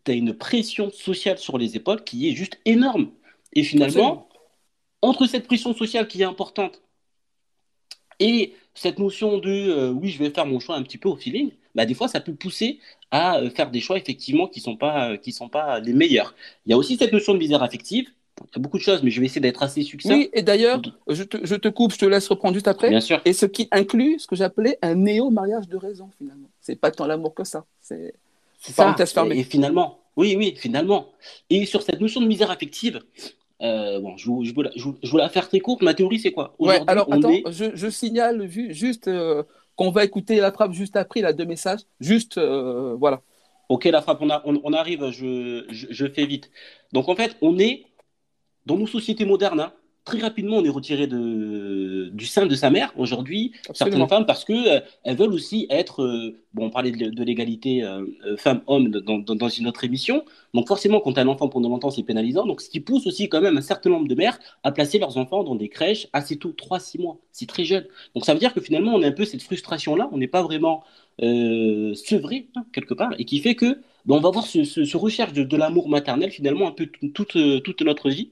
tu 0.03 0.11
as 0.11 0.15
une 0.15 0.33
pression 0.33 0.89
sociale 0.91 1.37
sur 1.37 1.57
les 1.57 1.75
épaules 1.75 2.03
qui 2.03 2.29
est 2.29 2.33
juste 2.33 2.59
énorme. 2.65 3.11
Et 3.53 3.63
finalement, 3.63 4.27
entre 5.01 5.27
cette 5.27 5.45
pression 5.45 5.73
sociale 5.73 6.07
qui 6.07 6.21
est 6.21 6.25
importante 6.25 6.81
et 8.19 8.55
cette 8.73 8.97
notion 8.99 9.37
de 9.37 9.49
euh, 9.49 9.91
oui, 9.91 10.09
je 10.09 10.19
vais 10.19 10.29
faire 10.29 10.45
mon 10.45 10.59
choix 10.59 10.75
un 10.75 10.83
petit 10.83 10.97
peu 10.97 11.09
au 11.09 11.15
feeling, 11.15 11.51
bah, 11.75 11.85
des 11.85 11.93
fois, 11.93 12.07
ça 12.07 12.21
peut 12.21 12.33
pousser 12.33 12.79
à 13.11 13.37
euh, 13.37 13.49
faire 13.49 13.69
des 13.69 13.81
choix 13.81 13.97
effectivement 13.97 14.47
qui 14.47 14.59
ne 14.59 14.63
sont, 14.63 14.77
pas, 14.77 15.11
euh, 15.11 15.17
qui 15.17 15.31
sont 15.31 15.49
pas 15.49 15.79
les 15.79 15.93
meilleurs. 15.93 16.33
Il 16.65 16.71
y 16.71 16.73
a 16.73 16.77
aussi 16.77 16.95
cette 16.97 17.11
notion 17.11 17.33
de 17.33 17.39
misère 17.39 17.61
affective. 17.61 18.09
Il 18.41 18.55
y 18.55 18.59
a 18.59 18.61
beaucoup 18.61 18.77
de 18.77 18.83
choses, 18.83 19.01
mais 19.03 19.11
je 19.11 19.19
vais 19.19 19.27
essayer 19.27 19.41
d'être 19.41 19.63
assez 19.63 19.83
succinct. 19.83 20.13
Oui, 20.13 20.29
et 20.33 20.41
d'ailleurs, 20.41 20.81
je 21.07 21.23
te, 21.23 21.37
je 21.45 21.55
te, 21.55 21.69
coupe, 21.69 21.93
je 21.93 21.97
te 21.97 22.05
laisse 22.05 22.27
reprendre 22.27 22.53
juste 22.53 22.67
après. 22.67 22.89
Bien 22.89 22.99
sûr. 22.99 23.21
Et 23.23 23.33
ce 23.33 23.45
qui 23.45 23.67
inclut 23.71 24.19
ce 24.19 24.27
que 24.27 24.35
j'appelais 24.35 24.77
un 24.81 24.95
néo-mariage 24.95 25.69
de 25.69 25.77
raison, 25.77 26.09
finalement. 26.17 26.49
C'est 26.59 26.75
pas 26.75 26.91
tant 26.91 27.07
l'amour 27.07 27.33
que 27.33 27.43
ça. 27.43 27.65
C'est 27.81 28.13
ça. 28.59 28.95
Et, 29.31 29.43
finalement, 29.43 29.99
oui, 30.17 30.35
oui, 30.37 30.55
finalement. 30.57 31.07
Et 31.49 31.65
sur 31.65 31.81
cette 31.81 32.01
notion 32.01 32.19
de 32.19 32.27
misère 32.27 32.51
affective, 32.51 33.01
euh, 33.61 33.99
bon, 33.99 34.17
je, 34.17 34.29
je, 34.43 34.89
je, 35.01 35.17
la 35.17 35.29
faire 35.29 35.47
très 35.47 35.59
courte. 35.59 35.81
Ma 35.81 35.93
théorie, 35.93 36.19
c'est 36.19 36.31
quoi? 36.31 36.55
Ouais, 36.59 36.81
Alors, 36.87 37.07
attends, 37.13 37.31
je, 37.51 37.71
je, 37.73 37.89
signale 37.89 38.49
juste 38.49 39.07
euh, 39.07 39.43
qu'on 39.75 39.91
va 39.91 40.03
écouter 40.03 40.37
la 40.37 40.51
frappe 40.51 40.71
juste 40.71 40.95
après, 40.95 41.19
il 41.19 41.25
a 41.25 41.33
deux 41.33 41.45
messages. 41.45 41.81
Juste, 41.99 42.37
euh, 42.37 42.95
voilà. 42.97 43.21
Ok, 43.69 43.85
la 43.85 44.01
frappe, 44.01 44.21
on, 44.21 44.73
arrive, 44.73 45.09
je, 45.09 45.65
je, 45.69 46.07
fais 46.07 46.25
vite. 46.25 46.51
Donc, 46.93 47.09
en 47.09 47.15
fait, 47.15 47.35
on 47.41 47.57
est 47.57 47.85
dans 48.65 48.77
nos 48.77 48.87
sociétés 48.87 49.25
modernes. 49.25 49.59
Hein, 49.59 49.73
très 50.05 50.19
rapidement, 50.19 50.57
on 50.57 50.63
est 50.63 50.69
retiré 50.69 51.07
de, 51.07 52.09
du 52.13 52.27
sein 52.27 52.45
de 52.45 52.55
sa 52.55 52.69
mère 52.69 52.93
aujourd'hui, 52.95 53.51
certaines 53.73 54.07
femmes, 54.07 54.27
parce 54.27 54.45
qu'elles 54.45 54.83
euh, 55.07 55.13
veulent 55.13 55.33
aussi 55.33 55.65
être, 55.71 56.03
euh, 56.03 56.37
bon, 56.53 56.67
on 56.67 56.69
parlait 56.69 56.91
de, 56.91 57.23
l'égalité 57.23 57.83
euh, 57.83 58.05
femme-homme 58.37 58.89
dans, 58.89 59.17
dans, 59.17 59.49
une 59.49 59.67
autre 59.67 59.83
émission, 59.83 60.23
donc 60.53 60.67
forcément, 60.67 60.99
quand 60.99 61.17
un 61.17 61.27
enfant 61.27 61.49
pendant 61.49 61.69
longtemps, 61.69 61.89
c'est 61.89 62.03
pénalisant, 62.03 62.45
donc 62.45 62.61
ce 62.61 62.69
qui 62.69 62.79
pousse 62.79 63.07
aussi 63.07 63.29
quand 63.29 63.41
même 63.41 63.57
un 63.57 63.61
certain 63.61 63.89
nombre 63.89 64.07
de 64.07 64.13
mères 64.13 64.39
à 64.63 64.71
placer 64.71 64.99
leurs 64.99 65.17
enfants 65.17 65.43
dans 65.43 65.55
des 65.55 65.69
crèches 65.69 66.07
assez 66.13 66.37
tôt, 66.37 66.53
3-6 66.55 67.01
mois, 67.01 67.17
c'est 67.31 67.47
très 67.47 67.65
jeune. 67.65 67.85
Donc 68.13 68.25
ça 68.25 68.33
veut 68.33 68.39
dire 68.39 68.53
que 68.53 68.61
finalement, 68.61 68.93
on 68.93 69.01
a 69.01 69.07
un 69.07 69.11
peu 69.11 69.25
cette 69.25 69.41
frustration-là, 69.41 70.07
on 70.11 70.19
n'est 70.19 70.27
pas 70.27 70.43
vraiment 70.43 70.83
sevré, 71.19 72.47
hein, 72.55 72.65
quelque 72.73 72.93
part, 72.93 73.11
et 73.17 73.25
qui 73.25 73.39
fait 73.39 73.55
que 73.55 73.79
Donc 74.05 74.19
on 74.19 74.21
va 74.21 74.29
voir 74.29 74.45
ce, 74.45 74.97
recherche 74.97 75.33
de, 75.33 75.57
l'amour 75.57 75.89
maternel 75.89 76.29
finalement 76.29 76.67
un 76.67 76.73
peu 76.73 76.85
toute, 76.85 77.37
toute 77.63 77.81
notre 77.81 78.09
vie. 78.11 78.29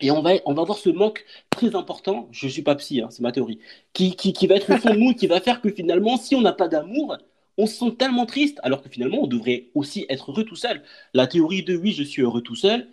Et 0.00 0.10
on 0.10 0.22
va, 0.22 0.32
on 0.44 0.54
va 0.54 0.64
voir 0.64 0.78
ce 0.78 0.90
manque 0.90 1.24
très 1.50 1.74
important, 1.76 2.28
je 2.32 2.46
ne 2.46 2.50
suis 2.50 2.62
pas 2.62 2.74
psy, 2.74 3.00
hein, 3.00 3.08
c'est 3.10 3.22
ma 3.22 3.32
théorie, 3.32 3.60
qui, 3.92 4.16
qui, 4.16 4.32
qui, 4.32 4.46
va 4.46 4.56
être 4.56 4.72
au 4.74 4.76
fond 4.76 4.90
de 4.90 4.98
nous, 4.98 5.14
qui 5.14 5.26
va 5.26 5.40
faire 5.40 5.60
que 5.60 5.70
finalement, 5.70 6.16
si 6.16 6.34
on 6.34 6.40
n'a 6.40 6.52
pas 6.52 6.68
d'amour, 6.68 7.16
on 7.58 7.66
se 7.66 7.76
sent 7.76 7.94
tellement 7.98 8.26
triste, 8.26 8.58
alors 8.62 8.82
que 8.82 8.88
finalement, 8.88 9.22
on 9.22 9.26
devrait 9.26 9.68
aussi 9.74 10.06
être 10.08 10.32
heureux 10.32 10.44
tout 10.44 10.56
seul. 10.56 10.82
La 11.12 11.26
théorie 11.26 11.62
de 11.62 11.76
oui, 11.76 11.92
je 11.92 12.02
suis 12.02 12.22
heureux 12.22 12.42
tout 12.42 12.56
seul, 12.56 12.88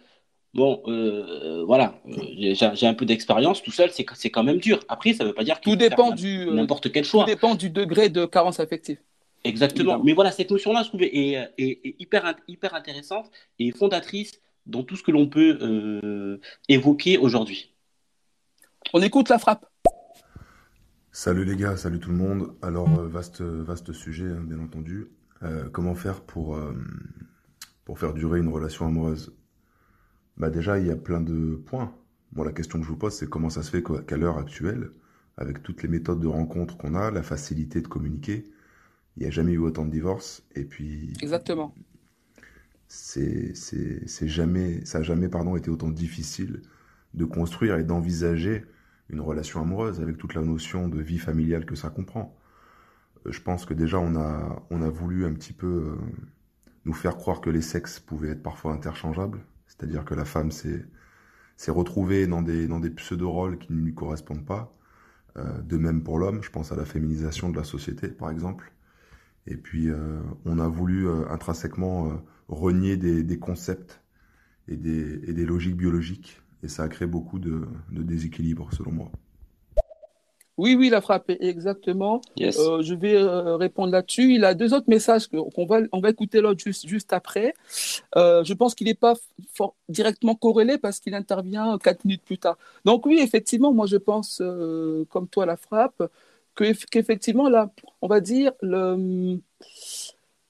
bon, 0.54 0.82
euh, 0.88 1.64
voilà, 1.66 2.00
euh, 2.08 2.54
j'ai 2.74 2.88
un 2.88 2.94
peu 2.94 3.06
d'expérience, 3.06 3.64
tout 3.64 3.72
seul, 3.72 3.90
c'est 3.92 4.30
quand 4.30 4.44
même 4.44 4.60
dur. 4.60 4.80
Après, 4.88 5.14
ça 5.14 5.24
ne 5.24 5.30
veut 5.30 5.36
pas 5.36 5.44
dire 5.44 5.60
qu'il 5.60 5.74
tout 5.74 5.78
dépend 5.78 6.12
du 6.12 6.48
euh, 6.48 6.54
n'importe 6.54 6.92
quel 6.92 7.04
choix. 7.04 7.24
Tout 7.24 7.32
dépend 7.32 7.56
du 7.56 7.70
degré 7.70 8.10
de 8.10 8.26
carence 8.26 8.60
affective. 8.60 9.00
Exactement. 9.44 10.00
Mais 10.04 10.14
voilà, 10.14 10.32
cette 10.32 10.52
notion-là, 10.52 10.84
je 10.84 10.90
trouve, 10.90 11.02
est, 11.02 11.52
est, 11.58 11.96
hyper, 12.00 12.36
hyper 12.48 12.76
intéressante 12.76 13.32
et 13.58 13.72
fondatrice 13.72 14.40
dans 14.66 14.84
tout 14.84 14.96
ce 14.96 15.04
que 15.04 15.12
l'on 15.12 15.28
peut 15.28 16.40
évoquer 16.68 17.18
aujourd'hui. 17.18 17.76
On 18.94 19.02
écoute 19.02 19.30
la 19.30 19.40
frappe. 19.40 19.66
Salut 21.14 21.44
les 21.44 21.58
gars, 21.58 21.76
salut 21.76 22.00
tout 22.00 22.10
le 22.10 22.16
monde. 22.16 22.56
Alors, 22.62 23.00
euh, 23.00 23.08
vaste, 23.08 23.42
vaste 23.42 23.92
sujet, 23.92 24.30
hein, 24.30 24.42
bien 24.42 24.60
entendu. 24.60 25.08
Euh, 25.44 25.68
comment 25.70 25.94
faire 25.94 26.22
pour, 26.22 26.56
euh, 26.56 26.74
pour 27.84 28.00
faire 28.00 28.14
durer 28.14 28.40
une 28.40 28.48
relation 28.48 28.88
amoureuse? 28.88 29.36
Bah 30.38 30.50
déjà, 30.50 30.80
il 30.80 30.88
y 30.88 30.90
a 30.90 30.96
plein 30.96 31.20
de 31.20 31.56
points. 31.56 31.94
Moi, 32.32 32.46
la 32.46 32.54
question 32.54 32.80
que 32.80 32.86
je 32.86 32.90
vous 32.90 32.98
pose, 32.98 33.14
c'est 33.14 33.30
comment 33.30 33.50
ça 33.50 33.62
se 33.62 33.70
fait 33.70 33.84
qu'à 33.84 34.16
l'heure 34.16 34.38
actuelle, 34.38 34.92
avec 35.36 35.62
toutes 35.64 35.84
les 35.84 35.90
méthodes 35.90 36.22
de 36.22 36.28
rencontre 36.28 36.78
qu'on 36.78 36.96
a, 36.96 37.12
la 37.12 37.24
facilité 37.24 37.82
de 37.82 37.88
communiquer, 37.90 38.50
il 39.18 39.24
n'y 39.24 39.28
a 39.28 39.32
jamais 39.32 39.52
eu 39.52 39.60
autant 39.60 39.86
de 39.86 39.92
divorces. 39.92 40.44
Et 40.56 40.64
puis... 40.64 41.12
Exactement. 41.22 41.76
C'est 42.94 44.28
jamais, 44.28 44.84
ça 44.86 45.00
n'a 45.00 45.04
jamais 45.04 45.30
pardon, 45.30 45.56
été 45.56 45.70
autant 45.70 45.90
difficile 45.90 46.62
de 47.14 47.24
construire 47.24 47.78
et 47.78 47.86
d'envisager 47.86 48.66
une 49.10 49.22
relation 49.22 49.62
amoureuse 49.62 50.02
avec 50.02 50.18
toute 50.18 50.34
la 50.34 50.42
notion 50.42 50.90
de 50.90 51.02
vie 51.02 51.18
familiale 51.18 51.66
que 51.66 51.76
ça 51.76 51.90
comprend. 51.90 52.38
Euh, 53.26 53.32
je 53.32 53.42
pense 53.42 53.66
que 53.66 53.74
déjà 53.74 53.98
on 53.98 54.18
a, 54.18 54.62
on 54.70 54.82
a 54.82 54.90
voulu 54.90 55.26
un 55.26 55.34
petit 55.34 55.54
peu 55.54 55.68
euh, 55.68 55.96
nous 56.84 56.94
faire 56.94 57.16
croire 57.16 57.40
que 57.40 57.50
les 57.50 57.62
sexes 57.62 58.02
pouvaient 58.02 58.32
être 58.32 58.44
parfois 58.44 58.74
interchangeables, 58.74 59.40
c'est-à-dire 59.68 60.04
que 60.04 60.14
la 60.14 60.26
femme 60.26 60.52
s'est 60.52 60.84
retrouvée 61.70 62.28
dans 62.28 62.42
des, 62.42 62.68
dans 62.68 62.82
des 62.82 62.90
pseudo-rôles 62.90 63.58
qui 63.58 63.72
ne 63.72 63.80
lui 63.80 63.94
correspondent 63.94 64.46
pas. 64.46 64.76
Euh, 65.38 65.62
de 65.62 65.78
même 65.78 66.04
pour 66.04 66.20
l'homme, 66.20 66.44
je 66.44 66.50
pense 66.50 66.74
à 66.74 66.76
la 66.76 66.84
féminisation 66.84 67.50
de 67.50 67.56
la 67.56 67.64
société 67.64 68.10
par 68.10 68.32
exemple. 68.32 68.74
Et 69.48 69.58
puis 69.58 69.90
on 70.46 70.60
a 70.60 70.68
voulu 70.68 71.10
intrinsèquement 71.10 72.22
renier 72.52 72.98
des, 72.98 73.24
des 73.24 73.40
concepts 73.40 74.02
et 74.68 74.76
des, 74.76 75.16
et 75.28 75.34
des 75.34 75.46
logiques 75.46 75.76
biologiques 75.76 76.42
et 76.64 76.68
ça 76.68 76.84
a 76.84 76.88
créé 76.88 77.08
beaucoup 77.08 77.40
de, 77.40 77.64
de 77.92 78.04
déséquilibre, 78.04 78.70
selon 78.74 78.92
moi. 78.92 79.12
Oui, 80.58 80.76
oui, 80.76 80.90
la 80.90 81.02
frappe, 81.02 81.32
exactement. 81.40 82.22
Euh, 82.40 82.84
je 82.84 82.94
vais 82.94 83.16
euh, 83.16 83.56
répondre 83.56 83.92
là-dessus. 83.92 84.36
Il 84.36 84.46
a 84.46 84.54
deux 84.54 84.76
autres 84.76 84.90
messages 84.90 85.28
qu'on 85.28 85.66
va, 85.66 85.80
on 85.92 86.02
va 86.02 86.10
écouter 86.10 86.40
l'autre 86.40 86.62
juste, 86.64 86.86
juste 86.86 87.14
après. 87.14 87.56
Euh, 88.16 88.44
je 88.44 88.54
pense 88.54 88.76
qu'il 88.76 88.86
n'est 88.86 88.94
pas 88.94 89.16
directement 89.90 90.36
corrélé 90.36 90.78
parce 90.78 91.00
qu'il 91.00 91.16
intervient 91.16 91.80
quatre 91.80 92.06
minutes 92.06 92.22
plus 92.24 92.38
tard. 92.38 92.60
Donc 92.86 93.08
oui, 93.08 93.20
effectivement, 93.24 93.74
moi 93.74 93.88
je 93.88 93.98
pense, 93.98 94.42
comme 95.10 95.28
toi, 95.30 95.48
la 95.48 95.58
frappe, 95.58 96.04
qu'effectivement, 96.56 97.50
là, 97.50 97.72
on 98.04 98.08
va 98.08 98.20
dire, 98.20 98.52
le, 98.62 99.40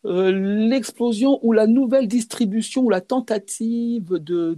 l'explosion 0.04 1.39
ou 1.43 1.52
la 1.52 1.68
nouvelle 1.68 2.08
distribution 2.08 2.84
ou 2.84 2.89
la 2.89 3.02
tentative 3.02 4.18
de, 4.18 4.58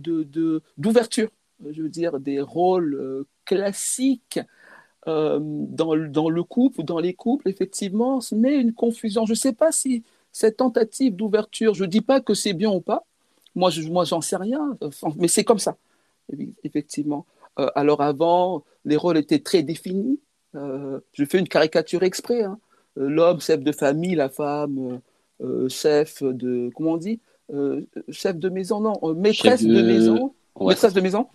d'ouverture 0.77 1.29
je 1.71 1.81
veux 1.81 1.89
dire, 1.89 2.19
des 2.19 2.41
rôles 2.41 2.95
euh, 2.95 3.27
classiques 3.45 4.39
euh, 5.07 5.39
dans, 5.41 5.95
dans, 5.95 6.29
le 6.29 6.43
couple 6.43 6.81
ou 6.81 6.83
dans 6.83 6.99
les 6.99 7.13
couples, 7.13 7.49
effectivement, 7.49 8.21
se 8.21 8.35
met 8.35 8.55
une 8.55 8.73
confusion. 8.73 9.25
Je 9.25 9.31
ne 9.31 9.37
sais 9.37 9.53
pas 9.53 9.71
si 9.71 10.03
cette 10.31 10.57
tentative 10.57 11.15
d'ouverture, 11.15 11.73
je 11.73 11.83
ne 11.83 11.89
dis 11.89 12.01
pas 12.01 12.21
que 12.21 12.33
c'est 12.33 12.53
bien 12.53 12.71
ou 12.71 12.81
pas, 12.81 13.03
moi, 13.55 13.69
je, 13.69 13.81
moi 13.83 14.03
j'en 14.03 14.21
sais 14.21 14.37
rien, 14.37 14.77
mais 15.17 15.27
c'est 15.27 15.43
comme 15.43 15.59
ça, 15.59 15.77
effectivement. 16.63 17.25
Euh, 17.59 17.69
alors 17.75 18.01
avant, 18.01 18.63
les 18.85 18.95
rôles 18.97 19.17
étaient 19.17 19.39
très 19.39 19.61
définis. 19.61 20.19
je 20.55 21.25
fais 21.25 21.39
une 21.39 21.47
caricature 21.47 22.03
exprès. 22.03 22.43
Hein. 22.43 22.59
L'homme, 22.95 23.41
chef 23.41 23.61
de 23.63 23.71
famille, 23.71 24.15
la 24.15 24.29
femme, 24.29 25.01
chef 25.69 26.23
de, 26.23 26.69
comment 26.75 26.93
on 26.93 26.97
dit 26.97 27.19
Chef 28.09 28.37
de 28.37 28.49
maison, 28.49 28.79
non, 28.79 29.13
maîtresse 29.13 29.63
de... 29.63 29.81
maison. 29.81 30.33
Maîtresse 30.59 30.93
de 30.93 31.01
maison. 31.01 31.27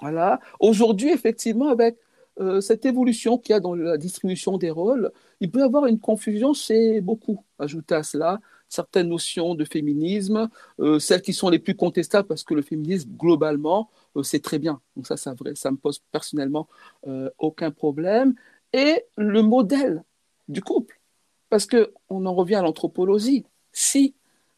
Voilà. 0.00 0.40
Aujourd'hui, 0.60 1.10
effectivement, 1.10 1.68
avec 1.68 1.96
euh, 2.40 2.60
cette 2.60 2.86
évolution 2.86 3.36
qu'il 3.38 3.52
y 3.52 3.56
a 3.56 3.60
dans 3.60 3.74
la 3.74 3.96
distribution 3.96 4.58
des 4.58 4.70
rôles, 4.70 5.10
il 5.40 5.50
peut 5.50 5.60
y 5.60 5.62
avoir 5.62 5.86
une 5.86 5.98
confusion 5.98 6.52
chez 6.54 7.00
beaucoup. 7.00 7.44
Ajouter 7.58 7.96
à 7.96 8.02
cela 8.02 8.40
certaines 8.68 9.08
notions 9.08 9.54
de 9.54 9.64
féminisme, 9.64 10.48
euh, 10.78 10.98
celles 10.98 11.22
qui 11.22 11.32
sont 11.32 11.48
les 11.48 11.58
plus 11.58 11.74
contestables 11.74 12.28
parce 12.28 12.44
que 12.44 12.54
le 12.54 12.62
féminisme, 12.62 13.10
globalement, 13.16 13.90
euh, 14.14 14.22
c'est 14.22 14.40
très 14.40 14.58
bien. 14.58 14.80
Donc 14.94 15.06
ça, 15.06 15.16
ça, 15.16 15.34
vrai, 15.34 15.54
ça 15.54 15.70
me 15.70 15.76
pose 15.76 16.00
personnellement 16.12 16.68
aucun 17.38 17.70
problème. 17.70 18.34
Et 18.72 19.04
le 19.16 19.42
modèle 19.42 20.04
du 20.48 20.62
couple, 20.62 20.97
parce 21.48 21.66
qu'on 21.66 22.26
en 22.26 22.34
revient 22.34 22.56
à 22.56 22.62
l'anthropologie. 22.62 23.44
Si 23.72 24.14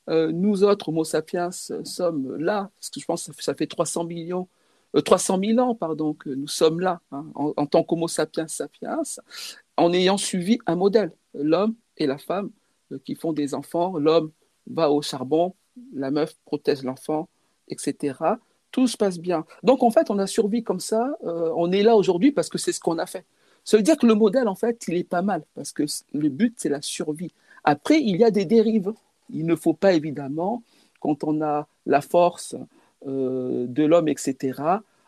nous 0.08 0.64
autres, 0.64 0.88
Homo 0.88 1.04
sapiens, 1.04 1.50
sommes 1.52 2.36
là, 2.36 2.70
parce 2.80 2.90
que 2.90 2.98
je 2.98 3.04
pense 3.04 3.28
que 3.28 3.44
ça 3.44 3.54
fait 3.54 3.68
300 3.68 4.04
millions 4.04 4.48
300 4.94 5.38
euh, 5.38 5.46
000 5.54 5.58
ans, 5.60 5.74
pardon, 5.74 6.14
que 6.14 6.30
nous 6.30 6.48
sommes 6.48 6.80
là, 6.80 7.00
hein, 7.12 7.26
en, 7.34 7.66
tant 7.66 7.82
qu'homo 7.82 8.08
sapiens 8.08 8.48
sapiens, 8.48 9.00
en 9.76 9.92
ayant 9.92 10.16
suivi 10.16 10.58
un 10.66 10.76
modèle, 10.76 11.12
l'homme 11.34 11.74
et 11.96 12.06
la 12.06 12.18
femme 12.18 12.50
euh, 12.92 12.98
qui 13.04 13.14
font 13.14 13.32
des 13.32 13.54
enfants, 13.54 13.96
l'homme 13.98 14.32
va 14.66 14.90
au 14.90 15.02
charbon, 15.02 15.54
la 15.94 16.10
meuf 16.10 16.34
protège 16.44 16.82
l'enfant, 16.82 17.28
etc. 17.68 18.14
Tout 18.72 18.86
se 18.86 18.96
passe 18.96 19.18
bien. 19.18 19.44
Donc 19.62 19.82
en 19.82 19.90
fait, 19.90 20.10
on 20.10 20.18
a 20.18 20.26
survécu 20.26 20.64
comme 20.64 20.80
ça, 20.80 21.16
euh, 21.24 21.52
on 21.56 21.70
est 21.72 21.82
là 21.82 21.96
aujourd'hui 21.96 22.32
parce 22.32 22.48
que 22.48 22.58
c'est 22.58 22.72
ce 22.72 22.80
qu'on 22.80 22.98
a 22.98 23.06
fait. 23.06 23.24
Ça 23.64 23.76
veut 23.76 23.82
dire 23.82 23.96
que 23.96 24.06
le 24.06 24.14
modèle, 24.14 24.48
en 24.48 24.54
fait, 24.54 24.84
il 24.88 24.94
est 24.94 25.04
pas 25.04 25.22
mal, 25.22 25.42
parce 25.54 25.72
que 25.72 25.84
le 26.12 26.28
but, 26.28 26.54
c'est 26.56 26.68
la 26.68 26.82
survie. 26.82 27.32
Après, 27.64 28.00
il 28.00 28.16
y 28.16 28.24
a 28.24 28.30
des 28.30 28.44
dérives. 28.44 28.92
Il 29.32 29.46
ne 29.46 29.54
faut 29.54 29.74
pas, 29.74 29.92
évidemment, 29.92 30.62
quand 31.00 31.24
on 31.24 31.40
a 31.42 31.68
la 31.86 32.00
force, 32.00 32.56
euh, 33.06 33.66
de 33.66 33.84
l'homme, 33.84 34.08
etc., 34.08 34.62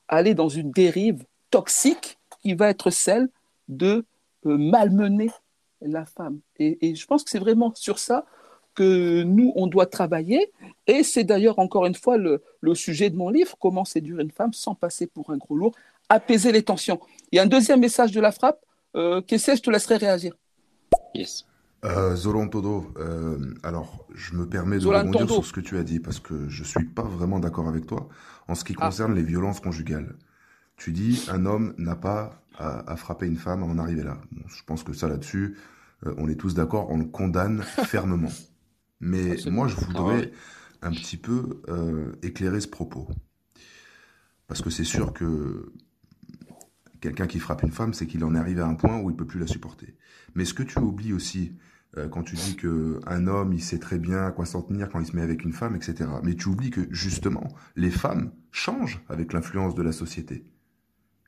aller 0.09 0.35
dans 0.35 0.49
une 0.49 0.71
dérive 0.71 1.25
toxique 1.51 2.19
qui 2.41 2.55
va 2.55 2.71
être 2.71 2.91
celle 2.91 3.29
de 3.69 4.05
euh, 4.47 4.57
malmener 4.57 5.31
la 5.83 6.07
femme. 6.07 6.41
Et, 6.59 6.95
je 6.95 7.07
pense 7.07 7.23
que 7.23 7.31
c'est 7.31 7.39
vraiment 7.39 7.75
sur 7.75 7.99
ça 7.99 8.25
que 8.75 9.23
nous, 9.25 9.53
on 9.57 9.67
doit 9.67 9.85
travailler. 9.87 10.51
Et 10.87 11.03
c'est 11.03 11.25
d'ailleurs, 11.25 11.59
encore 11.59 11.85
une 11.85 11.95
fois, 11.95 12.17
le, 12.17 12.43
sujet 12.75 13.11
de 13.11 13.17
mon 13.17 13.29
livre, 13.29 13.57
Comment 13.61 13.85
séduire 13.85 14.21
une 14.21 14.31
femme 14.31 14.55
sans 14.55 14.75
passer 14.75 15.07
pour 15.07 15.31
un 15.31 15.37
gros 15.37 15.55
lourd, 15.55 15.75
apaiser 16.09 16.51
les 16.53 16.63
tensions. 16.63 17.01
Il 17.33 17.37
y 17.37 17.39
a 17.39 17.43
un 17.43 17.47
deuxième 17.47 17.81
message 17.81 18.13
de 18.13 18.21
la 18.21 18.31
frappe. 18.31 18.61
Euh, 18.95 19.23
Qu'est-ce 19.23 19.57
je 19.57 19.63
te 19.63 19.71
laisserai 19.71 19.97
réagir. 19.97 20.35
Yes. 21.15 21.47
Euh, 21.85 22.15
Zolantodo, 22.15 22.93
euh, 22.99 23.55
alors 23.63 24.07
je 24.15 24.35
me 24.35 24.47
permets 24.47 24.79
de 24.79 24.87
rebondir 24.87 25.29
sur 25.29 25.45
ce 25.45 25.53
que 25.53 25.61
tu 25.61 25.79
as 25.79 25.83
dit 25.83 25.99
parce 25.99 26.21
que 26.21 26.49
je 26.49 26.63
suis 26.63 26.85
pas 26.85 27.03
vraiment 27.03 27.41
d'accord 27.41 27.67
avec 27.67 27.87
toi 27.87 28.09
en 28.47 28.55
ce 28.55 28.65
qui 28.65 28.75
ah. 28.79 28.87
concerne 28.87 29.15
les 29.15 29.23
violences 29.23 29.61
conjugales. 29.61 30.15
Tu 30.77 30.93
dis 30.93 31.25
un 31.29 31.45
homme 31.45 31.75
n'a 31.79 31.97
pas 31.97 32.45
à, 32.59 32.97
frapper 32.97 33.27
une 33.27 33.37
femme 33.37 33.63
à 33.63 33.67
en 33.67 33.79
arriver 33.79 34.05
là. 34.05 34.19
je 34.47 34.63
pense 34.65 34.85
que 34.85 34.93
ça 34.93 35.09
là-dessus, 35.09 35.57
euh, 36.07 36.15
on 36.19 36.29
est 36.29 36.37
tous 36.37 36.55
d'accord, 36.55 36.89
on 36.91 36.99
le 36.99 37.07
condamne 37.07 37.63
fermement. 37.85 38.33
Mais 39.01 39.37
moi 39.47 39.67
je 39.67 39.75
voudrais 39.75 40.31
ah 40.83 40.89
un 40.89 40.91
petit 40.93 41.17
peu 41.17 41.63
euh, 41.69 42.13
éclairer 42.23 42.61
ce 42.61 42.69
propos 42.69 43.09
parce 44.47 44.63
que 44.63 44.71
c'est 44.71 44.85
sûr 44.85 45.13
que 45.13 45.73
quelqu'un 47.03 47.27
qui 47.27 47.41
frappe 47.41 47.63
une 47.63 47.73
femme, 47.73 47.93
c'est 47.93 48.07
qu'il 48.07 48.25
en 48.25 48.35
est 48.35 48.39
arrivé 48.39 48.63
à 48.63 48.67
un 48.67 48.75
point 48.75 48.99
où 48.99 49.11
il 49.11 49.17
peut 49.17 49.27
plus 49.27 49.41
la 49.41 49.47
supporter. 49.47 49.95
Mais 50.35 50.47
ce 50.47 50.55
que 50.55 50.63
tu 50.63 50.79
oublies 50.79 51.13
aussi, 51.13 51.59
euh, 51.99 52.09
quand 52.09 52.23
tu 52.23 52.37
dis 52.37 52.57
que 52.57 53.01
un 53.07 53.27
homme, 53.27 53.53
il 53.53 53.63
sait 53.63 53.81
très 53.81 53.99
bien 53.99 54.25
à 54.25 54.31
quoi 54.31 54.47
s'en 54.47 54.63
tenir 54.63 54.89
quand 54.89 55.01
il 55.01 55.07
se 55.07 55.15
met 55.15 55.23
avec 55.23 55.45
une 55.45 55.53
femme, 55.53 55.77
etc. 55.77 56.09
Mais 56.23 56.35
tu 56.35 56.49
oublies 56.49 56.71
que 56.71 56.87
justement, 56.91 57.53
les 57.77 57.91
femmes 57.91 58.33
changent 58.51 59.03
avec 59.09 59.33
l'influence 59.33 59.75
de 59.75 59.83
la 59.83 59.93
société. 59.93 60.47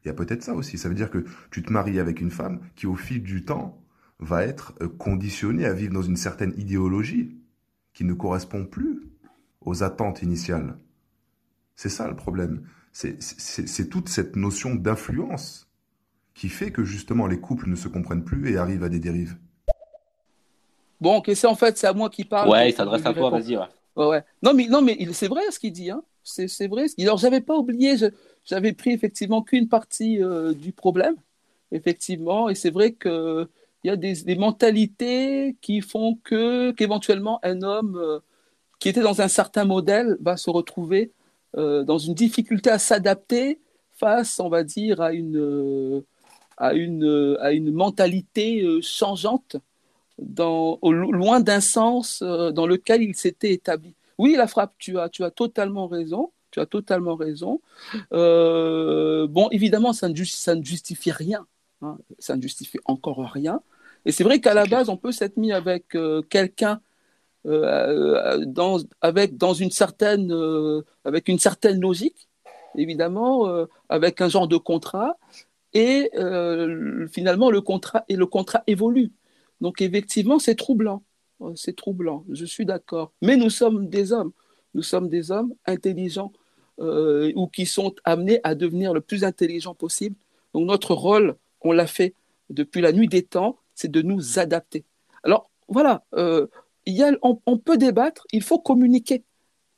Il 0.04 0.08
y 0.08 0.10
a 0.10 0.14
peut-être 0.14 0.42
ça 0.42 0.54
aussi. 0.54 0.78
Ça 0.78 0.88
veut 0.88 0.94
dire 0.94 1.10
que 1.10 1.24
tu 1.50 1.62
te 1.62 1.72
maries 1.72 1.98
avec 1.98 2.20
une 2.20 2.30
femme 2.30 2.60
qui, 2.76 2.86
au 2.86 2.94
fil 2.94 3.22
du 3.22 3.44
temps, 3.44 3.82
va 4.20 4.44
être 4.44 4.74
euh, 4.80 4.88
conditionnée 4.88 5.66
à 5.66 5.74
vivre 5.74 5.92
dans 5.92 6.02
une 6.02 6.16
certaine 6.16 6.54
idéologie 6.56 7.36
qui 7.92 8.04
ne 8.04 8.14
correspond 8.14 8.64
plus 8.64 9.02
aux 9.60 9.82
attentes 9.82 10.22
initiales. 10.22 10.78
C'est 11.74 11.88
ça 11.88 12.08
le 12.08 12.16
problème. 12.16 12.62
C'est 12.94 13.90
toute 13.90 14.08
cette 14.08 14.36
notion 14.36 14.76
d'influence 14.76 15.68
qui 16.32 16.48
fait 16.48 16.70
que 16.70 16.84
justement 16.84 17.26
les 17.26 17.40
couples 17.40 17.68
ne 17.68 17.74
se 17.74 17.88
comprennent 17.88 18.24
plus 18.24 18.52
et 18.52 18.56
arrivent 18.56 18.84
à 18.84 18.88
des 18.88 19.00
dérives. 19.00 19.36
Bon, 21.00 21.20
c'est 21.26 21.46
en 21.46 21.56
fait, 21.56 21.76
c'est 21.76 21.88
à 21.88 21.92
moi 21.92 22.08
qui 22.08 22.24
parle. 22.24 22.48
Ouais, 22.48 22.70
il 22.70 22.74
s'adresse 22.74 23.04
à 23.04 23.12
toi, 23.12 23.30
vas-y. 23.30 23.56
Ouais. 23.56 23.66
ouais. 23.96 24.24
Non, 24.42 24.54
mais, 24.54 24.68
non, 24.68 24.80
mais 24.80 24.96
c'est 25.12 25.26
vrai 25.26 25.42
ce 25.50 25.58
qu'il 25.58 25.72
dit. 25.72 25.90
Hein. 25.90 26.02
C'est 26.22 26.68
vrai. 26.68 26.86
Alors, 27.00 27.18
j'avais 27.18 27.40
pas 27.40 27.56
oublié, 27.56 27.96
j'avais 28.44 28.72
pris 28.72 28.92
effectivement 28.92 29.42
qu'une 29.42 29.68
partie 29.68 30.22
euh, 30.22 30.54
du 30.54 30.72
problème, 30.72 31.16
effectivement. 31.72 32.48
Et 32.48 32.54
c'est 32.54 32.70
vrai 32.70 32.92
qu'il 32.92 33.48
y 33.82 33.90
a 33.90 33.96
des, 33.96 34.14
des, 34.22 34.36
mentalités 34.36 35.56
qui 35.60 35.80
font 35.80 36.16
que 36.22 36.70
qu'éventuellement 36.70 37.40
un 37.42 37.62
homme 37.62 37.96
euh, 37.96 38.20
qui 38.78 38.88
était 38.88 39.02
dans 39.02 39.20
un 39.20 39.28
certain 39.28 39.64
modèle 39.64 40.16
va 40.20 40.36
se 40.36 40.48
retrouver 40.48 41.10
euh, 41.56 41.84
dans 41.84 41.98
une 41.98 42.14
difficulté 42.14 42.70
à 42.70 42.78
s'adapter 42.78 43.60
face, 43.92 44.40
on 44.40 44.48
va 44.48 44.64
dire, 44.64 45.00
à 45.00 45.12
une, 45.12 46.02
à 46.56 46.74
une, 46.74 47.36
à 47.40 47.52
une 47.52 47.72
mentalité 47.72 48.80
changeante 48.82 49.56
dans, 50.18 50.78
au, 50.82 50.92
loin 50.92 51.40
d'un 51.40 51.60
sens 51.60 52.22
euh, 52.22 52.50
dans 52.50 52.66
lequel 52.66 53.02
il 53.02 53.14
s'était 53.14 53.52
établi. 53.52 53.94
Oui, 54.18 54.34
la 54.36 54.46
frappe, 54.46 54.72
tu 54.78 54.98
as, 54.98 55.08
tu 55.08 55.24
as 55.24 55.30
totalement 55.30 55.86
raison. 55.86 56.30
Tu 56.50 56.60
as 56.60 56.66
totalement 56.66 57.16
raison. 57.16 57.60
Euh, 58.12 59.26
bon, 59.26 59.48
évidemment, 59.50 59.92
ça 59.92 60.08
ne, 60.08 60.24
ça 60.24 60.54
ne 60.54 60.62
justifie 60.62 61.10
rien. 61.10 61.46
Hein. 61.82 61.98
ça 62.20 62.36
ne 62.36 62.42
justifie 62.42 62.78
encore 62.84 63.18
rien. 63.18 63.60
Et 64.06 64.12
c'est 64.12 64.22
vrai 64.22 64.40
qu'à 64.40 64.54
la 64.54 64.64
base, 64.64 64.88
on 64.88 64.96
peut 64.96 65.10
s'être 65.10 65.36
mis 65.36 65.52
avec 65.52 65.96
euh, 65.96 66.22
quelqu'un 66.22 66.80
dans, 67.44 68.78
avec, 69.00 69.36
dans 69.36 69.54
une 69.54 69.70
certaine, 69.70 70.32
avec 71.04 71.28
une 71.28 71.38
certaine 71.38 71.80
logique, 71.80 72.28
évidemment, 72.76 73.66
avec 73.88 74.20
un 74.20 74.28
genre 74.28 74.48
de 74.48 74.56
contrat. 74.56 75.18
Et 75.74 76.10
finalement, 77.10 77.50
le 77.50 77.60
contrat, 77.60 78.04
et 78.08 78.16
le 78.16 78.26
contrat 78.26 78.62
évolue. 78.66 79.12
Donc 79.60 79.80
effectivement, 79.80 80.38
c'est 80.38 80.54
troublant. 80.54 81.02
Euh, 81.40 81.52
c'est 81.56 81.76
troublant, 81.76 82.24
je 82.30 82.44
suis 82.44 82.66
d'accord. 82.66 83.12
Mais 83.22 83.36
nous 83.36 83.50
sommes 83.50 83.88
des 83.88 84.12
hommes. 84.12 84.32
Nous 84.74 84.82
sommes 84.82 85.08
des 85.08 85.30
hommes 85.30 85.54
intelligents 85.66 86.32
euh, 86.80 87.32
ou 87.36 87.46
qui 87.46 87.66
sont 87.66 87.94
amenés 88.04 88.40
à 88.42 88.54
devenir 88.54 88.92
le 88.92 89.00
plus 89.00 89.24
intelligent 89.24 89.74
possible. 89.74 90.16
Donc 90.52 90.66
notre 90.66 90.94
rôle, 90.94 91.36
on 91.60 91.72
l'a 91.72 91.86
fait 91.86 92.14
depuis 92.50 92.80
la 92.80 92.92
nuit 92.92 93.08
des 93.08 93.22
temps, 93.22 93.56
c'est 93.74 93.90
de 93.90 94.02
nous 94.02 94.38
adapter. 94.38 94.84
Alors 95.22 95.50
voilà, 95.68 96.04
euh, 96.14 96.46
il 96.86 96.94
y 96.94 97.02
a, 97.02 97.12
on, 97.22 97.58
peut 97.58 97.76
débattre, 97.76 98.26
il 98.32 98.42
faut 98.42 98.58
communiquer. 98.58 99.24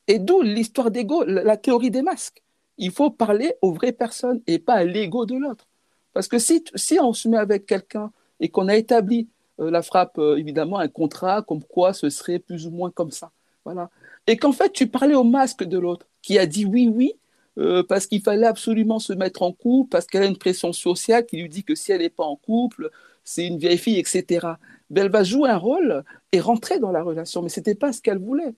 Et 0.08 0.18
d'où 0.18 0.42
l'histoire 0.42 0.90
d'ego, 0.90 1.24
la, 1.24 1.56
théorie 1.56 1.90
des 1.90 2.02
masques. 2.02 2.42
Il 2.78 2.90
faut 2.90 3.10
parler 3.10 3.54
aux 3.62 3.72
vraies 3.72 3.92
personnes 3.92 4.42
et 4.46 4.58
pas 4.58 4.74
à 4.74 4.84
l'ego 4.84 5.24
de 5.26 5.36
l'autre. 5.36 5.66
Parce 6.12 6.28
que 6.28 6.38
si, 6.38 6.64
si 6.74 6.98
on 7.00 7.12
se 7.12 7.28
met 7.28 7.38
avec 7.38 7.66
quelqu'un 7.66 8.12
et 8.40 8.48
qu'on 8.48 8.68
a 8.68 8.76
établi 8.76 9.28
euh, 9.60 9.70
la 9.70 9.82
frappe, 9.82 10.18
euh, 10.18 10.36
évidemment, 10.36 10.78
un 10.78 10.88
contrat 10.88 11.42
comme 11.42 11.62
quoi 11.62 11.92
ce 11.92 12.10
serait 12.10 12.38
plus 12.38 12.66
ou 12.66 12.70
moins 12.70 12.90
comme 12.90 13.10
ça. 13.10 13.30
Voilà. 13.64 13.90
Et 14.26 14.36
qu'en 14.36 14.52
fait, 14.52 14.72
tu 14.72 14.86
parlais 14.86 15.14
au 15.14 15.24
masque 15.24 15.64
de 15.64 15.78
l'autre, 15.78 16.06
qui 16.22 16.38
a 16.38 16.46
dit 16.46 16.64
oui, 16.64 16.88
oui, 16.88 17.14
euh, 17.58 17.82
parce 17.82 18.06
qu'il 18.06 18.20
fallait 18.20 18.46
absolument 18.46 18.98
se 18.98 19.12
mettre 19.12 19.42
en 19.42 19.52
couple, 19.52 19.88
parce 19.90 20.06
qu'elle 20.06 20.22
a 20.22 20.26
une 20.26 20.36
pression 20.36 20.72
sociale 20.72 21.24
qui 21.24 21.38
lui 21.38 21.48
dit 21.48 21.64
que 21.64 21.74
si 21.74 21.92
elle 21.92 22.02
n'est 22.02 22.10
pas 22.10 22.24
en 22.24 22.36
couple, 22.36 22.90
c'est 23.26 23.46
une 23.46 23.58
vieille 23.58 23.76
fille, 23.76 23.98
etc. 23.98 24.46
Ben, 24.88 25.04
elle 25.04 25.10
va 25.10 25.24
jouer 25.24 25.50
un 25.50 25.58
rôle 25.58 26.04
et 26.32 26.40
rentrer 26.40 26.78
dans 26.78 26.92
la 26.92 27.02
relation, 27.02 27.42
mais 27.42 27.50
ce 27.50 27.60
n'était 27.60 27.74
pas 27.74 27.92
ce 27.92 28.00
qu'elle 28.00 28.18
voulait. 28.18 28.54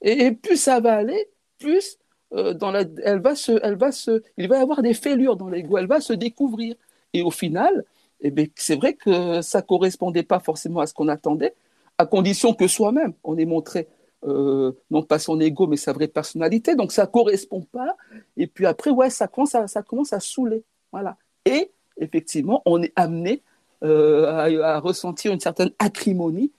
Et, 0.00 0.32
plus 0.32 0.56
ça 0.56 0.80
va 0.80 0.94
aller, 0.94 1.28
plus 1.58 1.98
dans 2.32 2.72
la, 2.72 2.84
elle 3.04 3.20
va 3.20 3.34
se, 3.36 3.52
elle 3.62 3.76
va 3.76 3.92
se, 3.92 4.22
il 4.36 4.48
va 4.48 4.58
y 4.58 4.60
avoir 4.60 4.82
des 4.82 4.94
fêlures 4.94 5.36
dans 5.36 5.48
l'ego, 5.48 5.78
elle 5.78 5.86
va 5.86 6.00
se 6.00 6.12
découvrir. 6.12 6.74
Et 7.12 7.22
au 7.22 7.30
final, 7.30 7.84
eh 8.20 8.30
bien, 8.30 8.46
c'est 8.56 8.76
vrai 8.76 8.94
que 8.94 9.42
ça 9.42 9.62
correspondait 9.62 10.22
pas 10.22 10.40
forcément 10.40 10.80
à 10.80 10.86
ce 10.86 10.94
qu'on 10.94 11.08
attendait, 11.08 11.54
à 11.98 12.06
condition 12.06 12.54
que 12.54 12.66
soi-même, 12.66 13.12
on 13.22 13.36
ait 13.38 13.44
montré 13.44 13.88
euh, 14.24 14.72
non 14.90 15.02
pas 15.02 15.18
son 15.18 15.38
ego, 15.40 15.66
mais 15.66 15.76
sa 15.76 15.92
vraie 15.92 16.08
personnalité. 16.08 16.74
Donc 16.74 16.92
ça 16.92 17.06
correspond 17.06 17.62
pas. 17.62 17.96
Et 18.36 18.46
puis 18.46 18.66
après, 18.66 18.90
ouais, 18.90 19.10
ça 19.10 19.28
commence 19.28 19.54
à, 19.54 19.68
ça 19.68 19.82
commence 19.82 20.12
à 20.12 20.20
saouler. 20.20 20.64
Voilà. 20.92 21.16
Et 21.44 21.70
effectivement, 21.98 22.62
on 22.64 22.82
est 22.82 22.92
amené 22.96 23.42
euh, 23.86 24.62
à, 24.62 24.78
ressentir 24.78 25.32
une 25.32 25.40
certaine 25.40 25.70
acrimonie 25.78 26.52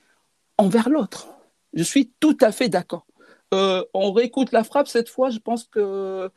envers 0.57 0.89
l'autre. 0.89 1.27
Je 1.73 1.83
suis 1.83 2.11
tout 2.19 2.37
à 2.41 2.51
fait 2.51 2.69
d'accord. 2.69 3.05
Euh, 3.53 3.83
on 3.93 4.11
réécoute 4.11 4.51
la 4.51 4.63
frappe 4.63 4.87
cette 4.87 5.09
fois. 5.09 5.29
Je 5.29 5.39
pense 5.39 5.65
que 5.65 6.29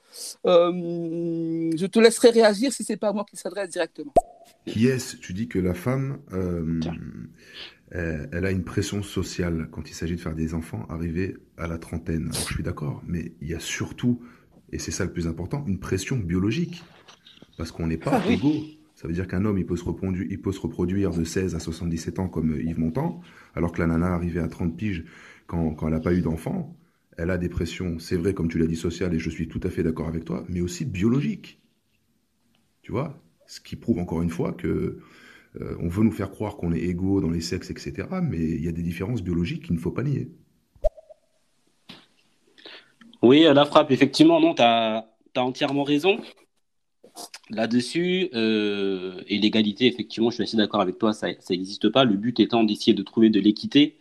je 0.44 1.86
te 1.86 1.98
laisserai 1.98 2.30
réagir 2.30 2.72
si 2.72 2.84
c'est 2.84 2.96
pas 2.96 3.12
moi 3.12 3.24
qui 3.28 3.36
s'adresse 3.36 3.70
directement. 3.70 4.12
Yes, 4.66 5.18
tu 5.20 5.32
dis 5.32 5.48
que 5.48 5.58
la 5.58 5.74
femme, 5.74 6.18
euh, 6.32 6.80
elle, 7.90 8.44
a 8.44 8.50
une 8.50 8.64
pression 8.64 9.02
sociale 9.02 9.68
quand 9.70 9.88
il 9.88 9.94
s'agit 9.94 10.16
de 10.16 10.20
faire 10.20 10.34
des 10.34 10.54
enfants 10.54 10.86
arrivés 10.88 11.36
à 11.56 11.66
la 11.66 11.78
trentaine. 11.78 12.28
Alors 12.30 12.48
je 12.48 12.54
suis 12.54 12.62
d'accord, 12.62 13.02
mais 13.06 13.32
il 13.40 13.48
y 13.48 13.54
a 13.54 13.60
surtout, 13.60 14.20
et 14.70 14.78
c'est 14.78 14.90
ça 14.90 15.04
le 15.04 15.12
plus 15.12 15.26
important, 15.26 15.64
une 15.66 15.80
pression 15.80 16.16
biologique. 16.16 16.82
Parce 17.56 17.72
qu'on 17.72 17.88
n'est 17.88 17.98
pas 17.98 18.22
ah, 18.24 18.30
égaux. 18.30 18.62
Ça 19.00 19.08
veut 19.08 19.14
dire 19.14 19.26
qu'un 19.26 19.46
homme, 19.46 19.56
il 19.56 19.64
peut, 19.64 19.76
se 19.76 19.84
reproduire, 20.60 21.10
de 21.10 21.24
16 21.24 21.54
à 21.54 21.58
77 21.58 22.18
ans 22.18 22.28
comme 22.28 22.60
Yves 22.60 22.78
Montand, 22.78 23.22
alors 23.54 23.72
que 23.72 23.80
la 23.80 23.86
nana 23.86 24.08
arrivée 24.08 24.40
à 24.40 24.48
30 24.48 24.76
piges 24.76 25.06
quand, 25.46 25.70
quand 25.70 25.86
elle 25.86 25.94
n'a 25.94 26.00
pas 26.00 26.12
eu 26.12 26.20
d'enfant, 26.20 26.76
elle 27.16 27.30
a 27.30 27.38
des 27.38 27.48
pressions, 27.48 27.98
c'est 27.98 28.16
vrai, 28.16 28.34
comme 28.34 28.48
tu 28.48 28.58
l'as 28.58 28.66
dit, 28.66 28.76
sociales, 28.76 29.14
et 29.14 29.18
je 29.18 29.30
suis 29.30 29.48
tout 29.48 29.60
à 29.62 29.70
fait 29.70 29.82
d'accord 29.82 30.06
avec 30.06 30.26
toi, 30.26 30.44
mais 30.50 30.60
aussi 30.60 30.84
biologiques. 30.84 31.62
Tu 32.82 32.92
vois? 32.92 33.18
Ce 33.46 33.58
qui 33.62 33.74
prouve 33.74 34.00
encore 34.00 34.20
une 34.20 34.28
fois 34.28 34.52
que 34.52 34.98
euh, 35.62 35.76
on 35.80 35.88
veut 35.88 36.04
nous 36.04 36.12
faire 36.12 36.30
croire 36.30 36.58
qu'on 36.58 36.74
est 36.74 36.80
égaux 36.80 37.22
dans 37.22 37.30
les 37.30 37.40
sexes, 37.40 37.70
etc. 37.70 38.06
Mais 38.22 38.38
il 38.38 38.62
y 38.62 38.68
a 38.68 38.72
des 38.72 38.82
différences 38.82 39.22
biologiques 39.22 39.64
qu'il 39.64 39.76
ne 39.76 39.80
faut 39.80 39.92
pas 39.92 40.02
nier. 40.02 40.30
Oui, 43.22 43.44
la 43.44 43.64
frappe, 43.64 43.92
effectivement, 43.92 44.42
non, 44.42 44.54
tu 44.54 44.60
as, 44.60 45.06
entièrement 45.36 45.84
raison 45.84 46.20
là-dessus. 47.50 48.30
Euh, 48.34 49.22
et 49.28 49.38
l'égalité, 49.38 49.86
effectivement, 49.86 50.30
je 50.30 50.36
suis 50.36 50.44
assez 50.44 50.56
d'accord 50.56 50.80
avec 50.80 50.98
toi, 50.98 51.12
ça 51.12 51.28
n'existe 51.50 51.88
pas. 51.90 52.04
Le 52.04 52.16
but 52.16 52.40
étant 52.40 52.64
d'essayer 52.64 52.94
de 52.94 53.02
trouver 53.02 53.30
de 53.30 53.40
l'équité 53.40 53.96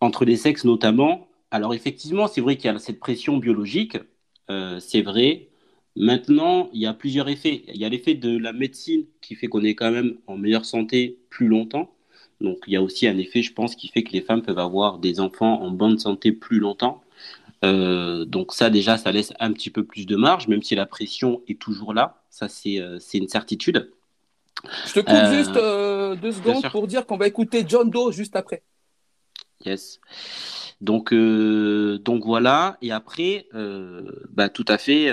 entre 0.00 0.24
les 0.24 0.36
sexes 0.36 0.64
notamment. 0.64 1.28
Alors 1.50 1.74
effectivement, 1.74 2.26
c'est 2.26 2.40
vrai 2.40 2.56
qu'il 2.56 2.70
y 2.70 2.74
a 2.74 2.78
cette 2.78 3.00
pression 3.00 3.36
biologique, 3.38 3.98
euh, 4.50 4.78
c'est 4.80 5.02
vrai, 5.02 5.50
Maintenant, 5.96 6.70
il 6.72 6.80
y 6.80 6.86
a 6.86 6.94
plusieurs 6.94 7.28
effets. 7.28 7.64
Il 7.68 7.76
y 7.76 7.84
a 7.84 7.88
l'effet 7.88 8.14
de 8.14 8.38
la 8.38 8.52
médecine 8.52 9.06
qui 9.20 9.34
fait 9.34 9.48
qu'on 9.48 9.64
est 9.64 9.74
quand 9.74 9.90
même 9.90 10.16
en 10.26 10.36
meilleure 10.36 10.64
santé 10.64 11.18
plus 11.30 11.48
longtemps. 11.48 11.90
Donc, 12.40 12.58
il 12.66 12.72
y 12.72 12.76
a 12.76 12.82
aussi 12.82 13.06
un 13.06 13.18
effet, 13.18 13.42
je 13.42 13.52
pense, 13.52 13.74
qui 13.76 13.88
fait 13.88 14.02
que 14.02 14.12
les 14.12 14.22
femmes 14.22 14.42
peuvent 14.42 14.58
avoir 14.58 14.98
des 14.98 15.20
enfants 15.20 15.60
en 15.62 15.70
bonne 15.70 15.98
santé 15.98 16.32
plus 16.32 16.58
longtemps. 16.60 17.02
Euh, 17.64 18.24
donc 18.24 18.52
ça, 18.52 18.70
déjà, 18.70 18.96
ça 18.96 19.12
laisse 19.12 19.32
un 19.38 19.52
petit 19.52 19.70
peu 19.70 19.84
plus 19.84 20.06
de 20.06 20.16
marge, 20.16 20.48
même 20.48 20.62
si 20.62 20.74
la 20.74 20.86
pression 20.86 21.42
est 21.48 21.60
toujours 21.60 21.92
là. 21.94 22.22
Ça, 22.30 22.48
c'est 22.48 22.80
euh, 22.80 22.98
une 23.14 23.28
certitude. 23.28 23.90
Je 24.86 24.92
te 24.94 25.00
coupe 25.00 25.10
euh, 25.10 25.32
juste 25.32 26.20
deux 26.22 26.32
secondes 26.32 26.70
pour 26.70 26.86
dire 26.86 27.06
qu'on 27.06 27.16
va 27.16 27.26
écouter 27.26 27.64
John 27.66 27.90
Doe 27.90 28.12
juste 28.12 28.36
après. 28.36 28.62
Yes. 29.64 30.00
Donc, 30.80 31.12
donc 31.12 32.24
voilà. 32.24 32.78
Et 32.80 32.92
après, 32.92 33.46
bah, 34.30 34.48
tout 34.48 34.64
à 34.68 34.78
fait 34.78 35.12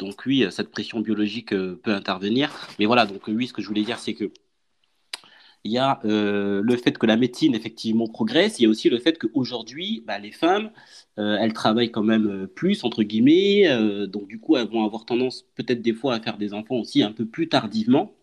donc 0.00 0.22
oui, 0.26 0.46
cette 0.50 0.70
pression 0.70 1.00
biologique 1.00 1.52
euh, 1.52 1.78
peut 1.80 1.92
intervenir. 1.92 2.50
Mais 2.78 2.86
voilà, 2.86 3.06
donc 3.06 3.22
oui, 3.28 3.46
ce 3.46 3.52
que 3.52 3.62
je 3.62 3.68
voulais 3.68 3.84
dire, 3.84 3.98
c'est 3.98 4.14
que 4.14 4.32
il 5.64 5.72
y 5.72 5.78
a 5.78 6.00
euh, 6.04 6.62
le 6.64 6.76
fait 6.76 6.96
que 6.98 7.06
la 7.06 7.16
médecine 7.16 7.54
effectivement 7.54 8.06
progresse, 8.08 8.58
il 8.58 8.64
y 8.64 8.66
a 8.66 8.68
aussi 8.68 8.88
le 8.90 8.98
fait 8.98 9.18
qu'aujourd'hui, 9.18 10.02
bah, 10.06 10.18
les 10.18 10.32
femmes, 10.32 10.70
euh, 11.18 11.36
elles 11.40 11.52
travaillent 11.52 11.90
quand 11.90 12.02
même 12.02 12.46
plus, 12.48 12.84
entre 12.84 13.02
guillemets, 13.02 13.68
donc 14.08 14.28
du 14.28 14.40
coup, 14.40 14.56
elles 14.56 14.68
vont 14.68 14.84
avoir 14.84 15.04
tendance 15.04 15.44
peut-être 15.54 15.82
des 15.82 15.92
fois 15.92 16.14
à 16.14 16.20
faire 16.20 16.38
des 16.38 16.54
enfants 16.54 16.76
aussi 16.76 17.02
un 17.02 17.12
peu 17.12 17.26
plus 17.26 17.48
tardivement. 17.48 18.14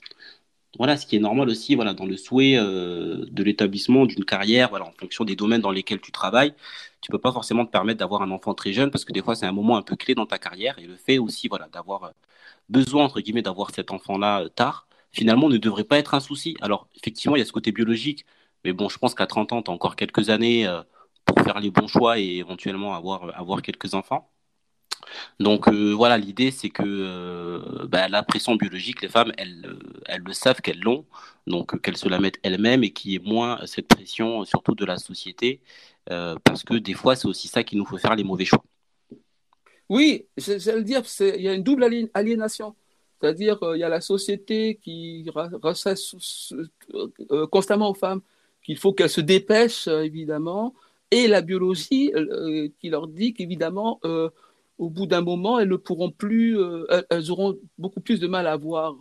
Voilà, 0.78 0.98
ce 0.98 1.08
qui 1.08 1.16
est 1.16 1.20
normal 1.20 1.50
aussi, 1.50 1.76
voilà, 1.76 1.94
dans 1.94 2.06
le 2.06 2.18
souhait 2.18 2.56
de 2.58 3.44
l'établissement 3.44 4.06
d'une 4.06 4.26
carrière, 4.26 4.70
voilà, 4.70 4.86
en 4.86 4.92
fonction 4.92 5.24
des 5.26 5.36
domaines 5.36 5.62
dans 5.62 5.72
lesquels 5.72 6.02
tu 6.02 6.12
travailles. 6.12 6.54
Tu 7.02 7.12
peux 7.12 7.20
pas 7.20 7.32
forcément 7.32 7.66
te 7.66 7.72
permettre 7.72 8.00
d'avoir 8.00 8.22
un 8.22 8.32
enfant 8.32 8.54
très 8.54 8.74
jeune 8.74 8.92
parce 8.92 9.06
que 9.06 9.14
des 9.14 9.22
fois 9.22 9.36
c'est 9.36 9.46
un 9.46 9.52
moment 9.52 9.78
un 9.78 9.82
peu 9.82 9.96
clé 9.96 10.16
dans 10.16 10.26
ta 10.26 10.40
carrière. 10.40 10.78
Et 10.80 10.86
le 10.88 10.96
fait 10.98 11.18
aussi 11.20 11.48
voilà 11.48 11.68
d'avoir 11.70 12.04
euh, 12.06 12.12
besoin 12.70 13.06
entre 13.06 13.22
guillemets 13.22 13.42
d'avoir 13.42 13.72
cet 13.72 13.92
enfant 13.92 14.18
là 14.18 14.42
euh, 14.44 14.50
tard 14.50 14.87
finalement 15.12 15.49
ne 15.49 15.58
devrait 15.58 15.84
pas 15.84 15.97
être 15.99 16.14
un 16.14 16.20
souci. 16.20 16.55
Alors 16.62 16.88
effectivement 16.95 17.36
il 17.36 17.39
y 17.39 17.41
a 17.41 17.45
ce 17.45 17.51
côté 17.51 17.72
biologique 17.72 18.26
mais 18.64 18.74
bon 18.74 18.89
je 18.89 18.97
pense 18.97 19.16
qu'à 19.16 19.28
30 19.28 19.53
ans 19.53 19.62
tu 19.62 19.72
as 19.72 19.74
encore 19.74 19.95
quelques 19.95 20.30
années 20.30 20.68
euh, 20.68 20.82
pour 21.26 21.39
faire 21.43 21.60
les 21.60 21.72
bons 21.72 21.88
choix 21.88 22.20
et 22.20 22.38
éventuellement 22.38 22.95
avoir 22.95 23.62
quelques 23.62 23.93
enfants. 23.93 24.32
Donc 25.39 25.70
voilà, 25.70 26.18
l'idée 26.18 26.51
c'est 26.51 26.70
que 26.70 27.86
bah, 27.88 28.08
la 28.08 28.24
pression 28.24 28.55
biologique, 28.55 29.01
les 29.01 29.10
femmes, 29.10 29.32
elles, 29.38 29.78
elles 30.05 30.22
le 30.22 30.34
savent 30.34 30.62
qu'elles 30.62 30.80
l'ont, 30.80 31.05
donc 31.47 31.80
qu'elles 31.82 31.97
se 31.97 32.10
la 32.10 32.20
mettent 32.20 32.39
elles-mêmes 32.43 32.84
et 32.84 32.91
qu'il 32.91 33.12
y 33.12 33.16
ait 33.16 33.20
moins 33.20 33.60
cette 33.66 33.88
pression, 33.88 34.45
surtout 34.45 34.76
de 34.76 34.86
la 34.86 34.97
société, 34.97 35.62
euh, 36.12 36.36
parce 36.43 36.64
que 36.64 36.76
des 36.76 36.93
fois, 36.93 37.16
c'est 37.16 37.28
aussi 37.28 37.47
ça 37.47 37.64
qui 37.64 37.76
nous 37.76 37.86
fait 37.86 37.97
faire 37.97 38.16
les 38.16 38.24
mauvais 38.24 38.45
choix. 38.45 38.64
Oui, 39.89 40.28
j'allais 40.38 40.84
dire, 40.84 41.03
il 41.20 41.41
y 41.41 41.47
a 41.47 41.53
une 41.53 41.64
double 41.64 42.10
aliénation. 42.14 42.76
C'est-à-dire, 43.20 43.61
euh, 43.63 43.78
il 43.78 43.80
y 43.80 43.84
a 43.84 43.89
la 43.89 44.01
société 44.01 44.80
qui 44.82 45.26
ressasse 45.34 46.15
euh, 47.32 47.47
constamment 47.47 47.89
aux 47.91 47.95
femmes 47.95 48.22
qu'il 48.63 48.78
faut 48.78 48.93
qu'elles 48.93 49.09
se 49.09 49.22
dépêchent, 49.22 49.88
évidemment, 49.88 50.74
et 51.11 51.28
la 51.28 51.41
biologie 51.41 52.11
qui 52.80 52.89
leur 52.89 53.07
dit 53.07 53.34
qu'évidemment, 53.34 54.01
au 54.78 54.89
bout 54.89 55.05
d'un 55.07 55.22
moment, 55.22 55.57
elles 55.57 55.70
ne 55.70 55.78
pourront 55.78 56.11
plus, 56.11 56.59
elles 57.09 57.32
auront 57.32 57.57
beaucoup 57.78 58.01
plus 58.01 58.20
de 58.20 58.28
mal 58.28 58.45
à 58.45 58.51
avoir 58.51 58.97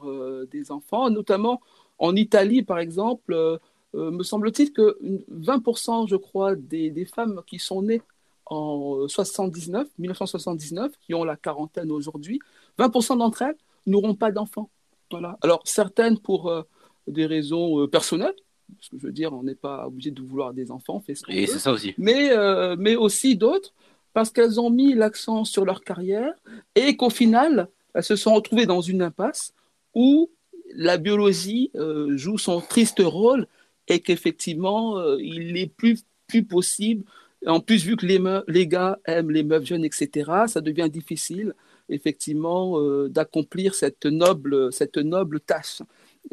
des 0.53 0.71
enfants, 0.71 1.11
notamment 1.11 1.61
en 1.99 2.15
Italie, 2.15 2.63
par 2.63 2.79
exemple, 2.79 3.59
me 3.93 4.23
semble-t-il 4.23 4.73
que 4.73 4.97
20%, 5.33 6.09
je 6.09 6.15
crois, 6.15 6.55
des, 6.55 6.91
des, 6.91 7.05
femmes 7.05 7.43
qui 7.45 7.59
sont 7.59 7.83
nées 7.83 8.03
en 8.47 9.09
79, 9.09 9.89
1979, 9.99 10.93
qui 11.01 11.13
ont 11.13 11.25
la 11.25 11.37
quarantaine 11.37 11.91
aujourd'hui, 11.91 12.39
20% 12.79 13.19
d'entre 13.19 13.43
elles 13.43 13.57
n'auront 13.87 14.15
pas 14.15 14.31
d'enfants. 14.31 14.71
Voilà. 15.11 15.39
Alors, 15.43 15.63
certaines 15.65 16.19
pour 16.19 16.49
euh, 16.49 16.63
des 17.07 17.27
raisons 17.27 17.81
euh, 17.81 17.87
personnelles, 17.87 18.35
parce 18.77 18.89
que 18.89 18.99
je 18.99 19.07
veux 19.07 19.13
dire, 19.13 19.33
on 19.33 19.45
n'est 19.45 19.55
pas 19.55 19.87
obligé 19.87 20.11
de 20.11 20.21
vouloir 20.21 20.53
des 20.53 20.71
enfants, 20.71 21.01
fait 21.01 21.15
ce 21.15 21.23
Et 21.29 21.47
c'est 21.47 21.61
ça 21.61 21.73
aussi. 21.73 21.95
Mais, 21.99 22.33
euh, 22.33 22.75
mais 22.79 22.97
aussi 22.97 23.37
d'autres, 23.37 23.73
parce 24.13 24.31
qu'elles 24.31 24.59
ont 24.59 24.71
mis 24.71 24.95
l'accent 24.95 25.45
sur 25.45 25.65
leur 25.65 25.83
carrière 25.83 26.33
et 26.75 26.97
qu'au 26.97 27.11
final, 27.11 27.69
elles 27.95 28.03
se 28.03 28.17
sont 28.17 28.35
retrouvées 28.35 28.67
dans 28.67 28.81
une 28.81 29.03
impasse 29.03 29.53
où 29.95 30.31
la 30.75 30.97
biologie 30.97 31.71
joue 32.09 32.39
son 32.39 32.61
triste 32.61 33.01
rôle 33.01 33.47
et 33.89 34.01
qu'effectivement, 34.01 35.01
il 35.19 35.53
n'est 35.53 35.69
plus, 35.69 36.03
plus 36.27 36.45
possible 36.45 37.05
en 37.47 37.61
plus, 37.61 37.85
vu 37.85 37.97
que 37.97 38.07
les, 38.07 38.21
les, 38.49 38.67
gars 38.67 38.99
aiment 39.05 39.31
les 39.31 39.45
meufs 39.45 39.65
jeunes, 39.65 39.85
etc., 39.85 40.31
ça 40.47 40.61
devient 40.61 40.89
difficile, 40.91 41.55
effectivement, 41.89 42.81
euh, 42.81 43.09
d'accomplir 43.09 43.75
cette 43.75 44.07
noble, 44.07 44.73
cette 44.73 44.97
noble 44.99 45.41
tâche, 45.41 45.83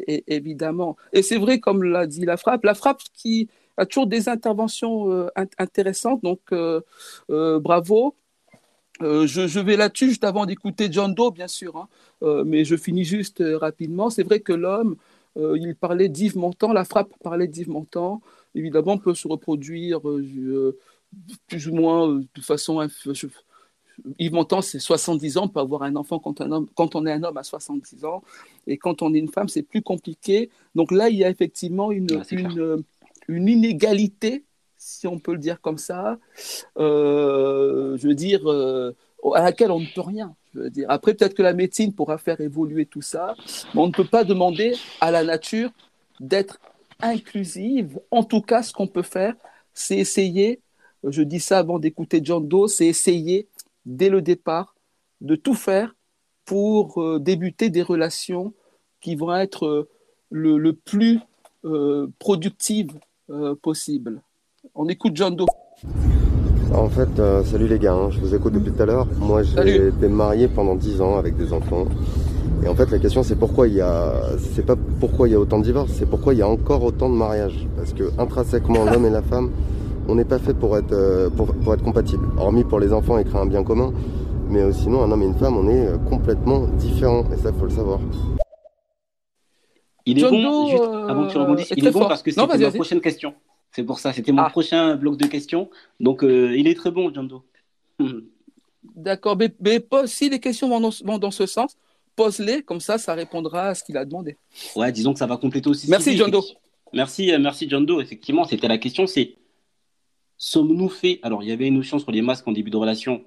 et, 0.08 0.24
évidemment. 0.28 0.98
Et 1.12 1.22
c'est 1.22 1.38
vrai, 1.38 1.60
comme 1.60 1.84
l'a 1.84 2.08
dit 2.08 2.26
la 2.26 2.38
frappe, 2.38 2.64
la 2.64 2.74
frappe 2.74 3.02
qui 3.14 3.50
a 3.78 3.86
toujours 3.86 4.08
des 4.08 4.30
interventions 4.30 5.12
euh, 5.12 5.28
intéressantes, 5.58 6.24
donc 6.24 6.42
euh, 6.52 6.82
bravo. 7.30 8.16
Je, 9.02 9.60
vais 9.60 9.76
là-dessus 9.76 10.10
juste 10.10 10.24
avant 10.24 10.46
d'écouter 10.46 10.88
John 10.90 11.14
Doe, 11.14 11.32
bien 11.32 11.48
sûr, 11.48 11.76
hein. 11.76 12.44
mais 12.46 12.64
je 12.64 12.78
finis 12.78 13.04
juste 13.04 13.44
rapidement. 13.60 14.10
C'est 14.10 14.24
vrai 14.24 14.40
que 14.40 14.54
l'homme, 14.54 14.96
il 15.36 15.76
parlait 15.76 16.08
d'Yves 16.08 16.38
Montand, 16.38 16.72
la 16.72 16.86
frappe 16.86 17.12
parlait 17.22 17.48
d'Yves 17.48 17.70
Montand, 17.70 18.22
évidemment, 18.56 18.98
peut 18.98 19.16
se 19.16 19.28
reproduire 19.28 20.00
plus 21.48 21.68
ou 21.68 21.74
moins 21.74 22.22
de 22.34 22.42
façon. 22.42 22.88
Yves 24.20 24.34
Montand, 24.34 24.62
c'est 24.62 24.80
70 24.80 25.38
ans, 25.38 25.44
on 25.46 25.48
peut 25.48 25.60
avoir 25.60 25.84
un 25.84 25.96
enfant 25.96 26.20
quand, 26.20 26.42
un 26.42 26.52
homme, 26.52 26.68
quand 26.76 26.96
on 26.96 27.06
est 27.06 27.12
un 27.12 27.24
homme 27.24 27.38
à 27.38 27.44
70 27.44 28.06
ans, 28.06 28.24
et 28.68 28.78
quand 28.78 29.02
on 29.02 29.14
est 29.14 29.20
une 29.20 29.30
femme, 29.30 29.50
c'est 29.50 29.64
plus 29.64 29.82
compliqué. 29.82 30.50
Donc 30.76 30.92
là, 30.92 31.10
il 31.10 31.18
y 31.18 31.24
a 31.24 31.30
effectivement 31.30 31.92
une, 31.92 32.08
une, 32.32 32.84
une, 33.28 33.48
inégalité, 33.48 34.44
si 34.78 35.08
on 35.08 35.20
peut 35.20 35.34
le 35.34 35.40
dire 35.40 35.62
comme 35.62 35.78
ça, 35.78 36.18
euh, 36.78 37.98
je 37.98 38.08
veux 38.08 38.16
dire, 38.16 38.50
euh, 38.50 38.96
à 39.36 39.44
laquelle 39.44 39.72
on 39.72 39.80
ne 39.80 39.94
peut 39.94 40.02
rien. 40.02 40.36
Je 40.54 40.60
veux 40.60 40.70
dire. 40.70 40.86
Après, 40.90 41.14
peut-être 41.14 41.34
que 41.34 41.44
la 41.44 41.54
médecine 41.54 41.94
pourra 41.94 42.18
faire 42.18 42.40
évoluer 42.42 42.86
tout 42.86 43.02
ça, 43.02 43.36
mais 43.74 43.82
on 43.82 43.88
ne 43.88 43.94
peut 43.94 44.06
pas 44.06 44.24
demander 44.24 44.76
à 45.02 45.12
la 45.12 45.24
nature 45.24 45.72
d'être 46.20 46.60
inclusive. 47.02 48.00
En 48.12 48.24
tout 48.24 48.42
cas, 48.42 48.62
ce 48.62 48.72
qu'on 48.72 48.88
peut 48.88 49.02
faire, 49.02 49.36
c'est 49.74 49.98
essayer 49.98 50.60
je 51.10 51.22
dis 51.22 51.40
ça 51.40 51.60
avant 51.60 51.80
d'écouter 51.80 52.22
John 52.24 52.48
Doe, 52.48 52.68
c'est 52.68 52.88
essayer 52.88 53.48
dès 53.86 54.10
le 54.10 54.22
départ 54.22 54.76
de 55.22 55.36
tout 55.36 55.56
faire 55.56 55.96
pour 56.46 57.02
euh, 57.02 57.20
débuter 57.20 57.70
des 57.70 57.82
relations 57.82 58.54
qui 59.02 59.16
vont 59.16 59.36
être 59.36 59.66
euh, 59.66 59.90
le, 60.30 60.72
plus 60.74 61.20
euh, 61.66 62.08
productives 62.20 62.94
possible. 63.62 64.22
On 64.76 64.90
écoute 64.90 65.14
John 65.16 65.36
Doe. 65.36 65.46
En 66.74 66.90
fait, 66.90 67.10
salut 67.46 67.68
les 67.68 67.80
gars, 67.80 67.94
hein, 67.94 68.10
je 68.12 68.20
vous 68.20 68.36
écoute 68.36 68.54
depuis 68.54 68.72
tout 68.72 68.84
à 68.84 68.86
l'heure. 68.86 69.08
Moi, 69.18 69.44
j'ai 69.44 69.88
été 69.88 70.08
marié 70.10 70.48
pendant 70.50 70.76
10 70.76 71.02
ans 71.02 71.18
avec 71.18 71.38
des 71.38 71.54
enfants. 71.54 71.86
Et 72.64 72.68
en 72.68 72.76
fait, 72.76 72.92
la 72.92 73.00
question, 73.00 73.24
c'est 73.24 73.38
pourquoi 73.38 73.68
il 73.68 73.76
y 73.76 73.82
a, 73.82 74.14
c'est 74.54 74.66
pas 74.66 74.76
pourquoi 75.00 75.30
il 75.30 75.32
y 75.32 75.36
a 75.36 75.40
autant 75.40 75.60
de 75.60 75.64
divorces, 75.64 75.92
c'est 75.94 76.06
pourquoi 76.06 76.34
il 76.34 76.40
y 76.40 76.42
a 76.42 76.48
encore 76.48 76.84
autant 76.84 77.10
de 77.10 77.16
mariages. 77.16 77.68
Parce 77.78 77.94
que 77.94 78.12
intrinsèquement, 78.18 78.86
l'homme 78.86 79.06
et 79.06 79.10
la 79.10 79.22
femme 79.22 79.52
on 80.08 80.16
n'est 80.16 80.26
pas 80.26 80.40
fait 80.40 80.54
pour 80.54 80.78
être, 80.78 80.92
euh, 80.92 81.30
pour, 81.30 81.74
être 81.74 81.84
compatible. 81.84 82.28
Hormis 82.38 82.64
pour 82.64 82.80
les 82.80 82.94
enfants 82.94 83.18
et 83.18 83.24
créer 83.24 83.40
un 83.40 83.46
bien 83.46 83.64
commun. 83.64 83.94
Mais 84.50 84.62
euh, 84.62 84.74
sinon, 84.74 85.04
un 85.04 85.12
homme 85.12 85.24
et 85.24 85.26
une 85.26 85.38
femme, 85.38 85.58
on 85.58 85.68
est 85.70 85.88
euh, 85.88 85.98
complètement 85.98 86.68
différents. 86.68 87.24
Et 87.32 87.38
ça, 87.38 87.50
il 87.54 87.60
faut 87.60 87.66
le 87.66 87.72
savoir. 87.72 88.00
Il 90.06 90.20
est 90.20 90.30
bon, 90.30 90.70
juste 90.70 90.84
avant 90.84 91.28
que 91.28 91.32
tu 91.32 91.38
rebondisses, 91.38 91.74
il 91.78 91.88
est 91.88 91.92
bon 91.92 92.08
parce 92.08 92.22
que 92.22 92.32
c'est 92.32 92.46
ma 92.46 92.72
prochaine 92.72 93.00
question. 93.00 93.34
C'est 93.72 93.84
pour 93.84 94.00
ça, 94.00 94.12
c'était 94.12 94.34
mon 94.34 94.44
ah. 94.44 94.50
prochain 94.50 94.96
bloc 94.96 95.18
de 95.18 95.28
questions. 95.28 95.70
Donc, 96.00 96.24
il 96.24 96.68
est 96.68 96.76
très 96.76 96.92
bon, 96.92 97.12
John 97.14 97.28
Doe. 97.28 97.42
D'accord, 98.96 99.38
mais, 99.38 99.82
si 100.06 100.30
les 100.30 100.40
questions 100.40 100.68
vont 100.68 101.18
dans, 101.18 101.32
ce 101.32 101.46
sens, 101.46 101.78
pose-les, 102.18 102.64
comme 102.64 102.82
ça, 102.82 102.98
ça 102.98 103.14
répondra 103.14 103.70
à 103.70 103.76
ce 103.76 103.84
qu'il 103.84 103.96
a 103.96 104.04
demandé. 104.04 104.38
Ouais, 104.76 104.92
disons 104.92 105.14
que 105.14 105.20
ça 105.20 105.26
va 105.26 105.38
compléter 105.38 105.70
aussi. 105.70 105.90
Merci, 105.90 106.18
John 106.18 106.30
Doe. 106.30 106.44
Merci, 106.92 107.32
merci, 107.40 107.70
John 107.70 107.86
Doe. 107.86 108.02
Effectivement, 108.02 108.44
c'était 108.44 108.68
la 108.68 108.78
question, 108.78 109.08
c'est 109.08 109.36
sommes-nous 110.38 110.90
faits? 110.90 111.20
Alors, 111.24 111.44
il 111.44 111.50
y 111.50 111.52
avait 111.52 111.68
une 111.68 111.76
notion 111.76 112.00
sur 112.00 112.12
les 112.12 112.22
masques 112.22 112.48
en 112.48 112.52
début 112.52 112.72
de 112.72 112.78
relation 112.78 113.24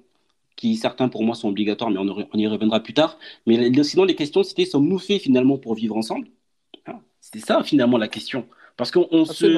qui, 0.55 0.75
certains 0.75 1.07
pour 1.09 1.23
moi, 1.23 1.35
sont 1.35 1.49
obligatoires, 1.49 1.91
mais 1.91 1.99
on, 1.99 2.37
y 2.37 2.47
reviendra 2.47 2.79
plus 2.81 2.93
tard. 2.93 3.17
Mais 3.45 3.71
sinon, 3.83 4.05
les 4.05 4.15
questions, 4.15 4.43
c'était 4.43 4.65
sommes-nous 4.65 4.99
faits 4.99 5.21
finalement 5.21 5.57
pour 5.57 5.75
vivre 5.75 5.95
ensemble? 5.95 6.27
Hein? 6.87 6.99
C'était 7.21 7.45
ça, 7.45 7.63
finalement, 7.63 7.97
la 7.97 8.07
question. 8.07 8.47
Parce 8.75 8.91
qu'on 8.91 9.25
se. 9.25 9.57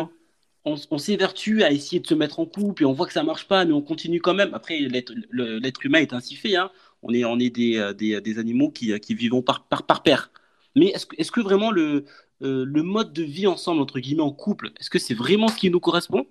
On, 0.66 0.98
s'évertue 1.00 1.64
à 1.64 1.72
essayer 1.72 2.00
de 2.00 2.06
se 2.06 2.14
mettre 2.14 2.40
en 2.40 2.46
couple 2.46 2.84
et 2.84 2.86
on 2.86 2.94
voit 2.94 3.08
que 3.08 3.14
ça 3.14 3.24
marche 3.24 3.48
pas, 3.48 3.66
mais 3.66 3.72
on 3.72 3.82
continue 3.82 4.22
quand 4.22 4.36
même. 4.36 4.54
Après, 4.54 4.78
l'être 4.78 5.86
humain 5.86 6.00
est 6.00 6.14
ainsi 6.14 6.36
fait. 6.36 6.58
Hein. 6.58 6.70
On 7.02 7.12
est, 7.12 7.26
on 7.26 7.40
est 7.40 7.50
des, 7.50 7.78
euh, 7.78 7.94
des, 7.94 8.22
des 8.22 8.38
animaux 8.38 8.70
qui, 8.70 9.00
qui 9.00 9.16
vivons 9.16 9.42
par, 9.42 9.64
par, 9.64 9.84
par 9.84 10.04
paire. 10.04 10.32
Mais 10.76 10.88
est-ce 10.88 11.06
que, 11.08 11.16
est 11.18 11.32
que 11.32 11.42
vraiment 11.42 11.72
le, 11.72 12.06
euh, 12.42 12.66
le 12.66 12.84
mode 12.84 13.14
de 13.14 13.24
vie 13.24 13.48
ensemble, 13.48 13.82
entre 13.82 14.00
guillemets, 14.00 14.22
en 14.22 14.32
couple, 14.32 14.72
est-ce 14.80 14.90
que 14.90 15.00
c'est 15.00 15.14
vraiment 15.14 15.48
ce 15.48 15.58
qui 15.58 15.70
nous 15.70 15.80
correspond? 15.80 16.26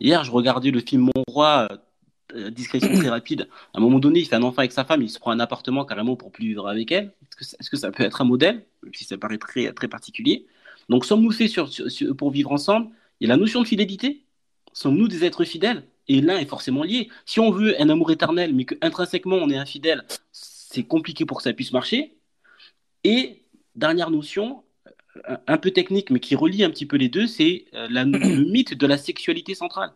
Hier, 0.00 0.24
je 0.24 0.30
regardais 0.30 0.70
le 0.70 0.80
film 0.80 1.10
Mon 1.14 1.24
Roi, 1.28 1.68
euh, 2.34 2.50
discrétion 2.50 2.92
très 2.94 3.10
rapide. 3.10 3.48
À 3.74 3.78
un 3.78 3.80
moment 3.82 3.98
donné, 3.98 4.20
il 4.20 4.26
fait 4.26 4.36
un 4.36 4.42
enfant 4.42 4.60
avec 4.60 4.72
sa 4.72 4.84
femme, 4.84 5.02
il 5.02 5.10
se 5.10 5.18
prend 5.18 5.30
un 5.30 5.40
appartement 5.40 5.84
carrément 5.84 6.16
pour 6.16 6.32
plus 6.32 6.46
vivre 6.48 6.68
avec 6.68 6.90
elle. 6.90 7.12
Est-ce 7.38 7.68
que, 7.68 7.76
ça 7.76 7.90
peut 7.90 8.02
être 8.02 8.22
un 8.22 8.24
modèle, 8.24 8.64
même 8.82 8.94
si 8.94 9.04
ça 9.04 9.18
paraît 9.18 9.36
très, 9.36 9.72
très 9.74 9.88
particulier 9.88 10.46
Donc, 10.88 11.04
sommes-nous 11.04 11.32
faits 11.32 11.54
pour 12.16 12.30
vivre 12.30 12.50
ensemble? 12.50 12.88
Il 13.20 13.28
y 13.28 13.30
a 13.30 13.34
la 13.34 13.40
notion 13.40 13.60
de 13.60 13.66
fidélité. 13.66 14.24
Sommes-nous 14.72 15.06
des 15.06 15.24
êtres 15.24 15.44
fidèles? 15.44 15.86
Et 16.08 16.22
l'un 16.22 16.38
est 16.38 16.46
forcément 16.46 16.82
lié. 16.82 17.10
Si 17.26 17.38
on 17.38 17.50
veut 17.50 17.80
un 17.80 17.90
amour 17.90 18.10
éternel, 18.10 18.54
mais 18.54 18.64
qu'intrinsèquement 18.64 19.36
on 19.36 19.50
est 19.50 19.56
infidèle, 19.58 20.04
c'est 20.32 20.84
compliqué 20.84 21.26
pour 21.26 21.36
que 21.36 21.42
ça 21.42 21.52
puisse 21.52 21.72
marcher. 21.72 22.16
Et 23.04 23.42
dernière 23.74 24.10
notion, 24.10 24.62
un 25.46 25.58
peu 25.58 25.70
technique, 25.70 26.10
mais 26.10 26.20
qui 26.20 26.34
relie 26.34 26.64
un 26.64 26.70
petit 26.70 26.86
peu 26.86 26.96
les 26.96 27.08
deux, 27.08 27.26
c'est 27.26 27.66
euh, 27.74 27.86
le 27.90 28.44
mythe 28.50 28.74
de 28.74 28.86
la 28.86 28.98
sexualité 28.98 29.54
centrale. 29.54 29.92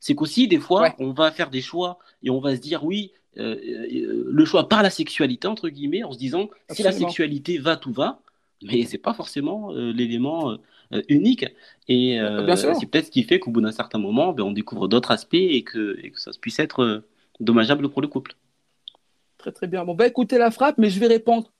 C'est 0.00 0.14
qu'aussi, 0.14 0.46
des 0.48 0.58
fois, 0.58 0.94
on 0.98 1.12
va 1.12 1.30
faire 1.30 1.50
des 1.50 1.62
choix 1.62 1.98
et 2.22 2.30
on 2.30 2.40
va 2.40 2.54
se 2.54 2.60
dire, 2.60 2.84
oui, 2.84 3.12
euh, 3.38 3.56
euh, 3.56 4.24
le 4.30 4.44
choix 4.44 4.68
par 4.68 4.82
la 4.82 4.90
sexualité, 4.90 5.48
entre 5.48 5.68
guillemets, 5.68 6.02
en 6.02 6.12
se 6.12 6.18
disant, 6.18 6.50
si 6.70 6.82
la 6.82 6.92
sexualité 6.92 7.58
va, 7.58 7.76
tout 7.76 7.92
va, 7.92 8.20
mais 8.62 8.84
c'est 8.84 8.98
pas 8.98 9.14
forcément 9.14 9.70
l'élément 9.72 10.56
unique. 11.08 11.46
Et 11.88 12.18
c'est 12.56 12.90
peut-être 12.90 13.06
ce 13.06 13.10
qui 13.10 13.22
fait 13.22 13.38
qu'au 13.38 13.50
bout 13.50 13.60
d'un 13.60 13.72
certain 13.72 13.98
moment, 13.98 14.32
ben, 14.32 14.44
on 14.44 14.52
découvre 14.52 14.88
d'autres 14.88 15.10
aspects 15.10 15.34
et 15.34 15.62
que, 15.62 15.98
et 16.02 16.10
que, 16.10 16.20
ça 16.20 16.30
puisse 16.40 16.58
être 16.58 17.02
dommageable 17.40 17.88
pour 17.88 18.02
le 18.02 18.08
couple. 18.08 18.34
Très 19.38 19.52
très 19.52 19.66
bien. 19.66 19.84
Bon, 19.84 19.94
bah 19.94 20.06
écoutez 20.06 20.38
la 20.38 20.50
frappe, 20.50 20.78
mais 20.78 20.90
je 20.90 21.00
vais 21.00 21.06
répondre 21.06 21.50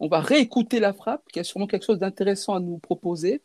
on 0.00 0.08
va 0.08 0.20
réécouter 0.20 0.80
la 0.80 0.92
frappe, 0.92 1.22
qui 1.32 1.40
a 1.40 1.44
sûrement 1.44 1.66
quelque 1.66 1.84
chose 1.84 1.98
d'intéressant 1.98 2.54
à 2.54 2.60
nous 2.60 2.78
proposer 2.78 3.40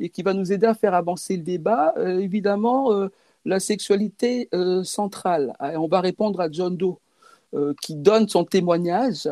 et 0.00 0.08
qui 0.08 0.22
va 0.22 0.34
nous 0.34 0.52
aider 0.52 0.66
à 0.66 0.74
faire 0.74 0.94
avancer 0.94 1.36
le 1.36 1.42
débat. 1.42 1.94
Euh, 1.96 2.18
évidemment, 2.18 2.92
euh, 2.92 3.08
la 3.44 3.60
sexualité 3.60 4.48
euh, 4.54 4.84
centrale. 4.84 5.54
on 5.60 5.88
va 5.88 6.00
répondre 6.00 6.40
à 6.40 6.50
John 6.50 6.76
Doe, 6.76 6.98
qui 7.82 7.94
donne 7.94 8.28
son 8.28 8.44
témoignage 8.44 9.28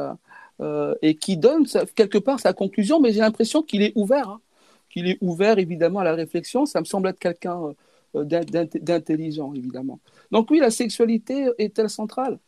et 1.00 1.14
qui 1.14 1.38
donne 1.38 1.66
quelque 1.94 2.18
part 2.18 2.38
sa 2.38 2.52
conclusion, 2.52 3.00
mais 3.00 3.12
j'ai 3.12 3.20
l'impression 3.20 3.62
qu'il 3.62 3.80
est 3.80 3.92
ouvert, 3.94 4.28
hein. 4.28 4.40
qu'il 4.90 5.08
est 5.08 5.16
ouvert 5.22 5.58
évidemment 5.58 6.00
à 6.00 6.04
la 6.04 6.14
réflexion. 6.14 6.66
Ça 6.66 6.80
me 6.80 6.84
semble 6.84 7.08
être 7.08 7.18
quelqu'un 7.18 7.72
d'intelligent, 8.14 9.54
évidemment. 9.54 10.00
Donc 10.30 10.50
oui, 10.50 10.58
la 10.58 10.70
sexualité 10.70 11.48
est-elle 11.56 11.88
centrale? 11.88 12.38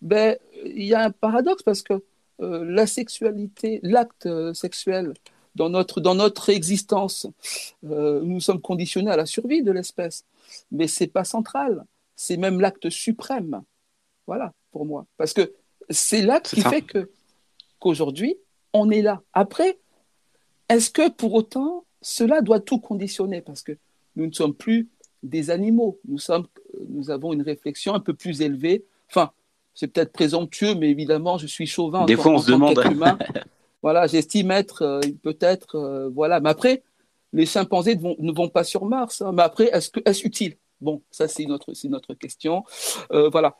Ben, 0.00 0.38
Il 0.64 0.84
y 0.84 0.94
a 0.94 1.04
un 1.04 1.10
paradoxe 1.10 1.62
parce 1.62 1.82
que 1.82 2.02
euh, 2.40 2.64
la 2.64 2.86
sexualité, 2.86 3.80
l'acte 3.82 4.26
euh, 4.26 4.54
sexuel 4.54 5.14
dans 5.58 5.68
notre, 5.68 6.00
dans 6.00 6.14
notre 6.14 6.50
existence, 6.50 7.26
euh, 7.84 8.22
nous 8.22 8.40
sommes 8.40 8.60
conditionnés 8.60 9.10
à 9.10 9.16
la 9.16 9.26
survie 9.26 9.62
de 9.62 9.72
l'espèce. 9.72 10.24
Mais 10.70 10.86
ce 10.86 11.04
n'est 11.04 11.08
pas 11.08 11.24
central, 11.24 11.84
c'est 12.16 12.36
même 12.36 12.60
l'acte 12.60 12.88
suprême. 12.88 13.62
Voilà, 14.26 14.52
pour 14.70 14.86
moi. 14.86 15.04
Parce 15.16 15.32
que 15.32 15.52
c'est 15.90 16.22
l'acte 16.22 16.54
qui 16.54 16.62
fait 16.62 16.82
que, 16.82 17.10
qu'aujourd'hui, 17.80 18.36
on 18.72 18.90
est 18.90 19.02
là. 19.02 19.20
Après, 19.32 19.78
est-ce 20.68 20.90
que 20.90 21.10
pour 21.10 21.34
autant, 21.34 21.84
cela 22.02 22.40
doit 22.40 22.60
tout 22.60 22.78
conditionner? 22.78 23.40
Parce 23.40 23.62
que 23.62 23.76
nous 24.16 24.26
ne 24.26 24.32
sommes 24.32 24.54
plus 24.54 24.88
des 25.22 25.50
animaux. 25.50 25.98
Nous, 26.06 26.18
sommes, 26.18 26.46
nous 26.88 27.10
avons 27.10 27.32
une 27.32 27.42
réflexion 27.42 27.94
un 27.94 28.00
peu 28.00 28.14
plus 28.14 28.42
élevée. 28.42 28.84
Enfin, 29.10 29.32
c'est 29.78 29.86
peut-être 29.86 30.12
présomptueux, 30.12 30.74
mais 30.74 30.90
évidemment, 30.90 31.38
je 31.38 31.46
suis 31.46 31.68
chauvin. 31.68 32.04
Des 32.04 32.16
fois, 32.16 32.32
on 32.32 32.38
se 32.38 32.50
demande. 32.50 32.82
Humain. 32.90 33.16
voilà, 33.82 34.08
j'estime 34.08 34.50
être 34.50 34.82
euh, 34.82 35.00
peut-être. 35.22 35.76
Euh, 35.76 36.08
voilà. 36.12 36.40
Mais 36.40 36.50
après, 36.50 36.82
les 37.32 37.46
chimpanzés 37.46 37.94
ne 37.94 38.32
vont, 38.32 38.48
pas 38.48 38.64
sur 38.64 38.86
Mars. 38.86 39.22
Hein. 39.22 39.30
Mais 39.32 39.42
après, 39.42 39.66
est-ce 39.72 39.90
que 39.90 40.00
est-ce 40.04 40.26
utile? 40.26 40.56
Bon, 40.80 41.00
ça, 41.12 41.28
c'est 41.28 41.44
notre, 41.44 41.74
c'est 41.74 41.86
notre 41.86 42.14
question. 42.14 42.64
Euh, 43.12 43.28
voilà. 43.28 43.56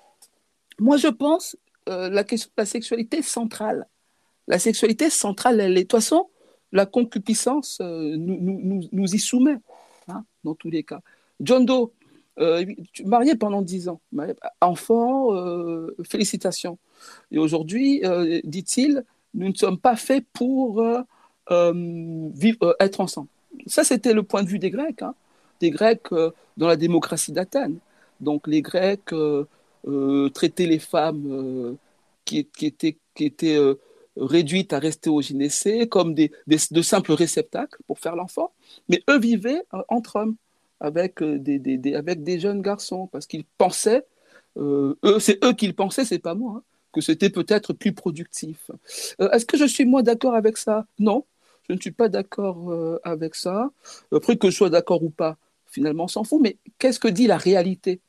Moi, 0.81 0.97
je 0.97 1.07
pense 1.07 1.57
la 1.87 2.25
question 2.25 2.51
de 2.55 2.62
la 2.62 2.66
sexualité 2.66 3.23
centrale. 3.23 3.87
La 4.49 4.59
sexualité 4.59 5.11
centrale, 5.11 5.61
elle 5.61 5.73
est. 5.73 5.75
De 5.77 5.81
toute 5.83 5.93
façon, 5.93 6.29
la 6.73 6.85
concupiscence 6.85 7.79
nous, 7.81 8.39
nous, 8.41 8.81
nous, 8.91 9.14
y 9.14 9.19
soumet, 9.21 9.59
hein, 10.09 10.25
dans 10.43 10.57
tous 10.57 10.69
les 10.69 10.83
cas. 10.83 11.01
John 11.41 11.64
Doe, 11.64 11.93
euh, 12.41 12.64
marié 13.05 13.34
pendant 13.34 13.62
dix 13.62 13.89
ans, 13.89 14.01
enfant, 14.61 15.34
euh, 15.34 15.97
félicitations. 16.09 16.78
Et 17.32 17.39
aujourd'hui, 17.39 18.05
euh, 18.05 18.41
dit-il, 18.45 19.05
nous 19.34 19.49
ne 19.49 19.55
sommes 19.55 19.78
pas 19.78 19.97
faits 19.97 20.24
pour 20.32 20.82
vivre, 21.51 22.76
être 22.80 23.01
ensemble. 23.01 23.28
Ça, 23.66 23.82
c'était 23.82 24.12
le 24.12 24.22
point 24.22 24.43
de 24.43 24.49
vue 24.49 24.59
des 24.59 24.70
Grecs, 24.70 25.03
hein. 25.03 25.14
des 25.61 25.70
Grecs 25.70 26.11
dans 26.57 26.68
la 26.68 26.76
démocratie 26.76 27.32
d'Athènes. 27.32 27.78
Donc 28.20 28.47
les 28.47 28.62
Grecs 28.62 29.12
traitaient 30.34 30.66
les 30.66 30.78
femmes 30.78 31.76
qui, 32.24 32.39
étaient, 32.39 32.99
qui 33.14 33.24
étaient 33.24 33.59
réduites 34.16 34.72
à 34.72 34.78
rester 34.78 35.11
au 35.11 35.20
gynécée 35.20 35.89
comme 35.89 36.14
des, 36.14 36.30
de 36.47 36.82
simples 36.82 37.12
réceptacles 37.12 37.80
pour 37.86 37.99
faire 37.99 38.16
l'enfant, 38.16 38.53
mais 38.89 39.03
eux 39.11 39.18
vivaient 39.18 39.62
entre 39.89 40.16
hommes 40.16 40.36
avec 40.81 41.22
euh, 41.22 41.39
des, 41.39 41.95
avec 41.95 42.22
des 42.22 42.39
jeunes 42.39 42.62
garçons, 42.62 43.09
parce 43.09 43.26
qu'ils 43.26 43.45
pensaient, 43.45 44.05
euh, 44.57 44.95
c'est 45.20 45.43
eux 45.45 45.53
qui 45.53 45.66
le 45.66 45.72
pensaient, 45.72 46.05
c'est 46.05 46.18
pas 46.18 46.35
moi, 46.35 46.55
hein, 46.57 46.62
que 46.93 47.01
c'était 47.01 47.31
peut-être 47.31 47.72
plus 47.72 47.93
productif. 47.93 48.70
Euh, 49.20 49.31
est-ce 49.31 49.47
que 49.47 49.57
je 49.57 49.64
suis 49.64 49.85
moi 49.85 50.03
d'accord 50.03 50.35
avec 50.35 50.57
ça? 50.57 50.87
Non, 50.99 51.24
je 51.68 51.74
ne 51.74 51.81
suis 51.81 51.91
pas 51.91 52.09
d'accord 52.09 52.72
avec 53.03 53.35
ça. 53.35 53.70
Après 54.11 54.37
que 54.37 54.49
je 54.49 54.57
sois 54.57 54.70
d'accord 54.70 55.03
ou 55.03 55.11
pas, 55.11 55.37
finalement, 55.66 56.05
on 56.05 56.09
s'en 56.09 56.24
fout. 56.24 56.41
Mais 56.41 56.57
qu'est-ce 56.79 56.99
que 56.99 57.09
dit 57.09 57.26
la 57.26 57.37
réalité? 57.37 58.01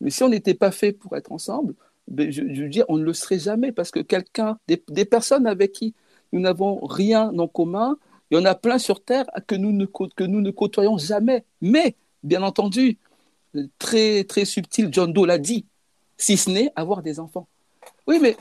Mais 0.00 0.10
si 0.10 0.24
on 0.24 0.28
n'était 0.28 0.54
pas 0.54 0.72
fait 0.72 0.92
pour 0.92 1.16
être 1.16 1.30
ensemble, 1.30 1.74
ben, 2.08 2.30
je, 2.32 2.42
je, 2.52 2.62
veux 2.62 2.68
dire, 2.68 2.84
on 2.88 2.98
ne 2.98 3.04
le 3.04 3.14
serait 3.14 3.38
jamais, 3.38 3.70
parce 3.70 3.92
que 3.92 4.00
quelqu'un, 4.00 4.58
des, 4.66 4.82
des 4.88 5.04
personnes 5.04 5.46
avec 5.46 5.70
qui 5.72 5.94
nous 6.32 6.40
n'avons 6.40 6.84
rien 6.84 7.30
en 7.38 7.46
commun, 7.46 7.96
il 8.30 8.38
y 8.38 8.40
en 8.40 8.44
a 8.44 8.54
plein 8.54 8.78
sur 8.78 9.02
Terre 9.02 9.26
que 9.46 9.54
nous 9.54 9.72
ne, 9.72 9.86
que 9.86 10.24
nous 10.24 10.40
ne 10.40 10.50
côtoyons 10.50 10.98
jamais. 10.98 11.44
Mais, 11.60 11.96
bien 12.22 12.42
entendu, 12.42 12.98
très, 13.78 14.24
très 14.24 14.44
subtil, 14.44 14.88
John 14.90 15.12
Doe 15.12 15.26
l'a 15.26 15.38
dit, 15.38 15.66
si 16.16 16.36
ce 16.36 16.50
n'est 16.50 16.72
avoir 16.76 17.02
des 17.02 17.20
enfants. 17.20 17.48
Oui, 18.06 18.18
mais 18.20 18.36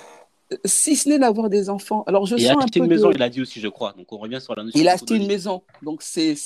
euh, 0.52 0.58
si 0.66 0.96
ce 0.96 1.10
n'est 1.10 1.20
d'avoir 1.20 1.50
des 1.50 1.70
enfants. 1.70 2.04
Alors 2.08 2.26
je 2.26 2.36
il 2.36 2.48
sens 2.48 2.58
a 2.58 2.64
acheté 2.64 2.80
une 2.80 2.88
maison, 2.88 3.12
il 3.12 3.22
a 3.22 3.30
dit 3.30 3.42
aussi, 3.42 3.60
je 3.60 3.68
crois. 3.68 3.94
Donc 3.94 4.12
on 4.12 4.18
revient 4.18 4.42
sur 4.42 4.56
la 4.56 4.64
notion. 4.64 4.80
Il 4.80 4.88
a 4.88 4.94
acheté 4.94 5.16
une 5.16 5.28
maison, 5.28 5.64
donc 5.82 6.02
c'est 6.02 6.38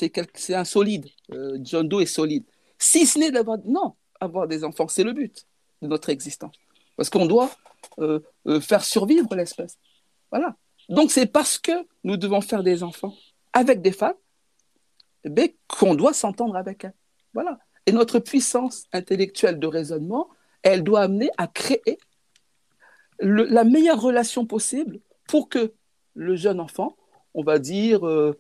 un 0.49 0.63
solide. 0.63 1.07
Euh, 1.31 1.57
John 1.61 1.87
Doe 1.87 2.01
est 2.01 2.05
solide. 2.05 2.43
Si 2.77 3.05
ce 3.05 3.19
n'est 3.19 3.31
d'avoir, 3.31 3.57
non, 3.65 3.93
avoir 4.19 4.47
des 4.47 4.63
enfants, 4.63 4.87
c'est 4.87 5.03
le 5.03 5.13
but 5.13 5.45
de 5.81 5.87
notre 5.87 6.09
existence, 6.09 6.55
parce 6.95 7.09
qu'on 7.09 7.25
doit 7.25 7.49
euh, 7.99 8.19
faire 8.61 8.83
survivre 8.83 9.33
l'espèce. 9.35 9.77
Voilà. 10.31 10.55
Donc 10.89 11.11
c'est 11.11 11.25
parce 11.25 11.57
que 11.57 11.71
nous 12.03 12.17
devons 12.17 12.41
faire 12.41 12.63
des 12.63 12.83
enfants 12.83 13.13
avec 13.57 13.81
des 13.81 13.91
femmes, 13.91 14.13
eh 15.23 15.57
qu'on 15.67 15.95
doit 15.95 16.13
s'entendre 16.13 16.55
avec 16.55 16.83
elles. 16.83 16.93
Voilà. 17.33 17.57
Et 17.87 17.91
notre 17.91 18.19
puissance 18.19 18.83
intellectuelle 18.93 19.57
de 19.57 19.65
raisonnement, 19.65 20.29
elle 20.61 20.83
doit 20.83 21.01
amener 21.01 21.31
à 21.37 21.47
créer 21.47 21.97
la 23.19 23.63
meilleure 23.63 23.99
relation 23.99 24.45
possible 24.45 24.99
pour 25.27 25.49
que 25.49 25.73
le 26.13 26.35
jeune 26.35 26.59
enfant, 26.59 26.97
on 27.33 27.43
va 27.43 27.57
dire 27.57 28.07
euh, 28.07 28.37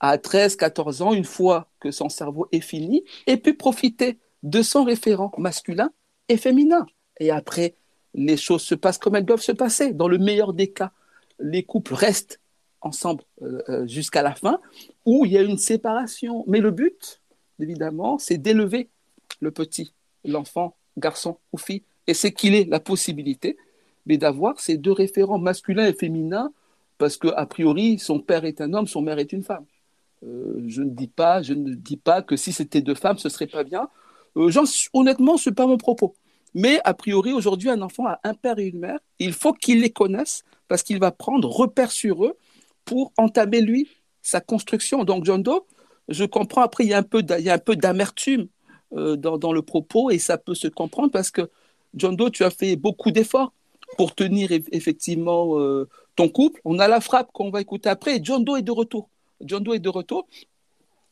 à 0.00 0.16
13, 0.16 0.56
14 0.56 1.02
ans, 1.02 1.12
une 1.12 1.24
fois 1.24 1.68
que 1.78 1.90
son 1.90 2.08
cerveau 2.08 2.48
est 2.50 2.62
fini, 2.62 3.04
ait 3.26 3.36
pu 3.36 3.52
profiter 3.52 4.18
de 4.42 4.62
son 4.62 4.84
référent 4.84 5.30
masculin 5.36 5.90
et 6.28 6.38
féminin. 6.38 6.86
Et 7.20 7.30
après, 7.30 7.74
les 8.14 8.38
choses 8.38 8.62
se 8.62 8.74
passent 8.74 8.98
comme 8.98 9.14
elles 9.14 9.26
doivent 9.26 9.42
se 9.42 9.52
passer. 9.52 9.92
Dans 9.92 10.08
le 10.08 10.16
meilleur 10.16 10.54
des 10.54 10.72
cas, 10.72 10.92
les 11.38 11.64
couples 11.64 11.92
restent 11.92 12.40
ensemble 12.84 13.24
euh, 13.42 13.62
euh, 13.68 13.86
jusqu'à 13.86 14.22
la 14.22 14.34
fin, 14.34 14.60
où 15.04 15.24
il 15.24 15.32
y 15.32 15.38
a 15.38 15.42
une 15.42 15.58
séparation. 15.58 16.44
Mais 16.46 16.60
le 16.60 16.70
but, 16.70 17.20
évidemment, 17.58 18.18
c'est 18.18 18.38
d'élever 18.38 18.88
le 19.40 19.50
petit, 19.50 19.92
l'enfant, 20.24 20.76
garçon 20.96 21.38
ou 21.52 21.58
fille, 21.58 21.82
et 22.06 22.14
c'est 22.14 22.32
qu'il 22.32 22.54
ait 22.54 22.64
la 22.64 22.80
possibilité 22.80 23.56
mais 24.06 24.18
d'avoir 24.18 24.60
ces 24.60 24.76
deux 24.76 24.92
référents 24.92 25.38
masculins 25.38 25.86
et 25.86 25.92
féminins, 25.92 26.52
parce 26.98 27.16
que 27.16 27.28
a 27.28 27.46
priori, 27.46 27.98
son 27.98 28.20
père 28.20 28.44
est 28.44 28.60
un 28.60 28.72
homme, 28.74 28.86
son 28.86 29.02
mère 29.02 29.18
est 29.18 29.32
une 29.32 29.42
femme. 29.42 29.64
Euh, 30.24 30.62
je 30.66 30.82
ne 30.82 30.90
dis 30.90 31.08
pas, 31.08 31.42
je 31.42 31.54
ne 31.54 31.74
dis 31.74 31.96
pas 31.96 32.22
que 32.22 32.36
si 32.36 32.52
c'était 32.52 32.80
deux 32.80 32.94
femmes, 32.94 33.18
ce 33.18 33.28
serait 33.28 33.46
pas 33.46 33.64
bien. 33.64 33.88
honnêtement, 34.92 35.36
ce 35.36 35.50
n'est 35.50 35.54
pas 35.54 35.66
mon 35.66 35.76
propos. 35.76 36.14
Mais 36.54 36.80
a 36.84 36.94
priori, 36.94 37.32
aujourd'hui, 37.32 37.68
un 37.70 37.82
enfant 37.82 38.06
a 38.06 38.20
un 38.22 38.34
père 38.34 38.58
et 38.58 38.66
une 38.66 38.78
mère. 38.78 39.00
Il 39.18 39.32
faut 39.32 39.52
qu'il 39.52 39.80
les 39.80 39.90
connaisse 39.90 40.44
parce 40.68 40.82
qu'il 40.82 41.00
va 41.00 41.10
prendre 41.10 41.48
repère 41.48 41.90
sur 41.90 42.24
eux 42.24 42.36
pour 42.84 43.12
entamer, 43.16 43.60
lui, 43.60 43.88
sa 44.22 44.40
construction. 44.40 45.04
Donc, 45.04 45.24
John 45.24 45.42
Doe, 45.42 45.64
je 46.08 46.24
comprends, 46.24 46.62
après, 46.62 46.84
il 46.84 46.90
y 46.90 46.94
a 46.94 46.98
un 46.98 47.02
peu 47.58 47.76
d'amertume 47.76 48.48
euh, 48.92 49.16
dans, 49.16 49.52
le 49.52 49.62
propos, 49.62 50.10
et 50.10 50.18
ça 50.18 50.38
peut 50.38 50.54
se 50.54 50.68
comprendre 50.68 51.10
parce 51.10 51.30
que, 51.30 51.50
John 51.94 52.16
Doe, 52.16 52.30
tu 52.30 52.44
as 52.44 52.50
fait 52.50 52.76
beaucoup 52.76 53.10
d'efforts 53.10 53.52
pour 53.96 54.14
tenir 54.14 54.50
effectivement 54.72 55.58
euh, 55.60 55.88
ton 56.16 56.28
couple. 56.28 56.60
On 56.64 56.78
a 56.78 56.88
la 56.88 57.00
frappe 57.00 57.30
qu'on 57.32 57.50
va 57.50 57.60
écouter 57.60 57.88
après, 57.88 58.20
John 58.22 58.44
Doe 58.44 58.56
est 58.56 58.62
de 58.62 58.72
retour. 58.72 59.08
John 59.40 59.62
Doe 59.62 59.74
est 59.74 59.80
de 59.80 59.88
retour. 59.88 60.26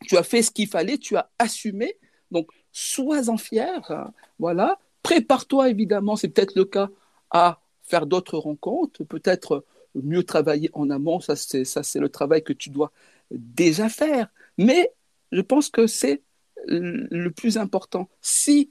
Tu 0.07 0.17
as 0.17 0.23
fait 0.25 0.43
ce 0.43 0.51
qu'il 0.51 0.69
fallait, 0.69 0.99
tu 0.99 1.17
as 1.17 1.31
assumé. 1.39 1.97
Donc, 2.31 2.49
sois-en 2.73 3.37
fier. 3.37 3.91
Hein. 3.91 4.13
voilà. 4.39 4.79
Prépare-toi, 5.03 5.69
évidemment, 5.69 6.17
c'est 6.17 6.29
peut-être 6.29 6.55
le 6.55 6.65
cas, 6.65 6.89
à 7.31 7.61
faire 7.83 8.07
d'autres 8.07 8.39
rencontres, 8.39 9.05
peut-être 9.05 9.65
mieux 9.95 10.23
travailler 10.23 10.71
en 10.73 10.91
amont, 10.91 11.21
ça 11.21 11.37
c'est, 11.37 11.65
ça 11.65 11.83
c'est 11.83 12.01
le 12.01 12.09
travail 12.09 12.43
que 12.43 12.53
tu 12.53 12.71
dois 12.71 12.93
déjà 13.31 13.89
faire. 13.89 14.29
Mais 14.59 14.93
je 15.33 15.41
pense 15.41 15.69
que 15.69 15.87
c'est 15.87 16.23
le 16.67 17.29
plus 17.31 17.59
important. 17.59 18.09
Si 18.21 18.71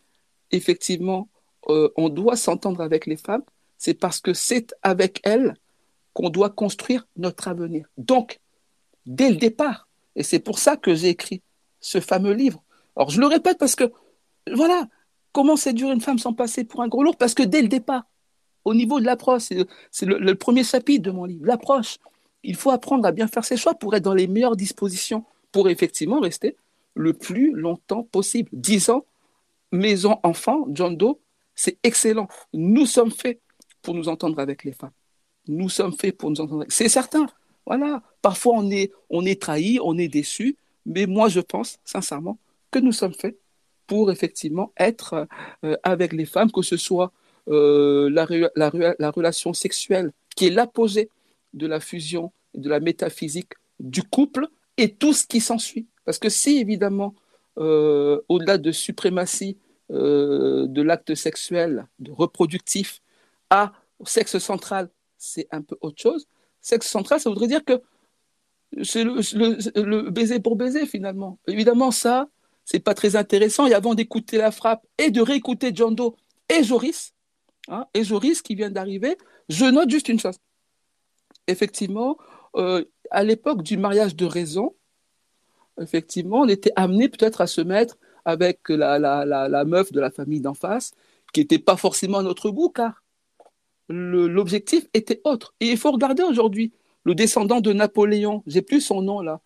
effectivement 0.51 1.29
euh, 1.69 1.89
on 1.95 2.09
doit 2.09 2.35
s'entendre 2.35 2.81
avec 2.81 3.05
les 3.05 3.17
femmes, 3.17 3.43
c'est 3.77 3.93
parce 3.93 4.19
que 4.19 4.33
c'est 4.33 4.73
avec 4.83 5.19
elles 5.23 5.55
qu'on 6.13 6.29
doit 6.29 6.49
construire 6.49 7.07
notre 7.17 7.47
avenir. 7.47 7.87
Donc, 7.97 8.39
dès 9.05 9.29
le 9.29 9.37
départ, 9.37 9.87
et 10.15 10.23
c'est 10.23 10.39
pour 10.39 10.59
ça 10.59 10.77
que 10.77 10.93
j'ai 10.93 11.09
écrit 11.09 11.41
ce 11.79 11.99
fameux 11.99 12.33
livre. 12.33 12.63
Alors, 12.95 13.09
je 13.09 13.19
le 13.19 13.27
répète 13.27 13.57
parce 13.57 13.75
que, 13.75 13.91
voilà, 14.53 14.87
comment 15.31 15.55
séduire 15.55 15.91
une 15.91 16.01
femme 16.01 16.19
sans 16.19 16.33
passer 16.33 16.63
pour 16.63 16.81
un 16.81 16.87
gros 16.87 17.03
lourd? 17.03 17.17
Parce 17.17 17.33
que 17.33 17.43
dès 17.43 17.61
le 17.61 17.69
départ, 17.69 18.03
au 18.65 18.73
niveau 18.73 18.99
de 18.99 19.05
l'approche, 19.05 19.43
c'est 19.91 20.05
le, 20.05 20.35
premier 20.35 20.63
chapitre 20.63 21.03
de 21.03 21.11
mon 21.11 21.25
livre, 21.25 21.45
l'approche. 21.45 21.97
Il 22.43 22.55
faut 22.55 22.71
apprendre 22.71 23.05
à 23.05 23.11
bien 23.11 23.27
faire 23.27 23.45
ses 23.45 23.57
choix 23.57 23.73
pour 23.73 23.95
être 23.95 24.03
dans 24.03 24.13
les 24.13 24.27
meilleures 24.27 24.55
dispositions, 24.55 25.23
pour 25.51 25.69
effectivement 25.69 26.19
rester 26.19 26.55
le 26.95 27.13
plus 27.13 27.53
longtemps 27.53 28.03
possible. 28.03 28.49
Dix 28.53 28.89
ans, 28.89 29.05
maison, 29.71 30.19
enfant, 30.23 30.65
John 30.69 30.95
Doe, 30.95 31.19
c'est 31.55 31.77
excellent. 31.83 32.27
Nous 32.53 32.85
sommes 32.85 33.11
faits 33.11 33.39
pour 33.81 33.93
nous 33.93 34.09
entendre 34.09 34.39
avec 34.39 34.63
les 34.63 34.71
femmes. 34.71 34.91
Nous 35.47 35.69
sommes 35.69 35.93
faits 35.93 36.17
pour 36.17 36.29
nous 36.29 36.41
entendre. 36.41 36.65
C'est 36.69 36.89
certain. 36.89 37.27
Voilà. 37.65 38.01
Parfois, 38.21 38.55
on 38.57 38.69
est, 38.69 38.91
on 39.09 39.25
est 39.25 39.41
trahi, 39.41 39.79
on 39.83 39.97
est 39.97 40.07
déçu, 40.07 40.57
mais 40.85 41.05
moi, 41.05 41.29
je 41.29 41.39
pense 41.39 41.79
sincèrement 41.83 42.37
que 42.69 42.79
nous 42.79 42.91
sommes 42.91 43.13
faits 43.13 43.37
pour 43.87 44.11
effectivement 44.11 44.71
être 44.77 45.27
euh, 45.63 45.75
avec 45.83 46.13
les 46.13 46.25
femmes, 46.25 46.51
que 46.51 46.61
ce 46.61 46.77
soit 46.77 47.11
euh, 47.47 48.09
la, 48.09 48.27
la, 48.99 49.11
relation 49.11 49.53
sexuelle 49.53 50.11
qui 50.35 50.47
est 50.47 50.51
l'apogée 50.51 51.09
de 51.53 51.67
la 51.67 51.79
fusion 51.79 52.31
de 52.53 52.69
la 52.69 52.79
métaphysique 52.79 53.53
du 53.79 54.03
couple 54.03 54.47
et 54.77 54.93
tout 54.93 55.13
ce 55.13 55.25
qui 55.25 55.41
s'ensuit. 55.41 55.87
Parce 56.05 56.19
que 56.19 56.29
si, 56.29 56.59
évidemment, 56.59 57.15
euh, 57.57 58.21
au-delà 58.29 58.57
de 58.57 58.71
suprématie 58.71 59.57
euh, 59.91 60.67
de 60.67 60.81
l'acte 60.81 61.15
sexuel, 61.15 61.87
de 61.99 62.11
reproductif, 62.11 63.01
à 63.49 63.73
sexe 64.05 64.37
central, 64.37 64.89
c'est 65.17 65.47
un 65.51 65.61
peu 65.61 65.77
autre 65.81 66.01
chose. 66.01 66.27
Sexe 66.61 66.87
central, 66.87 67.19
ça 67.19 67.29
voudrait 67.29 67.47
dire 67.47 67.63
que 67.65 67.81
c'est 68.83 69.03
le, 69.03 69.15
le, 69.83 70.09
baiser 70.09 70.39
pour 70.39 70.55
baiser, 70.55 70.85
finalement. 70.85 71.39
Évidemment, 71.47 71.91
ça, 71.91 72.29
c'est 72.63 72.79
pas 72.79 72.93
très 72.93 73.15
intéressant. 73.15 73.67
Et 73.67 73.73
avant 73.73 73.95
d'écouter 73.95 74.37
la 74.37 74.51
frappe 74.51 74.85
et 74.97 75.11
de 75.11 75.21
réécouter 75.21 75.71
John 75.73 75.93
Doe 75.93 76.15
et 76.47 76.63
Joris, 76.63 77.13
Hein, 77.67 77.85
et 77.93 78.03
Joris 78.03 78.41
qui 78.41 78.55
vient 78.55 78.71
d'arriver, 78.71 79.17
je 79.49 79.65
note 79.65 79.89
juste 79.89 80.09
une 80.09 80.19
chose. 80.19 80.37
Effectivement, 81.47 82.17
euh, 82.55 82.83
à 83.11 83.23
l'époque 83.23 83.63
du 83.63 83.77
mariage 83.77 84.15
de 84.15 84.25
raison, 84.25 84.75
effectivement, 85.79 86.41
on 86.41 86.47
était 86.47 86.71
amené 86.75 87.09
peut-être 87.09 87.41
à 87.41 87.47
se 87.47 87.61
mettre 87.61 87.97
avec 88.25 88.69
la, 88.69 89.65
meuf 89.65 89.91
de 89.91 89.99
la 89.99 90.11
famille 90.11 90.41
d'en 90.41 90.53
face, 90.53 90.91
qui 91.33 91.41
n'était 91.41 91.59
pas 91.59 91.77
forcément 91.77 92.19
à 92.19 92.23
notre 92.23 92.49
goût, 92.49 92.69
car 92.69 93.03
l'objectif 93.89 94.87
était 94.93 95.21
autre. 95.23 95.53
Et 95.59 95.69
il 95.69 95.77
faut 95.77 95.91
regarder 95.91 96.23
aujourd'hui 96.23 96.71
le 97.03 97.15
descendant 97.15 97.61
de 97.61 97.73
Napoléon, 97.73 98.43
j'ai 98.45 98.61
plus 98.61 98.81
son 98.81 99.01
nom 99.01 99.21
là, 99.21 99.41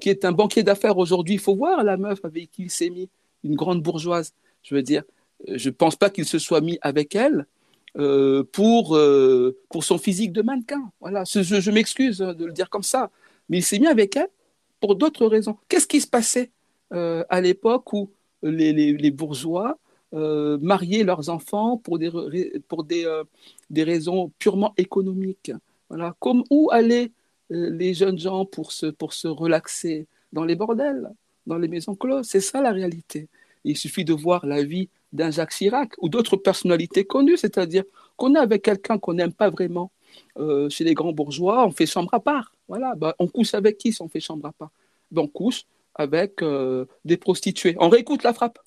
qui 0.00 0.10
est 0.10 0.24
un 0.24 0.32
banquier 0.32 0.62
d'affaires 0.62 0.98
aujourd'hui. 0.98 1.34
Il 1.34 1.40
faut 1.40 1.56
voir 1.56 1.82
la 1.82 1.96
meuf 1.96 2.22
avec 2.24 2.50
qui 2.50 2.64
il 2.64 2.70
s'est 2.70 2.90
mis, 2.90 3.08
une 3.42 3.54
grande 3.54 3.82
bourgeoise. 3.82 4.34
Je 4.62 4.74
veux 4.74 4.82
dire, 4.82 5.02
je 5.48 5.68
ne 5.68 5.74
pense 5.74 5.96
pas 5.96 6.10
qu'il 6.10 6.24
se 6.24 6.38
soit 6.38 6.60
mis 6.60 6.78
avec 6.82 7.14
elle 7.14 7.46
euh, 7.98 8.44
pour, 8.52 8.96
euh, 8.96 9.58
pour 9.68 9.82
son 9.82 9.98
physique 9.98 10.32
de 10.32 10.42
mannequin. 10.42 10.90
Voilà, 11.00 11.24
je, 11.24 11.70
m'excuse 11.70 12.18
de 12.18 12.44
le 12.44 12.52
dire 12.52 12.70
comme 12.70 12.84
ça, 12.84 13.10
mais 13.48 13.58
il 13.58 13.62
s'est 13.62 13.80
mis 13.80 13.88
avec 13.88 14.16
elle 14.16 14.28
pour 14.80 14.94
d'autres 14.94 15.26
raisons. 15.26 15.56
Qu'est-ce 15.68 15.88
qui 15.88 16.00
se 16.00 16.06
passait 16.06 16.50
euh, 16.92 17.24
à 17.28 17.40
l'époque 17.40 17.92
où 17.92 18.10
les, 18.42 18.72
les, 18.72 19.10
bourgeois 19.10 19.76
mariaient 20.12 21.04
leurs 21.04 21.28
enfants 21.30 21.76
pour 21.78 21.98
des, 21.98 22.10
pour 22.68 22.84
des, 22.84 23.06
des 23.70 23.82
raisons 23.82 24.30
purement 24.38 24.72
économiques? 24.76 25.52
Voilà. 25.88 26.14
Comme 26.20 26.44
où 26.48 26.70
allaient 26.70 27.10
les 27.50 27.92
jeunes 27.92 28.18
gens 28.18 28.44
pour 28.44 28.70
se, 28.70 28.86
pour 28.86 29.12
se 29.12 29.26
relaxer 29.26 30.06
Dans 30.32 30.44
les 30.44 30.54
bordels, 30.54 31.10
dans 31.44 31.58
les 31.58 31.66
maisons 31.68 31.96
closes? 31.96 32.28
C'est 32.28 32.40
ça 32.40 32.62
la 32.62 32.70
réalité. 32.70 33.28
Il 33.64 33.76
suffit 33.76 34.04
de 34.04 34.12
voir 34.12 34.46
la 34.46 34.62
vie 34.62 34.88
d'un 35.12 35.30
Jacques 35.30 35.50
Chirac 35.50 35.94
ou 35.98 36.08
d'autres 36.08 36.36
personnalités 36.36 37.04
connues, 37.04 37.36
c'est-à-dire 37.36 37.84
qu'on 38.16 38.34
est 38.34 38.38
avec 38.38 38.62
quelqu'un 38.62 38.98
qu'on 38.98 39.14
n'aime 39.14 39.32
pas 39.32 39.50
vraiment 39.50 39.90
chez 40.68 40.84
les 40.84 40.94
grands 40.94 41.12
bourgeois, 41.12 41.64
on 41.66 41.70
fait 41.70 41.86
chambre 41.86 42.12
à 42.14 42.20
part. 42.20 42.52
Voilà, 42.68 42.94
bah, 42.96 43.14
on 43.18 43.26
couche 43.26 43.54
avec 43.54 43.78
qui 43.78 43.92
si 43.92 44.02
on 44.02 44.08
fait 44.08 44.20
chambre 44.20 44.46
à 44.46 44.52
part? 44.52 44.70
Ben, 45.10 45.22
On 45.22 45.28
couche 45.28 45.64
avec 45.94 46.42
euh, 46.42 46.86
des 47.04 47.16
prostituées. 47.16 47.76
On 47.78 47.88
réécoute 47.88 48.22
la 48.22 48.32
frappe. 48.32 48.58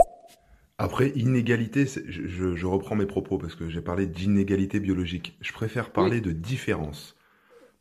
Après, 0.78 1.10
inégalité, 1.16 1.86
je, 1.86 2.66
reprends 2.66 2.96
mes 2.96 3.06
propos 3.06 3.38
parce 3.38 3.56
que 3.56 3.70
j'ai 3.70 3.82
parlé 3.82 4.08
d'inégalité 4.08 4.80
biologique. 4.80 5.38
Je 5.40 5.54
préfère 5.54 5.92
parler 5.92 6.20
de 6.20 6.32
différence. 6.32 7.16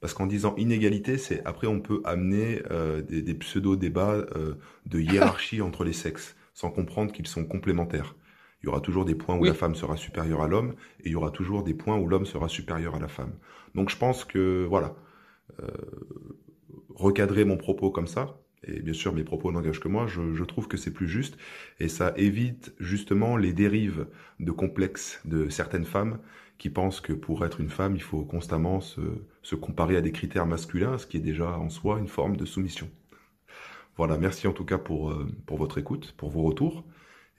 Parce 0.00 0.14
qu'en 0.14 0.26
disant 0.26 0.54
inégalité, 0.56 1.16
c'est 1.16 1.44
après 1.44 1.68
on 1.68 1.80
peut 1.80 2.02
amener 2.04 2.60
euh, 2.70 3.02
des, 3.02 3.34
pseudo-débats 3.34 4.26
euh, 4.36 4.54
de 4.86 5.00
hiérarchie 5.00 5.62
entre 5.62 5.84
les 5.84 5.92
sexes, 5.92 6.36
sans 6.54 6.70
comprendre 6.70 7.12
qu'ils 7.12 7.28
sont 7.28 7.44
complémentaires. 7.44 8.14
Il 8.62 8.66
y 8.66 8.68
aura 8.68 8.80
toujours 8.80 9.04
des 9.04 9.14
points 9.14 9.36
où 9.36 9.44
la 9.44 9.54
femme 9.54 9.74
sera 9.74 9.96
supérieure 9.96 10.42
à 10.42 10.48
l'homme, 10.48 10.74
et 11.00 11.08
il 11.08 11.12
y 11.12 11.16
aura 11.16 11.30
toujours 11.30 11.64
des 11.64 11.74
points 11.74 11.96
où 11.96 12.06
l'homme 12.06 12.26
sera 12.26 12.48
supérieur 12.48 12.94
à 12.94 13.00
la 13.00 13.08
femme. 13.08 13.32
Donc 13.74 13.90
je 13.90 13.96
pense 13.96 14.24
que, 14.24 14.64
voilà, 14.68 14.94
recadrer 16.94 17.44
mon 17.44 17.56
propos 17.56 17.90
comme 17.90 18.06
ça, 18.06 18.38
et 18.64 18.80
bien 18.80 18.92
sûr 18.92 19.12
mes 19.12 19.24
propos 19.24 19.50
n'engagent 19.52 19.80
que 19.80 19.88
moi, 19.88 20.06
je, 20.06 20.44
trouve 20.44 20.68
que 20.68 20.76
c'est 20.76 20.92
plus 20.92 21.08
juste 21.08 21.36
et 21.80 21.88
ça 21.88 22.12
évite 22.16 22.74
justement 22.78 23.36
les 23.36 23.52
dérives 23.52 24.06
de 24.40 24.52
complexes 24.52 25.20
de 25.24 25.48
certaines 25.48 25.84
femmes 25.84 26.18
qui 26.58 26.70
pensent 26.70 27.00
que 27.00 27.12
pour 27.12 27.44
être 27.44 27.60
une 27.60 27.70
femme, 27.70 27.96
il 27.96 28.02
faut 28.02 28.24
constamment 28.24 28.80
se, 28.80 29.54
comparer 29.56 29.96
à 29.96 30.00
des 30.00 30.12
critères 30.12 30.46
masculins, 30.46 30.98
ce 30.98 31.06
qui 31.06 31.16
est 31.16 31.20
déjà 31.20 31.58
en 31.58 31.70
soi 31.70 31.98
une 31.98 32.08
forme 32.08 32.36
de 32.36 32.44
soumission. 32.44 32.88
Voilà, 33.96 34.16
merci 34.16 34.46
en 34.46 34.52
tout 34.52 34.64
cas 34.64 34.78
pour, 34.78 35.10
euh, 35.10 35.28
pour 35.44 35.58
votre 35.58 35.78
écoute, 35.78 36.14
pour 36.16 36.30
vos 36.30 36.42
retours. 36.42 36.84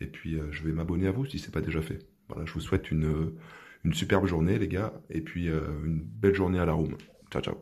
Et 0.01 0.07
puis 0.07 0.35
euh, 0.35 0.51
je 0.51 0.63
vais 0.63 0.71
m'abonner 0.71 1.07
à 1.07 1.11
vous 1.11 1.25
si 1.25 1.39
ce 1.39 1.47
n'est 1.47 1.51
pas 1.51 1.61
déjà 1.61 1.81
fait. 1.81 1.99
Voilà, 2.29 2.45
je 2.45 2.53
vous 2.53 2.61
souhaite 2.61 2.91
une, 2.91 3.33
une 3.83 3.93
superbe 3.93 4.25
journée 4.25 4.57
les 4.57 4.67
gars, 4.67 4.93
et 5.09 5.21
puis 5.21 5.49
euh, 5.49 5.61
une 5.85 5.99
belle 5.99 6.35
journée 6.35 6.59
à 6.59 6.65
la 6.65 6.73
room. 6.73 6.95
Ciao 7.31 7.41
ciao. 7.41 7.55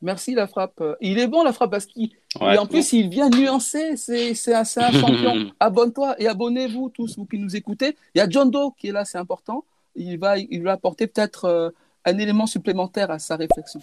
Merci 0.00 0.34
la 0.34 0.46
frappe. 0.46 0.82
Il 1.00 1.18
est 1.18 1.26
bon 1.26 1.42
la 1.42 1.52
frappe 1.52 1.72
parce 1.72 1.86
qu'il 1.86 2.10
en 2.40 2.66
plus 2.66 2.92
il 2.92 3.08
vient 3.08 3.28
nuancer. 3.30 3.96
C'est 3.96 4.54
un, 4.54 4.60
un 4.60 4.64
champion. 4.92 5.50
Abonne-toi 5.58 6.14
et 6.20 6.28
abonnez-vous 6.28 6.90
tous 6.90 7.18
vous 7.18 7.26
qui 7.26 7.38
nous 7.38 7.56
écoutez. 7.56 7.96
Il 8.14 8.18
y 8.18 8.20
a 8.20 8.30
John 8.30 8.50
Doe 8.50 8.72
qui 8.76 8.88
est 8.88 8.92
là, 8.92 9.04
c'est 9.04 9.18
important. 9.18 9.64
Il 9.96 10.18
va, 10.18 10.38
il 10.38 10.62
va 10.62 10.72
apporter 10.72 11.08
peut-être 11.08 11.46
euh, 11.46 11.70
un 12.04 12.16
élément 12.18 12.46
supplémentaire 12.46 13.10
à 13.10 13.18
sa 13.18 13.34
réflexion. 13.34 13.80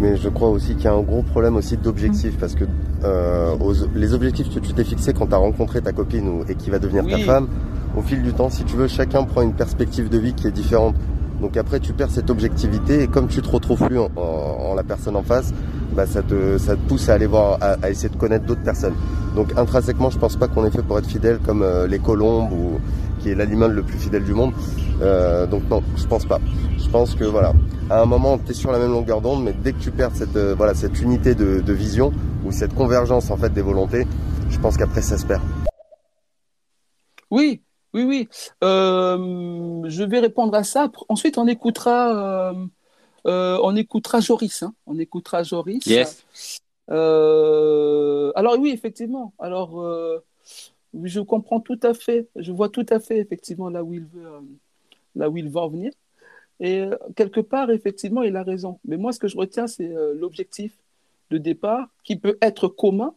Mais 0.00 0.16
je 0.16 0.28
crois 0.30 0.48
aussi 0.48 0.74
qu'il 0.76 0.84
y 0.84 0.88
a 0.88 0.94
un 0.94 1.02
gros 1.02 1.22
problème 1.22 1.56
aussi 1.56 1.76
d'objectifs 1.76 2.38
parce 2.38 2.54
que 2.54 2.64
euh, 3.04 3.54
les 3.94 4.14
objectifs 4.14 4.52
que 4.52 4.58
tu 4.58 4.72
t'es 4.72 4.84
fixés 4.84 5.12
quand 5.12 5.26
tu 5.26 5.34
as 5.34 5.38
rencontré 5.38 5.82
ta 5.82 5.92
copine 5.92 6.26
ou, 6.26 6.44
et 6.48 6.54
qui 6.54 6.70
va 6.70 6.78
devenir 6.78 7.06
ta 7.06 7.18
femme, 7.18 7.48
au 7.96 8.00
fil 8.00 8.22
du 8.22 8.32
temps, 8.32 8.48
si 8.48 8.64
tu 8.64 8.76
veux, 8.76 8.88
chacun 8.88 9.24
prend 9.24 9.42
une 9.42 9.52
perspective 9.52 10.08
de 10.08 10.18
vie 10.18 10.32
qui 10.32 10.46
est 10.46 10.52
différente. 10.52 10.94
Donc 11.40 11.56
après, 11.56 11.80
tu 11.80 11.92
perds 11.92 12.10
cette 12.10 12.30
objectivité 12.30 13.02
et 13.02 13.08
comme 13.08 13.28
tu 13.28 13.42
te 13.42 13.48
retrouves 13.48 13.86
plus 13.86 13.98
en, 13.98 14.74
la 14.74 14.82
personne 14.82 15.16
en 15.16 15.22
face, 15.22 15.52
bah, 15.94 16.06
ça, 16.06 16.22
te, 16.22 16.56
ça 16.56 16.76
te 16.76 16.80
pousse 16.88 17.08
à 17.08 17.14
aller 17.14 17.26
voir, 17.26 17.58
à, 17.60 17.90
essayer 17.90 18.08
de 18.08 18.16
connaître 18.16 18.46
d'autres 18.46 18.62
personnes. 18.62 18.94
Donc 19.36 19.52
intrinsèquement, 19.56 20.10
je 20.10 20.18
pense 20.18 20.36
pas 20.36 20.48
qu'on 20.48 20.64
est 20.64 20.70
fait 20.70 20.82
pour 20.82 20.98
être 20.98 21.06
fidèle 21.06 21.38
comme 21.44 21.62
euh, 21.62 21.86
les 21.86 21.98
colombes 21.98 22.52
ou 22.52 22.78
qui 23.20 23.30
est 23.30 23.34
l'animal 23.34 23.72
le 23.72 23.82
plus 23.82 23.98
fidèle 23.98 24.24
du 24.24 24.32
monde. 24.32 24.52
Euh, 25.02 25.46
donc 25.46 25.62
non, 25.70 25.82
je 25.96 26.06
pense 26.06 26.24
pas. 26.24 26.40
Je 26.78 26.88
pense 26.88 27.14
que 27.14 27.24
voilà, 27.24 27.52
à 27.90 28.00
un 28.00 28.06
moment, 28.06 28.38
tu 28.38 28.52
es 28.52 28.54
sur 28.54 28.70
la 28.70 28.78
même 28.78 28.92
longueur 28.92 29.20
d'onde, 29.20 29.42
mais 29.42 29.52
dès 29.52 29.72
que 29.72 29.80
tu 29.80 29.90
perds 29.90 30.14
cette, 30.14 30.36
euh, 30.36 30.54
voilà, 30.54 30.74
cette 30.74 31.00
unité 31.00 31.34
de, 31.34 31.60
de 31.60 31.72
vision 31.72 32.12
ou 32.46 32.52
cette 32.52 32.72
convergence 32.72 33.30
en 33.30 33.36
fait 33.36 33.52
des 33.52 33.62
volontés, 33.62 34.06
je 34.48 34.58
pense 34.60 34.76
qu'après 34.76 35.02
ça 35.02 35.18
se 35.18 35.26
perd. 35.26 35.42
Oui, 37.32 37.62
oui, 37.92 38.04
oui. 38.04 38.28
Euh, 38.62 39.82
je 39.88 40.04
vais 40.04 40.20
répondre 40.20 40.54
à 40.54 40.62
ça. 40.62 40.90
Ensuite, 41.08 41.36
on 41.36 41.48
écoutera, 41.48 42.52
euh, 42.52 42.66
euh, 43.26 43.58
on 43.62 43.74
écoutera 43.74 44.20
Joris. 44.20 44.62
Hein. 44.62 44.72
On 44.86 44.96
écoutera 44.98 45.42
Joris. 45.42 45.84
Yes. 45.86 46.24
alors 46.88 48.56
oui, 48.58 48.70
effectivement. 48.70 49.32
Alors, 49.40 49.82
je 51.02 51.20
comprends 51.20 51.60
tout 51.60 51.80
à 51.82 51.92
fait. 51.92 52.28
Je 52.36 52.52
vois 52.52 52.68
tout 52.68 52.86
à 52.88 53.00
fait 53.00 53.18
effectivement 53.18 53.68
là 53.68 53.82
où 53.82 53.94
il 53.94 54.04
veut, 54.04 54.28
là 55.16 55.28
où 55.28 55.36
il 55.36 55.48
va 55.48 55.62
en 55.62 55.68
venir. 55.68 55.90
Et 56.60 56.84
quelque 57.16 57.40
part, 57.40 57.70
effectivement, 57.70 58.22
il 58.22 58.36
a 58.36 58.42
raison. 58.42 58.78
Mais 58.84 58.98
moi, 58.98 59.12
ce 59.12 59.18
que 59.18 59.28
je 59.28 59.36
retiens, 59.36 59.66
c'est 59.66 59.90
l'objectif 60.14 60.72
de 61.30 61.38
départ 61.38 61.88
qui 62.04 62.16
peut 62.16 62.36
être 62.42 62.68
commun, 62.68 63.14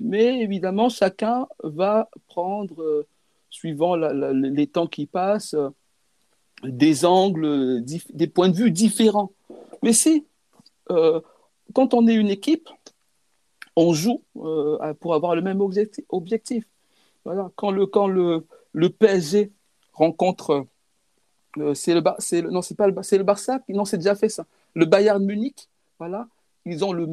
mais 0.00 0.40
évidemment, 0.40 0.88
chacun 0.88 1.46
va 1.62 2.08
prendre 2.26 3.06
suivant 3.54 3.94
les 3.94 4.66
temps 4.66 4.88
qui 4.88 5.06
passent, 5.06 5.54
euh, 5.54 5.70
des 6.64 7.04
angles, 7.04 7.84
des 7.84 8.26
points 8.26 8.48
de 8.48 8.56
vue 8.56 8.70
différents. 8.72 9.30
Mais 9.82 9.92
euh, 10.90 11.20
quand 11.72 11.94
on 11.94 12.08
est 12.08 12.14
une 12.14 12.30
équipe, 12.30 12.68
on 13.76 13.92
joue 13.92 14.22
euh, 14.36 14.94
pour 14.94 15.14
avoir 15.14 15.36
le 15.36 15.42
même 15.42 15.60
objectif. 15.60 16.64
Voilà. 17.24 17.50
Quand 17.54 17.70
le 17.70 17.86
quand 17.86 18.08
le, 18.08 18.46
le 18.72 18.90
PSG 18.90 19.52
rencontre 19.92 20.66
c'est 21.74 21.94
le, 21.94 22.00
le, 22.00 22.50
non 22.50 22.62
c'est 22.62 22.76
pas 22.76 22.86
le 22.86 23.22
Barça 23.22 23.60
non 23.68 23.84
c'est 23.84 23.98
déjà 23.98 24.14
fait 24.14 24.28
ça. 24.28 24.46
Le 24.74 24.86
Bayern 24.86 25.24
Munich 25.24 25.68
voilà. 25.98 26.28
Ils 26.66 26.84
ont 26.84 26.92
le 26.92 27.06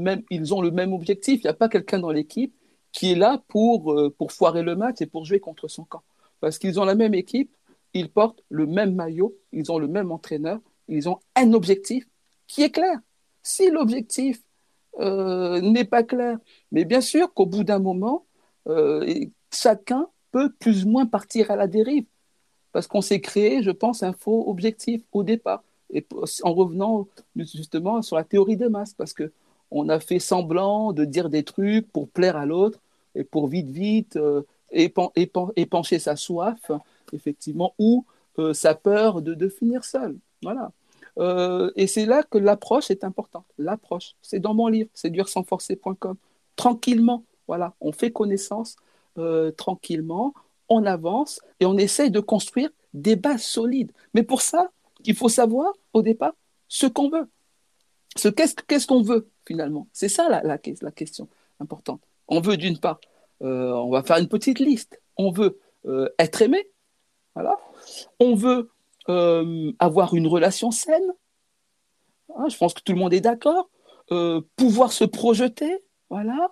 même 0.72 0.94
objectif. 0.94 1.42
Il 1.42 1.46
n'y 1.46 1.50
a 1.50 1.54
pas 1.54 1.70
quelqu'un 1.70 2.00
dans 2.00 2.12
l'équipe 2.12 2.54
qui 2.92 3.12
est 3.12 3.16
là 3.16 3.42
pour 3.48 3.96
pour 4.18 4.32
foirer 4.32 4.64
le 4.64 4.76
match 4.76 5.02
et 5.02 5.06
pour 5.06 5.26
jouer 5.26 5.40
contre 5.40 5.68
son 5.68 5.84
camp. 5.84 6.04
Parce 6.40 6.58
qu'ils 6.58 6.80
ont 6.80 6.86
la 6.86 6.96
même 6.96 7.14
équipe, 7.14 7.56
ils 7.94 8.10
portent 8.10 8.44
le 8.50 8.66
même 8.66 8.96
maillot, 8.96 9.36
ils 9.52 9.72
ont 9.72 9.78
le 9.78 9.88
même 9.88 10.12
entraîneur, 10.12 10.60
ils 10.88 11.10
ont 11.10 11.20
un 11.36 11.54
objectif 11.54 12.08
qui 12.48 12.64
est 12.64 12.72
clair. 12.72 13.00
Si 13.44 13.70
l'objectif 13.70 14.42
euh, 15.00 15.62
n'est 15.62 15.86
pas 15.86 16.04
clair, 16.04 16.38
mais 16.72 16.86
bien 16.86 17.02
sûr 17.02 17.34
qu'au 17.34 17.46
bout 17.46 17.64
d'un 17.64 17.80
moment, 17.80 18.26
euh, 18.68 19.26
chacun 19.54 20.08
peut 20.32 20.52
plus 20.60 20.86
ou 20.86 20.90
moins 20.90 21.06
partir 21.06 21.52
à 21.52 21.56
la 21.56 21.68
dérive, 21.68 22.06
parce 22.72 22.88
qu'on 22.88 23.02
s'est 23.02 23.22
créé, 23.22 23.64
je 23.64 23.72
pense, 23.72 24.04
un 24.04 24.14
faux 24.14 24.50
objectif 24.50 25.02
au 25.12 25.24
départ, 25.24 25.64
et 25.94 26.06
en 26.44 26.54
revenant 26.54 27.08
justement 27.36 28.02
sur 28.02 28.16
la 28.16 28.24
théorie 28.24 28.58
des 28.58 28.70
masses, 28.70 28.94
parce 28.94 29.14
que 29.14 29.32
on 29.72 29.88
a 29.90 30.00
fait 30.00 30.20
semblant 30.20 30.92
de 30.92 31.06
dire 31.06 31.30
des 31.30 31.44
trucs 31.44 31.90
pour 31.92 32.10
plaire 32.10 32.36
à 32.36 32.46
l'autre 32.46 32.80
et 33.16 33.24
pour 33.24 33.48
vite 33.48 33.70
vite 33.70 34.18
euh, 34.18 34.44
épancher 34.72 36.00
sa 36.00 36.16
soif, 36.16 36.72
effectivement, 37.14 37.74
ou 37.80 38.06
euh, 38.40 38.54
sa 38.54 38.76
peur 38.76 39.22
de, 39.22 39.50
finir 39.50 39.84
seul. 39.84 40.18
Voilà. 40.44 40.72
Euh, 41.18 41.72
et 41.76 41.88
c'est 41.88 42.06
là 42.06 42.24
que 42.24 42.38
l'approche 42.38 42.92
est 42.92 43.04
importante. 43.04 43.46
L'approche, 43.58 44.16
c'est 44.22 44.40
dans 44.40 44.54
mon 44.54 44.68
livre, 44.68 44.90
séduire 44.94 45.28
sans 45.28 45.44
forcer.com. 45.44 46.16
Tranquillement, 46.56 47.24
voilà, 47.48 47.74
on 47.82 47.92
fait 47.92 48.12
connaissance 48.12 48.76
tranquillement, 49.58 50.34
on 50.72 50.86
avance 50.86 51.42
et 51.60 51.66
on 51.66 51.78
essaye 51.78 52.12
de 52.12 52.22
construire 52.22 52.70
des 52.94 53.16
bases 53.16 53.44
solides. 53.44 53.92
Mais 54.14 54.24
pour 54.24 54.42
ça, 54.42 54.72
il 55.04 55.16
faut 55.16 55.30
savoir 55.30 55.74
au 55.94 56.02
départ 56.02 56.34
ce 56.68 56.88
qu'on 56.88 57.10
veut. 57.10 57.30
Ce 58.16 58.30
qu'est-ce 58.30 58.88
qu'on 58.88 59.02
veut 59.02 59.30
finalement? 59.46 59.88
C'est 59.94 60.10
ça 60.10 60.30
la, 60.30 60.58
question 60.58 61.28
importante. 61.60 62.02
On 62.28 62.40
veut 62.40 62.58
d'une 62.58 62.78
part 62.78 63.00
euh, 63.42 63.72
on 63.74 63.90
va 63.90 64.04
faire 64.04 64.18
une 64.18 64.28
petite 64.28 64.60
liste. 64.60 65.02
On 65.18 65.32
veut 65.32 65.60
euh, 65.86 66.10
être 66.20 66.42
aimé. 66.42 66.70
On 68.20 68.36
veut 68.36 68.70
euh, 69.10 69.72
avoir 69.80 70.14
une 70.14 70.28
relation 70.28 70.72
saine. 70.72 71.12
Hein, 72.36 72.48
je 72.50 72.58
pense 72.58 72.74
que 72.74 72.82
tout 72.82 72.94
le 72.94 73.00
monde 73.00 73.14
est 73.14 73.22
d'accord. 73.22 73.70
pouvoir 74.56 74.92
se 74.92 75.06
projeter, 75.06 75.84
voilà. 76.10 76.50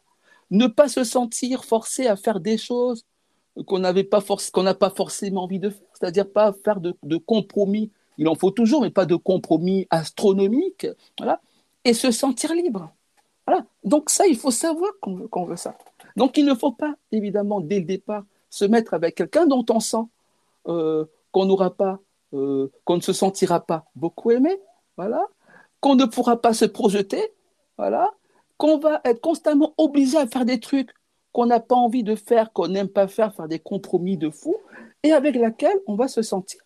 ne 0.50 0.68
pas 0.68 0.88
se 0.88 1.04
sentir 1.04 1.64
forcé 1.66 2.08
à 2.08 2.16
faire 2.16 2.40
des 2.40 2.58
choses 2.58 3.06
qu'on 3.66 3.80
n'avait 3.80 4.04
pas 4.04 4.22
qu'on 4.54 4.64
n'a 4.64 4.74
pas 4.74 4.90
forcément 4.90 5.44
envie 5.44 5.60
de 5.60 5.70
faire, 5.70 5.88
c'est-à-dire 5.94 6.30
pas 6.30 6.54
faire 6.64 6.80
de, 6.80 7.18
compromis. 7.18 7.92
Il 8.18 8.28
en 8.28 8.36
faut 8.36 8.52
toujours, 8.52 8.82
mais 8.82 8.90
pas 8.90 9.06
de 9.06 9.16
compromis 9.16 9.88
astronomiques, 9.90 10.88
voilà, 11.18 11.42
et 11.86 11.94
se 11.94 12.12
sentir 12.12 12.54
libre. 12.54 12.92
Voilà. 13.48 13.66
Donc 13.84 14.10
ça, 14.10 14.28
il 14.28 14.38
faut 14.38 14.52
savoir 14.52 14.92
qu'on 15.02 15.46
veut 15.46 15.56
ça. 15.56 15.78
Donc 16.16 16.38
il 16.38 16.46
ne 16.46 16.54
faut 16.54 16.72
pas, 16.72 16.96
évidemment, 17.12 17.62
dès 17.62 17.80
le 17.80 17.86
départ, 17.86 18.24
se 18.50 18.66
mettre 18.66 18.94
avec 18.94 19.16
quelqu'un 19.16 19.46
dont 19.46 19.66
on 19.70 19.80
sent 19.80 20.06
euh, 20.68 21.06
qu'on 21.32 21.46
n'aura 21.46 21.72
pas, 21.72 22.00
euh, 22.34 22.72
qu'on 22.84 22.98
ne 22.98 23.02
se 23.02 23.14
sentira 23.14 23.60
pas 23.60 23.86
beaucoup 23.96 24.32
aimé, 24.32 24.60
voilà, 24.98 25.26
qu'on 25.80 25.96
ne 25.96 26.06
pourra 26.06 26.42
pas 26.42 26.54
se 26.54 26.66
projeter, 26.66 27.34
voilà, 27.78 28.12
qu'on 28.58 28.78
va 28.78 29.02
être 29.06 29.22
constamment 29.22 29.74
obligé 29.78 30.18
à 30.18 30.28
faire 30.28 30.46
des 30.46 30.60
trucs 30.60 30.92
qu'on 31.32 31.46
n'a 31.46 31.60
pas 31.60 31.76
envie 31.76 32.04
de 32.04 32.16
faire, 32.16 32.52
qu'on 32.52 32.68
n'aime 32.68 32.88
pas 32.90 33.08
faire, 33.08 33.34
faire 33.36 33.48
des 33.48 33.60
compromis 33.60 34.18
de 34.18 34.30
fou, 34.30 34.56
et 35.04 35.12
avec 35.12 35.36
laquelle 35.36 35.80
on 35.88 35.96
va 35.96 36.08
se 36.08 36.22
sentir 36.22 36.62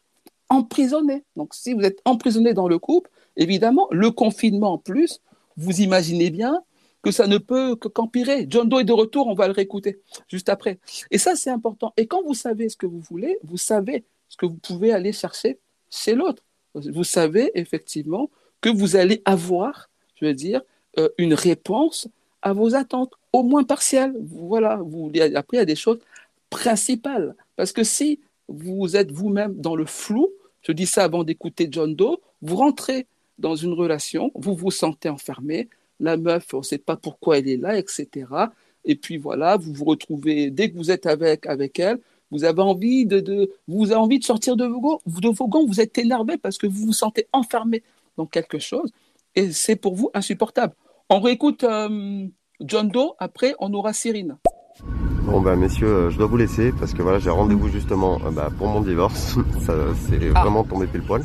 emprisonné. 0.50 1.24
Donc 1.36 1.54
si 1.54 1.74
vous 1.74 1.82
êtes 1.82 2.00
emprisonné 2.06 2.54
dans 2.54 2.68
le 2.68 2.80
couple, 2.80 3.10
évidemment, 3.38 3.88
le 3.92 4.12
confinement 4.12 4.74
en 4.74 4.78
plus, 4.78 5.20
vous 5.58 5.82
imaginez 5.82 6.30
bien 6.30 6.64
que 7.02 7.12
ça 7.12 7.28
ne 7.28 7.38
peut 7.38 7.76
qu'empirer. 7.76 8.46
John 8.50 8.70
Doe 8.70 8.80
est 8.80 8.86
de 8.86 8.94
retour, 8.94 9.28
on 9.28 9.34
va 9.34 9.48
le 9.48 9.54
réécouter 9.54 10.00
juste 10.30 10.50
après. 10.50 10.80
Et 11.12 11.18
ça, 11.18 11.36
c'est 11.36 11.50
important. 11.50 11.94
Et 11.98 12.08
quand 12.08 12.24
vous 12.24 12.34
savez 12.34 12.70
ce 12.70 12.78
que 12.78 12.86
vous 12.86 13.02
voulez, 13.02 13.38
vous 13.44 13.58
savez 13.58 14.06
ce 14.30 14.38
que 14.38 14.46
vous 14.46 14.58
pouvez 14.58 14.94
aller 14.94 15.12
chercher 15.12 15.60
chez 15.90 16.16
l'autre. 16.16 16.44
Vous 16.74 17.04
savez 17.04 17.52
effectivement 17.56 18.30
que 18.62 18.70
vous 18.70 18.96
allez 18.96 19.22
avoir, 19.26 19.90
je 20.16 20.26
veux 20.26 20.34
dire, 20.34 20.62
euh, 20.98 21.10
une 21.18 21.34
réponse 21.34 22.08
à 22.42 22.54
vos 22.54 22.74
attentes, 22.74 23.14
au 23.34 23.44
moins 23.44 23.64
partielle. 23.64 24.14
Voilà, 24.22 24.78
vous, 24.78 25.12
après, 25.36 25.58
il 25.58 25.60
y 25.60 25.64
a 25.64 25.66
des 25.66 25.76
choses 25.76 26.00
principales. 26.50 27.36
Parce 27.56 27.72
que 27.72 27.84
si 27.84 28.20
vous 28.48 28.96
êtes 28.96 29.12
vous-même 29.12 29.56
dans 29.56 29.76
le 29.76 29.86
flou, 29.86 30.30
je 30.62 30.72
dis 30.72 30.86
ça 30.86 31.04
avant 31.04 31.24
d'écouter 31.24 31.68
John 31.70 31.96
Doe, 31.96 32.18
vous 32.42 32.56
rentrez 32.56 33.08
dans 33.40 33.56
une 33.56 33.74
relation, 33.74 34.32
vous 34.36 34.56
vous 34.56 34.72
sentez 34.72 35.10
enfermé, 35.10 35.68
la 36.00 36.18
meuf, 36.18 36.54
on 36.54 36.60
ne 36.60 36.64
sait 36.64 36.78
pas 36.78 36.96
pourquoi 36.96 37.40
elle 37.40 37.50
est 37.50 37.58
là, 37.58 37.78
etc. 37.78 38.28
Et 38.86 38.96
puis 38.96 39.18
voilà, 39.18 39.58
vous 39.58 39.74
vous 39.74 39.86
retrouvez, 39.86 40.52
dès 40.52 40.70
que 40.70 40.78
vous 40.78 40.92
êtes 40.92 41.06
avec, 41.06 41.46
avec 41.48 41.80
elle, 41.80 42.00
vous 42.32 42.44
avez 42.44 42.62
envie 42.62 43.06
de, 43.06 43.52
vous 43.68 43.94
envie 43.94 44.20
de 44.20 44.24
sortir 44.24 44.56
de 44.56 44.66
vos, 44.66 45.02
de 45.06 45.30
vos 45.30 45.48
gants, 45.48 45.66
vous 45.66 45.82
êtes 45.82 45.98
énervé 45.98 46.38
parce 46.38 46.58
que 46.58 46.68
vous 46.68 46.88
vous 46.88 46.94
sentez 46.94 47.28
enfermé 47.32 47.84
dans 48.18 48.26
quelque 48.26 48.60
chose 48.60 48.92
et 49.36 49.52
c'est 49.52 49.76
pour 49.76 49.96
vous 49.96 50.10
insupportable. 50.14 50.74
On 51.10 51.20
réécoute 51.20 51.64
euh, 51.64 52.28
John 52.62 52.90
Doe, 52.90 53.16
après 53.20 53.56
on 53.60 53.74
aura 53.74 53.94
Cyrine. 53.94 54.38
Bon 55.24 55.42
bah 55.42 55.56
messieurs, 55.56 56.10
je 56.10 56.18
dois 56.18 56.28
vous 56.28 56.38
laisser 56.38 56.72
parce 56.72 56.94
que 56.94 57.02
voilà 57.02 57.20
j'ai 57.20 57.30
rendez-vous 57.30 57.70
justement 57.70 58.20
euh, 58.26 58.32
bah, 58.32 58.50
pour 58.58 58.68
mon 58.68 58.82
divorce. 58.82 59.38
Ça 59.62 59.74
c'est 60.08 60.20
ah. 60.36 60.42
vraiment 60.42 60.64
tombé 60.64 60.88
pile 60.88 61.02
poil. 61.02 61.24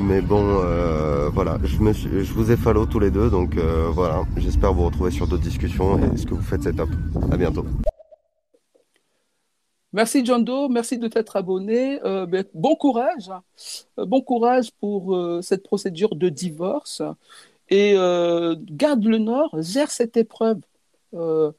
Mais 0.00 0.20
bon, 0.20 0.42
euh, 0.42 1.30
voilà, 1.30 1.58
je, 1.62 1.78
me 1.78 1.92
je 1.92 2.32
vous 2.32 2.50
ai 2.50 2.56
follow 2.56 2.84
tous 2.84 2.98
les 2.98 3.10
deux, 3.10 3.30
donc 3.30 3.56
euh, 3.56 3.88
voilà, 3.92 4.22
j'espère 4.36 4.72
vous 4.72 4.84
retrouver 4.86 5.10
sur 5.10 5.26
d'autres 5.26 5.42
discussions 5.42 5.98
et 5.98 6.16
ce 6.16 6.26
que 6.26 6.34
vous 6.34 6.42
faites 6.42 6.62
c'est 6.62 6.74
top. 6.74 6.88
À 7.30 7.36
bientôt. 7.36 7.64
Merci 9.92 10.24
John 10.24 10.44
Doe, 10.44 10.68
merci 10.68 10.98
de 10.98 11.06
t'être 11.06 11.36
abonné. 11.36 12.00
Euh, 12.04 12.26
ben, 12.26 12.44
bon 12.54 12.74
courage, 12.74 13.30
bon 13.96 14.20
courage 14.20 14.70
pour 14.80 15.16
cette 15.42 15.62
procédure 15.62 16.16
de 16.16 16.28
divorce. 16.28 17.00
Et 17.76 17.94
garde 18.70 19.04
le 19.04 19.18
Nord, 19.18 19.50
gère 19.60 19.90
cette 19.90 20.16
épreuve 20.16 20.60
en, 21.12 21.52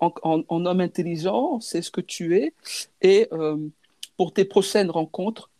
en, 0.00 0.66
homme 0.66 0.80
intelligent, 0.80 1.60
c'est 1.60 1.80
ce 1.80 1.90
que 1.90 2.02
tu 2.02 2.36
es. 2.36 2.52
Et 3.00 3.28
pour 4.16 4.32
tes 4.32 4.44
prochaines 4.44 4.90
rencontres, 4.90 5.50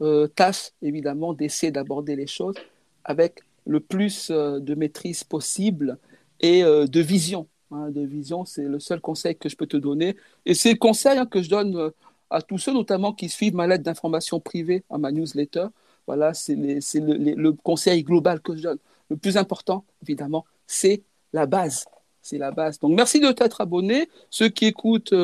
euh, 0.00 0.26
tâche 0.26 0.70
évidemment 0.82 1.34
d'essayer 1.34 1.70
d'aborder 1.70 2.16
les 2.16 2.26
choses 2.26 2.56
avec 3.04 3.42
le 3.64 3.78
plus 3.78 4.28
euh, 4.30 4.58
de 4.58 4.74
maîtrise 4.74 5.22
possible 5.22 5.98
et 6.40 6.64
euh, 6.64 6.86
de 6.86 7.00
vision. 7.00 7.46
Hein, 7.70 7.90
de 7.90 8.00
vision, 8.00 8.44
c'est 8.44 8.64
le 8.64 8.80
seul 8.80 9.00
conseil 9.00 9.36
que 9.36 9.48
je 9.48 9.56
peux 9.56 9.66
te 9.66 9.76
donner. 9.76 10.16
Et 10.46 10.54
c'est 10.54 10.72
le 10.72 10.78
conseil 10.78 11.16
hein, 11.16 11.26
que 11.26 11.42
je 11.42 11.48
donne 11.48 11.92
à 12.28 12.42
tous 12.42 12.58
ceux, 12.58 12.72
notamment 12.72 13.12
qui 13.12 13.28
suivent 13.28 13.54
ma 13.54 13.68
lettre 13.68 13.84
d'information 13.84 14.40
privée 14.40 14.82
à 14.90 14.98
ma 14.98 15.12
newsletter. 15.12 15.66
Voilà, 16.06 16.34
c'est 16.34 16.56
le, 16.56 17.52
conseil 17.52 18.02
global 18.02 18.40
que 18.40 18.56
je 18.56 18.62
donne. 18.62 18.78
Le 19.10 19.16
plus 19.16 19.36
important, 19.36 19.84
évidemment, 20.02 20.44
c'est 20.66 21.02
la 21.32 21.46
base. 21.46 21.84
C'est 22.22 22.38
la 22.38 22.50
base. 22.50 22.78
Donc, 22.78 22.94
merci 22.94 23.20
de 23.20 23.30
t'être 23.32 23.60
abonné. 23.60 24.08
Ceux 24.30 24.48
qui 24.48 24.66
écoutent, 24.66 25.14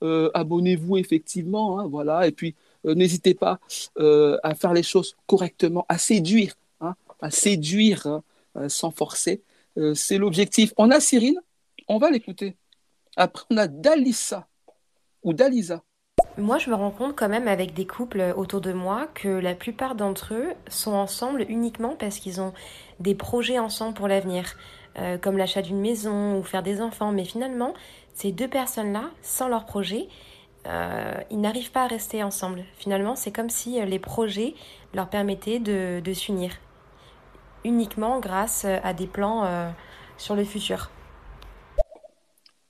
abonnez-vous 0.00 0.96
effectivement. 0.96 1.78
Hein, 1.78 1.86
voilà. 1.86 2.26
Et 2.26 2.32
puis, 2.32 2.54
euh, 2.86 2.94
n'hésitez 2.94 3.34
pas 3.34 3.58
euh, 3.98 4.38
à 4.42 4.54
faire 4.54 4.72
les 4.72 4.82
choses 4.82 5.16
correctement, 5.26 5.84
à 5.88 5.98
séduire, 5.98 6.54
hein, 6.80 6.94
à 7.20 7.30
séduire 7.30 8.06
hein, 8.06 8.22
euh, 8.56 8.68
sans 8.68 8.90
forcer. 8.90 9.42
c'est 9.94 10.18
l'objectif. 10.18 10.72
On 10.76 10.90
a 10.90 10.98
Cyrine, 11.00 11.40
on 11.86 11.98
va 11.98 12.10
l'écouter. 12.10 12.56
Après, 13.16 13.44
on 13.50 13.56
a 13.56 13.68
Dalissa 13.68 14.48
ou 15.22 15.32
Dalisa. 15.32 15.84
Moi, 16.38 16.58
je 16.58 16.70
me 16.70 16.74
rends 16.74 16.90
compte 16.90 17.16
quand 17.16 17.28
même 17.28 17.48
avec 17.48 17.74
des 17.74 17.86
couples 17.86 18.32
autour 18.36 18.60
de 18.60 18.72
moi 18.72 19.08
que 19.12 19.28
la 19.28 19.54
plupart 19.54 19.94
d'entre 19.94 20.34
eux 20.34 20.54
sont 20.68 20.92
ensemble 20.92 21.44
uniquement 21.48 21.96
parce 21.98 22.18
qu'ils 22.18 22.40
ont 22.40 22.54
des 23.00 23.14
projets 23.14 23.58
ensemble 23.58 23.94
pour 23.94 24.08
l'avenir, 24.08 24.56
comme 25.20 25.36
l'achat 25.36 25.62
d'une 25.62 25.80
maison 25.80 26.38
ou 26.38 26.42
faire 26.44 26.62
des 26.62 26.80
enfants. 26.80 27.10
Mais 27.10 27.24
finalement, 27.24 27.74
ces 28.14 28.32
deux 28.32 28.48
personnes-là, 28.48 29.10
sans 29.22 29.48
leur 29.48 29.66
projet, 29.66 30.08
euh, 30.66 31.14
ils 31.30 31.40
n'arrivent 31.40 31.70
pas 31.70 31.84
à 31.84 31.86
rester 31.86 32.22
ensemble. 32.22 32.64
Finalement, 32.76 33.16
c'est 33.16 33.30
comme 33.30 33.48
si 33.48 33.80
euh, 33.80 33.84
les 33.84 33.98
projets 33.98 34.54
leur 34.92 35.08
permettaient 35.08 35.60
de, 35.60 36.12
s'unir, 36.12 36.52
uniquement 37.64 38.18
grâce 38.20 38.64
euh, 38.64 38.78
à 38.82 38.92
des 38.92 39.06
plans 39.06 39.72
sur 40.16 40.34
le 40.34 40.44
futur. 40.44 40.90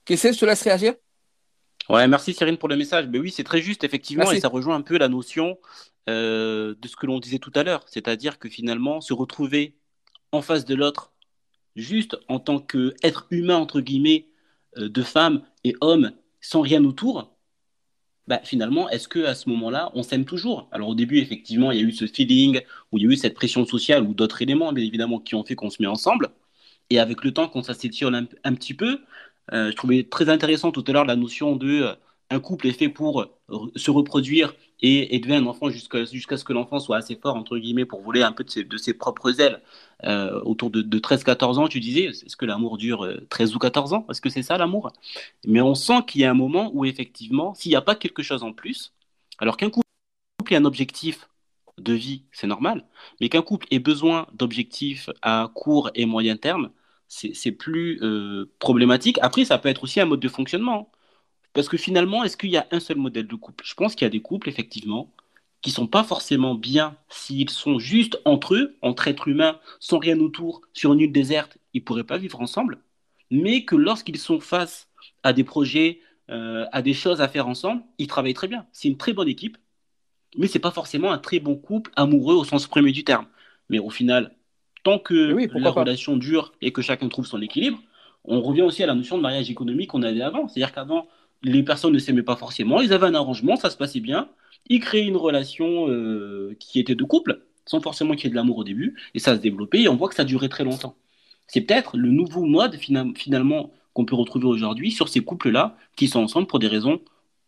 Qu'est-ce 0.04 0.28
que 0.28 0.34
je 0.34 0.40
te 0.40 0.44
laisse 0.44 0.62
réagir 0.62 0.94
Ouais, 1.88 2.06
merci 2.06 2.34
Cyrine 2.34 2.58
pour 2.58 2.68
le 2.68 2.76
message. 2.76 3.06
Mais 3.08 3.18
oui, 3.18 3.30
c'est 3.30 3.44
très 3.44 3.62
juste, 3.62 3.84
effectivement, 3.84 4.30
et 4.30 4.40
ça 4.40 4.48
rejoint 4.48 4.76
un 4.76 4.82
peu 4.82 4.98
la 4.98 5.08
notion 5.08 5.58
de 6.06 6.76
ce 6.86 6.96
que 6.96 7.06
l'on 7.06 7.18
disait 7.18 7.38
tout 7.38 7.52
à 7.54 7.62
l'heure, 7.62 7.84
c'est-à-dire 7.86 8.38
que 8.38 8.48
finalement, 8.48 9.00
se 9.00 9.12
retrouver 9.12 9.76
en 10.32 10.42
face 10.42 10.64
de 10.64 10.74
l'autre, 10.74 11.12
juste 11.76 12.18
en 12.28 12.40
tant 12.40 12.60
qu'être 12.60 13.26
humain, 13.30 13.56
entre 13.56 13.80
guillemets, 13.80 14.28
de 14.76 15.02
femme 15.02 15.42
et 15.64 15.74
homme, 15.80 16.12
sans 16.40 16.60
rien 16.60 16.84
autour, 16.84 17.38
bah, 18.28 18.40
finalement, 18.44 18.90
est-ce 18.90 19.08
que 19.08 19.24
à 19.24 19.34
ce 19.34 19.48
moment-là, 19.48 19.90
on 19.94 20.02
s'aime 20.02 20.26
toujours? 20.26 20.68
Alors 20.70 20.90
au 20.90 20.94
début, 20.94 21.18
effectivement, 21.18 21.72
il 21.72 21.80
y 21.80 21.82
a 21.82 21.86
eu 21.86 21.92
ce 21.92 22.06
feeling, 22.06 22.60
où 22.92 22.98
il 22.98 23.04
y 23.04 23.06
a 23.06 23.10
eu 23.10 23.16
cette 23.16 23.32
pression 23.32 23.64
sociale 23.64 24.02
ou 24.02 24.12
d'autres 24.12 24.42
éléments, 24.42 24.70
bien 24.72 24.84
évidemment, 24.84 25.18
qui 25.18 25.34
ont 25.34 25.44
fait 25.44 25.54
qu'on 25.54 25.70
se 25.70 25.80
met 25.80 25.88
ensemble. 25.88 26.28
Et 26.90 26.98
avec 26.98 27.24
le 27.24 27.32
temps, 27.32 27.48
quand 27.48 27.62
ça 27.62 27.72
s'étire 27.72 28.08
un, 28.08 28.26
un, 28.44 28.54
petit 28.54 28.74
peu, 28.74 28.92
euh, 28.92 28.98
je 29.52 29.72
trouvais 29.72 30.04
très 30.04 30.28
intéressant 30.28 30.72
tout 30.72 30.84
à 30.86 30.92
l'heure 30.92 31.04
la 31.04 31.16
notion 31.16 31.56
de 31.56 31.82
euh, 31.82 31.94
un 32.30 32.40
couple 32.40 32.66
est 32.66 32.72
fait 32.72 32.88
pour 32.88 33.22
euh, 33.22 33.72
se 33.76 33.90
reproduire 33.90 34.54
et 34.80 35.16
élever 35.16 35.34
un 35.36 35.46
enfant 35.46 35.70
jusqu'à 35.70 36.04
jusqu'à 36.04 36.36
ce 36.36 36.44
que 36.44 36.52
l'enfant 36.52 36.78
soit 36.78 36.96
assez 36.98 37.16
fort, 37.16 37.36
entre 37.36 37.58
guillemets, 37.58 37.84
pour 37.84 38.02
voler 38.02 38.22
un 38.22 38.32
peu 38.32 38.44
de 38.44 38.76
ses, 38.76 38.94
propres 38.94 39.40
ailes. 39.40 39.62
Euh, 40.04 40.40
autour 40.42 40.70
de, 40.70 40.82
de 40.82 40.98
13-14 40.98 41.58
ans, 41.58 41.68
tu 41.68 41.80
disais, 41.80 42.04
est-ce 42.04 42.36
que 42.36 42.44
l'amour 42.44 42.78
dure 42.78 43.08
13 43.30 43.52
euh, 43.52 43.56
ou 43.56 43.58
14 43.58 43.92
ans? 43.92 44.06
Est-ce 44.10 44.20
que 44.20 44.28
c'est 44.28 44.42
ça 44.42 44.56
l'amour? 44.58 44.92
Mais 45.46 45.60
on 45.60 45.74
sent 45.74 46.04
qu'il 46.06 46.20
y 46.20 46.24
a 46.24 46.30
un 46.30 46.34
moment 46.34 46.70
où 46.74 46.84
effectivement, 46.84 47.54
s'il 47.54 47.70
n'y 47.70 47.76
a 47.76 47.82
pas 47.82 47.96
quelque 47.96 48.22
chose 48.22 48.42
en 48.42 48.52
plus, 48.52 48.92
alors 49.38 49.56
qu'un 49.56 49.70
couple 49.70 49.86
ait 50.50 50.56
un 50.56 50.64
objectif 50.64 51.28
de 51.78 51.92
vie, 51.92 52.24
c'est 52.32 52.46
normal, 52.46 52.86
mais 53.20 53.28
qu'un 53.28 53.42
couple 53.42 53.66
ait 53.70 53.78
besoin 53.78 54.26
d'objectifs 54.32 55.10
à 55.22 55.50
court 55.54 55.90
et 55.94 56.06
moyen 56.06 56.36
terme, 56.36 56.70
c'est 57.08 57.52
plus 57.52 57.98
euh, 58.02 58.52
problématique. 58.58 59.18
Après, 59.22 59.44
ça 59.44 59.58
peut 59.58 59.68
être 59.68 59.84
aussi 59.84 60.00
un 60.00 60.04
mode 60.06 60.20
de 60.20 60.28
fonctionnement. 60.28 60.90
Parce 61.54 61.68
que 61.68 61.76
finalement, 61.76 62.24
est-ce 62.24 62.36
qu'il 62.36 62.50
y 62.50 62.56
a 62.56 62.66
un 62.70 62.80
seul 62.80 62.98
modèle 62.98 63.26
de 63.26 63.34
couple? 63.34 63.64
Je 63.66 63.74
pense 63.74 63.94
qu'il 63.94 64.04
y 64.04 64.06
a 64.06 64.10
des 64.10 64.20
couples, 64.20 64.48
effectivement, 64.48 65.12
qui 65.62 65.70
sont 65.70 65.86
pas 65.86 66.04
forcément 66.04 66.54
bien 66.54 66.96
s'ils 67.08 67.50
sont 67.50 67.78
juste 67.78 68.20
entre 68.24 68.54
eux, 68.54 68.76
entre 68.82 69.08
êtres 69.08 69.28
humains, 69.28 69.58
sans 69.80 69.98
rien 69.98 70.18
autour, 70.20 70.62
sur 70.72 70.92
une 70.92 71.00
île 71.00 71.12
déserte, 71.12 71.58
ils 71.74 71.82
pourraient 71.84 72.04
pas 72.04 72.18
vivre 72.18 72.40
ensemble, 72.40 72.78
mais 73.30 73.64
que 73.64 73.76
lorsqu'ils 73.76 74.18
sont 74.18 74.40
face 74.40 74.88
à 75.22 75.32
des 75.32 75.44
projets, 75.44 76.00
euh, 76.30 76.66
à 76.72 76.82
des 76.82 76.94
choses 76.94 77.20
à 77.20 77.28
faire 77.28 77.48
ensemble, 77.48 77.82
ils 77.98 78.06
travaillent 78.06 78.34
très 78.34 78.48
bien. 78.48 78.66
C'est 78.72 78.88
une 78.88 78.96
très 78.96 79.12
bonne 79.12 79.28
équipe, 79.28 79.58
mais 80.36 80.46
c'est 80.46 80.58
pas 80.58 80.70
forcément 80.70 81.12
un 81.12 81.18
très 81.18 81.40
bon 81.40 81.56
couple 81.56 81.90
amoureux 81.96 82.36
au 82.36 82.44
sens 82.44 82.66
premier 82.66 82.92
du 82.92 83.04
terme. 83.04 83.26
Mais 83.68 83.78
au 83.78 83.90
final, 83.90 84.36
tant 84.84 84.98
que 84.98 85.36
la 85.58 85.70
relation 85.70 86.16
dure 86.16 86.52
et 86.60 86.72
que 86.72 86.82
chacun 86.82 87.08
trouve 87.08 87.26
son 87.26 87.40
équilibre, 87.42 87.78
on 88.24 88.40
revient 88.40 88.62
aussi 88.62 88.82
à 88.82 88.86
la 88.86 88.94
notion 88.94 89.16
de 89.16 89.22
mariage 89.22 89.50
économique 89.50 89.90
qu'on 89.90 90.02
avait 90.02 90.20
avant. 90.20 90.48
C'est-à-dire 90.48 90.72
qu'avant, 90.72 91.06
les 91.42 91.62
personnes 91.62 91.92
ne 91.92 91.98
s'aimaient 91.98 92.22
pas 92.22 92.36
forcément, 92.36 92.80
ils 92.80 92.92
avaient 92.92 93.06
un 93.06 93.14
arrangement, 93.14 93.56
ça 93.56 93.70
se 93.70 93.76
passait 93.76 94.00
bien, 94.00 94.28
ils 94.68 94.80
créaient 94.80 95.06
une 95.06 95.16
relation 95.16 95.88
euh, 95.88 96.56
qui 96.58 96.80
était 96.80 96.94
de 96.94 97.04
couple, 97.04 97.42
sans 97.64 97.80
forcément 97.80 98.14
qu'il 98.14 98.24
y 98.24 98.26
ait 98.26 98.30
de 98.30 98.36
l'amour 98.36 98.58
au 98.58 98.64
début, 98.64 98.96
et 99.14 99.18
ça 99.18 99.36
se 99.36 99.40
développait, 99.40 99.82
et 99.82 99.88
on 99.88 99.96
voit 99.96 100.08
que 100.08 100.14
ça 100.14 100.24
durait 100.24 100.48
très 100.48 100.64
longtemps. 100.64 100.96
C'est 101.46 101.62
peut-être 101.62 101.96
le 101.96 102.10
nouveau 102.10 102.44
mode 102.44 102.76
finalement 102.76 103.72
qu'on 103.94 104.04
peut 104.04 104.16
retrouver 104.16 104.46
aujourd'hui 104.46 104.90
sur 104.90 105.08
ces 105.08 105.20
couples-là 105.20 105.76
qui 105.96 106.08
sont 106.08 106.20
ensemble 106.20 106.46
pour 106.46 106.58
des 106.58 106.68
raisons, 106.68 107.00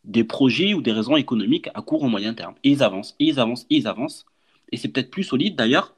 des 0.05 0.25
projets 0.25 0.73
ou 0.73 0.81
des 0.81 0.93
raisons 0.93 1.17
économiques 1.17 1.69
à 1.75 1.83
court 1.83 2.03
ou 2.03 2.09
moyen 2.09 2.33
terme. 2.33 2.55
Et 2.65 2.71
ils 2.71 2.83
avancent, 2.83 3.15
et 3.19 3.27
ils 3.27 3.39
avancent, 3.39 3.67
et 3.69 3.77
ils 3.77 3.87
avancent. 3.87 4.25
Et 4.73 4.79
c'est 4.79 4.89
peut-être 4.89 5.11
plus 5.11 5.25
solide 5.25 5.57
d'ailleurs, 5.57 5.95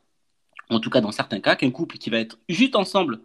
en 0.74 0.80
tout 0.80 0.90
cas 0.90 1.00
dans 1.00 1.12
certains 1.12 1.40
cas, 1.40 1.56
qu'un 1.56 1.70
couple 1.70 1.98
qui 1.98 2.10
va 2.10 2.18
être 2.18 2.38
juste 2.48 2.76
ensemble 2.76 3.20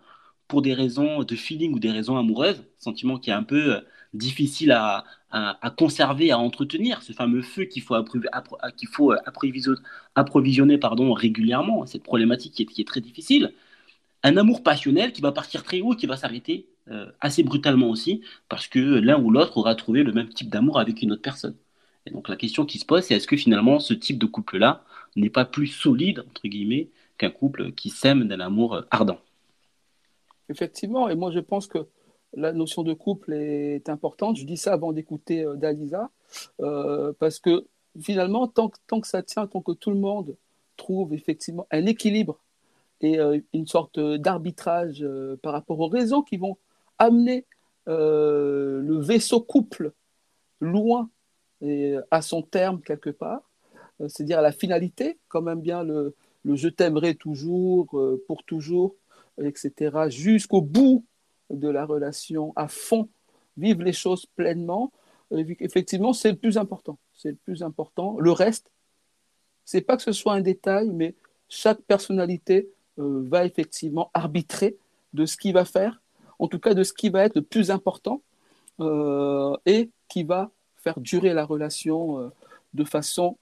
pour 0.48 0.62
des 0.62 0.74
raisons 0.74 1.24
de 1.24 1.36
feeling 1.36 1.74
ou 1.74 1.80
des 1.80 1.92
raisons 1.92 2.18
amoureuses, 2.18 2.64
sentiment 2.80 3.18
qui 3.18 3.30
est 3.30 3.34
un 3.34 3.44
peu 3.44 3.76
euh, 3.76 3.82
difficile 4.14 4.72
à, 4.72 5.06
à, 5.32 5.70
conserver, 5.72 6.32
à 6.32 6.40
entretenir, 6.40 7.02
ce 7.04 7.12
fameux 7.14 7.42
feu 7.42 7.66
qu'il 7.66 7.82
faut, 7.82 7.96
qu'il 8.78 8.88
faut 8.88 9.12
euh, 9.12 9.18
approvisionner, 10.16 10.78
pardon, 10.78 11.14
régulièrement, 11.14 11.86
cette 11.86 12.04
problématique 12.04 12.54
qui 12.54 12.64
est, 12.64 12.66
qui 12.66 12.82
est, 12.82 12.86
très 12.86 13.02
difficile. 13.02 13.54
Un 14.24 14.38
amour 14.38 14.64
passionnel 14.64 15.12
qui 15.14 15.22
va 15.22 15.32
partir 15.32 15.64
très 15.64 15.82
haut 15.82 15.96
qui 15.96 16.08
va 16.08 16.18
s'arrêter 16.18 16.68
euh, 16.90 17.12
assez 17.20 17.44
brutalement 17.44 17.90
aussi, 17.90 18.22
parce 18.50 18.68
que 18.68 18.80
l'un 18.80 19.20
ou 19.22 19.30
l'autre 19.32 19.58
aura 19.58 19.76
trouvé 19.76 20.04
le 20.04 20.14
même 20.14 20.30
type 20.30 20.50
d'amour 20.50 20.80
avec 20.80 21.02
une 21.02 21.12
autre 21.12 21.22
personne. 21.22 21.56
Et 22.06 22.12
donc 22.12 22.30
la 22.30 22.38
question 22.38 22.66
qui 22.66 22.80
se 22.80 22.86
pose, 22.86 23.04
c'est 23.04 23.16
est-ce 23.16 23.28
que 23.28 23.36
finalement 23.38 23.80
ce 23.80 23.94
type 23.94 24.18
de 24.18 24.26
couple-là 24.26 24.86
n'est 25.18 25.30
pas 25.30 25.46
plus 25.46 25.68
solide, 25.68 26.24
entre 26.28 26.48
guillemets, 26.48 26.90
qu'un 27.18 27.32
couple 27.32 27.72
qui 27.72 27.90
s'aime 27.90 28.28
d'un 28.28 28.40
amour 28.40 28.84
ardent 28.92 29.20
Effectivement, 30.50 31.10
et 31.10 31.16
moi 31.16 31.32
je 31.32 31.40
pense 31.40 31.68
que 31.68 31.88
la 32.34 32.54
notion 32.54 32.84
de 32.84 32.94
couple 32.94 33.34
est 33.34 33.90
importante. 33.90 34.38
Je 34.38 34.46
dis 34.46 34.58
ça 34.58 34.74
avant 34.74 34.94
d'écouter 34.94 35.44
euh, 35.44 35.56
Dalisa, 35.56 36.10
euh, 36.62 37.14
parce 37.20 37.40
que 37.40 37.66
finalement, 38.00 38.48
tant, 38.48 38.72
tant, 38.88 39.02
que 39.02 39.08
ça 39.08 39.24
tient, 39.24 39.48
tant 39.48 39.62
que 39.62 39.72
tout 39.72 39.92
le 39.92 39.98
monde 39.98 40.36
trouve 40.76 41.14
effectivement 41.14 41.68
un 41.72 41.86
équilibre 41.86 42.40
et 43.02 43.20
euh, 43.20 43.40
une 43.54 43.68
sorte 43.68 44.00
d'arbitrage 44.00 45.06
par 45.42 45.54
rapport 45.54 45.80
aux 45.80 45.88
raisons 45.88 46.22
qui 46.22 46.38
vont 46.38 46.58
amener 47.00 47.46
le 47.88 49.00
vaisseau 49.00 49.40
couple 49.40 49.94
loin 50.60 51.10
et 51.62 51.96
à 52.12 52.22
son 52.22 52.42
terme 52.42 52.82
quelque 52.82 53.10
part, 53.10 53.50
c'est-à-dire 54.00 54.40
à 54.40 54.42
la 54.42 54.52
finalité, 54.52 55.18
quand 55.30 55.42
même 55.42 55.62
bien 55.62 55.84
le, 55.84 56.14
le 56.48 56.56
je 56.56 56.70
t'aimerai 56.70 57.16
toujours, 57.16 58.00
pour 58.26 58.44
toujours, 58.44 58.96
etc., 59.42 60.10
jusqu'au 60.10 60.62
bout 60.62 61.04
de 61.50 61.68
la 61.68 61.86
relation 61.86 62.54
à 62.56 62.68
fond, 62.68 63.10
vivre 63.58 63.84
les 63.84 63.94
choses 63.94 64.26
pleinement, 64.26 64.92
euh, 65.32 65.44
effectivement, 65.60 66.14
c'est 66.14 66.32
le 66.32 66.38
plus 66.38 66.58
important. 66.58 66.98
C'est 67.14 67.30
le 67.30 67.36
plus 67.36 67.64
important. 67.64 68.18
Le 68.20 68.32
reste, 68.32 68.72
c'est 69.66 69.82
pas 69.82 69.98
que 69.98 70.04
ce 70.04 70.12
soit 70.12 70.34
un 70.34 70.42
détail, 70.42 70.90
mais 70.90 71.16
chaque 71.50 71.82
personnalité 71.82 72.70
euh, 73.00 73.24
va 73.28 73.46
effectivement 73.46 74.10
arbitrer 74.14 74.78
de 75.14 75.26
ce 75.26 75.38
qu'il 75.38 75.54
va 75.54 75.66
faire, 75.66 76.02
en 76.40 76.48
tout 76.48 76.60
cas 76.60 76.74
de 76.74 76.84
ce 76.84 76.94
qui 76.94 77.10
va 77.10 77.24
être 77.24 77.36
le 77.36 77.42
plus 77.42 77.72
important 77.72 78.22
euh, 78.80 79.56
et 79.66 79.90
qui 80.10 80.24
va 80.24 80.52
faire 80.78 81.00
durer 81.00 81.34
la 81.34 81.46
relation 81.46 82.32
de 82.74 82.84
façon 82.86 83.38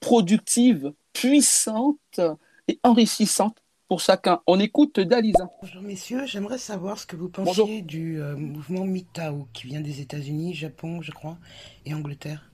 productive, 0.00 0.92
puissante 1.12 2.20
et 2.68 2.78
enrichissante 2.82 3.56
pour 3.88 4.00
chacun. 4.00 4.40
On 4.46 4.60
écoute 4.60 5.00
Dalisa. 5.00 5.50
Bonjour 5.60 5.82
messieurs, 5.82 6.24
j'aimerais 6.24 6.58
savoir 6.58 6.98
ce 6.98 7.06
que 7.06 7.16
vous 7.16 7.28
pensiez 7.28 7.82
du 7.82 8.20
euh, 8.20 8.36
mouvement 8.36 8.84
MGTOW 8.84 9.48
qui 9.52 9.66
vient 9.66 9.80
des 9.80 10.00
États-Unis, 10.00 10.54
Japon, 10.54 11.02
je 11.02 11.10
crois, 11.10 11.38
et 11.84 11.92
Angleterre. 11.92 12.50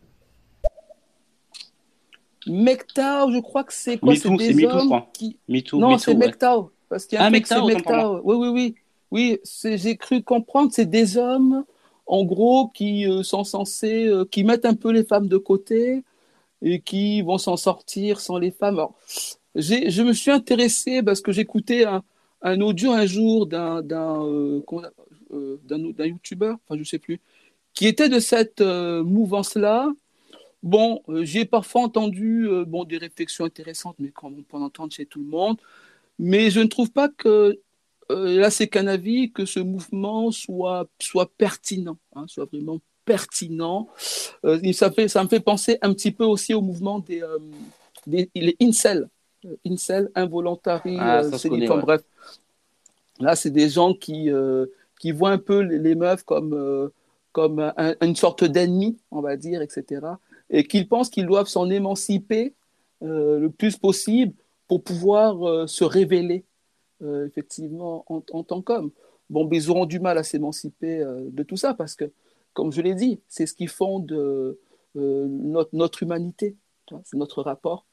MGTOW, 2.46 3.32
je 3.32 3.40
crois 3.40 3.64
que 3.64 3.74
c'est 3.74 3.98
quoi? 3.98 4.14
C'est 4.14 4.30
des 4.30 4.64
hommes 4.64 4.80
je 4.80 4.86
crois. 4.86 5.10
qui. 5.12 5.38
non, 5.74 5.98
c'est 5.98 6.14
MGTOW. 6.14 6.70
Parce 6.88 7.06
qu'il 7.06 7.18
y 7.18 7.20
a 7.20 7.26
un 7.26 7.32
ah, 7.32 8.20
Oui, 8.24 8.36
oui, 8.36 8.48
oui. 8.48 8.74
Oui, 9.12 9.38
j'ai 9.64 9.96
cru 9.96 10.22
comprendre, 10.22 10.70
c'est 10.72 10.86
des 10.86 11.16
hommes, 11.16 11.64
en 12.06 12.24
gros, 12.24 12.68
qui 12.68 13.06
euh, 13.06 13.22
sont 13.22 13.44
censés, 13.44 14.06
euh, 14.06 14.24
qui 14.24 14.42
mettent 14.42 14.64
un 14.64 14.74
peu 14.74 14.90
les 14.90 15.04
femmes 15.04 15.28
de 15.28 15.36
côté 15.36 16.02
et 16.62 16.80
qui 16.80 17.22
vont 17.22 17.38
s'en 17.38 17.56
sortir 17.56 18.20
sans 18.20 18.38
les 18.38 18.50
femmes. 18.50 18.74
Alors, 18.74 18.94
je 19.54 20.02
me 20.02 20.12
suis 20.12 20.30
intéressé 20.30 21.02
parce 21.02 21.20
que 21.20 21.32
j'écoutais 21.32 21.84
un, 21.84 22.02
un, 22.42 22.60
audio 22.60 22.92
un 22.92 23.06
jour 23.06 23.46
d'un 23.46 23.82
euh, 23.90 24.62
euh, 25.32 25.58
youtubeur, 25.98 26.58
enfin 26.68 26.78
je 26.78 26.84
sais 26.84 26.98
plus, 26.98 27.20
qui 27.74 27.86
était 27.86 28.08
de 28.08 28.20
cette 28.20 28.60
euh, 28.60 29.02
mouvance-là. 29.02 29.92
Bon, 30.62 31.02
j'ai 31.22 31.44
parfois 31.44 31.82
entendu 31.82 32.48
bon, 32.66 32.84
des 32.84 32.98
réflexions 32.98 33.44
intéressantes, 33.44 33.96
mais 33.98 34.10
comme 34.10 34.38
on 34.38 34.42
peut 34.42 34.56
en 34.56 34.62
entendre 34.62 34.92
chez 34.92 35.06
tout 35.06 35.20
le 35.20 35.26
monde. 35.26 35.58
Mais 36.18 36.50
je 36.50 36.60
ne 36.60 36.66
trouve 36.66 36.90
pas 36.90 37.08
que, 37.08 37.60
là 38.10 38.50
c'est 38.50 38.66
qu'un 38.66 38.86
avis, 38.88 39.30
que 39.32 39.44
ce 39.44 39.60
mouvement 39.60 40.32
soit, 40.32 40.88
soit 41.00 41.30
pertinent, 41.36 41.98
hein, 42.16 42.24
soit 42.26 42.46
vraiment 42.46 42.80
pertinent. 43.06 43.88
ça, 44.74 44.90
fait, 44.90 45.08
ça 45.08 45.24
me 45.24 45.28
fait 45.28 45.40
penser 45.40 45.78
un 45.80 45.94
petit 45.94 46.10
peu 46.10 46.24
aussi 46.24 46.52
au 46.52 46.60
mouvement 46.60 46.98
des, 46.98 47.22
des 48.06 48.28
les 48.34 48.56
incels 48.60 49.08
incel, 49.66 50.10
involuntary, 50.14 50.96
ah, 50.98 51.22
euh, 51.22 51.80
bref. 51.80 52.02
Là, 53.20 53.36
c'est 53.36 53.50
des 53.50 53.68
gens 53.68 53.94
qui, 53.94 54.30
euh, 54.30 54.66
qui 55.00 55.12
voient 55.12 55.30
un 55.30 55.38
peu 55.38 55.60
les, 55.60 55.94
meufs 55.94 56.22
comme, 56.24 56.52
euh, 56.54 56.88
comme 57.32 57.72
une 58.00 58.16
sorte 58.16 58.44
d'ennemi, 58.44 58.98
on 59.10 59.20
va 59.20 59.36
dire, 59.36 59.62
etc. 59.62 60.06
Et 60.50 60.64
qu'ils 60.64 60.88
pensent 60.88 61.10
qu'ils 61.10 61.26
doivent 61.26 61.48
s'en 61.48 61.70
émanciper 61.70 62.54
le 63.02 63.48
plus 63.48 63.76
possible 63.76 64.32
pour 64.68 64.82
pouvoir 64.82 65.68
se 65.68 65.84
révéler 65.84 66.44
effectivement 67.02 68.04
en, 68.08 68.42
tant 68.42 68.62
qu'homme. 68.62 68.90
Bon, 69.28 69.48
ils 69.50 69.70
auront 69.70 69.86
du 69.86 70.00
mal 70.00 70.18
à 70.18 70.22
s'émanciper 70.22 71.04
de 71.04 71.42
tout 71.42 71.56
ça 71.56 71.74
parce 71.74 71.94
que, 71.94 72.10
comme 72.56 72.72
je 72.72 72.80
l'ai 72.80 72.94
dit, 72.94 73.20
c'est 73.28 73.44
ce 73.44 73.52
qui 73.54 73.66
fonde 73.66 74.10
notre, 74.94 75.70
notre 75.74 76.02
humanité, 76.02 76.56
c'est 77.04 77.18
notre 77.18 77.42
rapport 77.42 77.84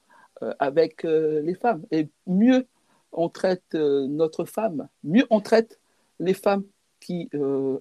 euh, 0.41 0.53
avec 0.57 1.05
euh, 1.05 1.41
les 1.41 1.53
femmes. 1.53 1.83
Et 1.91 2.09
mieux 2.25 2.65
on 3.11 3.29
traite 3.29 3.75
euh, 3.75 4.07
notre 4.07 4.45
femme, 4.45 4.87
mieux 5.03 5.27
on 5.29 5.41
traite 5.41 5.79
les 6.19 6.33
femmes 6.33 6.63
qui 6.99 7.29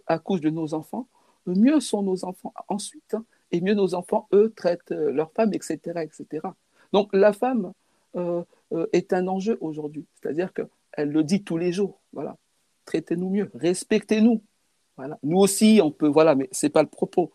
accouchent 0.09 0.41
de 0.41 0.51
nos 0.51 0.74
enfants, 0.74 1.07
mieux 1.47 1.78
sont 1.78 2.03
nos 2.03 2.24
enfants 2.24 2.53
ensuite, 2.66 3.14
hein, 3.14 3.24
et 3.53 3.61
mieux 3.61 3.74
nos 3.74 3.95
enfants, 3.95 4.26
eux, 4.33 4.53
traitent 4.57 4.91
leurs 4.91 5.30
femmes, 5.30 5.55
etc., 5.55 5.78
etc. 6.03 6.49
Donc 6.93 7.11
la 7.12 7.33
femme 7.33 7.72
est 8.93 9.12
un 9.12 9.28
enjeu 9.28 9.59
aujourd'hui, 9.61 10.07
c'est-à-dire 10.14 10.53
qu'elle 10.53 11.11
le 11.11 11.22
dit 11.22 11.45
tous 11.45 11.57
les 11.57 11.70
jours, 11.72 12.01
voilà, 12.12 12.37
traitez-nous 12.85 13.30
mieux, 13.30 13.51
respectez-nous, 13.55 14.43
Nous 15.23 15.39
aussi, 15.39 15.81
on 15.83 15.91
peut, 15.91 16.09
voilà, 16.09 16.35
mais 16.35 16.49
c'est 16.53 16.71
pas 16.71 16.83
le 16.83 16.89
propos. 16.89 17.33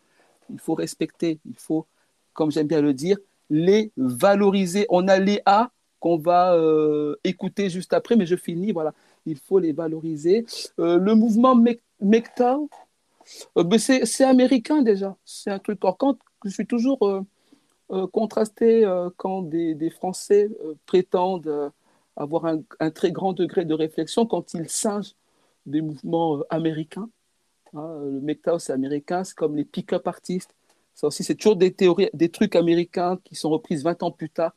Il 0.50 0.60
faut 0.60 0.74
respecter, 0.74 1.40
il 1.46 1.56
faut, 1.58 1.86
comme 2.34 2.52
j'aime 2.52 2.68
bien 2.68 2.82
le 2.82 2.94
dire, 2.94 3.18
les 3.50 3.92
valoriser. 3.98 4.86
On 4.90 5.08
a 5.08 5.20
les 5.20 5.42
A 5.46 5.72
qu'on 6.00 6.18
va 6.18 6.54
euh, 6.54 7.16
écouter 7.24 7.70
juste 7.70 7.94
après, 7.94 8.16
mais 8.16 8.26
je 8.26 8.36
finis. 8.36 8.72
Voilà, 8.72 8.94
il 9.26 9.38
faut 9.38 9.60
les 9.60 9.74
valoriser. 9.74 10.46
Euh, 10.80 10.98
le 10.98 11.16
mouvement 11.16 11.56
MECTA, 12.02 12.60
euh, 13.58 13.64
ben, 13.64 13.80
c'est 13.80 14.24
américain 14.24 14.82
déjà. 14.82 15.16
C'est 15.26 15.52
un 15.52 15.60
truc. 15.60 15.80
Quand 15.80 16.18
je 16.46 16.50
suis 16.50 16.68
toujours 16.68 17.00
contrasté 18.12 18.84
quand 19.16 19.44
des, 19.44 19.90
Français 19.90 20.50
prétendent 20.86 21.72
avoir 22.16 22.46
un, 22.46 22.92
très 22.92 23.12
grand 23.12 23.34
degré 23.34 23.64
de 23.66 23.74
réflexion 23.74 24.26
quand 24.26 24.54
ils 24.54 24.70
singent 24.70 25.16
des 25.66 25.82
mouvements 25.82 26.42
américains. 26.50 27.10
Hein, 27.74 28.00
le 28.04 28.22
MECTA, 28.22 28.60
c'est 28.60 28.74
américain, 28.74 29.24
c'est 29.24 29.36
comme 29.36 29.56
les 29.56 29.66
pick-up 29.66 30.08
artistes 30.08 30.54
ça 30.98 31.06
aussi, 31.06 31.24
c'est 31.24 31.36
toujours 31.36 31.56
des 31.56 31.72
théories, 31.72 32.10
des 32.16 32.30
trucs 32.30 32.56
américains 32.56 33.20
qui 33.24 33.36
sont 33.36 33.52
reprises 33.52 33.84
20 33.84 34.02
ans 34.02 34.10
plus 34.10 34.32
tard 34.32 34.56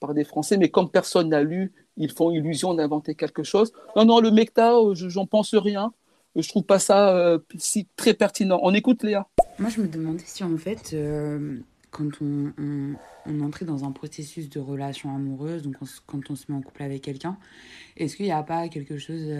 par 0.00 0.14
des 0.14 0.24
Français, 0.24 0.56
mais 0.56 0.70
comme 0.70 0.90
personne 0.90 1.28
n'a 1.28 1.42
lu, 1.42 1.70
ils 1.98 2.10
font 2.10 2.30
illusion 2.30 2.72
d'inventer 2.72 3.14
quelque 3.14 3.42
chose. 3.42 3.74
Non, 3.94 4.06
non, 4.06 4.20
le 4.20 4.30
euh, 4.30 4.94
j'en 4.94 5.26
pense 5.26 5.54
rien. 5.54 5.92
Je 6.34 6.48
trouve 6.48 6.62
pas 6.62 6.78
ça 6.78 7.14
euh, 7.14 7.38
si 7.58 7.86
très 7.94 8.14
pertinent. 8.14 8.58
On 8.62 8.72
écoute 8.72 9.02
Léa. 9.02 9.28
Moi, 9.58 9.68
je 9.68 9.82
me 9.82 9.86
demandais 9.86 10.24
si 10.24 10.42
en 10.42 10.56
fait, 10.56 10.94
euh, 10.94 11.58
quand 11.90 12.08
on, 12.22 12.54
on, 13.26 13.40
entrait 13.42 13.66
dans 13.66 13.84
un 13.84 13.92
processus 13.92 14.48
de 14.48 14.60
relation 14.60 15.14
amoureuse, 15.14 15.60
donc 15.60 15.76
quand 16.06 16.30
on 16.30 16.36
se 16.36 16.50
met 16.50 16.56
en 16.56 16.62
couple 16.62 16.84
avec 16.84 17.02
quelqu'un, 17.02 17.36
est-ce 17.98 18.16
qu'il 18.16 18.24
n'y 18.24 18.32
a 18.32 18.42
pas 18.42 18.68
quelque 18.68 18.96
chose 18.96 19.30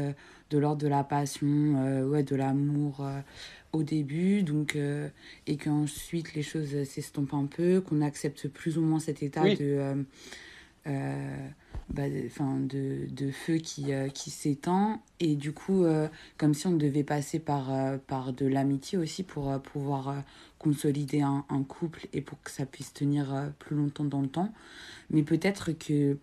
de 0.53 0.59
l'ordre 0.59 0.83
de 0.83 0.89
la 0.89 1.03
passion, 1.03 2.05
ouais, 2.09 2.23
de 2.23 2.37
l'amour 2.37 3.03
au 3.73 3.83
début, 3.83 4.43
donc, 4.43 4.77
euh, 4.77 5.09
et 5.47 5.57
qu'ensuite 5.57 6.35
les 6.35 6.43
choses 6.43 6.85
s'estompent 6.85 7.35
un 7.35 7.47
peu, 7.47 7.81
qu'on 7.81 8.03
accepte 8.03 8.49
plus 8.49 8.79
ou 8.79 8.83
moins 8.83 9.01
cet 9.01 9.23
état 9.23 9.43
de, 9.43 9.57
euh, 9.61 10.03
euh, 10.87 11.49
bah, 11.89 12.09
de, 12.09 13.07
de, 13.11 13.31
feu 13.31 13.57
qui, 13.57 13.87
qui 14.13 14.31
s'étend, 14.31 15.03
et 15.21 15.37
du 15.37 15.53
coup, 15.53 15.85
comme 16.37 16.55
si 16.55 16.67
on 16.67 16.77
devait 16.77 17.05
passer 17.05 17.39
par, 17.39 17.71
par 18.07 18.33
de 18.33 18.47
l'amitié 18.47 18.99
aussi 18.99 19.23
pour 19.23 19.59
pouvoir 19.61 20.23
consolider 20.59 21.23
un, 21.23 21.45
un, 21.49 21.63
couple 21.63 22.07
et 22.13 22.21
pour 22.21 22.43
que 22.43 22.51
ça 22.51 22.67
puisse 22.67 22.93
tenir 22.93 23.53
plus 23.59 23.77
longtemps 23.77 24.05
dans 24.05 24.21
le 24.21 24.29
temps. 24.29 24.53
Mais 25.11 25.23
peut-être 25.23 25.73
que 25.73 26.19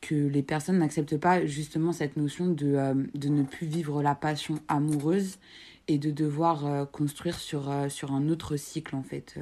que 0.00 0.14
les 0.14 0.42
personnes 0.42 0.78
n'acceptent 0.78 1.18
pas 1.18 1.44
justement 1.44 1.92
cette 1.92 2.16
notion 2.16 2.46
de, 2.46 2.74
euh, 2.74 2.94
de 3.14 3.28
ne 3.28 3.42
plus 3.42 3.66
vivre 3.66 4.02
la 4.02 4.14
passion 4.14 4.58
amoureuse 4.68 5.38
et 5.88 5.98
de 5.98 6.10
devoir 6.10 6.66
euh, 6.66 6.84
construire 6.84 7.38
sur, 7.38 7.70
euh, 7.70 7.88
sur 7.88 8.12
un 8.12 8.28
autre 8.28 8.56
cycle 8.56 8.96
en 8.96 9.02
fait 9.02 9.38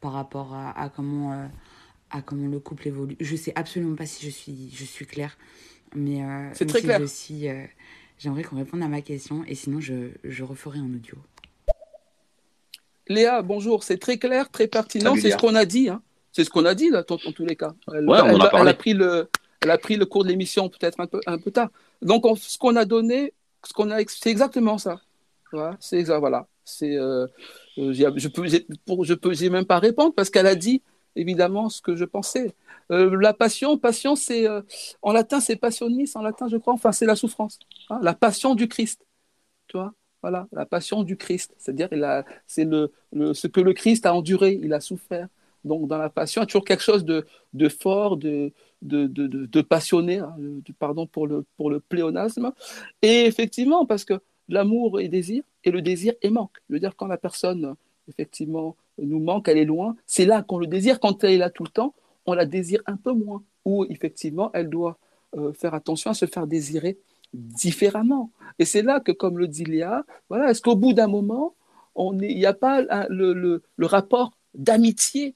par 0.00 0.12
rapport 0.12 0.54
à, 0.54 0.70
à 0.78 0.88
comment, 0.88 1.48
à 2.10 2.22
comment 2.22 2.48
le 2.48 2.58
couple 2.58 2.88
évolue. 2.88 3.16
Je 3.20 3.36
sais 3.36 3.52
absolument 3.54 3.96
pas 3.96 4.06
si 4.06 4.24
je 4.24 4.30
suis, 4.30 4.70
je 4.74 4.84
suis 4.84 5.06
claire, 5.06 5.38
mais, 5.94 6.22
c'est 6.54 6.66
très 6.66 6.80
clair. 6.80 7.00
j'aimerais 8.18 8.42
qu'on 8.42 8.56
réponde 8.56 8.82
à 8.82 8.88
ma 8.88 9.02
question 9.02 9.44
et 9.46 9.54
sinon 9.54 9.80
je, 9.80 10.10
je 10.24 10.44
referai 10.44 10.80
en 10.80 10.86
audio. 10.86 11.16
Léa, 13.08 13.42
bonjour, 13.42 13.82
c'est 13.82 13.98
très 13.98 14.16
clair, 14.16 14.50
très 14.50 14.68
pertinent, 14.68 15.14
c'est 15.16 15.32
ce 15.32 15.36
qu'on 15.36 15.54
a 15.54 15.64
dit. 15.64 15.88
Hein. 15.88 16.02
C'est 16.32 16.44
ce 16.44 16.50
qu'on 16.50 16.64
a 16.64 16.74
dit 16.74 16.88
là, 16.88 17.02
dans, 17.02 17.18
tous 17.18 17.44
les 17.44 17.56
cas. 17.56 17.74
Elle, 17.92 18.08
ouais, 18.08 18.20
on 18.22 18.40
a, 18.40 18.50
elle 18.54 18.68
a 18.68 18.74
pris 18.74 18.94
le, 18.94 19.28
elle 19.62 19.70
a 19.70 19.78
pris 19.78 19.96
le 19.96 20.06
cours 20.06 20.24
de 20.24 20.28
l'émission 20.28 20.68
peut-être 20.68 21.00
un 21.00 21.06
peu, 21.06 21.20
un 21.26 21.38
peu 21.38 21.50
tard. 21.50 21.70
Donc, 22.00 22.24
ce 22.38 22.58
qu'on 22.58 22.76
a 22.76 22.84
donné, 22.84 23.32
ce 23.64 23.72
qu'on 23.72 23.90
a, 23.90 23.98
c'est 24.06 24.30
exactement 24.30 24.78
ça. 24.78 25.00
Voilà, 25.52 25.76
c'est 25.80 26.02
voilà. 26.04 26.46
C'est, 26.64 26.96
euh, 26.96 27.26
euh, 27.78 27.92
je 27.92 28.28
peux, 28.28 28.46
pour, 28.86 29.04
je 29.04 29.14
peux, 29.14 29.34
j'ai 29.34 29.50
même 29.50 29.64
pas 29.64 29.78
répondre 29.78 30.14
parce 30.14 30.30
qu'elle 30.30 30.46
a 30.46 30.54
dit 30.54 30.82
évidemment 31.16 31.68
ce 31.68 31.82
que 31.82 31.96
je 31.96 32.04
pensais. 32.04 32.54
Euh, 32.90 33.16
la 33.20 33.34
passion, 33.34 33.78
passion, 33.78 34.14
c'est 34.14 34.46
en 35.02 35.12
latin, 35.12 35.40
c'est 35.40 35.56
passionis, 35.56 36.10
en 36.14 36.22
latin, 36.22 36.48
je 36.48 36.56
crois. 36.56 36.74
Enfin, 36.74 36.92
c'est 36.92 37.06
la 37.06 37.16
souffrance, 37.16 37.58
hein, 37.90 38.00
la 38.02 38.14
passion 38.14 38.54
du 38.54 38.68
Christ. 38.68 39.04
Tu 39.68 39.76
vois, 39.76 39.94
voilà, 40.22 40.46
la 40.52 40.66
passion 40.66 41.02
du 41.02 41.16
Christ. 41.16 41.54
C'est-à-dire, 41.58 41.88
c'est 42.46 42.64
ce 42.64 43.46
que 43.46 43.60
le 43.60 43.72
Christ 43.72 44.06
a 44.06 44.14
enduré, 44.14 44.58
il 44.62 44.72
a 44.72 44.80
souffert. 44.80 45.28
Donc, 45.64 45.86
dans 45.86 45.98
la 45.98 46.10
passion, 46.10 46.42
il 46.42 46.44
y 46.44 46.46
a 46.46 46.46
toujours 46.46 46.64
quelque 46.64 46.82
chose 46.82 47.04
de, 47.04 47.24
de 47.52 47.68
fort, 47.68 48.16
de, 48.16 48.52
de, 48.82 49.06
de, 49.06 49.26
de, 49.26 50.18
hein, 50.18 50.36
pardon 50.78 51.06
pour 51.06 51.26
le, 51.26 51.80
pléonasme. 51.80 52.52
Et 53.00 53.24
effectivement, 53.24 53.86
parce 53.86 54.04
que 54.04 54.20
l'amour 54.48 55.00
est 55.00 55.08
désir 55.08 55.42
et 55.64 55.70
le 55.70 55.80
désir 55.82 56.14
est 56.22 56.30
manque. 56.30 56.58
Je 56.68 56.74
veux 56.74 56.80
dire, 56.80 56.96
quand 56.96 57.06
la 57.06 57.16
personne, 57.16 57.74
effectivement, 58.08 58.76
nous 58.98 59.20
manque, 59.20 59.48
elle 59.48 59.58
est 59.58 59.64
loin, 59.64 59.96
c'est 60.06 60.26
là 60.26 60.42
qu'on 60.42 60.58
le 60.58 60.66
désire. 60.66 61.00
Quand 61.00 61.24
elle 61.24 61.32
est 61.32 61.38
là 61.38 61.50
tout 61.50 61.62
le 61.64 61.70
temps, 61.70 61.94
on 62.26 62.34
la 62.34 62.46
désire 62.46 62.82
un 62.86 62.96
peu 62.96 63.12
moins. 63.12 63.42
Ou 63.64 63.86
effectivement, 63.88 64.50
elle 64.52 64.68
doit 64.68 64.98
euh, 65.36 65.52
faire 65.52 65.74
attention 65.74 66.10
à 66.10 66.14
se 66.14 66.26
faire 66.26 66.46
désirer 66.46 66.98
différemment. 67.32 68.30
Et 68.58 68.64
c'est 68.64 68.82
là 68.82 69.00
que, 69.00 69.12
comme 69.12 69.38
le 69.38 69.48
dit 69.48 69.64
Léa, 69.64 70.04
voilà, 70.28 70.50
est-ce 70.50 70.60
qu'au 70.60 70.76
bout 70.76 70.92
d'un 70.92 71.06
moment, 71.06 71.54
il 71.96 72.36
n'y 72.36 72.46
a 72.46 72.52
pas 72.52 72.82
le, 73.08 73.62
rapport 73.80 74.32
d'amitié 74.54 75.34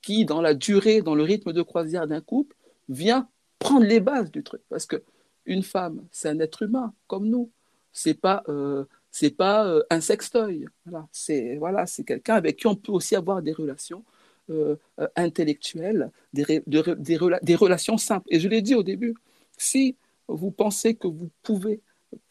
qui, 0.00 0.24
dans 0.24 0.40
la 0.40 0.54
durée, 0.54 1.02
dans 1.02 1.14
le 1.14 1.22
rythme 1.22 1.52
de 1.52 1.62
croisière 1.62 2.06
d'un 2.06 2.20
couple, 2.20 2.56
vient 2.88 3.28
prendre 3.58 3.86
les 3.86 4.00
bases 4.00 4.30
du 4.30 4.42
truc. 4.42 4.62
Parce 4.68 4.86
que 4.86 5.02
une 5.46 5.62
femme, 5.62 6.04
c'est 6.10 6.28
un 6.28 6.38
être 6.40 6.62
humain 6.62 6.92
comme 7.06 7.28
nous. 7.28 7.50
C'est 7.92 8.14
pas, 8.14 8.42
euh, 8.48 8.84
c'est 9.10 9.36
pas 9.36 9.66
euh, 9.66 9.82
un 9.90 10.00
sextoy. 10.00 10.66
Voilà, 10.86 11.06
c'est 11.12 11.56
voilà, 11.56 11.86
c'est 11.86 12.04
quelqu'un 12.04 12.34
avec 12.34 12.56
qui 12.56 12.66
on 12.66 12.76
peut 12.76 12.92
aussi 12.92 13.16
avoir 13.16 13.42
des 13.42 13.52
relations 13.52 14.04
euh, 14.50 14.76
intellectuelles, 15.16 16.10
des, 16.32 16.62
des, 16.66 17.56
relations 17.56 17.98
simples. 17.98 18.26
Et 18.30 18.40
je 18.40 18.48
l'ai 18.48 18.62
dit 18.62 18.74
au 18.74 18.82
début, 18.82 19.14
si 19.56 19.96
vous 20.28 20.50
pensez 20.50 20.94
que 20.94 21.06
vous 21.06 21.30
pouvez 21.42 21.80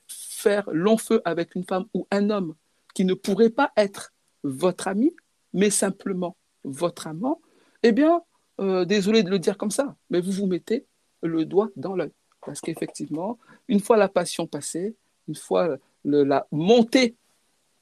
faire 0.07 0.69
long 0.71 0.97
feu 0.97 1.21
avec 1.25 1.55
une 1.55 1.63
femme 1.63 1.85
ou 1.93 2.07
un 2.11 2.29
homme 2.29 2.55
qui 2.93 3.05
ne 3.05 3.13
pourrait 3.13 3.49
pas 3.49 3.71
être 3.77 4.13
votre 4.43 4.87
ami, 4.87 5.15
mais 5.53 5.69
simplement 5.69 6.35
votre 6.63 7.07
amant, 7.07 7.41
eh 7.83 7.91
bien, 7.91 8.21
euh, 8.59 8.85
désolé 8.85 9.23
de 9.23 9.29
le 9.29 9.39
dire 9.39 9.57
comme 9.57 9.71
ça, 9.71 9.95
mais 10.09 10.21
vous 10.21 10.31
vous 10.31 10.45
mettez 10.45 10.85
le 11.23 11.45
doigt 11.45 11.69
dans 11.75 11.95
l'œil. 11.95 12.11
Parce 12.45 12.61
qu'effectivement, 12.61 13.37
une 13.67 13.79
fois 13.79 13.97
la 13.97 14.09
passion 14.09 14.47
passée, 14.47 14.95
une 15.27 15.35
fois 15.35 15.77
la 16.03 16.47
montée 16.51 17.15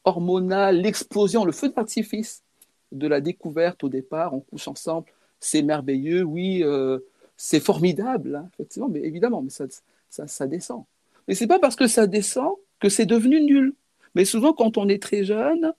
hormonale, 0.04 0.82
l'explosion, 0.82 1.46
le 1.46 1.52
feu 1.52 1.70
d'artifice 1.70 2.44
de 2.92 3.08
la 3.08 3.22
découverte 3.22 3.84
au 3.84 3.90
départ, 3.90 4.34
on 4.34 4.42
couche 4.42 4.68
ensemble, 4.68 5.08
c'est 5.40 5.62
merveilleux, 5.62 6.24
oui, 6.24 6.64
euh, 6.64 7.00
c'est 7.38 7.60
formidable, 7.60 8.36
hein, 8.36 8.50
effectivement, 8.54 8.90
mais 8.90 9.02
évidemment, 9.02 9.42
mais 9.42 9.50
ça, 9.50 10.48
descend. 10.48 10.84
Mais 11.28 11.36
c'est 11.36 11.48
pas 11.48 11.60
parce 11.60 11.76
que 11.76 11.88
ça 11.88 12.08
descend 12.08 12.56
que 12.80 12.90
c'est 12.90 13.06
devenu 13.06 13.42
nul. 13.42 13.74
Mais 14.16 14.26
souvent, 14.26 14.54
quand 14.54 14.78
on 14.78 14.90
est 14.90 15.02
très 15.02 15.24
jeune, 15.24 15.72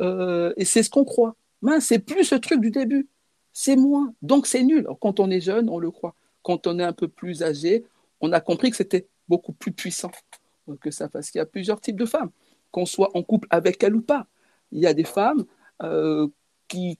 euh, 0.00 0.52
et 0.56 0.64
c'est 0.64 0.82
ce 0.82 0.90
qu'on 0.90 1.04
croit, 1.04 1.36
c'est 1.80 1.98
plus 1.98 2.24
ce 2.24 2.34
truc 2.34 2.60
du 2.60 2.70
début, 2.70 3.08
c'est 3.52 3.76
moins, 3.76 4.12
donc 4.22 4.46
c'est 4.46 4.62
nul. 4.62 4.86
quand 5.00 5.20
on 5.20 5.30
est 5.30 5.40
jeune, 5.40 5.68
on 5.68 5.78
le 5.78 5.90
croit. 5.90 6.14
Quand 6.42 6.66
on 6.66 6.78
est 6.78 6.84
un 6.84 6.92
peu 6.92 7.08
plus 7.08 7.42
âgé, 7.42 7.84
on 8.20 8.32
a 8.32 8.40
compris 8.40 8.70
que 8.70 8.76
c'était 8.76 9.06
beaucoup 9.28 9.52
plus 9.52 9.72
puissant 9.72 10.10
que 10.80 10.90
ça, 10.90 11.08
parce 11.08 11.30
qu'il 11.30 11.38
y 11.38 11.42
a 11.42 11.46
plusieurs 11.46 11.80
types 11.80 11.96
de 11.96 12.06
femmes, 12.06 12.30
qu'on 12.70 12.86
soit 12.86 13.16
en 13.16 13.22
couple 13.22 13.46
avec 13.50 13.82
elle 13.82 13.94
ou 13.94 14.02
pas. 14.02 14.26
Il 14.72 14.80
y 14.80 14.86
a 14.86 14.94
des 14.94 15.04
femmes 15.04 15.44
euh, 15.82 16.26
qui, 16.68 16.98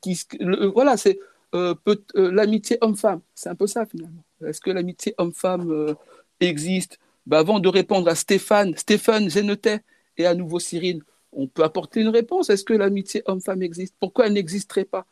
voilà, 0.74 0.96
c'est 0.96 1.18
euh, 1.54 1.74
euh, 1.88 2.30
l'amitié 2.30 2.78
homme-femme, 2.80 3.20
c'est 3.34 3.48
un 3.48 3.54
peu 3.54 3.66
ça 3.66 3.86
finalement. 3.86 4.22
Est-ce 4.44 4.60
que 4.60 4.70
l'amitié 4.70 5.14
homme-femme 5.18 5.96
existe? 6.40 6.98
Bah, 7.26 7.38
Avant 7.38 7.58
de 7.58 7.68
répondre 7.68 8.08
à 8.08 8.14
Stéphane, 8.14 8.76
Stéphane 8.76 9.28
Génotet 9.28 9.80
et 10.16 10.26
à 10.26 10.34
nouveau 10.34 10.58
Cyril, 10.60 11.02
on 11.32 11.46
peut 11.46 11.64
apporter 11.64 12.00
une 12.00 12.08
réponse. 12.08 12.50
Est-ce 12.50 12.64
que 12.64 12.74
l'amitié 12.74 13.22
homme-femme 13.26 13.62
existe? 13.62 13.94
Pourquoi 14.00 14.26
elle 14.26 14.32
n'existerait 14.32 14.84
pas? 14.84 15.06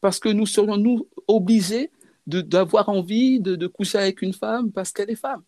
Parce 0.00 0.18
que 0.18 0.28
nous 0.28 0.46
serions, 0.46 0.76
nous, 0.76 1.08
obligés 1.28 1.90
d'avoir 2.26 2.88
envie 2.88 3.40
de, 3.40 3.66
coucher 3.66 3.98
avec 3.98 4.22
une 4.22 4.32
femme 4.32 4.70
parce 4.72 4.92
qu'elle 4.92 5.10
est 5.10 5.16
femme. 5.16 5.42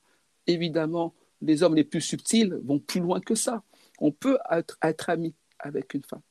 Évidemment, 0.46 1.14
les 1.40 1.62
hommes 1.62 1.74
les 1.74 1.84
plus 1.84 2.00
subtils 2.00 2.58
vont 2.64 2.78
plus 2.78 3.00
loin 3.00 3.20
que 3.20 3.34
ça. 3.34 3.62
On 4.00 4.10
peut 4.10 4.38
être, 4.50 4.78
être 4.82 5.10
ami 5.10 5.34
avec 5.58 5.94
une 5.94 6.02
femme, 6.02 6.22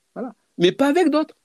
mais 0.57 0.72
pas 0.72 0.88
avec 0.88 1.09
d'autres. 1.09 1.38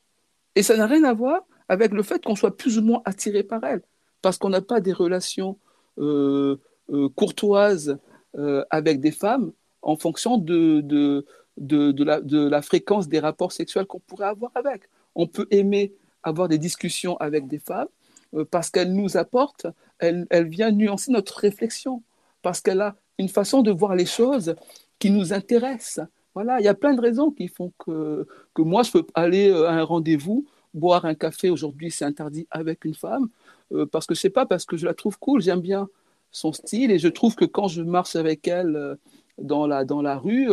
Et 0.56 0.62
ça 0.62 0.76
n'a 0.76 0.86
rien 0.86 1.04
à 1.04 1.12
voir 1.12 1.46
avec 1.68 1.92
le 1.92 2.02
fait 2.02 2.24
qu'on 2.24 2.34
soit 2.34 2.56
plus 2.56 2.78
ou 2.78 2.82
moins 2.82 3.02
attiré 3.04 3.42
par 3.42 3.62
elle, 3.64 3.82
parce 4.22 4.38
qu'on 4.38 4.48
n'a 4.48 4.60
pas 4.60 4.80
des 4.80 4.92
relations 4.92 5.58
euh, 5.98 6.56
euh, 6.90 7.08
courtoises 7.10 7.98
euh, 8.36 8.64
avec 8.70 9.00
des 9.00 9.12
femmes 9.12 9.52
en 9.82 9.96
fonction 9.96 10.38
de, 10.38 10.80
de, 10.80 11.26
la, 11.58 12.20
de 12.20 12.48
la 12.48 12.62
fréquence 12.62 13.08
des 13.08 13.18
rapports 13.18 13.52
sexuels 13.52 13.86
qu'on 13.86 14.00
pourrait 14.00 14.26
avoir 14.26 14.52
avec. 14.54 14.82
On 15.14 15.26
peut 15.26 15.46
aimer 15.50 15.92
avoir 16.22 16.48
des 16.48 16.58
discussions 16.58 17.16
avec 17.18 17.46
des 17.46 17.58
femmes 17.58 17.88
euh, 18.34 18.44
parce 18.50 18.70
qu'elles 18.70 18.92
nous 18.92 19.16
apportent, 19.16 19.66
elle, 19.98 20.26
elle 20.30 20.48
vient 20.48 20.70
nuancer 20.70 21.12
notre 21.12 21.38
réflexion, 21.38 22.02
parce 22.42 22.60
qu'elle 22.60 22.80
a 22.80 22.96
une 23.18 23.28
façon 23.28 23.62
de 23.62 23.70
voir 23.70 23.94
les 23.94 24.06
choses 24.06 24.54
qui 24.98 25.10
nous 25.10 25.32
intéresse. 25.32 26.00
Voilà, 26.34 26.60
il 26.60 26.64
y 26.64 26.68
a 26.68 26.74
plein 26.74 26.94
de 26.94 27.00
raisons 27.00 27.30
qui 27.30 27.48
font 27.48 27.72
que, 27.78 28.26
que 28.54 28.62
moi, 28.62 28.82
je 28.82 28.90
peux 28.90 29.06
aller 29.14 29.48
euh, 29.48 29.68
à 29.68 29.72
un 29.72 29.84
rendez-vous, 29.84 30.46
boire 30.74 31.04
un 31.06 31.14
café, 31.14 31.48
aujourd'hui 31.48 31.90
c'est 31.90 32.04
interdit 32.04 32.46
avec 32.50 32.84
une 32.84 32.94
femme, 32.94 33.28
euh, 33.72 33.86
parce 33.86 34.06
que 34.06 34.14
je 34.14 34.20
sais 34.20 34.30
pas, 34.30 34.44
parce 34.44 34.66
que 34.66 34.76
je 34.76 34.84
la 34.84 34.94
trouve 34.94 35.18
cool, 35.18 35.40
j'aime 35.40 35.60
bien 35.60 35.88
son 36.32 36.52
style, 36.52 36.90
et 36.90 36.98
je 36.98 37.08
trouve 37.08 37.36
que 37.36 37.44
quand 37.46 37.68
je 37.68 37.82
marche 37.82 38.16
avec 38.16 38.46
elle 38.46 38.98
dans, 39.38 39.66
la, 39.66 39.84
dans 39.84 40.02
la 40.02 40.18
rue, 40.18 40.50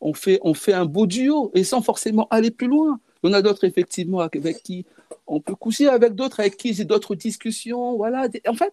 on 0.00 0.14
fait, 0.14 0.38
on 0.42 0.54
fait 0.54 0.72
un 0.72 0.86
beau 0.86 1.06
duo 1.06 1.50
et 1.54 1.64
sans 1.64 1.82
forcément 1.82 2.26
aller 2.30 2.50
plus 2.50 2.66
loin. 2.66 3.00
Il 3.22 3.28
y 3.28 3.30
en 3.30 3.34
a 3.34 3.42
d'autres, 3.42 3.64
effectivement, 3.64 4.20
avec 4.20 4.62
qui 4.62 4.86
on 5.26 5.40
peut 5.40 5.54
coucher, 5.54 5.88
avec 5.88 6.14
d'autres, 6.14 6.40
avec 6.40 6.56
qui 6.56 6.72
j'ai 6.72 6.84
d'autres 6.84 7.14
discussions. 7.14 7.96
Voilà. 7.96 8.28
En 8.46 8.54
fait, 8.54 8.72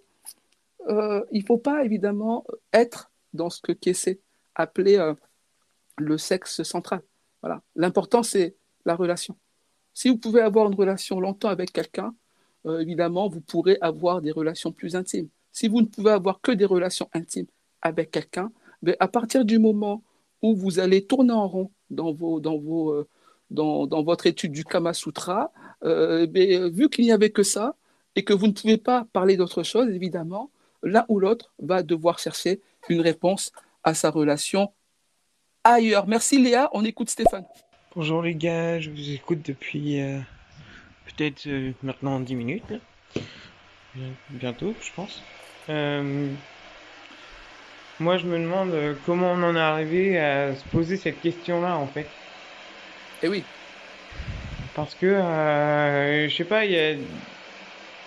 euh, 0.90 1.24
il 1.32 1.41
ne 1.41 1.45
faut 1.45 1.58
pas, 1.58 1.84
évidemment, 1.84 2.45
être 2.74 3.12
dans 3.34 3.49
ce 3.49 3.62
que 3.62 3.74
Kessé 3.74 4.22
appelait 4.56 4.99
euh, 4.99 5.14
le 5.98 6.18
sexe 6.18 6.64
central. 6.64 7.02
Voilà. 7.41 7.62
L'important, 7.76 8.24
c'est 8.24 8.56
la 8.86 8.95
relation. 8.95 9.36
Si 9.94 10.10
vous 10.10 10.18
pouvez 10.18 10.41
avoir 10.41 10.68
une 10.68 10.76
relation 10.76 11.20
longtemps 11.20 11.49
avec 11.49 11.74
quelqu'un, 11.74 12.14
euh, 12.66 12.80
évidemment, 12.80 13.28
vous 13.28 13.41
pourrez 13.41 13.78
avoir 13.82 14.22
des 14.22 14.32
relations 14.32 14.72
plus 14.72 14.95
intimes. 14.95 15.28
Si 15.52 15.68
vous 15.68 15.82
ne 15.82 15.88
pouvez 15.88 16.12
avoir 16.12 16.40
que 16.40 16.52
des 16.52 16.66
relations 16.66 17.10
intimes 17.14 17.48
avec 17.82 18.12
quelqu'un, 18.12 18.52
ben, 18.82 18.95
à 18.99 19.08
partir 19.08 19.44
du 19.44 19.60
moment 19.60 20.04
où 20.42 20.56
vous 20.56 20.80
allez 20.80 21.06
tourner 21.06 21.34
en 21.34 21.48
rond 21.48 21.72
dans, 21.90 22.16
euh, 22.22 23.06
votre 23.50 24.28
étude 24.28 24.52
du 24.52 24.64
Kama 24.64 24.94
Sutra, 24.94 25.52
euh, 25.84 26.28
eh 26.34 26.70
vu 26.70 26.90
qu'il 26.90 27.06
n'y 27.06 27.12
avait 27.12 27.30
que 27.30 27.44
ça 27.44 27.76
et 28.16 28.24
que 28.24 28.34
vous 28.34 28.48
ne 28.48 28.52
pouvez 28.52 28.78
pas 28.78 29.06
parler 29.14 29.38
d'autre 29.38 29.64
chose, 29.64 29.90
évidemment, 29.90 30.52
l'un 30.84 31.06
ou 31.08 31.20
l'autre 31.20 31.54
va 31.60 31.84
devoir 31.84 32.20
chercher 32.20 32.62
une 32.90 33.02
réponse 33.02 33.52
à 33.84 33.94
sa 33.94 34.10
relation 34.10 34.72
ailleurs. 35.64 36.08
Merci 36.08 36.42
Léa, 36.42 36.70
on 36.74 36.84
écoute 36.84 37.10
Stéphane. 37.10 37.46
Bonjour 37.96 38.22
les 38.22 38.36
gars, 38.36 38.80
je 38.80 38.90
vous 38.90 39.12
écoute 39.12 39.40
depuis 39.46 40.02
euh, 40.02 40.20
peut-être 41.06 41.48
maintenant 41.84 42.20
10 42.20 42.36
minutes. 42.36 42.74
Bientôt, 44.30 44.74
je 44.80 44.92
pense. 44.94 45.22
Moi, 47.99 48.18
je 48.18 48.26
me 48.28 48.38
demande 48.40 48.74
euh, 48.74 48.95
comment 49.06 49.32
on 49.34 49.44
en 49.44 49.56
est 49.56 49.60
arrivé 49.60 50.19
à 50.19 50.56
se 50.56 50.65
poser 50.65 50.98
cette 50.98 51.19
question-là, 51.22 51.78
en 51.78 51.88
fait. 51.88 52.11
Eh 53.24 53.28
oui. 53.28 53.44
Parce 54.74 54.95
que, 54.95 55.06
euh, 55.07 56.30
je 56.30 56.36
sais 56.36 56.45
pas, 56.45 56.65
il 56.65 56.72
y 56.72 56.78
a, 56.80 56.91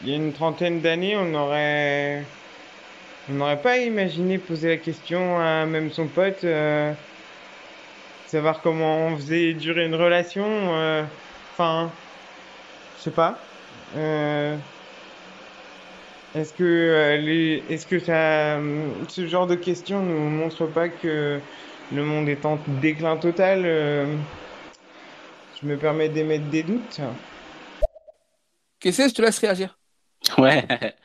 y 0.02 0.12
a 0.12 0.16
une 0.16 0.32
trentaine 0.32 0.80
d'années, 0.80 1.16
on 1.16 1.34
aurait, 1.34 2.24
On 3.28 3.34
n'aurait 3.34 3.62
pas 3.62 3.78
imaginé 3.78 4.38
poser 4.38 4.68
la 4.68 4.76
question 4.78 5.38
à 5.40 5.66
même 5.66 5.90
son 5.90 6.08
pote, 6.08 6.44
euh, 6.44 6.92
savoir 8.26 8.60
comment 8.62 9.08
on 9.08 9.16
faisait 9.16 9.54
durer 9.54 9.86
une 9.86 9.94
relation. 9.94 10.44
Euh, 10.46 11.04
enfin, 11.52 11.92
je 12.98 13.02
sais 13.02 13.10
pas. 13.12 13.38
Euh, 16.34 16.40
est-ce 16.40 16.52
que 16.52 17.18
les, 17.20 17.62
est-ce 17.68 17.86
que 17.86 17.98
ça, 17.98 18.58
ce 19.08 19.26
genre 19.26 19.46
de 19.46 19.54
questions 19.54 20.02
nous 20.02 20.30
montre 20.30 20.66
pas 20.66 20.88
que 20.88 21.40
le 21.92 22.04
monde 22.04 22.28
est 22.28 22.44
en 22.44 22.58
déclin 22.80 23.16
total 23.16 23.62
Je 23.62 25.66
me 25.66 25.76
permets 25.76 26.08
d'émettre 26.08 26.46
des 26.46 26.62
doutes. 26.62 27.00
Qu'est-ce 28.80 29.02
que 29.02 29.08
je 29.08 29.14
te 29.14 29.22
laisse 29.22 29.38
réagir. 29.38 29.78
Ouais. 30.38 30.66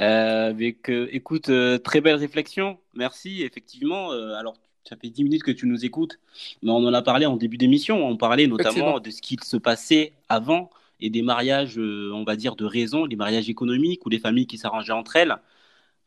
Euh, 0.00 0.54
que, 0.82 1.06
écoute, 1.12 1.50
euh, 1.50 1.76
très 1.76 2.00
belle 2.00 2.14
réflexion. 2.14 2.78
Merci. 2.94 3.42
Effectivement, 3.42 4.10
euh, 4.10 4.32
alors 4.36 4.54
ça 4.88 4.96
fait 4.96 5.10
10 5.10 5.24
minutes 5.24 5.42
que 5.42 5.50
tu 5.50 5.66
nous 5.66 5.84
écoutes, 5.84 6.18
mais 6.62 6.70
on 6.70 6.76
en 6.76 6.94
a 6.94 7.02
parlé 7.02 7.26
en 7.26 7.36
début 7.36 7.58
d'émission. 7.58 8.06
On 8.06 8.16
parlait 8.16 8.46
notamment 8.46 9.00
de 9.00 9.10
ce 9.10 9.20
qu'il 9.20 9.44
se 9.44 9.58
passait 9.58 10.14
avant 10.30 10.70
et 11.00 11.10
des 11.10 11.22
mariages, 11.22 11.78
on 11.78 12.24
va 12.24 12.36
dire, 12.36 12.56
de 12.56 12.64
raison, 12.64 13.04
les 13.04 13.16
mariages 13.16 13.48
économiques 13.48 14.06
ou 14.06 14.08
les 14.08 14.18
familles 14.18 14.46
qui 14.46 14.58
s'arrangeaient 14.58 14.92
entre 14.92 15.16
elles 15.16 15.36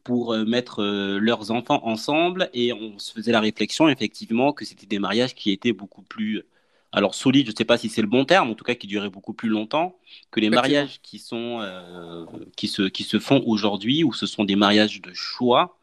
pour 0.04 0.38
mettre 0.38 0.84
leurs 0.84 1.52
enfants 1.52 1.82
ensemble. 1.86 2.50
Et 2.54 2.72
on 2.74 2.98
se 3.00 3.12
faisait 3.12 3.32
la 3.32 3.40
réflexion, 3.42 3.90
effectivement, 3.90 4.54
que 4.54 4.64
c'était 4.64 4.86
des 4.86 5.00
mariages 5.00 5.36
qui 5.36 5.52
étaient 5.52 5.74
beaucoup 5.74 6.04
plus 6.04 6.44
alors 6.96 7.14
solide, 7.14 7.46
je 7.46 7.52
ne 7.52 7.56
sais 7.58 7.66
pas 7.66 7.78
si 7.78 7.90
c'est 7.90 8.02
le 8.02 8.08
bon 8.08 8.24
terme, 8.24 8.50
en 8.50 8.56
tout 8.56 8.64
cas 8.64 8.74
qui 8.74 8.88
durait 8.88 9.10
beaucoup 9.10 9.34
plus 9.34 9.50
longtemps 9.50 9.98
que 10.32 10.40
les 10.40 10.50
mariages 10.50 11.02
qui 11.04 11.20
sont 11.20 11.60
euh, 11.62 12.26
qui 12.56 12.70
se 12.70 12.84
qui 12.84 13.04
se 13.04 13.20
font 13.20 13.44
aujourd'hui, 13.46 14.06
où 14.06 14.14
ce 14.14 14.26
sont 14.26 14.46
des 14.46 14.56
mariages 14.56 15.02
de 15.02 15.14
choix 15.14 15.78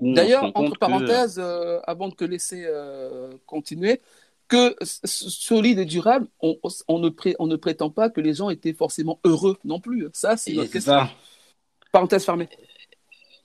d'ailleurs 0.00 0.44
entre 0.54 0.78
parenthèses, 0.78 1.38
euh, 1.38 1.80
avant 1.86 2.08
de 2.08 2.14
te 2.14 2.24
laisser 2.24 2.64
euh, 2.66 3.30
continuer, 3.46 4.00
que 4.48 4.76
solide 4.82 5.78
et 5.78 5.84
durable, 5.84 6.28
on, 6.40 6.58
on, 6.88 6.98
ne 6.98 7.10
on 7.38 7.46
ne 7.46 7.56
prétend 7.56 7.90
pas 7.90 8.10
que 8.10 8.20
les 8.20 8.34
gens 8.34 8.50
étaient 8.50 8.74
forcément 8.74 9.20
heureux 9.24 9.58
non 9.64 9.80
plus. 9.80 10.08
Ça, 10.12 10.36
c'est 10.36 10.52
notre 10.52 10.70
question. 10.70 10.92
Ça. 10.92 11.10
Parenthèse 11.92 12.24
fermée. 12.24 12.48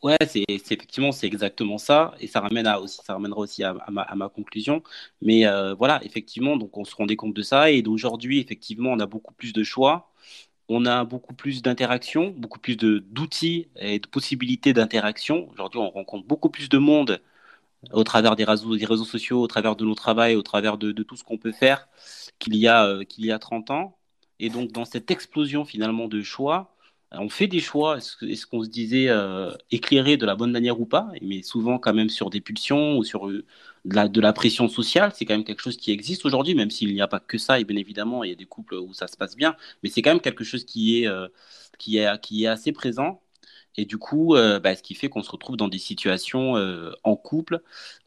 Ouais, 0.04 0.18
c'est 0.28 0.44
effectivement 0.48 1.12
c'est 1.12 1.28
exactement 1.28 1.78
ça 1.78 2.16
et 2.20 2.26
ça 2.26 2.42
ramène 2.42 2.66
à 2.66 2.80
aussi 2.80 3.00
ça 3.06 3.14
ramènera 3.14 3.40
aussi 3.40 3.64
à, 3.64 3.76
ma, 3.90 4.02
à 4.02 4.16
ma, 4.16 4.30
conclusion. 4.30 4.82
Mais 5.22 5.46
euh, 5.46 5.76
voilà, 5.76 6.04
effectivement, 6.04 6.58
donc 6.58 6.76
on 6.76 6.84
se 6.84 6.96
rendait 6.96 7.16
compte 7.16 7.36
de 7.36 7.44
ça 7.44 7.70
et 7.70 7.84
d'aujourd'hui 7.84 8.40
effectivement 8.40 8.90
on 8.92 9.00
a 9.00 9.06
beaucoup 9.06 9.34
plus 9.36 9.54
de 9.54 9.64
choix, 9.64 10.12
on 10.70 10.86
a 10.86 11.04
beaucoup 11.04 11.34
plus 11.34 11.62
d'interactions, 11.62 12.34
beaucoup 12.36 12.60
plus 12.60 12.78
d'outils 12.78 13.68
et 13.76 14.00
de 14.00 14.08
possibilités 14.08 14.74
d'interaction. 14.74 15.50
Aujourd'hui, 15.52 15.80
on 15.80 15.90
rencontre 15.90 16.26
beaucoup 16.26 16.50
plus 16.50 16.70
de 16.70 16.78
monde 16.78 17.22
au 17.92 18.04
travers 18.04 18.36
des 18.36 18.44
réseaux, 18.44 18.76
des 18.78 18.86
réseaux 18.86 19.06
sociaux, 19.06 19.42
au 19.42 19.48
travers 19.48 19.76
de 19.76 19.86
nos 19.86 19.96
travails, 19.96 20.36
au 20.36 20.44
travers 20.44 20.78
de, 20.78 20.92
de 20.92 21.04
tout 21.04 21.16
ce 21.16 21.24
qu'on 21.24 21.38
peut 21.38 21.52
faire 21.52 21.88
qu'il 22.40 22.56
y 22.56 22.68
a 22.68 22.86
euh, 22.86 23.04
qu'il 23.04 23.26
y 23.26 23.32
a 23.32 23.40
30 23.40 23.72
ans. 23.72 23.98
Et 24.40 24.50
donc 24.50 24.72
dans 24.72 24.86
cette 24.86 25.12
explosion 25.12 25.66
finalement 25.66 26.08
de 26.08 26.22
choix, 26.22 26.76
on 27.12 27.30
fait 27.30 27.48
des 27.48 27.60
choix, 27.60 27.98
est-ce 27.98 28.46
qu'on 28.46 28.64
se 28.64 28.70
disait 28.70 29.10
euh, 29.10 29.52
éclairé 29.70 30.16
de 30.16 30.26
la 30.26 30.36
bonne 30.36 30.52
manière 30.52 30.80
ou 30.80 30.86
pas, 30.86 31.10
mais 31.22 31.42
souvent 31.44 31.78
quand 31.78 31.94
même 31.94 32.10
sur 32.10 32.30
des 32.30 32.40
pulsions 32.40 32.98
ou 32.98 33.04
sur 33.04 33.28
euh, 33.28 33.44
de, 33.86 34.22
la, 34.22 34.34
pression 34.34 34.70
sociale, 34.70 35.12
c'est 35.14 35.26
quand 35.26 35.34
même 35.34 35.44
quelque 35.44 35.62
chose 35.62 35.76
qui 35.76 35.92
existe 35.92 36.26
aujourd'hui, 36.26 36.56
même 36.56 36.72
s'il 36.72 36.94
n'y 36.94 37.02
a 37.02 37.08
pas 37.08 37.20
que 37.20 37.38
ça, 37.38 37.60
et 37.60 37.66
bien 37.66 37.76
évidemment, 37.78 38.24
il 38.24 38.30
y 38.30 38.34
a 38.34 38.36
des 38.36 38.46
couples 38.46 38.76
où 38.76 38.94
ça 38.94 39.08
se 39.08 39.18
passe 39.18 39.36
bien, 39.36 39.56
mais 39.84 39.90
c'est 39.90 40.02
quand 40.02 40.12
même 40.12 40.22
quelque 40.22 40.46
chose 40.46 40.64
qui 40.64 41.02
est, 41.02 41.08
euh, 41.08 41.28
qui 41.80 41.98
est, 41.98 42.22
qui 42.22 42.46
est 42.46 42.48
assez 42.48 42.72
présent. 42.72 43.22
Et 43.78 43.86
du 43.86 43.98
coup, 43.98 44.36
euh, 44.36 44.60
bah, 44.60 44.76
ce 44.76 44.84
qui 44.84 44.96
fait 44.96 45.08
qu'on 45.08 45.24
se 45.24 45.32
retrouve 45.32 45.56
dans 45.56 45.70
des 45.70 45.78
situations 45.78 46.58
euh, 46.58 46.92
en 47.04 47.16
couple 47.16 47.62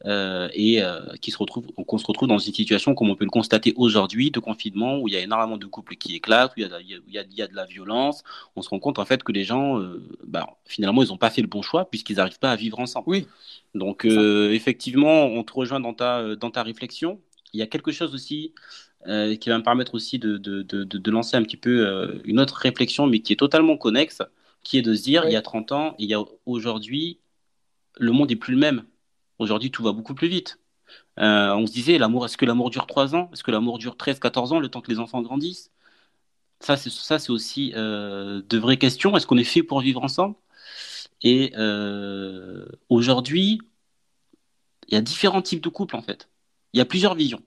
euh, 0.05 0.47
et 0.53 0.81
qui 1.21 1.31
se 1.31 1.37
retrouve, 1.37 1.65
qu'on 1.87 1.97
se 1.97 2.05
retrouve 2.05 2.27
dans 2.27 2.37
une 2.37 2.53
situation 2.53 2.93
comme 2.93 3.09
on 3.09 3.15
peut 3.15 3.25
le 3.25 3.31
constater 3.31 3.73
aujourd'hui 3.75 4.29
de 4.29 4.39
confinement 4.39 4.99
où 4.99 5.07
il 5.07 5.13
y 5.15 5.17
a 5.17 5.21
énormément 5.21 5.57
de 5.57 5.65
couples 5.65 5.95
qui 5.95 6.15
éclatent, 6.15 6.51
où 6.51 6.59
il 6.59 6.67
y 6.67 6.73
a, 6.73 6.79
il 6.81 7.13
y 7.13 7.17
a, 7.17 7.23
il 7.23 7.35
y 7.35 7.41
a 7.41 7.47
de 7.47 7.55
la 7.55 7.65
violence. 7.65 8.23
On 8.55 8.61
se 8.61 8.69
rend 8.69 8.79
compte 8.79 8.99
en 8.99 9.05
fait 9.05 9.23
que 9.23 9.31
les 9.31 9.43
gens, 9.43 9.81
bah, 10.23 10.47
finalement, 10.65 11.01
ils 11.01 11.09
n'ont 11.09 11.17
pas 11.17 11.31
fait 11.31 11.41
le 11.41 11.47
bon 11.47 11.61
choix 11.61 11.89
puisqu'ils 11.89 12.17
n'arrivent 12.17 12.39
pas 12.39 12.51
à 12.51 12.55
vivre 12.55 12.79
ensemble. 12.79 13.05
Oui. 13.07 13.27
Donc 13.73 14.05
effectivement, 14.05 15.25
on 15.25 15.43
te 15.43 15.53
rejoint 15.53 15.79
dans 15.79 15.93
ta 15.93 16.35
dans 16.35 16.51
ta 16.51 16.63
réflexion. 16.63 17.19
Il 17.53 17.59
y 17.59 17.63
a 17.63 17.67
quelque 17.67 17.91
chose 17.91 18.13
aussi 18.13 18.53
qui 19.05 19.49
va 19.49 19.57
me 19.57 19.63
permettre 19.63 19.95
aussi 19.95 20.19
de, 20.19 20.37
de, 20.37 20.61
de, 20.63 20.83
de 20.83 21.11
lancer 21.11 21.37
un 21.37 21.43
petit 21.43 21.57
peu 21.57 22.21
une 22.23 22.39
autre 22.39 22.55
réflexion, 22.55 23.07
mais 23.07 23.19
qui 23.19 23.33
est 23.33 23.37
totalement 23.37 23.77
connexe 23.77 24.21
qui 24.65 24.79
est 24.79 24.81
de 24.81 24.95
se 24.95 25.03
dire, 25.03 25.25
il 25.25 25.31
y 25.31 25.37
a 25.37 25.41
30 25.41 25.71
ans, 25.71 25.95
il 25.99 26.09
y 26.09 26.15
a 26.15 26.23
aujourd'hui, 26.45 27.19
le 27.97 28.11
monde 28.11 28.31
est 28.31 28.35
plus 28.35 28.53
le 28.53 28.59
même. 28.59 28.85
Aujourd'hui, 29.39 29.71
tout 29.71 29.83
va 29.83 29.93
beaucoup 29.93 30.15
plus 30.15 30.27
vite. 30.27 30.59
Euh, 31.19 31.53
on 31.53 31.67
se 31.67 31.71
disait, 31.71 31.97
l'amour, 31.99 32.25
est-ce 32.25 32.35
que 32.35 32.45
l'amour 32.45 32.71
dure 32.71 32.87
3 32.87 33.15
ans? 33.15 33.29
Est-ce 33.31 33.43
que 33.43 33.51
l'amour 33.51 33.77
dure 33.77 33.95
13, 33.95 34.19
14 34.19 34.53
ans, 34.53 34.59
le 34.59 34.69
temps 34.69 34.81
que 34.81 34.91
les 34.91 34.99
enfants 34.99 35.21
grandissent? 35.21 35.71
Ça, 36.59 36.77
c'est, 36.77 36.89
ça, 36.89 37.19
c'est 37.19 37.31
aussi 37.31 37.73
euh, 37.75 38.41
de 38.49 38.57
vraies 38.57 38.77
questions. 38.77 39.15
Est-ce 39.15 39.27
qu'on 39.27 39.37
est 39.37 39.43
fait 39.43 39.63
pour 39.63 39.81
vivre 39.81 40.03
ensemble? 40.03 40.35
Et 41.21 41.53
euh, 41.57 42.65
aujourd'hui, 42.89 43.61
il 44.87 44.95
y 44.95 44.97
a 44.97 45.01
différents 45.01 45.43
types 45.43 45.61
de 45.63 45.69
couples, 45.69 45.95
en 45.95 46.01
fait. 46.01 46.27
Il 46.73 46.79
y 46.79 46.81
a 46.81 46.85
plusieurs 46.85 47.15
visions. 47.15 47.43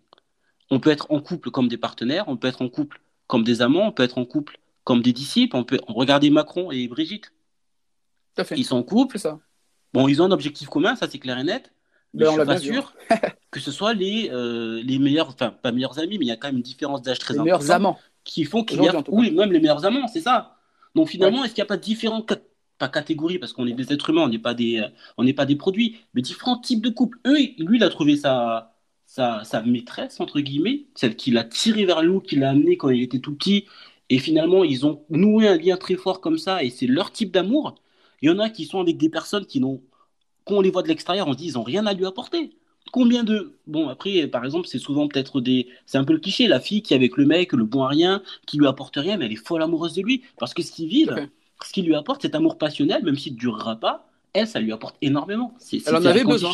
On 0.71 0.79
peut 0.81 0.91
être 0.91 1.11
en 1.11 1.21
couple 1.21 1.51
comme 1.51 1.69
des 1.69 1.79
partenaires, 1.79 2.29
on 2.29 2.37
peut 2.37 2.49
être 2.49 2.63
en 2.63 2.69
couple 2.69 3.01
comme 3.27 3.43
des 3.43 3.61
amants, 3.63 3.89
on 3.89 3.93
peut 3.93 4.05
être 4.05 4.19
en 4.19 4.25
couple 4.25 4.61
comme 4.89 5.03
des 5.03 5.13
disciples. 5.13 5.55
On 5.55 5.65
peut 5.65 5.79
regarder 5.87 6.31
Macron 6.31 6.73
et 6.73 6.89
Brigitte. 6.89 7.35
Ils 8.57 8.65
sont 8.65 8.79
en 8.79 8.83
couple. 8.83 9.19
Ça. 9.19 9.39
Bon, 9.93 10.09
ils 10.09 10.23
ont 10.23 10.25
un 10.25 10.31
objectif 10.31 10.69
commun, 10.69 10.97
ça 10.97 11.07
c'est 11.11 11.19
clair 11.19 11.39
et 11.39 11.45
net. 11.45 11.75
Mais 12.15 12.25
ben, 12.25 12.31
je 12.31 12.37
suis 12.37 12.47
pas 12.47 12.59
sûr 12.59 12.95
que 13.51 13.61
ce 13.61 13.71
soit 13.71 13.93
les, 13.93 14.31
euh, 14.33 14.83
les 14.83 14.99
meilleurs, 14.99 15.29
enfin 15.29 15.51
pas 15.51 15.73
meilleurs 15.73 15.99
amis, 15.99 16.17
mais 16.17 16.25
il 16.25 16.29
y 16.29 16.31
a 16.31 16.37
quand 16.37 16.49
même 16.49 16.57
une 16.57 16.63
différence 16.63 17.03
d'âge 17.03 17.19
très 17.19 17.35
les 17.35 17.41
meilleurs 17.41 17.71
amants. 17.71 17.99
Qui 18.25 18.45
font 18.45 18.65
qu'il 18.65 18.83
y 18.83 18.89
a, 18.89 19.03
oui, 19.09 19.31
même 19.31 19.53
les 19.53 19.61
meilleurs 19.61 19.85
amants, 19.85 20.09
c'est 20.09 20.23
ça. 20.23 20.57
Donc 20.95 21.09
finalement, 21.09 21.45
est-ce 21.45 21.53
qu'il 21.53 21.61
n'y 21.61 21.67
a 21.67 21.69
pas 21.69 21.77
différentes 21.77 22.33
pas 22.79 22.89
catégories 22.89 23.39
parce 23.39 23.53
qu'on 23.53 23.67
est 23.67 23.73
des 23.73 23.93
êtres 23.93 24.09
humains, 24.09 24.23
on 24.23 24.29
n'est 24.29 24.39
pas 24.39 24.55
des, 24.55 24.87
on 25.19 25.25
n'est 25.25 25.35
pas 25.35 25.45
des 25.45 25.57
produits, 25.57 25.99
mais 26.15 26.23
différents 26.23 26.59
types 26.59 26.81
de 26.81 26.89
couples. 26.89 27.19
Eux, 27.27 27.37
lui, 27.59 27.77
il 27.77 27.85
a 27.85 27.91
trouvé 27.91 28.17
sa, 28.17 28.75
sa, 29.05 29.45
sa 29.45 29.61
maîtresse 29.61 30.19
entre 30.19 30.41
guillemets, 30.41 30.87
celle 30.95 31.15
qui 31.15 31.31
l'a 31.31 31.45
tiré 31.45 31.85
vers 31.85 32.03
nous, 32.03 32.21
qui 32.21 32.37
l'a 32.37 32.51
amené 32.51 32.79
quand 32.79 32.89
il 32.89 33.03
était 33.03 33.19
tout 33.19 33.35
petit, 33.35 33.67
et 34.11 34.19
finalement, 34.19 34.65
ils 34.65 34.87
ont 34.87 35.03
noué 35.11 35.49
un 35.49 35.57
lien 35.57 35.77
très 35.77 35.97
fort 35.97 36.21
comme 36.21 36.39
ça, 36.39 36.63
et 36.63 36.71
c'est 36.71 36.87
leur 36.87 37.13
type 37.13 37.33
d'amour. 37.33 37.75
Il 38.23 38.29
y 38.29 38.33
en 38.33 38.39
a 38.39 38.49
qui 38.49 38.65
sont 38.65 38.81
avec 38.81 38.97
des 38.97 39.09
personnes 39.09 39.47
qui 39.47 39.61
n'ont, 39.61 39.83
quand 40.45 40.57
on 40.57 40.61
les 40.61 40.71
voit 40.71 40.83
de 40.83 40.89
l'extérieur, 40.89 41.29
on 41.29 41.33
se 41.33 41.39
dit, 41.39 41.49
ils 41.49 41.55
n'ont 41.55 41.63
rien 41.63 41.87
à 41.87 41.93
lui 41.93 42.07
apporter. 42.07 42.57
Combien 42.91 43.23
de. 43.23 43.59
Bon, 43.67 43.89
après, 43.89 44.27
par 44.29 44.45
exemple, 44.47 44.67
c'est 44.67 44.79
souvent 44.79 45.09
peut-être 45.09 45.43
des. 45.43 45.69
C'est 45.85 45.99
un 45.99 46.05
peu 46.05 46.15
le 46.15 46.21
cliché, 46.21 46.47
la 46.47 46.59
fille 46.59 46.81
qui 46.81 46.95
est 46.95 46.97
avec 46.97 47.19
le 47.19 47.27
mec, 47.27 47.53
le 47.53 47.65
bon 47.65 47.83
à 47.83 47.89
rien, 47.89 48.23
qui 48.47 48.57
lui 48.57 48.67
apporte 48.67 48.97
rien, 48.97 49.19
mais 49.19 49.27
elle 49.27 49.33
est 49.33 49.37
folle 49.37 49.63
amoureuse 49.63 49.93
de 49.93 50.01
lui. 50.01 50.23
Parce 50.39 50.55
que 50.55 50.63
ce 50.63 50.73
qu'il 50.73 50.89
vit, 50.89 51.07
ce 51.63 51.73
qu'il 51.73 51.85
lui 51.85 51.95
apporte, 51.95 52.23
cet 52.23 52.35
amour 52.35 52.57
passionnel, 52.57 53.05
même 53.05 53.17
s'il 53.17 53.35
ne 53.35 53.39
durera 53.39 53.77
pas, 53.77 54.09
elle, 54.33 54.47
ça 54.47 54.61
lui 54.61 54.73
apporte 54.73 54.97
énormément. 55.03 55.55
C'est, 55.59 55.87
elle 55.87 55.97
en 55.97 56.05
avait 56.05 56.25
besoin. 56.25 56.53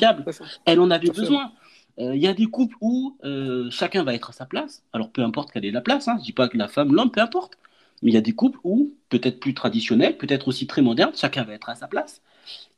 Elle 0.64 0.81
en 0.81 0.90
avait 0.90 1.10
besoin. 1.10 1.52
Il 1.99 2.07
euh, 2.07 2.16
y 2.16 2.27
a 2.27 2.35
des 2.35 2.47
couples 2.47 2.77
où 2.81 3.16
euh, 3.25 3.71
chacun 3.71 4.03
va 4.03 4.15
être 4.15 4.31
à 4.31 4.33
sa 4.33 4.47
place. 4.47 4.83
Alors 4.93 5.11
peu 5.11 5.23
importe 5.23 5.53
quelle 5.53 5.65
est 5.65 5.71
la 5.71 5.81
place, 5.81 6.09
hein. 6.09 6.15
je 6.16 6.21
ne 6.21 6.25
dis 6.25 6.33
pas 6.33 6.49
que 6.49 6.57
la 6.57 6.69
femme, 6.69 6.93
l'homme, 6.93 7.11
peu 7.11 7.21
importe. 7.21 7.59
Mais 8.03 8.11
il 8.11 8.15
y 8.15 8.19
a 8.19 8.23
des 8.23 8.33
couples 8.33 8.59
où, 8.65 8.95
peut-être 9.09 9.41
plus 9.41 9.55
traditionnels, 9.55 10.19
peut-être 10.19 10.49
aussi 10.49 10.66
très 10.66 10.83
modernes, 10.83 11.12
chacun 11.15 11.45
va 11.45 11.55
être 11.55 11.69
à 11.69 11.75
sa 11.75 11.87
place. 11.87 12.21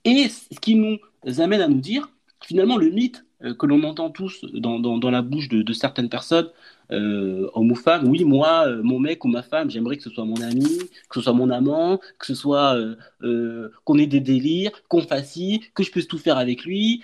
Et 0.04 0.28
ce 0.28 0.60
qui 0.60 0.76
nous 0.76 0.98
amène 1.38 1.60
à 1.60 1.68
nous 1.68 1.80
dire, 1.80 2.10
finalement, 2.44 2.76
le 2.76 2.90
mythe 2.90 3.24
euh, 3.42 3.54
que 3.54 3.66
l'on 3.66 3.82
entend 3.82 4.10
tous 4.10 4.44
dans, 4.52 4.78
dans, 4.78 5.10
la 5.10 5.22
bouche 5.22 5.48
de, 5.48 5.72
certaines 5.72 6.10
personnes, 6.10 6.48
hommes 6.90 7.72
ou 7.72 7.74
femmes, 7.74 8.06
oui, 8.06 8.24
moi, 8.24 8.68
mon 8.82 9.00
mec 9.00 9.24
ou 9.24 9.28
ma 9.28 9.42
femme, 9.42 9.70
j'aimerais 9.70 9.96
que 9.96 10.02
ce 10.02 10.10
soit 10.10 10.24
mon 10.24 10.40
ami, 10.40 10.78
que 11.08 11.16
ce 11.16 11.22
soit 11.22 11.32
mon 11.32 11.50
amant, 11.50 11.98
que 12.18 12.26
ce 12.26 12.34
soit 12.34 12.78
qu'on 13.84 13.98
ait 13.98 14.06
des 14.06 14.20
délires, 14.20 14.70
qu'on 14.88 15.02
fasse 15.02 15.32
ci, 15.32 15.64
que 15.74 15.82
je 15.82 15.90
puisse 15.90 16.06
tout 16.06 16.18
faire 16.18 16.38
avec 16.38 16.64
lui, 16.64 17.02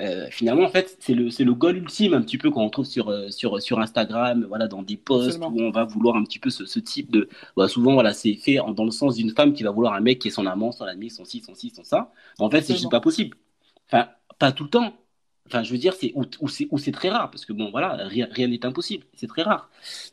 euh, 0.00 0.28
finalement, 0.30 0.62
en 0.62 0.68
fait, 0.68 0.96
c'est 1.00 1.14
le, 1.14 1.28
c'est 1.30 1.42
le 1.44 1.54
goal 1.54 1.76
ultime 1.76 2.14
un 2.14 2.22
petit 2.22 2.38
peu 2.38 2.50
qu'on 2.50 2.64
retrouve 2.64 2.84
sur, 2.86 3.08
euh, 3.08 3.30
sur, 3.30 3.60
sur 3.60 3.80
Instagram, 3.80 4.44
voilà, 4.48 4.68
dans 4.68 4.82
des 4.82 4.96
posts 4.96 5.38
où 5.40 5.60
on 5.60 5.70
va 5.70 5.84
vouloir 5.84 6.14
un 6.16 6.22
petit 6.22 6.38
peu 6.38 6.50
ce, 6.50 6.66
ce 6.66 6.78
type 6.78 7.10
de. 7.10 7.28
Bah, 7.56 7.66
souvent, 7.68 7.94
voilà, 7.94 8.12
c'est 8.14 8.34
fait 8.34 8.58
dans 8.76 8.84
le 8.84 8.92
sens 8.92 9.16
d'une 9.16 9.30
femme 9.30 9.52
qui 9.52 9.64
va 9.64 9.70
vouloir 9.70 9.94
un 9.94 10.00
mec 10.00 10.20
qui 10.20 10.28
est 10.28 10.30
son 10.30 10.46
amant, 10.46 10.70
son 10.70 10.84
ami, 10.84 11.10
son 11.10 11.24
ci, 11.24 11.40
son 11.40 11.54
ci, 11.54 11.70
son 11.70 11.82
ça. 11.82 12.12
En 12.38 12.48
fait, 12.50 12.62
c'est 12.62 12.74
juste 12.74 12.90
pas 12.90 13.00
possible. 13.00 13.36
Enfin, 13.88 14.08
pas 14.38 14.52
tout 14.52 14.64
le 14.64 14.70
temps. 14.70 14.94
Enfin, 15.46 15.62
je 15.62 15.72
veux 15.72 15.78
dire, 15.78 15.94
c'est, 15.94 16.12
ou, 16.14 16.48
c'est, 16.48 16.68
c'est 16.76 16.92
très 16.92 17.08
rare, 17.08 17.30
parce 17.30 17.44
que 17.46 17.52
bon, 17.52 17.70
voilà, 17.70 17.94
rien, 18.06 18.28
rien 18.30 18.48
n'est 18.48 18.64
impossible, 18.66 19.06
c'est 19.14 19.26
très 19.26 19.42
rare. 19.42 19.70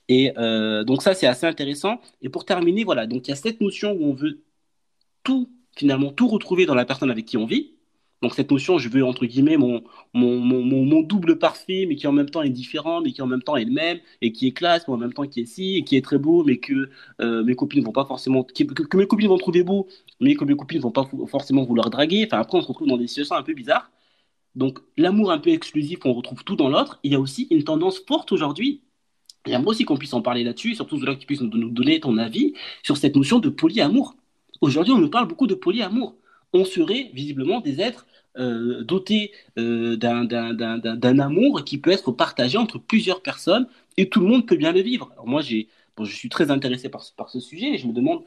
Et 0.07 0.33
euh, 0.37 0.83
donc, 0.85 1.01
ça, 1.03 1.13
c'est 1.13 1.27
assez 1.27 1.45
intéressant. 1.45 1.99
Et 2.21 2.29
pour 2.29 2.45
terminer, 2.45 2.85
voilà, 2.85 3.05
donc 3.05 3.27
il 3.27 3.31
y 3.31 3.33
a 3.33 3.35
cette 3.35 3.61
notion 3.61 3.91
où 3.91 4.05
on 4.05 4.13
veut 4.13 4.43
tout, 5.23 5.49
finalement, 5.75 6.11
tout 6.11 6.27
retrouver 6.27 6.65
dans 6.65 6.75
la 6.75 6.85
personne 6.85 7.11
avec 7.11 7.25
qui 7.25 7.37
on 7.37 7.45
vit 7.45 7.74
Donc 8.25 8.33
cette 8.33 8.49
notion, 8.49 8.79
je 8.79 8.89
veux 8.89 9.05
entre 9.05 9.27
guillemets 9.27 9.55
mon, 9.55 9.83
mon, 10.15 10.39
mon, 10.39 10.63
mon, 10.63 11.01
double 11.03 11.37
parfait, 11.37 11.85
mais 11.87 11.95
qui 11.95 12.07
en 12.07 12.11
même 12.11 12.27
temps 12.27 12.41
est 12.41 12.49
différent, 12.49 12.99
mais 12.99 13.11
qui 13.11 13.21
en 13.21 13.27
même 13.27 13.43
temps 13.43 13.55
est 13.55 13.65
le 13.65 13.71
même, 13.71 13.99
et 14.23 14.31
qui 14.31 14.47
est 14.47 14.51
classe, 14.51 14.87
mais 14.87 14.95
en 14.95 14.97
même 14.97 15.13
temps 15.13 15.27
qui 15.27 15.41
est 15.41 15.45
si, 15.45 15.75
et 15.77 15.83
qui 15.83 15.95
est 15.95 16.01
très 16.01 16.17
beau, 16.17 16.43
mais 16.43 16.57
que 16.57 16.89
euh, 17.21 17.43
mes 17.43 17.55
copines 17.55 17.83
vont 17.83 17.91
pas 17.91 18.05
forcément, 18.05 18.43
que, 18.43 18.97
mes 18.97 19.05
copines 19.05 19.27
vont 19.27 19.37
trouver 19.37 19.61
beau, 19.61 19.87
mais 20.19 20.33
que 20.33 20.43
mes 20.43 20.55
copines 20.55 20.81
vont 20.81 20.89
pas 20.89 21.07
forcément 21.27 21.65
vouloir 21.65 21.91
draguer. 21.91 22.25
Enfin 22.25 22.41
après, 22.41 22.57
on 22.57 22.61
se 22.61 22.67
retrouve 22.67 22.87
dans 22.87 22.97
des 22.97 23.05
situations 23.05 23.35
un 23.35 23.43
peu 23.43 23.53
bizarres. 23.53 23.91
Donc 24.55 24.79
l'amour 24.97 25.31
un 25.31 25.37
peu 25.37 25.51
exclusif, 25.51 25.99
on 26.03 26.13
retrouve 26.13 26.43
tout 26.43 26.55
dans 26.55 26.69
l'autre. 26.69 26.99
Il 27.03 27.11
y 27.11 27.15
a 27.15 27.19
aussi 27.19 27.47
une 27.51 27.63
tendance 27.63 27.99
forte 28.07 28.31
aujourd'hui 28.31 28.81
J'aimerais 29.45 29.67
aussi 29.67 29.85
qu'on 29.85 29.97
puisse 29.97 30.13
en 30.13 30.23
parler 30.23 30.43
là-dessus, 30.43 30.73
surtout 30.73 30.99
que 30.99 31.13
tu 31.13 31.27
puisses 31.27 31.41
nous 31.41 31.69
donner 31.69 31.99
ton 31.99 32.17
avis 32.17 32.53
sur 32.81 32.97
cette 32.97 33.15
notion 33.15 33.37
de 33.37 33.49
polyamour. 33.49 34.15
Aujourd'hui, 34.61 34.93
on 34.93 34.97
nous 34.97 35.09
parle 35.09 35.27
beaucoup 35.27 35.45
de 35.45 35.53
polyamour. 35.53 36.15
On 36.53 36.63
serait 36.63 37.11
visiblement 37.13 37.59
des 37.59 37.81
êtres 37.81 38.07
euh, 38.37 38.83
dotés 38.83 39.31
euh, 39.57 39.95
d'un 39.95 41.19
amour 41.19 41.63
qui 41.63 41.77
peut 41.77 41.91
être 41.91 42.11
partagé 42.11 42.57
entre 42.57 42.77
plusieurs 42.79 43.21
personnes 43.21 43.67
et 43.97 44.09
tout 44.09 44.19
le 44.19 44.27
monde 44.27 44.45
peut 44.45 44.57
bien 44.57 44.71
le 44.71 44.81
vivre. 44.81 45.09
Alors 45.13 45.27
moi, 45.27 45.41
j'ai, 45.41 45.67
je 45.99 46.15
suis 46.15 46.29
très 46.29 46.51
intéressé 46.51 46.89
par, 46.89 47.03
par 47.15 47.29
ce 47.29 47.39
sujet 47.39 47.73
et 47.73 47.77
je 47.77 47.87
me 47.87 47.93
demande 47.93 48.23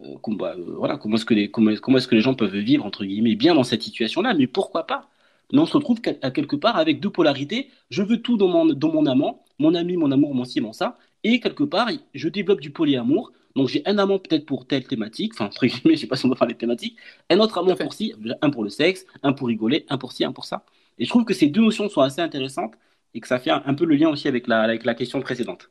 euh, 0.00 0.16
bah, 0.28 0.54
voilà, 0.58 0.96
comment 0.96 1.16
est-ce 1.16 1.24
que, 1.24 1.34
les, 1.34 1.50
comment, 1.50 1.72
comment 1.80 1.98
est-ce 1.98 2.08
que 2.08 2.14
les 2.14 2.20
gens 2.20 2.34
peuvent 2.34 2.56
vivre, 2.56 2.84
entre 2.84 3.04
guillemets, 3.04 3.34
bien 3.34 3.54
dans 3.54 3.64
cette 3.64 3.82
situation-là, 3.82 4.34
mais 4.34 4.46
pourquoi 4.46 4.86
pas? 4.86 5.08
Mais 5.52 5.58
on 5.58 5.66
se 5.66 5.76
retrouve 5.76 6.00
à 6.22 6.30
quelque 6.30 6.56
part 6.56 6.76
avec 6.76 6.98
deux 7.00 7.10
polarités. 7.10 7.68
Je 7.90 8.02
veux 8.02 8.22
tout 8.22 8.36
dans 8.38 8.48
mon, 8.48 8.64
dans 8.66 8.92
mon 8.92 9.04
amant, 9.06 9.44
mon 9.58 9.74
ami, 9.74 9.96
mon 9.96 10.10
amour, 10.10 10.34
mon 10.34 10.44
ci, 10.44 10.60
mon 10.60 10.72
ça. 10.72 10.96
Et 11.24 11.40
quelque 11.40 11.64
part, 11.64 11.90
je 12.14 12.28
développe 12.28 12.60
du 12.60 12.70
polyamour. 12.70 13.32
Donc 13.56 13.68
j'ai 13.68 13.82
un 13.86 13.98
amant 13.98 14.18
peut-être 14.18 14.46
pour 14.46 14.66
telle 14.66 14.86
thématique, 14.86 15.32
enfin 15.34 15.46
entre 15.46 15.66
guillemets, 15.66 15.94
je 15.96 16.02
sais 16.02 16.06
pas 16.06 16.16
si 16.16 16.26
on 16.26 16.28
va 16.28 16.36
faire 16.36 16.48
les 16.48 16.56
thématiques, 16.56 16.96
un 17.30 17.38
autre 17.40 17.58
amant 17.58 17.76
pour 17.76 17.92
ci, 17.92 18.14
un 18.40 18.50
pour 18.50 18.64
le 18.64 18.70
sexe, 18.70 19.06
un 19.22 19.32
pour 19.32 19.48
rigoler, 19.48 19.86
un 19.88 19.98
pour 19.98 20.12
ci, 20.12 20.24
un 20.24 20.32
pour 20.32 20.44
ça. 20.44 20.64
Et 20.98 21.04
je 21.04 21.10
trouve 21.10 21.24
que 21.24 21.34
ces 21.34 21.48
deux 21.48 21.62
notions 21.62 21.88
sont 21.88 22.00
assez 22.00 22.20
intéressantes 22.20 22.74
et 23.14 23.20
que 23.20 23.28
ça 23.28 23.38
fait 23.38 23.50
un, 23.50 23.74
peu 23.74 23.84
le 23.84 23.94
lien 23.94 24.08
aussi 24.08 24.28
avec 24.28 24.46
la, 24.46 24.62
avec 24.62 24.84
la 24.84 24.94
question 24.94 25.20
précédente. 25.20 25.70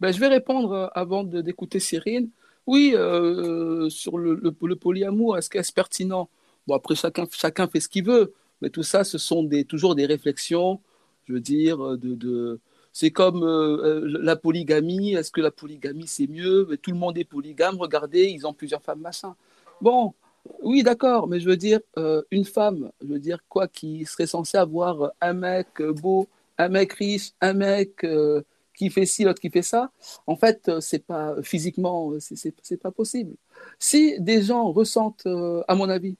Ben, 0.00 0.12
je 0.12 0.18
vais 0.18 0.28
répondre 0.28 0.72
euh, 0.72 0.86
avant 0.94 1.24
d'écouter 1.24 1.78
Cyril. 1.80 2.28
Oui, 2.66 2.92
euh, 2.94 3.88
sur 3.88 4.18
le, 4.18 4.34
le, 4.34 4.76
polyamour, 4.76 5.36
est-ce 5.36 5.50
que 5.50 5.62
c'est 5.62 5.74
pertinent? 5.74 6.28
Bon, 6.66 6.74
après, 6.74 6.94
chacun, 6.94 7.26
chacun 7.30 7.68
fait 7.68 7.80
ce 7.80 7.88
qu'il 7.88 8.04
veut. 8.04 8.34
Mais 8.60 8.70
tout 8.70 8.84
ça, 8.84 9.04
ce 9.04 9.18
sont 9.18 9.42
des, 9.42 9.64
toujours 9.64 9.94
des 9.96 10.06
réflexions, 10.06 10.80
je 11.26 11.34
veux 11.34 11.40
dire, 11.40 11.84
euh, 11.84 11.96
de, 11.96 12.14
de 12.14 12.60
c'est 12.92 13.10
comme 13.10 13.42
euh, 13.42 14.02
euh, 14.04 14.18
la 14.22 14.36
polygamie. 14.36 15.14
Est-ce 15.14 15.30
que 15.30 15.40
la 15.40 15.50
polygamie 15.50 16.06
c'est 16.06 16.26
mieux? 16.26 16.68
Tout 16.82 16.92
le 16.92 16.98
monde 16.98 17.18
est 17.18 17.24
polygame. 17.24 17.76
Regardez, 17.78 18.24
ils 18.24 18.46
ont 18.46 18.52
plusieurs 18.52 18.82
femmes, 18.82 19.00
machin. 19.00 19.34
Bon, 19.80 20.14
oui, 20.62 20.82
d'accord, 20.82 21.28
mais 21.28 21.40
je 21.40 21.48
veux 21.48 21.56
dire, 21.56 21.80
une 22.30 22.44
femme, 22.44 22.90
je 23.00 23.08
veux 23.08 23.18
dire 23.18 23.38
quoi, 23.48 23.68
qui 23.68 24.04
serait 24.04 24.26
censée 24.26 24.58
avoir 24.58 25.12
un 25.20 25.32
mec 25.32 25.80
beau, 25.82 26.28
un 26.58 26.68
mec 26.68 26.92
riche, 26.94 27.30
un 27.40 27.52
mec 27.52 28.04
qui 28.74 28.90
fait 28.90 29.06
ci, 29.06 29.24
l'autre 29.24 29.40
qui 29.40 29.50
fait 29.50 29.62
ça. 29.62 29.90
En 30.26 30.36
fait, 30.36 30.70
c'est 30.80 31.04
pas 31.04 31.34
physiquement, 31.42 32.12
c'est 32.20 32.80
pas 32.80 32.90
possible. 32.90 33.34
Si 33.78 34.20
des 34.20 34.42
gens 34.42 34.70
ressentent, 34.72 35.26
euh, 35.26 35.62
à 35.68 35.74
mon 35.74 35.88
avis, 35.88 36.16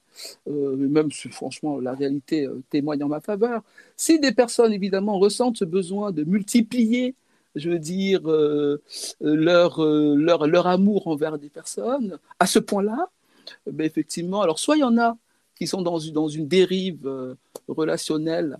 euh, 0.47 0.75
même 0.75 1.11
si 1.11 1.29
franchement 1.29 1.79
la 1.79 1.93
réalité 1.93 2.45
euh, 2.45 2.61
témoigne 2.69 3.03
en 3.03 3.07
ma 3.07 3.21
faveur, 3.21 3.61
si 3.95 4.19
des 4.19 4.31
personnes 4.31 4.73
évidemment 4.73 5.19
ressentent 5.19 5.57
ce 5.57 5.65
besoin 5.65 6.11
de 6.11 6.23
multiplier, 6.23 7.15
je 7.55 7.69
veux 7.69 7.79
dire, 7.79 8.23
leur, 9.21 9.79
leur, 9.79 10.47
leur 10.47 10.67
amour 10.67 11.07
envers 11.07 11.37
des 11.37 11.49
personnes, 11.49 12.17
à 12.39 12.47
ce 12.47 12.57
point-là, 12.57 13.09
ben 13.67 13.85
effectivement, 13.85 14.41
alors 14.41 14.57
soit 14.57 14.75
il 14.75 14.79
y 14.79 14.83
en 14.83 14.97
a 14.97 15.15
qui 15.55 15.67
sont 15.67 15.83
dans 15.83 15.99
dans 15.99 16.27
une 16.27 16.47
dérive 16.47 17.37
relationnelle, 17.67 18.57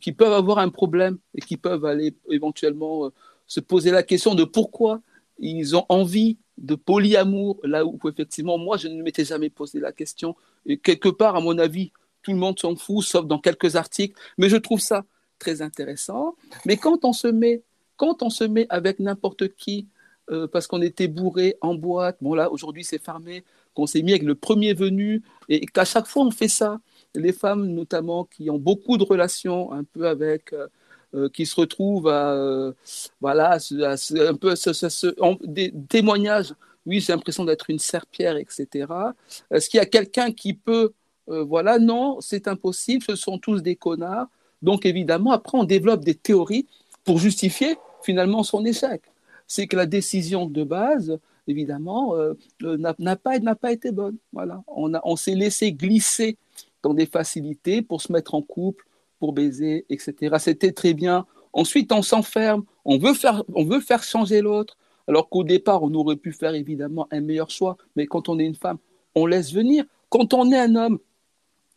qui 0.00 0.12
peuvent 0.12 0.32
avoir 0.32 0.56
un 0.56 0.70
problème 0.70 1.18
et 1.34 1.42
qui 1.42 1.58
peuvent 1.58 1.84
aller 1.84 2.14
éventuellement 2.30 3.10
se 3.50 3.58
poser 3.58 3.90
la 3.90 4.04
question 4.04 4.36
de 4.36 4.44
pourquoi 4.44 5.02
ils 5.40 5.74
ont 5.74 5.84
envie 5.88 6.38
de 6.56 6.76
polyamour, 6.76 7.58
là 7.64 7.84
où 7.84 7.98
effectivement, 8.08 8.58
moi, 8.58 8.76
je 8.76 8.86
ne 8.86 9.02
m'étais 9.02 9.24
jamais 9.24 9.50
posé 9.50 9.80
la 9.80 9.90
question. 9.90 10.36
Et 10.66 10.76
quelque 10.76 11.08
part, 11.08 11.34
à 11.34 11.40
mon 11.40 11.58
avis, 11.58 11.90
tout 12.22 12.30
le 12.30 12.36
monde 12.36 12.60
s'en 12.60 12.76
fout, 12.76 13.02
sauf 13.02 13.26
dans 13.26 13.40
quelques 13.40 13.74
articles. 13.74 14.14
Mais 14.38 14.48
je 14.48 14.56
trouve 14.56 14.78
ça 14.78 15.04
très 15.40 15.62
intéressant. 15.62 16.36
Mais 16.64 16.76
quand 16.76 17.04
on 17.04 17.12
se 17.12 17.26
met, 17.26 17.62
quand 17.96 18.22
on 18.22 18.30
se 18.30 18.44
met 18.44 18.66
avec 18.68 19.00
n'importe 19.00 19.48
qui, 19.56 19.88
euh, 20.30 20.46
parce 20.46 20.68
qu'on 20.68 20.80
était 20.80 21.08
bourré 21.08 21.56
en 21.60 21.74
boîte, 21.74 22.18
bon 22.20 22.34
là, 22.34 22.52
aujourd'hui 22.52 22.84
c'est 22.84 23.02
fermé, 23.02 23.42
qu'on 23.74 23.86
s'est 23.88 24.02
mis 24.02 24.12
avec 24.12 24.22
le 24.22 24.36
premier 24.36 24.74
venu, 24.74 25.22
et 25.48 25.66
qu'à 25.66 25.84
chaque 25.84 26.06
fois 26.06 26.24
on 26.24 26.30
fait 26.30 26.46
ça, 26.46 26.78
les 27.16 27.32
femmes 27.32 27.66
notamment 27.66 28.26
qui 28.26 28.48
ont 28.48 28.58
beaucoup 28.58 28.96
de 28.96 29.02
relations 29.02 29.72
un 29.72 29.82
peu 29.82 30.06
avec... 30.06 30.52
Euh, 30.52 30.68
euh, 31.14 31.28
qui 31.28 31.44
se 31.44 31.56
retrouvent 31.56 32.08
à, 32.08 32.34
euh, 32.34 32.72
voilà, 33.20 33.58
un 33.72 34.34
peu 34.34 34.54
des 35.42 35.72
témoignages. 35.88 36.54
Oui, 36.86 37.00
j'ai 37.00 37.12
l'impression 37.12 37.44
d'être 37.44 37.68
une 37.68 37.80
serpillère, 37.80 38.36
etc. 38.36 38.86
Est-ce 39.50 39.68
qu'il 39.68 39.78
y 39.78 39.80
a 39.80 39.86
quelqu'un 39.86 40.30
qui 40.30 40.54
peut, 40.54 40.92
euh, 41.28 41.42
voilà, 41.42 41.78
non, 41.78 42.20
c'est 42.20 42.46
impossible. 42.46 43.02
Ce 43.02 43.16
sont 43.16 43.38
tous 43.38 43.60
des 43.60 43.74
connards. 43.76 44.28
Donc 44.62 44.86
évidemment, 44.86 45.32
après, 45.32 45.58
on 45.58 45.64
développe 45.64 46.04
des 46.04 46.14
théories 46.14 46.66
pour 47.04 47.18
justifier 47.18 47.76
finalement 48.02 48.42
son 48.42 48.64
échec. 48.64 49.02
C'est 49.48 49.66
que 49.66 49.76
la 49.76 49.86
décision 49.86 50.46
de 50.46 50.62
base, 50.62 51.18
évidemment, 51.48 52.14
n'a 52.60 53.16
pas, 53.16 53.40
pas 53.60 53.72
été 53.72 53.90
bonne. 53.90 54.16
Voilà, 54.32 54.62
on, 54.68 54.92
on 55.02 55.16
s'est 55.16 55.34
laissé 55.34 55.72
glisser 55.72 56.36
dans 56.82 56.94
des 56.94 57.06
facilités 57.06 57.82
pour 57.82 58.00
se 58.00 58.12
mettre 58.12 58.34
en 58.34 58.42
couple, 58.42 58.84
pour 59.20 59.32
baiser, 59.32 59.86
etc. 59.90 60.36
C'était 60.38 60.72
très 60.72 60.94
bien. 60.94 61.26
Ensuite, 61.52 61.92
on 61.92 62.02
s'enferme, 62.02 62.64
on 62.84 62.98
veut 62.98 63.14
faire, 63.14 63.44
on 63.54 63.64
veut 63.64 63.80
faire 63.80 64.02
changer 64.02 64.40
l'autre, 64.40 64.76
alors 65.06 65.28
qu'au 65.28 65.44
départ, 65.44 65.82
on 65.82 65.92
aurait 65.94 66.16
pu 66.16 66.32
faire 66.32 66.54
évidemment 66.54 67.06
un 67.12 67.20
meilleur 67.20 67.50
choix. 67.50 67.76
Mais 67.94 68.06
quand 68.06 68.28
on 68.28 68.38
est 68.38 68.44
une 68.44 68.54
femme, 68.54 68.78
on 69.14 69.26
laisse 69.26 69.52
venir. 69.52 69.84
Quand 70.08 70.34
on 70.34 70.50
est 70.50 70.58
un 70.58 70.74
homme, 70.74 70.98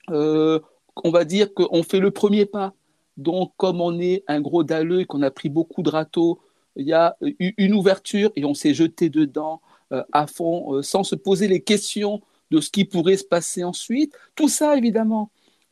euh, 0.10 0.60
on 1.04 1.12
va 1.12 1.26
dire 1.26 1.54
qu'on 1.54 1.84
fait 1.84 2.00
le 2.00 2.12
premier 2.12 2.46
pas. 2.46 2.74
Donc, 3.18 3.54
comme 3.58 3.82
on 3.82 4.00
est 4.00 4.24
un 4.28 4.42
gros 4.42 4.64
dalleux 4.64 5.02
et 5.02 5.06
qu'on 5.06 5.22
a 5.22 5.32
pris 5.32 5.50
beaucoup 5.50 5.84
de 5.84 5.90
râteaux, 5.90 6.40
il 6.76 6.88
y 6.88 6.94
a 6.94 7.16
eu 7.22 7.54
une 7.58 7.74
ouverture 7.74 8.32
et 8.36 8.46
on 8.46 8.56
s'est 8.56 8.74
jeté 8.74 9.10
dedans 9.10 9.62
euh, 9.92 10.04
à 10.12 10.26
fond, 10.26 10.76
euh, 10.76 10.82
sans 10.82 11.04
se 11.04 11.16
poser 11.16 11.48
les 11.48 11.62
questions 11.62 12.22
de 12.50 12.60
ce 12.60 12.70
qui 12.70 12.86
pourrait 12.86 13.18
se 13.18 13.24
passer 13.24 13.64
ensuite. 13.64 14.14
Tout 14.36 14.50
ça, 14.50 14.76
évidemment, 14.78 15.30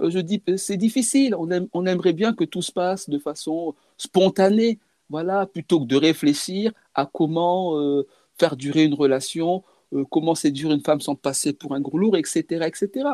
je 0.10 0.20
dis 0.20 0.42
c'est 0.58 0.78
difficile. 0.78 1.36
On, 1.36 1.86
aimerait 1.86 2.14
bien 2.14 2.34
que 2.34 2.44
tout 2.44 2.62
se 2.62 2.72
passe 2.72 3.10
de 3.10 3.20
façon 3.20 3.76
spontanée, 3.98 4.80
voilà, 5.10 5.46
plutôt 5.46 5.80
que 5.82 5.86
de 5.86 5.96
réfléchir 5.96 6.72
à 6.96 7.06
comment 7.06 7.78
euh, 7.78 8.08
faire 8.38 8.56
durer 8.56 8.84
une 8.84 8.94
relation, 8.94 9.64
euh, 9.94 10.06
comment 10.10 10.36
séduire 10.36 10.72
une 10.72 10.82
femme 10.82 11.02
sans 11.02 11.16
passer 11.16 11.54
pour 11.54 11.76
un 11.76 11.82
gros 11.82 11.98
lourd, 11.98 12.18
etc., 12.18 12.66
etc. 12.66 13.10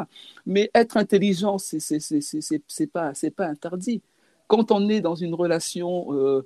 Mais 0.45 0.69
être 0.75 0.97
intelligent, 0.97 1.57
c'est 1.57 1.79
c'est 1.79 2.87
pas 2.87 3.13
pas 3.35 3.45
interdit. 3.45 4.01
Quand 4.47 4.71
on 4.71 4.87
est 4.89 5.01
dans 5.01 5.15
une 5.15 5.33
relation 5.33 6.43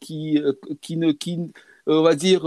qui 0.00 0.40
qui 0.80 0.96
ne 0.96 1.12
qui 1.12 1.52
on 1.86 2.02
va 2.02 2.14
dire 2.14 2.46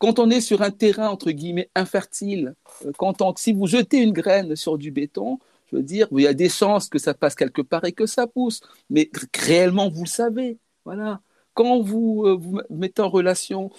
quand 0.00 0.18
on 0.18 0.30
est 0.30 0.40
sur 0.40 0.62
un 0.62 0.70
terrain 0.70 1.08
entre 1.08 1.30
guillemets 1.30 1.68
infertile, 1.74 2.54
quand 2.96 3.20
on, 3.20 3.34
si 3.36 3.52
vous 3.52 3.66
jetez 3.66 3.98
une 3.98 4.12
graine 4.12 4.56
sur 4.56 4.78
du 4.78 4.90
béton, 4.90 5.38
je 5.70 5.76
veux 5.76 5.82
dire, 5.82 6.08
il 6.12 6.22
y 6.22 6.26
a 6.26 6.34
des 6.34 6.48
chances 6.48 6.88
que 6.88 6.98
ça 6.98 7.14
passe 7.14 7.34
quelque 7.34 7.62
part 7.62 7.84
et 7.84 7.92
que 7.92 8.06
ça 8.06 8.26
pousse. 8.26 8.60
Mais 8.88 9.10
réellement, 9.34 9.88
vous 9.88 10.04
le 10.04 10.08
savez. 10.08 10.58
Voilà. 10.84 11.20
Quand 11.54 11.80
vous 11.80 12.24
euh, 12.26 12.36
vous 12.36 12.60
mettez 12.70 13.02
en 13.02 13.08
relation 13.08 13.70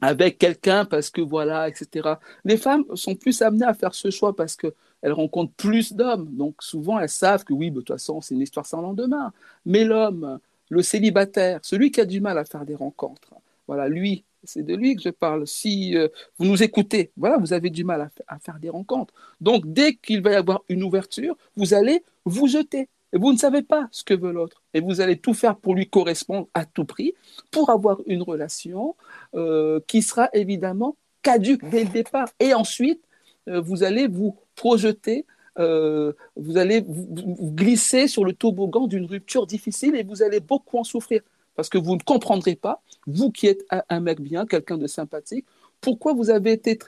avec 0.00 0.38
quelqu'un 0.38 0.84
parce 0.84 1.10
que 1.10 1.20
voilà, 1.20 1.68
etc. 1.68 2.16
Les 2.44 2.56
femmes 2.56 2.84
sont 2.94 3.14
plus 3.14 3.40
amenées 3.42 3.66
à 3.66 3.74
faire 3.74 3.94
ce 3.94 4.10
choix 4.10 4.34
parce 4.34 4.56
qu'elles 4.56 5.12
rencontrent 5.12 5.54
plus 5.54 5.92
d'hommes. 5.92 6.28
Donc 6.36 6.62
souvent, 6.62 6.98
elles 6.98 7.08
savent 7.08 7.44
que 7.44 7.52
oui, 7.52 7.70
de 7.70 7.76
toute 7.76 7.88
façon, 7.88 8.20
c'est 8.20 8.34
une 8.34 8.40
histoire 8.40 8.66
sans 8.66 8.80
lendemain. 8.82 9.32
Mais 9.64 9.84
l'homme, 9.84 10.40
le 10.70 10.82
célibataire, 10.82 11.60
celui 11.62 11.90
qui 11.92 12.00
a 12.00 12.04
du 12.04 12.20
mal 12.20 12.38
à 12.38 12.44
faire 12.44 12.64
des 12.66 12.74
rencontres, 12.74 13.34
voilà, 13.68 13.88
lui, 13.88 14.24
c'est 14.44 14.62
de 14.62 14.74
lui 14.74 14.96
que 14.96 15.02
je 15.02 15.08
parle. 15.10 15.46
Si 15.46 15.96
euh, 15.96 16.08
vous 16.38 16.46
nous 16.46 16.62
écoutez, 16.62 17.12
voilà, 17.16 17.38
vous 17.38 17.52
avez 17.52 17.70
du 17.70 17.84
mal 17.84 18.10
à, 18.26 18.38
faire 18.38 18.58
des 18.58 18.70
rencontres. 18.70 19.14
Donc, 19.40 19.64
dès 19.66 19.94
qu'il 19.94 20.22
va 20.22 20.32
y 20.32 20.34
avoir 20.34 20.62
une 20.68 20.82
ouverture, 20.82 21.36
vous 21.56 21.74
allez 21.74 22.02
vous 22.24 22.46
jeter. 22.46 22.88
Et 23.12 23.18
vous 23.18 23.32
ne 23.32 23.38
savez 23.38 23.62
pas 23.62 23.88
ce 23.90 24.04
que 24.04 24.14
veut 24.14 24.32
l'autre. 24.32 24.62
Et 24.72 24.80
vous 24.80 25.00
allez 25.00 25.18
tout 25.18 25.34
faire 25.34 25.56
pour 25.56 25.74
lui 25.74 25.88
correspondre 25.88 26.48
à 26.54 26.64
tout 26.64 26.84
prix, 26.84 27.14
pour 27.50 27.70
avoir 27.70 27.98
une 28.06 28.22
relation 28.22 28.96
euh, 29.34 29.80
qui 29.86 30.02
sera 30.02 30.30
évidemment 30.32 30.96
caduque 31.22 31.68
dès 31.68 31.84
le 31.84 31.90
départ. 31.90 32.28
Et 32.40 32.54
ensuite, 32.54 33.02
euh, 33.48 33.60
vous 33.60 33.82
allez 33.82 34.08
vous 34.08 34.36
projeter, 34.54 35.26
vous 35.56 36.56
allez 36.56 36.80
vous 36.80 37.52
glisser 37.52 38.08
sur 38.08 38.24
le 38.24 38.32
toboggan 38.32 38.86
d'une 38.86 39.04
rupture 39.04 39.46
difficile 39.46 39.94
et 39.96 40.02
vous 40.02 40.22
allez 40.22 40.40
beaucoup 40.40 40.78
en 40.78 40.84
souffrir 40.84 41.20
parce 41.56 41.68
que 41.68 41.78
vous 41.78 41.96
ne 41.96 42.02
comprendrez 42.02 42.56
pas, 42.56 42.82
vous 43.06 43.30
qui 43.30 43.46
êtes 43.46 43.64
un 43.88 44.00
mec 44.00 44.20
bien, 44.20 44.46
quelqu'un 44.46 44.78
de 44.78 44.86
sympathique, 44.86 45.46
pourquoi 45.80 46.14
vous 46.14 46.30
avez 46.30 46.52
été 46.52 46.78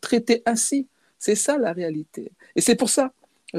traité 0.00 0.42
ainsi. 0.46 0.86
C'est 1.18 1.34
ça 1.36 1.58
la 1.58 1.72
réalité. 1.72 2.32
Et 2.56 2.60
c'est 2.60 2.74
pour 2.74 2.90
ça 2.90 3.12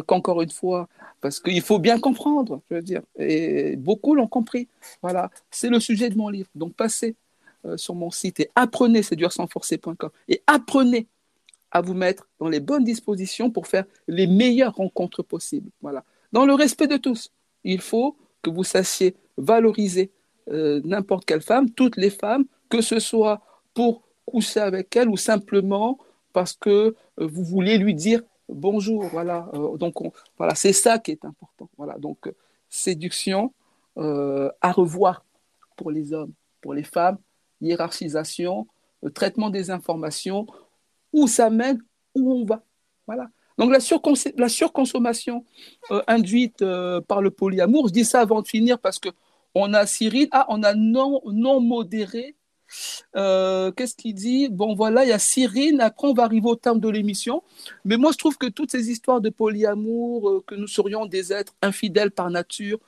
qu'encore 0.08 0.42
une 0.42 0.50
fois, 0.50 0.90
parce 1.22 1.40
qu'il 1.40 1.62
faut 1.62 1.80
bien 1.80 2.00
comprendre, 2.00 2.62
je 2.70 2.76
veux 2.76 2.82
dire, 2.82 3.02
et 3.18 3.76
beaucoup 3.76 4.16
l'ont 4.16 4.28
compris. 4.28 4.68
Voilà, 5.02 5.30
c'est 5.52 5.70
le 5.70 5.80
sujet 5.80 6.10
de 6.10 6.18
mon 6.18 6.30
livre. 6.30 6.50
Donc 6.56 6.74
passez 6.74 7.16
euh, 7.66 7.78
sur 7.78 7.96
mon 7.96 8.12
site 8.12 8.40
et 8.40 8.50
apprenez 8.56 9.04
séduire-sans-forcer.com 9.04 10.10
et 10.28 10.42
apprenez 10.48 11.08
à 11.72 11.82
vous 11.82 11.94
mettre 11.94 12.28
dans 12.40 12.50
les 12.50 12.60
bonnes 12.60 12.84
dispositions 12.84 13.50
pour 13.50 13.68
faire 13.68 13.86
les 14.08 14.28
meilleures 14.28 14.76
rencontres 14.76 15.24
possibles. 15.24 15.70
Voilà, 15.82 16.04
dans 16.32 16.46
le 16.46 16.54
respect 16.54 16.88
de 16.88 16.98
tous. 16.98 17.32
Il 17.64 17.80
faut 17.80 18.18
que 18.42 18.50
vous 18.50 18.64
sachiez 18.64 19.16
valoriser 19.38 20.12
euh, 20.50 20.82
n'importe 20.84 21.26
quelle 21.26 21.42
femme, 21.42 21.70
toutes 21.70 21.98
les 21.98 22.10
femmes, 22.10 22.46
que 22.70 22.82
ce 22.82 23.00
soit 23.00 23.42
pour 23.74 24.04
coucher 24.26 24.60
avec 24.60 24.96
elle 24.96 25.10
ou 25.10 25.18
simplement 25.18 25.98
parce 26.34 26.54
que 26.54 26.70
euh, 26.70 26.96
vous 27.18 27.44
voulez 27.44 27.78
lui 27.78 27.94
dire 27.94 28.22
bonjour. 28.50 29.06
Voilà, 29.06 29.50
euh, 29.54 29.78
donc 29.78 29.96
voilà, 30.38 30.56
c'est 30.56 30.74
ça 30.74 31.00
qui 31.00 31.12
est 31.12 31.26
important. 31.26 31.70
Voilà, 31.78 31.98
donc 31.98 32.32
séduction 32.70 33.54
à 33.96 34.72
revoir 34.72 35.24
pour 35.78 35.92
les 35.92 36.14
hommes, 36.14 36.34
pour 36.62 36.74
les 36.74 36.82
femmes, 36.82 37.20
hiérarchisation, 37.62 38.68
traitement 39.14 39.52
des 39.52 39.70
informations, 39.70 40.48
où 41.14 41.28
ça 41.28 41.52
mène, 41.52 41.80
où 42.16 42.34
on 42.34 42.44
va. 42.44 42.64
Voilà. 43.06 43.28
Donc 43.60 43.72
la, 43.72 43.78
la 44.38 44.50
surconsommation 44.50 45.46
induite 46.08 46.66
par 47.08 47.22
le 47.22 47.30
polyamour, 47.30 47.90
je 47.90 47.94
dis 47.94 48.04
ça 48.04 48.22
avant 48.22 48.42
de 48.42 48.48
finir 48.48 48.80
parce 48.80 48.98
que 48.98 49.10
on 49.56 49.74
a 49.74 49.86
Cyril, 49.86 50.28
ah, 50.32 50.46
on 50.50 50.64
a 50.64 50.74
non, 50.74 51.22
modéré. 51.62 52.36
Euh, 53.16 53.72
qu'est-ce 53.72 53.96
qu'il 53.96 54.16
dit? 54.16 54.50
Bon, 54.50 54.74
voilà, 54.74 55.06
il 55.06 55.10
y 55.10 55.12
a 55.12 55.20
Cyril, 55.20 55.80
après 55.82 56.08
on 56.08 56.14
va 56.14 56.24
arriver 56.24 56.50
au 56.50 56.56
terme 56.56 56.80
de 56.80 56.90
l'émission. 56.90 57.44
Mais 57.86 57.98
moi, 57.98 58.12
je 58.12 58.18
trouve 58.18 58.38
que 58.38 58.48
toutes 58.48 58.72
ces 58.72 58.90
histoires 58.90 59.22
de 59.22 59.30
polyamour, 59.30 60.30
euh, 60.30 60.44
que 60.46 60.56
nous 60.56 60.68
serions 60.68 61.06
des 61.06 61.32
êtres 61.32 61.54
infidèles 61.62 62.12
par 62.12 62.30
nature, 62.32 62.80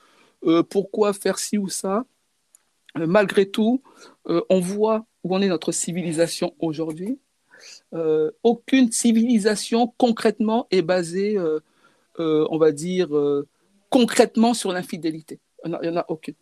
euh, 0.45 0.63
pourquoi 0.63 1.13
faire 1.13 1.37
ci 1.37 1.57
ou 1.57 1.69
ça? 1.69 2.05
Malgré 2.95 3.45
tout, 3.49 3.83
on 4.25 4.61
voit 4.61 5.05
où 5.25 5.35
en 5.35 5.41
est 5.41 5.49
notre 5.49 5.73
civilisation 5.73 6.55
aujourd'hui. 6.59 7.19
aucune 8.43 8.89
civilisation 8.89 9.93
concrètement 9.97 10.65
est 10.71 10.81
basée, 10.81 11.37
on 12.17 12.57
va 12.57 12.71
dire, 12.71 13.09
concrètement 13.89 14.53
sur 14.53 14.71
l'infidélité. 14.71 15.41
Il 15.65 15.77
n'y 15.81 15.89
en, 15.89 15.97
a 15.97 16.05
aucune. 16.07 16.35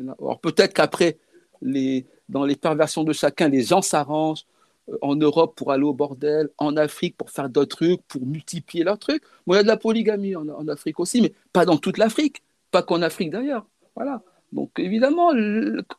Alors 0.00 0.40
peut-être 0.40 0.74
qu'après, 0.74 1.18
les, 1.62 2.06
dans 2.28 2.44
les 2.44 2.56
perversions 2.56 3.04
de 3.04 3.12
chacun, 3.12 3.48
les 3.48 3.62
gens 3.62 3.82
s'arrangent 3.82 4.44
euh, 4.88 4.96
en 5.00 5.16
Europe 5.16 5.54
pour 5.56 5.72
aller 5.72 5.84
au 5.84 5.94
bordel, 5.94 6.50
en 6.58 6.76
Afrique 6.76 7.16
pour 7.16 7.30
faire 7.30 7.48
d'autres 7.48 7.76
trucs, 7.76 8.02
pour 8.02 8.26
multiplier 8.26 8.84
leurs 8.84 8.98
trucs. 8.98 9.22
Bon, 9.46 9.54
il 9.54 9.56
y 9.56 9.60
a 9.60 9.62
de 9.62 9.68
la 9.68 9.76
polygamie 9.76 10.36
en, 10.36 10.48
en 10.48 10.68
Afrique 10.68 11.00
aussi, 11.00 11.22
mais 11.22 11.32
pas 11.52 11.64
dans 11.64 11.78
toute 11.78 11.98
l'Afrique, 11.98 12.42
pas 12.70 12.82
qu'en 12.82 13.02
Afrique 13.02 13.30
d'ailleurs. 13.30 13.66
Voilà. 13.94 14.22
Donc 14.52 14.70
évidemment, 14.78 15.32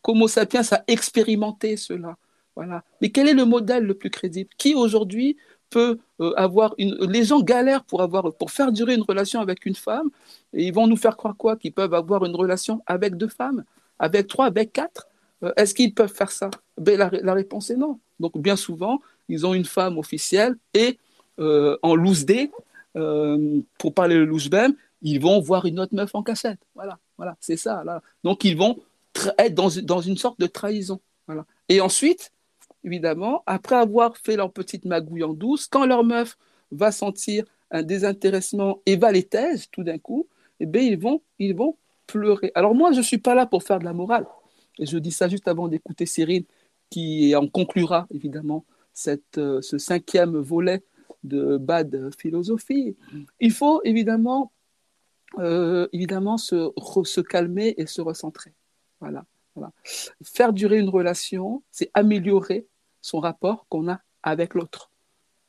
Homo 0.03 0.27
sapiens 0.27 0.61
a 0.71 0.83
expérimenté 0.87 1.75
cela. 1.75 2.17
Voilà. 2.55 2.83
Mais 3.01 3.09
quel 3.09 3.27
est 3.27 3.33
le 3.33 3.45
modèle 3.45 3.83
le 3.83 3.93
plus 3.93 4.09
crédible? 4.09 4.49
Qui 4.57 4.73
aujourd'hui 4.73 5.37
peut 5.69 5.99
euh, 6.21 6.33
avoir 6.37 6.73
une. 6.77 6.95
Les 7.09 7.23
gens 7.25 7.41
galèrent 7.41 7.83
pour, 7.83 8.01
avoir, 8.01 8.33
pour 8.33 8.51
faire 8.51 8.71
durer 8.71 8.95
une 8.95 9.01
relation 9.01 9.41
avec 9.41 9.65
une 9.65 9.75
femme, 9.75 10.09
et 10.53 10.65
ils 10.67 10.73
vont 10.73 10.87
nous 10.87 10.95
faire 10.95 11.17
croire 11.17 11.35
quoi? 11.35 11.57
Qu'ils 11.57 11.73
peuvent 11.73 11.93
avoir 11.93 12.23
une 12.25 12.35
relation 12.35 12.81
avec 12.85 13.15
deux 13.15 13.27
femmes? 13.27 13.63
Avec 13.99 14.27
trois, 14.27 14.45
avec 14.45 14.73
quatre 14.73 15.07
euh, 15.43 15.51
Est-ce 15.57 15.73
qu'ils 15.73 15.93
peuvent 15.93 16.13
faire 16.13 16.31
ça? 16.31 16.49
Ben, 16.77 16.97
la, 16.97 17.33
réponse 17.33 17.69
est 17.69 17.75
non. 17.75 17.99
Donc 18.19 18.37
bien 18.37 18.55
souvent, 18.55 19.01
ils 19.29 19.45
ont 19.45 19.53
une 19.53 19.65
femme 19.65 19.97
officielle 19.97 20.55
et 20.73 20.97
euh, 21.39 21.77
en 21.81 21.95
loose 21.95 22.25
day, 22.25 22.51
euh, 22.95 23.61
pour 23.77 23.93
parler 23.93 24.15
le 24.15 24.25
loose 24.25 24.49
même, 24.49 24.73
ils 25.01 25.19
vont 25.19 25.39
voir 25.39 25.65
une 25.65 25.79
autre 25.79 25.93
meuf 25.93 26.15
en 26.15 26.23
cassette. 26.23 26.59
Voilà, 26.73 26.97
voilà, 27.17 27.35
c'est 27.39 27.57
ça. 27.57 27.83
Donc 28.23 28.43
ils 28.43 28.57
vont 28.57 28.79
être 29.37 29.53
dans, 29.53 30.01
une 30.01 30.17
sorte 30.17 30.39
de 30.39 30.47
trahison. 30.47 30.99
Et 31.69 31.81
ensuite, 31.81 32.31
évidemment, 32.83 33.43
après 33.45 33.75
avoir 33.75 34.17
fait 34.17 34.35
leur 34.35 34.51
petite 34.51 34.85
magouille 34.85 35.23
en 35.23 35.33
douce, 35.33 35.67
quand 35.67 35.85
leur 35.85 36.03
meuf 36.03 36.37
va 36.71 36.91
sentir 36.91 37.45
un 37.69 37.83
désintéressement 37.83 38.81
et 38.85 38.95
va 38.95 39.11
les 39.11 39.23
taise 39.23 39.67
tout 39.71 39.83
d'un 39.83 39.97
coup, 39.97 40.27
eh 40.59 40.65
bien, 40.65 40.81
ils 40.81 40.97
vont, 40.97 41.21
ils 41.37 41.55
vont 41.55 41.75
pleurer. 42.07 42.51
Alors 42.55 42.73
moi, 42.73 42.91
je 42.91 42.97
ne 42.97 43.03
suis 43.03 43.17
pas 43.17 43.35
là 43.35 43.45
pour 43.45 43.63
faire 43.63 43.79
de 43.79 43.85
la 43.85 43.93
morale. 43.93 44.25
Et 44.79 44.85
je 44.85 44.97
dis 44.97 45.11
ça 45.11 45.27
juste 45.27 45.47
avant 45.47 45.67
d'écouter 45.67 46.05
Cyril, 46.05 46.45
qui 46.89 47.35
en 47.35 47.47
conclura 47.47 48.07
évidemment 48.11 48.65
cette, 48.93 49.37
euh, 49.37 49.61
ce 49.61 49.77
cinquième 49.77 50.37
volet 50.37 50.83
de 51.23 51.57
Bad 51.57 52.09
Philosophie. 52.17 52.95
Il 53.39 53.51
faut 53.51 53.81
évidemment, 53.83 54.51
euh, 55.39 55.87
évidemment 55.93 56.37
se, 56.37 56.71
se 57.03 57.21
calmer 57.21 57.75
et 57.77 57.85
se 57.85 58.01
recentrer. 58.01 58.53
Voilà, 58.99 59.25
voilà. 59.55 59.71
Faire 60.23 60.53
durer 60.53 60.79
une 60.79 60.89
relation, 60.89 61.63
c'est 61.71 61.91
améliorer 61.93 62.67
son 63.01 63.19
rapport 63.19 63.67
qu'on 63.69 63.89
a 63.89 63.99
avec 64.23 64.53
l'autre. 64.53 64.91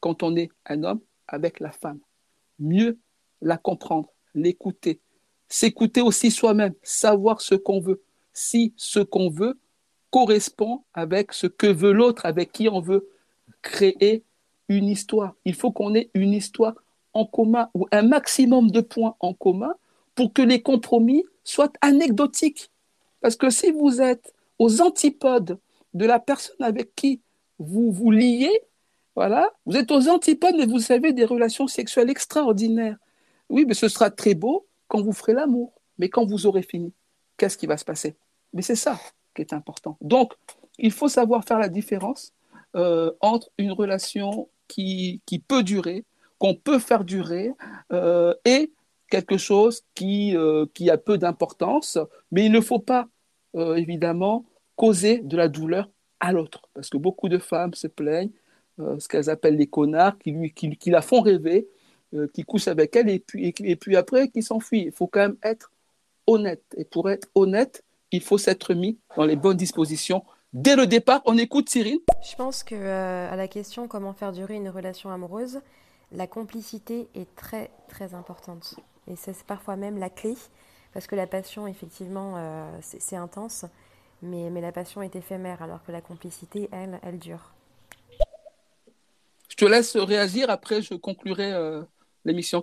Quand 0.00 0.22
on 0.22 0.36
est 0.36 0.50
un 0.66 0.84
homme 0.84 1.00
avec 1.28 1.60
la 1.60 1.70
femme. 1.70 2.00
Mieux 2.58 2.98
la 3.40 3.56
comprendre, 3.56 4.08
l'écouter, 4.34 5.00
s'écouter 5.48 6.00
aussi 6.00 6.30
soi-même, 6.30 6.74
savoir 6.82 7.40
ce 7.40 7.54
qu'on 7.54 7.80
veut. 7.80 8.02
Si 8.32 8.72
ce 8.76 9.00
qu'on 9.00 9.30
veut 9.30 9.58
correspond 10.10 10.84
avec 10.94 11.32
ce 11.32 11.46
que 11.46 11.66
veut 11.66 11.92
l'autre, 11.92 12.26
avec 12.26 12.52
qui 12.52 12.68
on 12.68 12.80
veut 12.80 13.08
créer 13.62 14.24
une 14.68 14.88
histoire. 14.88 15.34
Il 15.44 15.54
faut 15.54 15.72
qu'on 15.72 15.94
ait 15.94 16.10
une 16.14 16.32
histoire 16.32 16.74
en 17.14 17.24
commun 17.24 17.68
ou 17.74 17.86
un 17.90 18.02
maximum 18.02 18.70
de 18.70 18.80
points 18.80 19.16
en 19.20 19.34
commun 19.34 19.74
pour 20.14 20.32
que 20.32 20.42
les 20.42 20.62
compromis 20.62 21.24
soient 21.44 21.72
anecdotiques. 21.80 22.70
Parce 23.20 23.36
que 23.36 23.50
si 23.50 23.70
vous 23.70 24.00
êtes 24.00 24.34
aux 24.58 24.80
antipodes 24.80 25.58
de 25.94 26.06
la 26.06 26.20
personne 26.20 26.62
avec 26.62 26.94
qui 26.94 27.20
vous 27.58 27.90
vous 27.90 28.10
liez, 28.10 28.52
voilà, 29.16 29.50
vous 29.66 29.76
êtes 29.76 29.90
aux 29.90 30.08
antipodes, 30.08 30.54
mais 30.56 30.66
vous 30.66 30.92
avez 30.92 31.12
des 31.12 31.24
relations 31.24 31.66
sexuelles 31.66 32.10
extraordinaires. 32.10 32.96
Oui, 33.48 33.64
mais 33.66 33.74
ce 33.74 33.88
sera 33.88 34.10
très 34.10 34.34
beau, 34.34 34.67
quand 34.88 35.02
vous 35.02 35.12
ferez 35.12 35.34
l'amour. 35.34 35.72
Mais 35.98 36.08
quand 36.08 36.24
vous 36.24 36.46
aurez 36.46 36.62
fini, 36.62 36.92
qu'est-ce 37.36 37.58
qui 37.58 37.66
va 37.66 37.76
se 37.76 37.84
passer? 37.84 38.16
Mais 38.52 38.62
c'est 38.62 38.76
ça 38.76 38.98
qui 39.34 39.42
est 39.42 39.52
important. 39.52 39.96
Donc, 40.00 40.34
il 40.78 40.92
faut 40.92 41.08
savoir 41.08 41.44
faire 41.44 41.58
la 41.58 41.68
différence 41.68 42.32
euh, 42.76 43.12
entre 43.20 43.50
une 43.58 43.72
relation 43.72 44.48
qui, 44.66 45.22
peut 45.48 45.62
durer, 45.62 46.04
qu'on 46.38 46.54
peut 46.54 46.78
faire 46.78 47.04
durer, 47.04 47.52
euh, 47.92 48.34
et 48.44 48.72
quelque 49.08 49.38
chose 49.38 49.82
qui, 49.94 50.36
euh, 50.36 50.66
qui 50.74 50.90
a 50.90 50.98
peu 50.98 51.18
d'importance, 51.18 51.98
mais 52.30 52.44
il 52.44 52.52
ne 52.52 52.60
faut 52.60 52.78
pas, 52.78 53.08
évidemment, 53.54 54.44
causer 54.76 55.18
de 55.18 55.36
la 55.36 55.48
douleur 55.48 55.90
à 56.20 56.32
l'autre. 56.32 56.68
Parce 56.74 56.90
que 56.90 56.98
beaucoup 56.98 57.28
de 57.28 57.38
femmes 57.38 57.74
se 57.74 57.88
plaignent, 57.88 58.30
ce 58.78 59.08
qu'elles 59.08 59.30
appellent 59.30 59.56
les 59.56 59.66
connards, 59.66 60.18
qui 60.18 60.90
la 60.90 61.02
font 61.02 61.22
rêver, 61.22 61.66
euh, 62.14 62.26
qui 62.32 62.42
couche 62.42 62.68
avec 62.68 62.96
elle 62.96 63.10
et 63.10 63.18
puis, 63.18 63.52
et, 63.58 63.76
puis 63.76 63.94
après 63.94 64.28
qui 64.28 64.42
s'enfuit. 64.42 64.84
Il 64.86 64.92
faut 64.92 65.06
quand 65.06 65.20
même 65.20 65.36
être 65.42 65.70
honnête. 66.26 66.62
Et 66.78 66.84
pour 66.84 67.10
être 67.10 67.28
honnête, 67.34 67.84
il 68.12 68.22
faut 68.22 68.38
s'être 68.38 68.72
mis 68.72 68.98
dans 69.14 69.26
les 69.26 69.36
bonnes 69.36 69.58
dispositions. 69.58 70.24
Dès 70.54 70.74
le 70.74 70.86
départ, 70.86 71.20
on 71.26 71.36
écoute 71.36 71.68
Cyril. 71.68 72.00
Je 72.26 72.34
pense 72.34 72.62
que 72.62 72.74
euh, 72.74 73.30
à 73.30 73.36
la 73.36 73.46
question 73.46 73.88
comment 73.88 74.14
faire 74.14 74.32
durer 74.32 74.54
une 74.54 74.70
relation 74.70 75.10
amoureuse, 75.10 75.60
la 76.10 76.26
complicité 76.26 77.08
est 77.14 77.28
très 77.36 77.70
très 77.88 78.14
importante. 78.14 78.76
Et 79.06 79.14
c'est 79.14 79.36
parfois 79.44 79.76
même 79.76 79.98
la 79.98 80.08
clé, 80.08 80.34
parce 80.94 81.06
que 81.06 81.14
la 81.14 81.26
passion, 81.26 81.66
effectivement, 81.66 82.36
euh, 82.38 82.70
c'est 82.80 83.16
intense, 83.16 83.66
mais, 84.22 84.48
mais 84.48 84.62
la 84.62 84.72
passion 84.72 85.02
est 85.02 85.14
éphémère, 85.14 85.60
alors 85.60 85.84
que 85.84 85.92
la 85.92 86.00
complicité, 86.00 86.70
elle, 86.72 87.00
elle 87.02 87.18
dure. 87.18 87.52
Je 89.50 89.56
te 89.56 89.66
laisse 89.66 89.94
réagir, 89.94 90.48
après 90.48 90.80
je 90.80 90.94
conclurai 90.94 91.52
l'émission. 92.24 92.62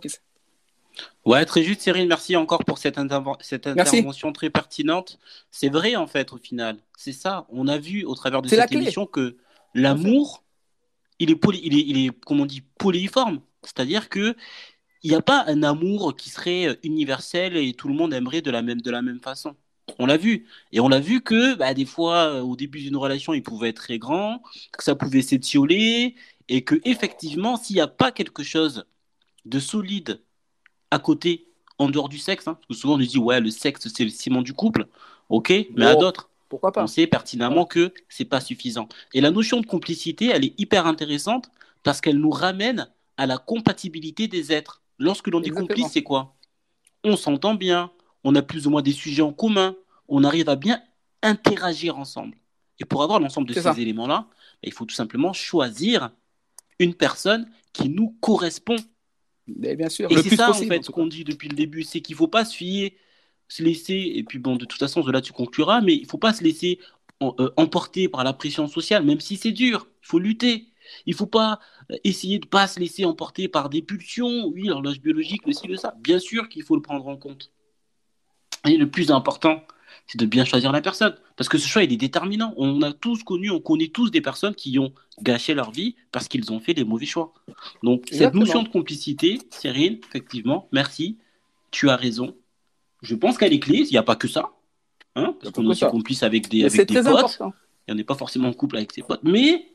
Ouais, 1.25 1.45
très 1.45 1.63
juste, 1.63 1.81
Cyril. 1.81 2.07
Merci 2.07 2.35
encore 2.35 2.63
pour 2.63 2.77
cette, 2.77 2.97
cette 3.41 3.67
intervention 3.67 4.31
très 4.31 4.49
pertinente. 4.49 5.19
C'est 5.51 5.69
vrai, 5.69 5.95
en 5.95 6.07
fait, 6.07 6.31
au 6.33 6.37
final. 6.37 6.77
C'est 6.97 7.11
ça. 7.11 7.45
On 7.49 7.67
a 7.67 7.77
vu 7.77 8.05
au 8.05 8.15
travers 8.15 8.41
de 8.41 8.47
cette 8.47 8.71
émission 8.71 9.05
que 9.05 9.37
l'amour, 9.73 10.43
il 11.19 11.31
est, 11.31 11.35
poly... 11.35 11.59
il, 11.63 11.77
est, 11.77 11.83
il 11.85 12.05
est, 12.05 12.11
comme 12.25 12.39
on 12.39 12.45
dit, 12.45 12.61
polyforme. 12.77 13.41
C'est-à-dire 13.63 14.09
que 14.09 14.35
il 15.03 15.09
n'y 15.09 15.15
a 15.15 15.21
pas 15.21 15.43
un 15.47 15.61
amour 15.61 16.15
qui 16.15 16.29
serait 16.29 16.79
universel 16.81 17.57
et 17.57 17.73
tout 17.73 17.87
le 17.87 17.93
monde 17.93 18.11
aimerait 18.11 18.41
de 18.41 18.49
la 18.49 18.63
même, 18.63 18.81
de 18.81 18.89
la 18.89 19.03
même 19.03 19.19
façon. 19.19 19.55
On 19.99 20.07
l'a 20.07 20.17
vu. 20.17 20.47
Et 20.71 20.79
on 20.79 20.89
l'a 20.89 20.99
vu 20.99 21.21
que 21.21 21.53
bah, 21.53 21.75
des 21.75 21.85
fois, 21.85 22.41
au 22.41 22.55
début 22.55 22.79
d'une 22.79 22.95
relation, 22.95 23.33
il 23.33 23.43
pouvait 23.43 23.69
être 23.69 23.77
très 23.77 23.99
grand, 23.99 24.41
que 24.71 24.83
ça 24.83 24.95
pouvait 24.95 25.21
s'étioler, 25.21 26.15
et 26.47 26.63
que 26.63 26.81
effectivement, 26.85 27.55
s'il 27.55 27.75
n'y 27.75 27.81
a 27.81 27.87
pas 27.87 28.11
quelque 28.11 28.41
chose 28.41 28.85
de 29.45 29.59
solide 29.59 30.21
à 30.91 30.99
côté, 30.99 31.47
en 31.77 31.89
dehors 31.89 32.09
du 32.09 32.19
sexe. 32.19 32.47
Hein, 32.47 32.55
parce 32.55 32.67
que 32.67 32.73
souvent 32.73 32.95
on 32.95 32.97
nous 32.97 33.05
dit, 33.05 33.17
ouais, 33.17 33.39
le 33.39 33.49
sexe, 33.49 33.87
c'est 33.87 34.03
le 34.03 34.09
ciment 34.09 34.41
du 34.41 34.53
couple. 34.53 34.87
Ok, 35.29 35.51
mais 35.75 35.85
à 35.85 35.95
d'autres, 35.95 36.29
pourquoi 36.49 36.71
pas 36.71 36.83
on 36.83 36.87
sait 36.87 37.07
pertinemment 37.07 37.65
que 37.65 37.93
c'est 38.09 38.25
pas 38.25 38.39
suffisant. 38.39 38.87
Et 39.13 39.21
la 39.21 39.31
notion 39.31 39.59
de 39.59 39.65
complicité, 39.65 40.27
elle 40.27 40.45
est 40.45 40.59
hyper 40.59 40.85
intéressante 40.85 41.49
parce 41.83 42.01
qu'elle 42.01 42.17
nous 42.17 42.29
ramène 42.29 42.87
à 43.17 43.25
la 43.25 43.37
compatibilité 43.37 44.27
des 44.27 44.51
êtres. 44.51 44.81
Lorsque 44.99 45.27
l'on 45.27 45.39
dit 45.39 45.49
complice, 45.49 45.87
c'est 45.91 46.03
quoi? 46.03 46.35
On 47.03 47.17
s'entend 47.17 47.55
bien, 47.55 47.91
on 48.23 48.35
a 48.35 48.41
plus 48.41 48.67
ou 48.67 48.69
moins 48.69 48.81
des 48.81 48.91
sujets 48.91 49.21
en 49.21 49.33
commun, 49.33 49.75
on 50.07 50.23
arrive 50.23 50.49
à 50.49 50.55
bien 50.55 50.81
interagir 51.21 51.97
ensemble. 51.97 52.37
Et 52.79 52.85
pour 52.85 53.03
avoir 53.03 53.19
l'ensemble 53.19 53.47
de 53.47 53.53
ces 53.53 53.79
éléments-là, 53.79 54.27
il 54.63 54.73
faut 54.73 54.85
tout 54.85 54.95
simplement 54.95 55.33
choisir 55.33 56.11
une 56.79 56.93
personne 56.93 57.49
qui 57.73 57.89
nous 57.89 58.15
correspond. 58.21 58.75
Mais 59.47 59.75
bien 59.75 59.89
sûr. 59.89 60.11
Et 60.11 60.17
c'est 60.17 60.35
ça, 60.35 60.49
en 60.49 60.53
fait, 60.53 60.83
ce 60.83 60.91
qu'on 60.91 61.07
dit 61.07 61.23
depuis 61.23 61.49
le 61.49 61.55
début, 61.55 61.83
c'est 61.83 62.01
qu'il 62.01 62.15
ne 62.15 62.17
faut 62.17 62.27
pas 62.27 62.45
se 62.45 62.55
fier, 62.55 62.97
se 63.47 63.63
laisser, 63.63 64.13
et 64.15 64.23
puis 64.23 64.39
bon, 64.39 64.55
de 64.55 64.65
toute 64.65 64.79
façon, 64.79 65.01
de 65.01 65.11
là, 65.11 65.21
tu 65.21 65.33
concluras, 65.33 65.81
mais 65.81 65.95
il 65.95 66.03
ne 66.03 66.07
faut 66.07 66.17
pas 66.17 66.33
se 66.33 66.43
laisser 66.43 66.79
euh, 67.21 67.49
emporter 67.55 68.09
par 68.09 68.23
la 68.23 68.33
pression 68.33 68.67
sociale, 68.67 69.05
même 69.05 69.19
si 69.19 69.37
c'est 69.37 69.51
dur. 69.51 69.87
Il 70.03 70.07
faut 70.07 70.19
lutter. 70.19 70.67
Il 71.05 71.11
ne 71.11 71.15
faut 71.15 71.27
pas 71.27 71.59
euh, 71.91 71.95
essayer 72.03 72.39
de 72.39 72.45
ne 72.45 72.49
pas 72.49 72.67
se 72.67 72.79
laisser 72.79 73.05
emporter 73.05 73.47
par 73.47 73.69
des 73.69 73.81
pulsions. 73.81 74.45
Oui, 74.47 74.63
l'horloge 74.63 74.99
biologique, 74.99 75.45
le 75.45 75.53
ci, 75.53 75.67
le 75.67 75.77
ça. 75.77 75.95
Bien 75.99 76.19
sûr 76.19 76.49
qu'il 76.49 76.63
faut 76.63 76.75
le 76.75 76.81
prendre 76.81 77.07
en 77.07 77.17
compte. 77.17 77.51
Et 78.67 78.77
le 78.77 78.89
plus 78.89 79.11
important, 79.11 79.63
c'est 80.07 80.19
de 80.19 80.25
bien 80.25 80.45
choisir 80.45 80.71
la 80.71 80.81
personne. 80.81 81.15
Parce 81.35 81.49
que 81.49 81.57
ce 81.57 81.67
choix, 81.67 81.83
il 81.83 81.91
est 81.91 81.97
déterminant. 81.97 82.53
On 82.57 82.81
a 82.81 82.93
tous 82.93 83.23
connu, 83.23 83.49
on 83.49 83.59
connaît 83.59 83.87
tous 83.87 84.11
des 84.11 84.21
personnes 84.21 84.55
qui 84.55 84.77
ont 84.79 84.93
gâché 85.21 85.53
leur 85.53 85.71
vie 85.71 85.95
parce 86.11 86.27
qu'ils 86.27 86.51
ont 86.51 86.59
fait 86.59 86.73
des 86.73 86.83
mauvais 86.83 87.05
choix. 87.05 87.33
Donc, 87.83 88.05
cette 88.11 88.33
notion 88.33 88.63
de 88.63 88.69
complicité, 88.69 89.39
Cyril, 89.49 89.99
effectivement, 90.07 90.67
merci, 90.71 91.17
tu 91.71 91.89
as 91.89 91.95
raison. 91.95 92.35
Je 93.01 93.15
pense 93.15 93.41
est 93.41 93.59
clé, 93.59 93.79
il 93.79 93.91
n'y 93.91 93.97
a 93.97 94.03
pas 94.03 94.15
que 94.15 94.27
ça. 94.27 94.51
Hein, 95.15 95.35
parce 95.41 95.53
qu'on 95.53 95.63
est 95.63 95.69
aussi 95.69 95.85
complice 95.85 96.23
avec 96.23 96.49
des, 96.49 96.65
avec 96.65 96.87
des 96.87 97.01
potes. 97.01 97.39
Et 97.87 97.91
on 97.91 97.95
n'est 97.95 98.03
pas 98.03 98.15
forcément 98.15 98.49
en 98.49 98.53
couple 98.53 98.77
avec 98.77 98.91
ses 98.91 99.01
potes. 99.01 99.21
Mais 99.23 99.71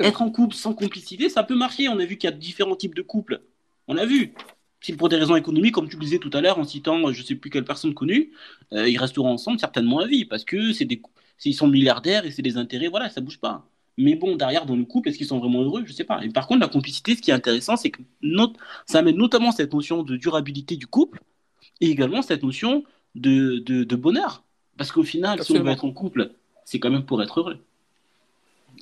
être 0.00 0.22
en 0.22 0.30
couple 0.30 0.54
sans 0.54 0.74
complicité, 0.74 1.28
ça 1.28 1.42
peut 1.42 1.56
marcher. 1.56 1.88
On 1.88 1.98
a 1.98 2.04
vu 2.04 2.16
qu'il 2.16 2.28
y 2.30 2.32
a 2.32 2.36
différents 2.36 2.76
types 2.76 2.94
de 2.94 3.02
couples. 3.02 3.42
On 3.86 3.96
a 3.96 4.06
vu 4.06 4.34
si 4.82 4.92
pour 4.94 5.08
des 5.08 5.16
raisons 5.16 5.36
économiques, 5.36 5.74
comme 5.74 5.88
tu 5.88 5.96
le 5.96 6.02
disais 6.02 6.18
tout 6.18 6.30
à 6.32 6.40
l'heure 6.40 6.58
en 6.58 6.64
citant 6.64 7.12
je 7.12 7.20
ne 7.20 7.26
sais 7.26 7.36
plus 7.36 7.50
quelle 7.50 7.64
personne 7.64 7.94
connue, 7.94 8.32
euh, 8.72 8.88
ils 8.88 8.98
resteront 8.98 9.30
ensemble 9.30 9.58
certainement 9.58 10.00
à 10.00 10.06
vie 10.06 10.24
parce 10.24 10.44
que 10.44 10.72
c'est 10.72 10.84
des, 10.84 11.00
ils 11.44 11.54
sont 11.54 11.68
milliardaires 11.68 12.26
et 12.26 12.30
c'est 12.30 12.42
des 12.42 12.56
intérêts, 12.56 12.88
voilà, 12.88 13.08
ça 13.08 13.20
bouge 13.20 13.38
pas. 13.38 13.66
Mais 13.98 14.14
bon, 14.14 14.36
derrière, 14.36 14.64
dans 14.64 14.76
le 14.76 14.84
couple, 14.84 15.08
est-ce 15.08 15.18
qu'ils 15.18 15.26
sont 15.26 15.38
vraiment 15.38 15.62
heureux? 15.62 15.82
Je 15.84 15.90
ne 15.90 15.94
sais 15.94 16.04
pas. 16.04 16.24
Et 16.24 16.30
par 16.30 16.46
contre, 16.46 16.60
la 16.60 16.68
complicité, 16.68 17.14
ce 17.14 17.20
qui 17.20 17.30
est 17.30 17.34
intéressant, 17.34 17.76
c'est 17.76 17.90
que 17.90 18.00
ça 18.86 19.00
amène 19.00 19.16
notamment 19.16 19.52
cette 19.52 19.72
notion 19.72 20.02
de 20.02 20.16
durabilité 20.16 20.76
du 20.76 20.86
couple 20.86 21.20
et 21.80 21.90
également 21.90 22.22
cette 22.22 22.42
notion 22.42 22.84
de, 23.14 23.58
de, 23.58 23.96
bonheur. 23.96 24.44
Parce 24.78 24.90
qu'au 24.90 25.02
final, 25.02 25.44
si 25.44 25.52
on 25.52 25.62
veut 25.62 25.70
être 25.70 25.84
en 25.84 25.92
couple, 25.92 26.30
c'est 26.64 26.78
quand 26.78 26.90
même 26.90 27.04
pour 27.04 27.22
être 27.22 27.40
heureux. 27.40 27.58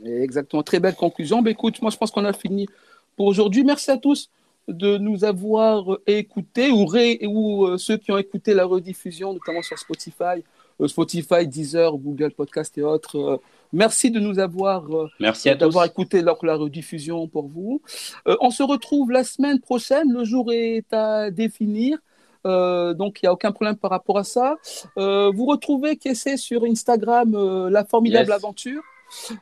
Exactement. 0.05 0.63
Très 0.63 0.79
belle 0.79 0.95
conclusion. 0.95 1.43
Ben, 1.43 1.51
écoute, 1.51 1.83
moi, 1.83 1.91
je 1.91 1.97
pense 1.97 2.13
qu'on 2.13 2.25
a 2.25 2.33
fini 2.33 2.69
pour 3.17 3.27
aujourd'hui. 3.27 3.65
Merci 3.65 3.91
à 3.91 3.97
tous 3.97 4.31
de 4.71 4.99
nous 4.99 5.25
avoir 5.25 5.99
écoutés 6.07 6.71
ou, 6.71 6.87
ou 7.27 7.67
euh, 7.67 7.79
ceux 7.79 7.97
qui 7.97 8.13
ont 8.13 8.19
écouté 8.19 8.55
la 8.55 8.65
rediffusion, 8.65 9.33
notamment 9.33 9.63
sur 9.63 9.79
Spotify, 9.79 10.45
euh, 10.81 10.89
Spotify, 10.89 11.47
Deezer, 11.47 11.97
Google 11.97 12.33
Podcast 12.33 12.77
et 12.79 12.83
autres. 12.83 13.19
Euh, 13.19 13.37
merci 13.73 14.11
de 14.11 14.21
nous 14.21 14.39
avoir, 14.39 14.85
merci 15.19 15.55
d'avoir 15.57 15.85
écouté 15.85 16.23
la, 16.23 16.35
la 16.43 16.57
rediffusion 16.57 17.27
pour 17.29 17.49
vous. 17.49 17.83
on 18.27 18.51
se 18.51 18.63
retrouve 18.63 19.11
la 19.11 19.25
semaine 19.25 19.61
prochaine. 19.61 20.13
Le 20.13 20.25
jour 20.25 20.53
est 20.53 20.93
à 20.93 21.31
définir. 21.31 21.99
donc 22.45 23.21
il 23.21 23.25
n'y 23.25 23.29
a 23.29 23.33
aucun 23.33 23.53
problème 23.53 23.77
par 23.77 23.91
rapport 23.91 24.19
à 24.19 24.25
ça. 24.25 24.57
vous 24.97 25.47
retrouvez 25.47 25.97
Kessé 25.97 26.37
sur 26.37 26.65
Instagram, 26.65 27.69
La 27.69 27.85
Formidable 27.85 28.33
Aventure. 28.33 28.83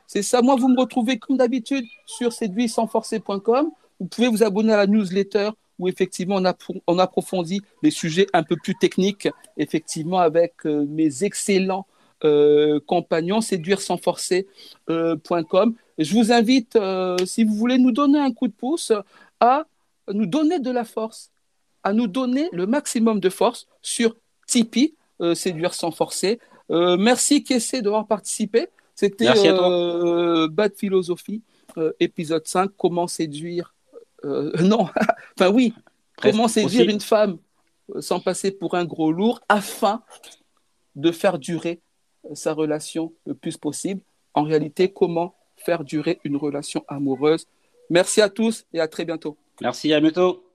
C'est 0.07 0.23
ça. 0.23 0.41
Moi, 0.41 0.55
vous 0.55 0.67
me 0.67 0.79
retrouvez 0.79 1.19
comme 1.19 1.37
d'habitude 1.37 1.85
sur 2.05 2.33
séduit-sans-forcer.com. 2.33 3.71
Vous 3.99 4.07
pouvez 4.07 4.27
vous 4.27 4.43
abonner 4.43 4.73
à 4.73 4.77
la 4.77 4.87
newsletter 4.87 5.51
où 5.79 5.87
effectivement 5.87 6.41
on, 6.87 6.99
approfondit 6.99 7.61
les 7.81 7.89
sujets 7.89 8.27
un 8.33 8.43
peu 8.43 8.57
plus 8.57 8.75
techniques, 8.75 9.29
effectivement 9.57 10.19
avec 10.19 10.53
euh, 10.65 10.85
mes 10.87 11.23
excellents 11.23 11.87
euh, 12.25 12.81
compagnons, 12.85 13.39
séduire 13.39 13.79
sans 13.79 13.97
forcer.com. 13.97 14.45
Euh, 14.89 15.15
Je 15.97 16.13
vous 16.13 16.33
invite, 16.33 16.77
si 17.25 17.45
vous 17.45 17.55
voulez 17.55 17.77
nous 17.77 17.91
donner 17.91 18.19
un 18.19 18.31
coup 18.31 18.47
de 18.47 18.53
pouce, 18.53 18.91
à 19.39 19.65
nous 20.13 20.25
donner 20.25 20.59
de 20.59 20.69
la 20.69 20.83
force, 20.83 21.31
à 21.83 21.93
nous 21.93 22.07
donner 22.07 22.49
le 22.51 22.67
maximum 22.67 23.21
de 23.21 23.29
force 23.29 23.67
sur 23.81 24.15
Tipeee, 24.47 24.95
séduire 25.33 25.73
sans 25.73 25.91
forcer. 25.91 26.39
merci 26.69 27.43
Kessé 27.43 27.81
d'avoir 27.81 28.05
participé. 28.05 28.67
C'était 28.95 29.27
Bad 30.49 30.73
Philosophie, 30.75 31.41
épisode 32.01 32.45
5, 32.45 32.71
comment 32.77 33.07
séduire 33.07 33.73
euh, 34.25 34.51
non, 34.61 34.89
enfin 35.39 35.49
oui, 35.51 35.73
comment 36.21 36.47
séduire 36.47 36.89
une 36.89 36.99
femme 36.99 37.37
euh, 37.95 38.01
sans 38.01 38.19
passer 38.19 38.51
pour 38.51 38.75
un 38.75 38.85
gros 38.85 39.11
lourd 39.11 39.41
afin 39.49 40.01
de 40.95 41.11
faire 41.11 41.39
durer 41.39 41.81
euh, 42.25 42.35
sa 42.35 42.53
relation 42.53 43.13
le 43.25 43.33
plus 43.33 43.57
possible? 43.57 44.01
En 44.33 44.43
réalité, 44.43 44.91
comment 44.91 45.35
faire 45.55 45.83
durer 45.83 46.19
une 46.23 46.35
relation 46.35 46.83
amoureuse? 46.87 47.47
Merci 47.89 48.21
à 48.21 48.29
tous 48.29 48.65
et 48.73 48.79
à 48.79 48.87
très 48.87 49.05
bientôt. 49.05 49.37
Merci, 49.61 49.93
à 49.93 49.99
bientôt. 49.99 50.48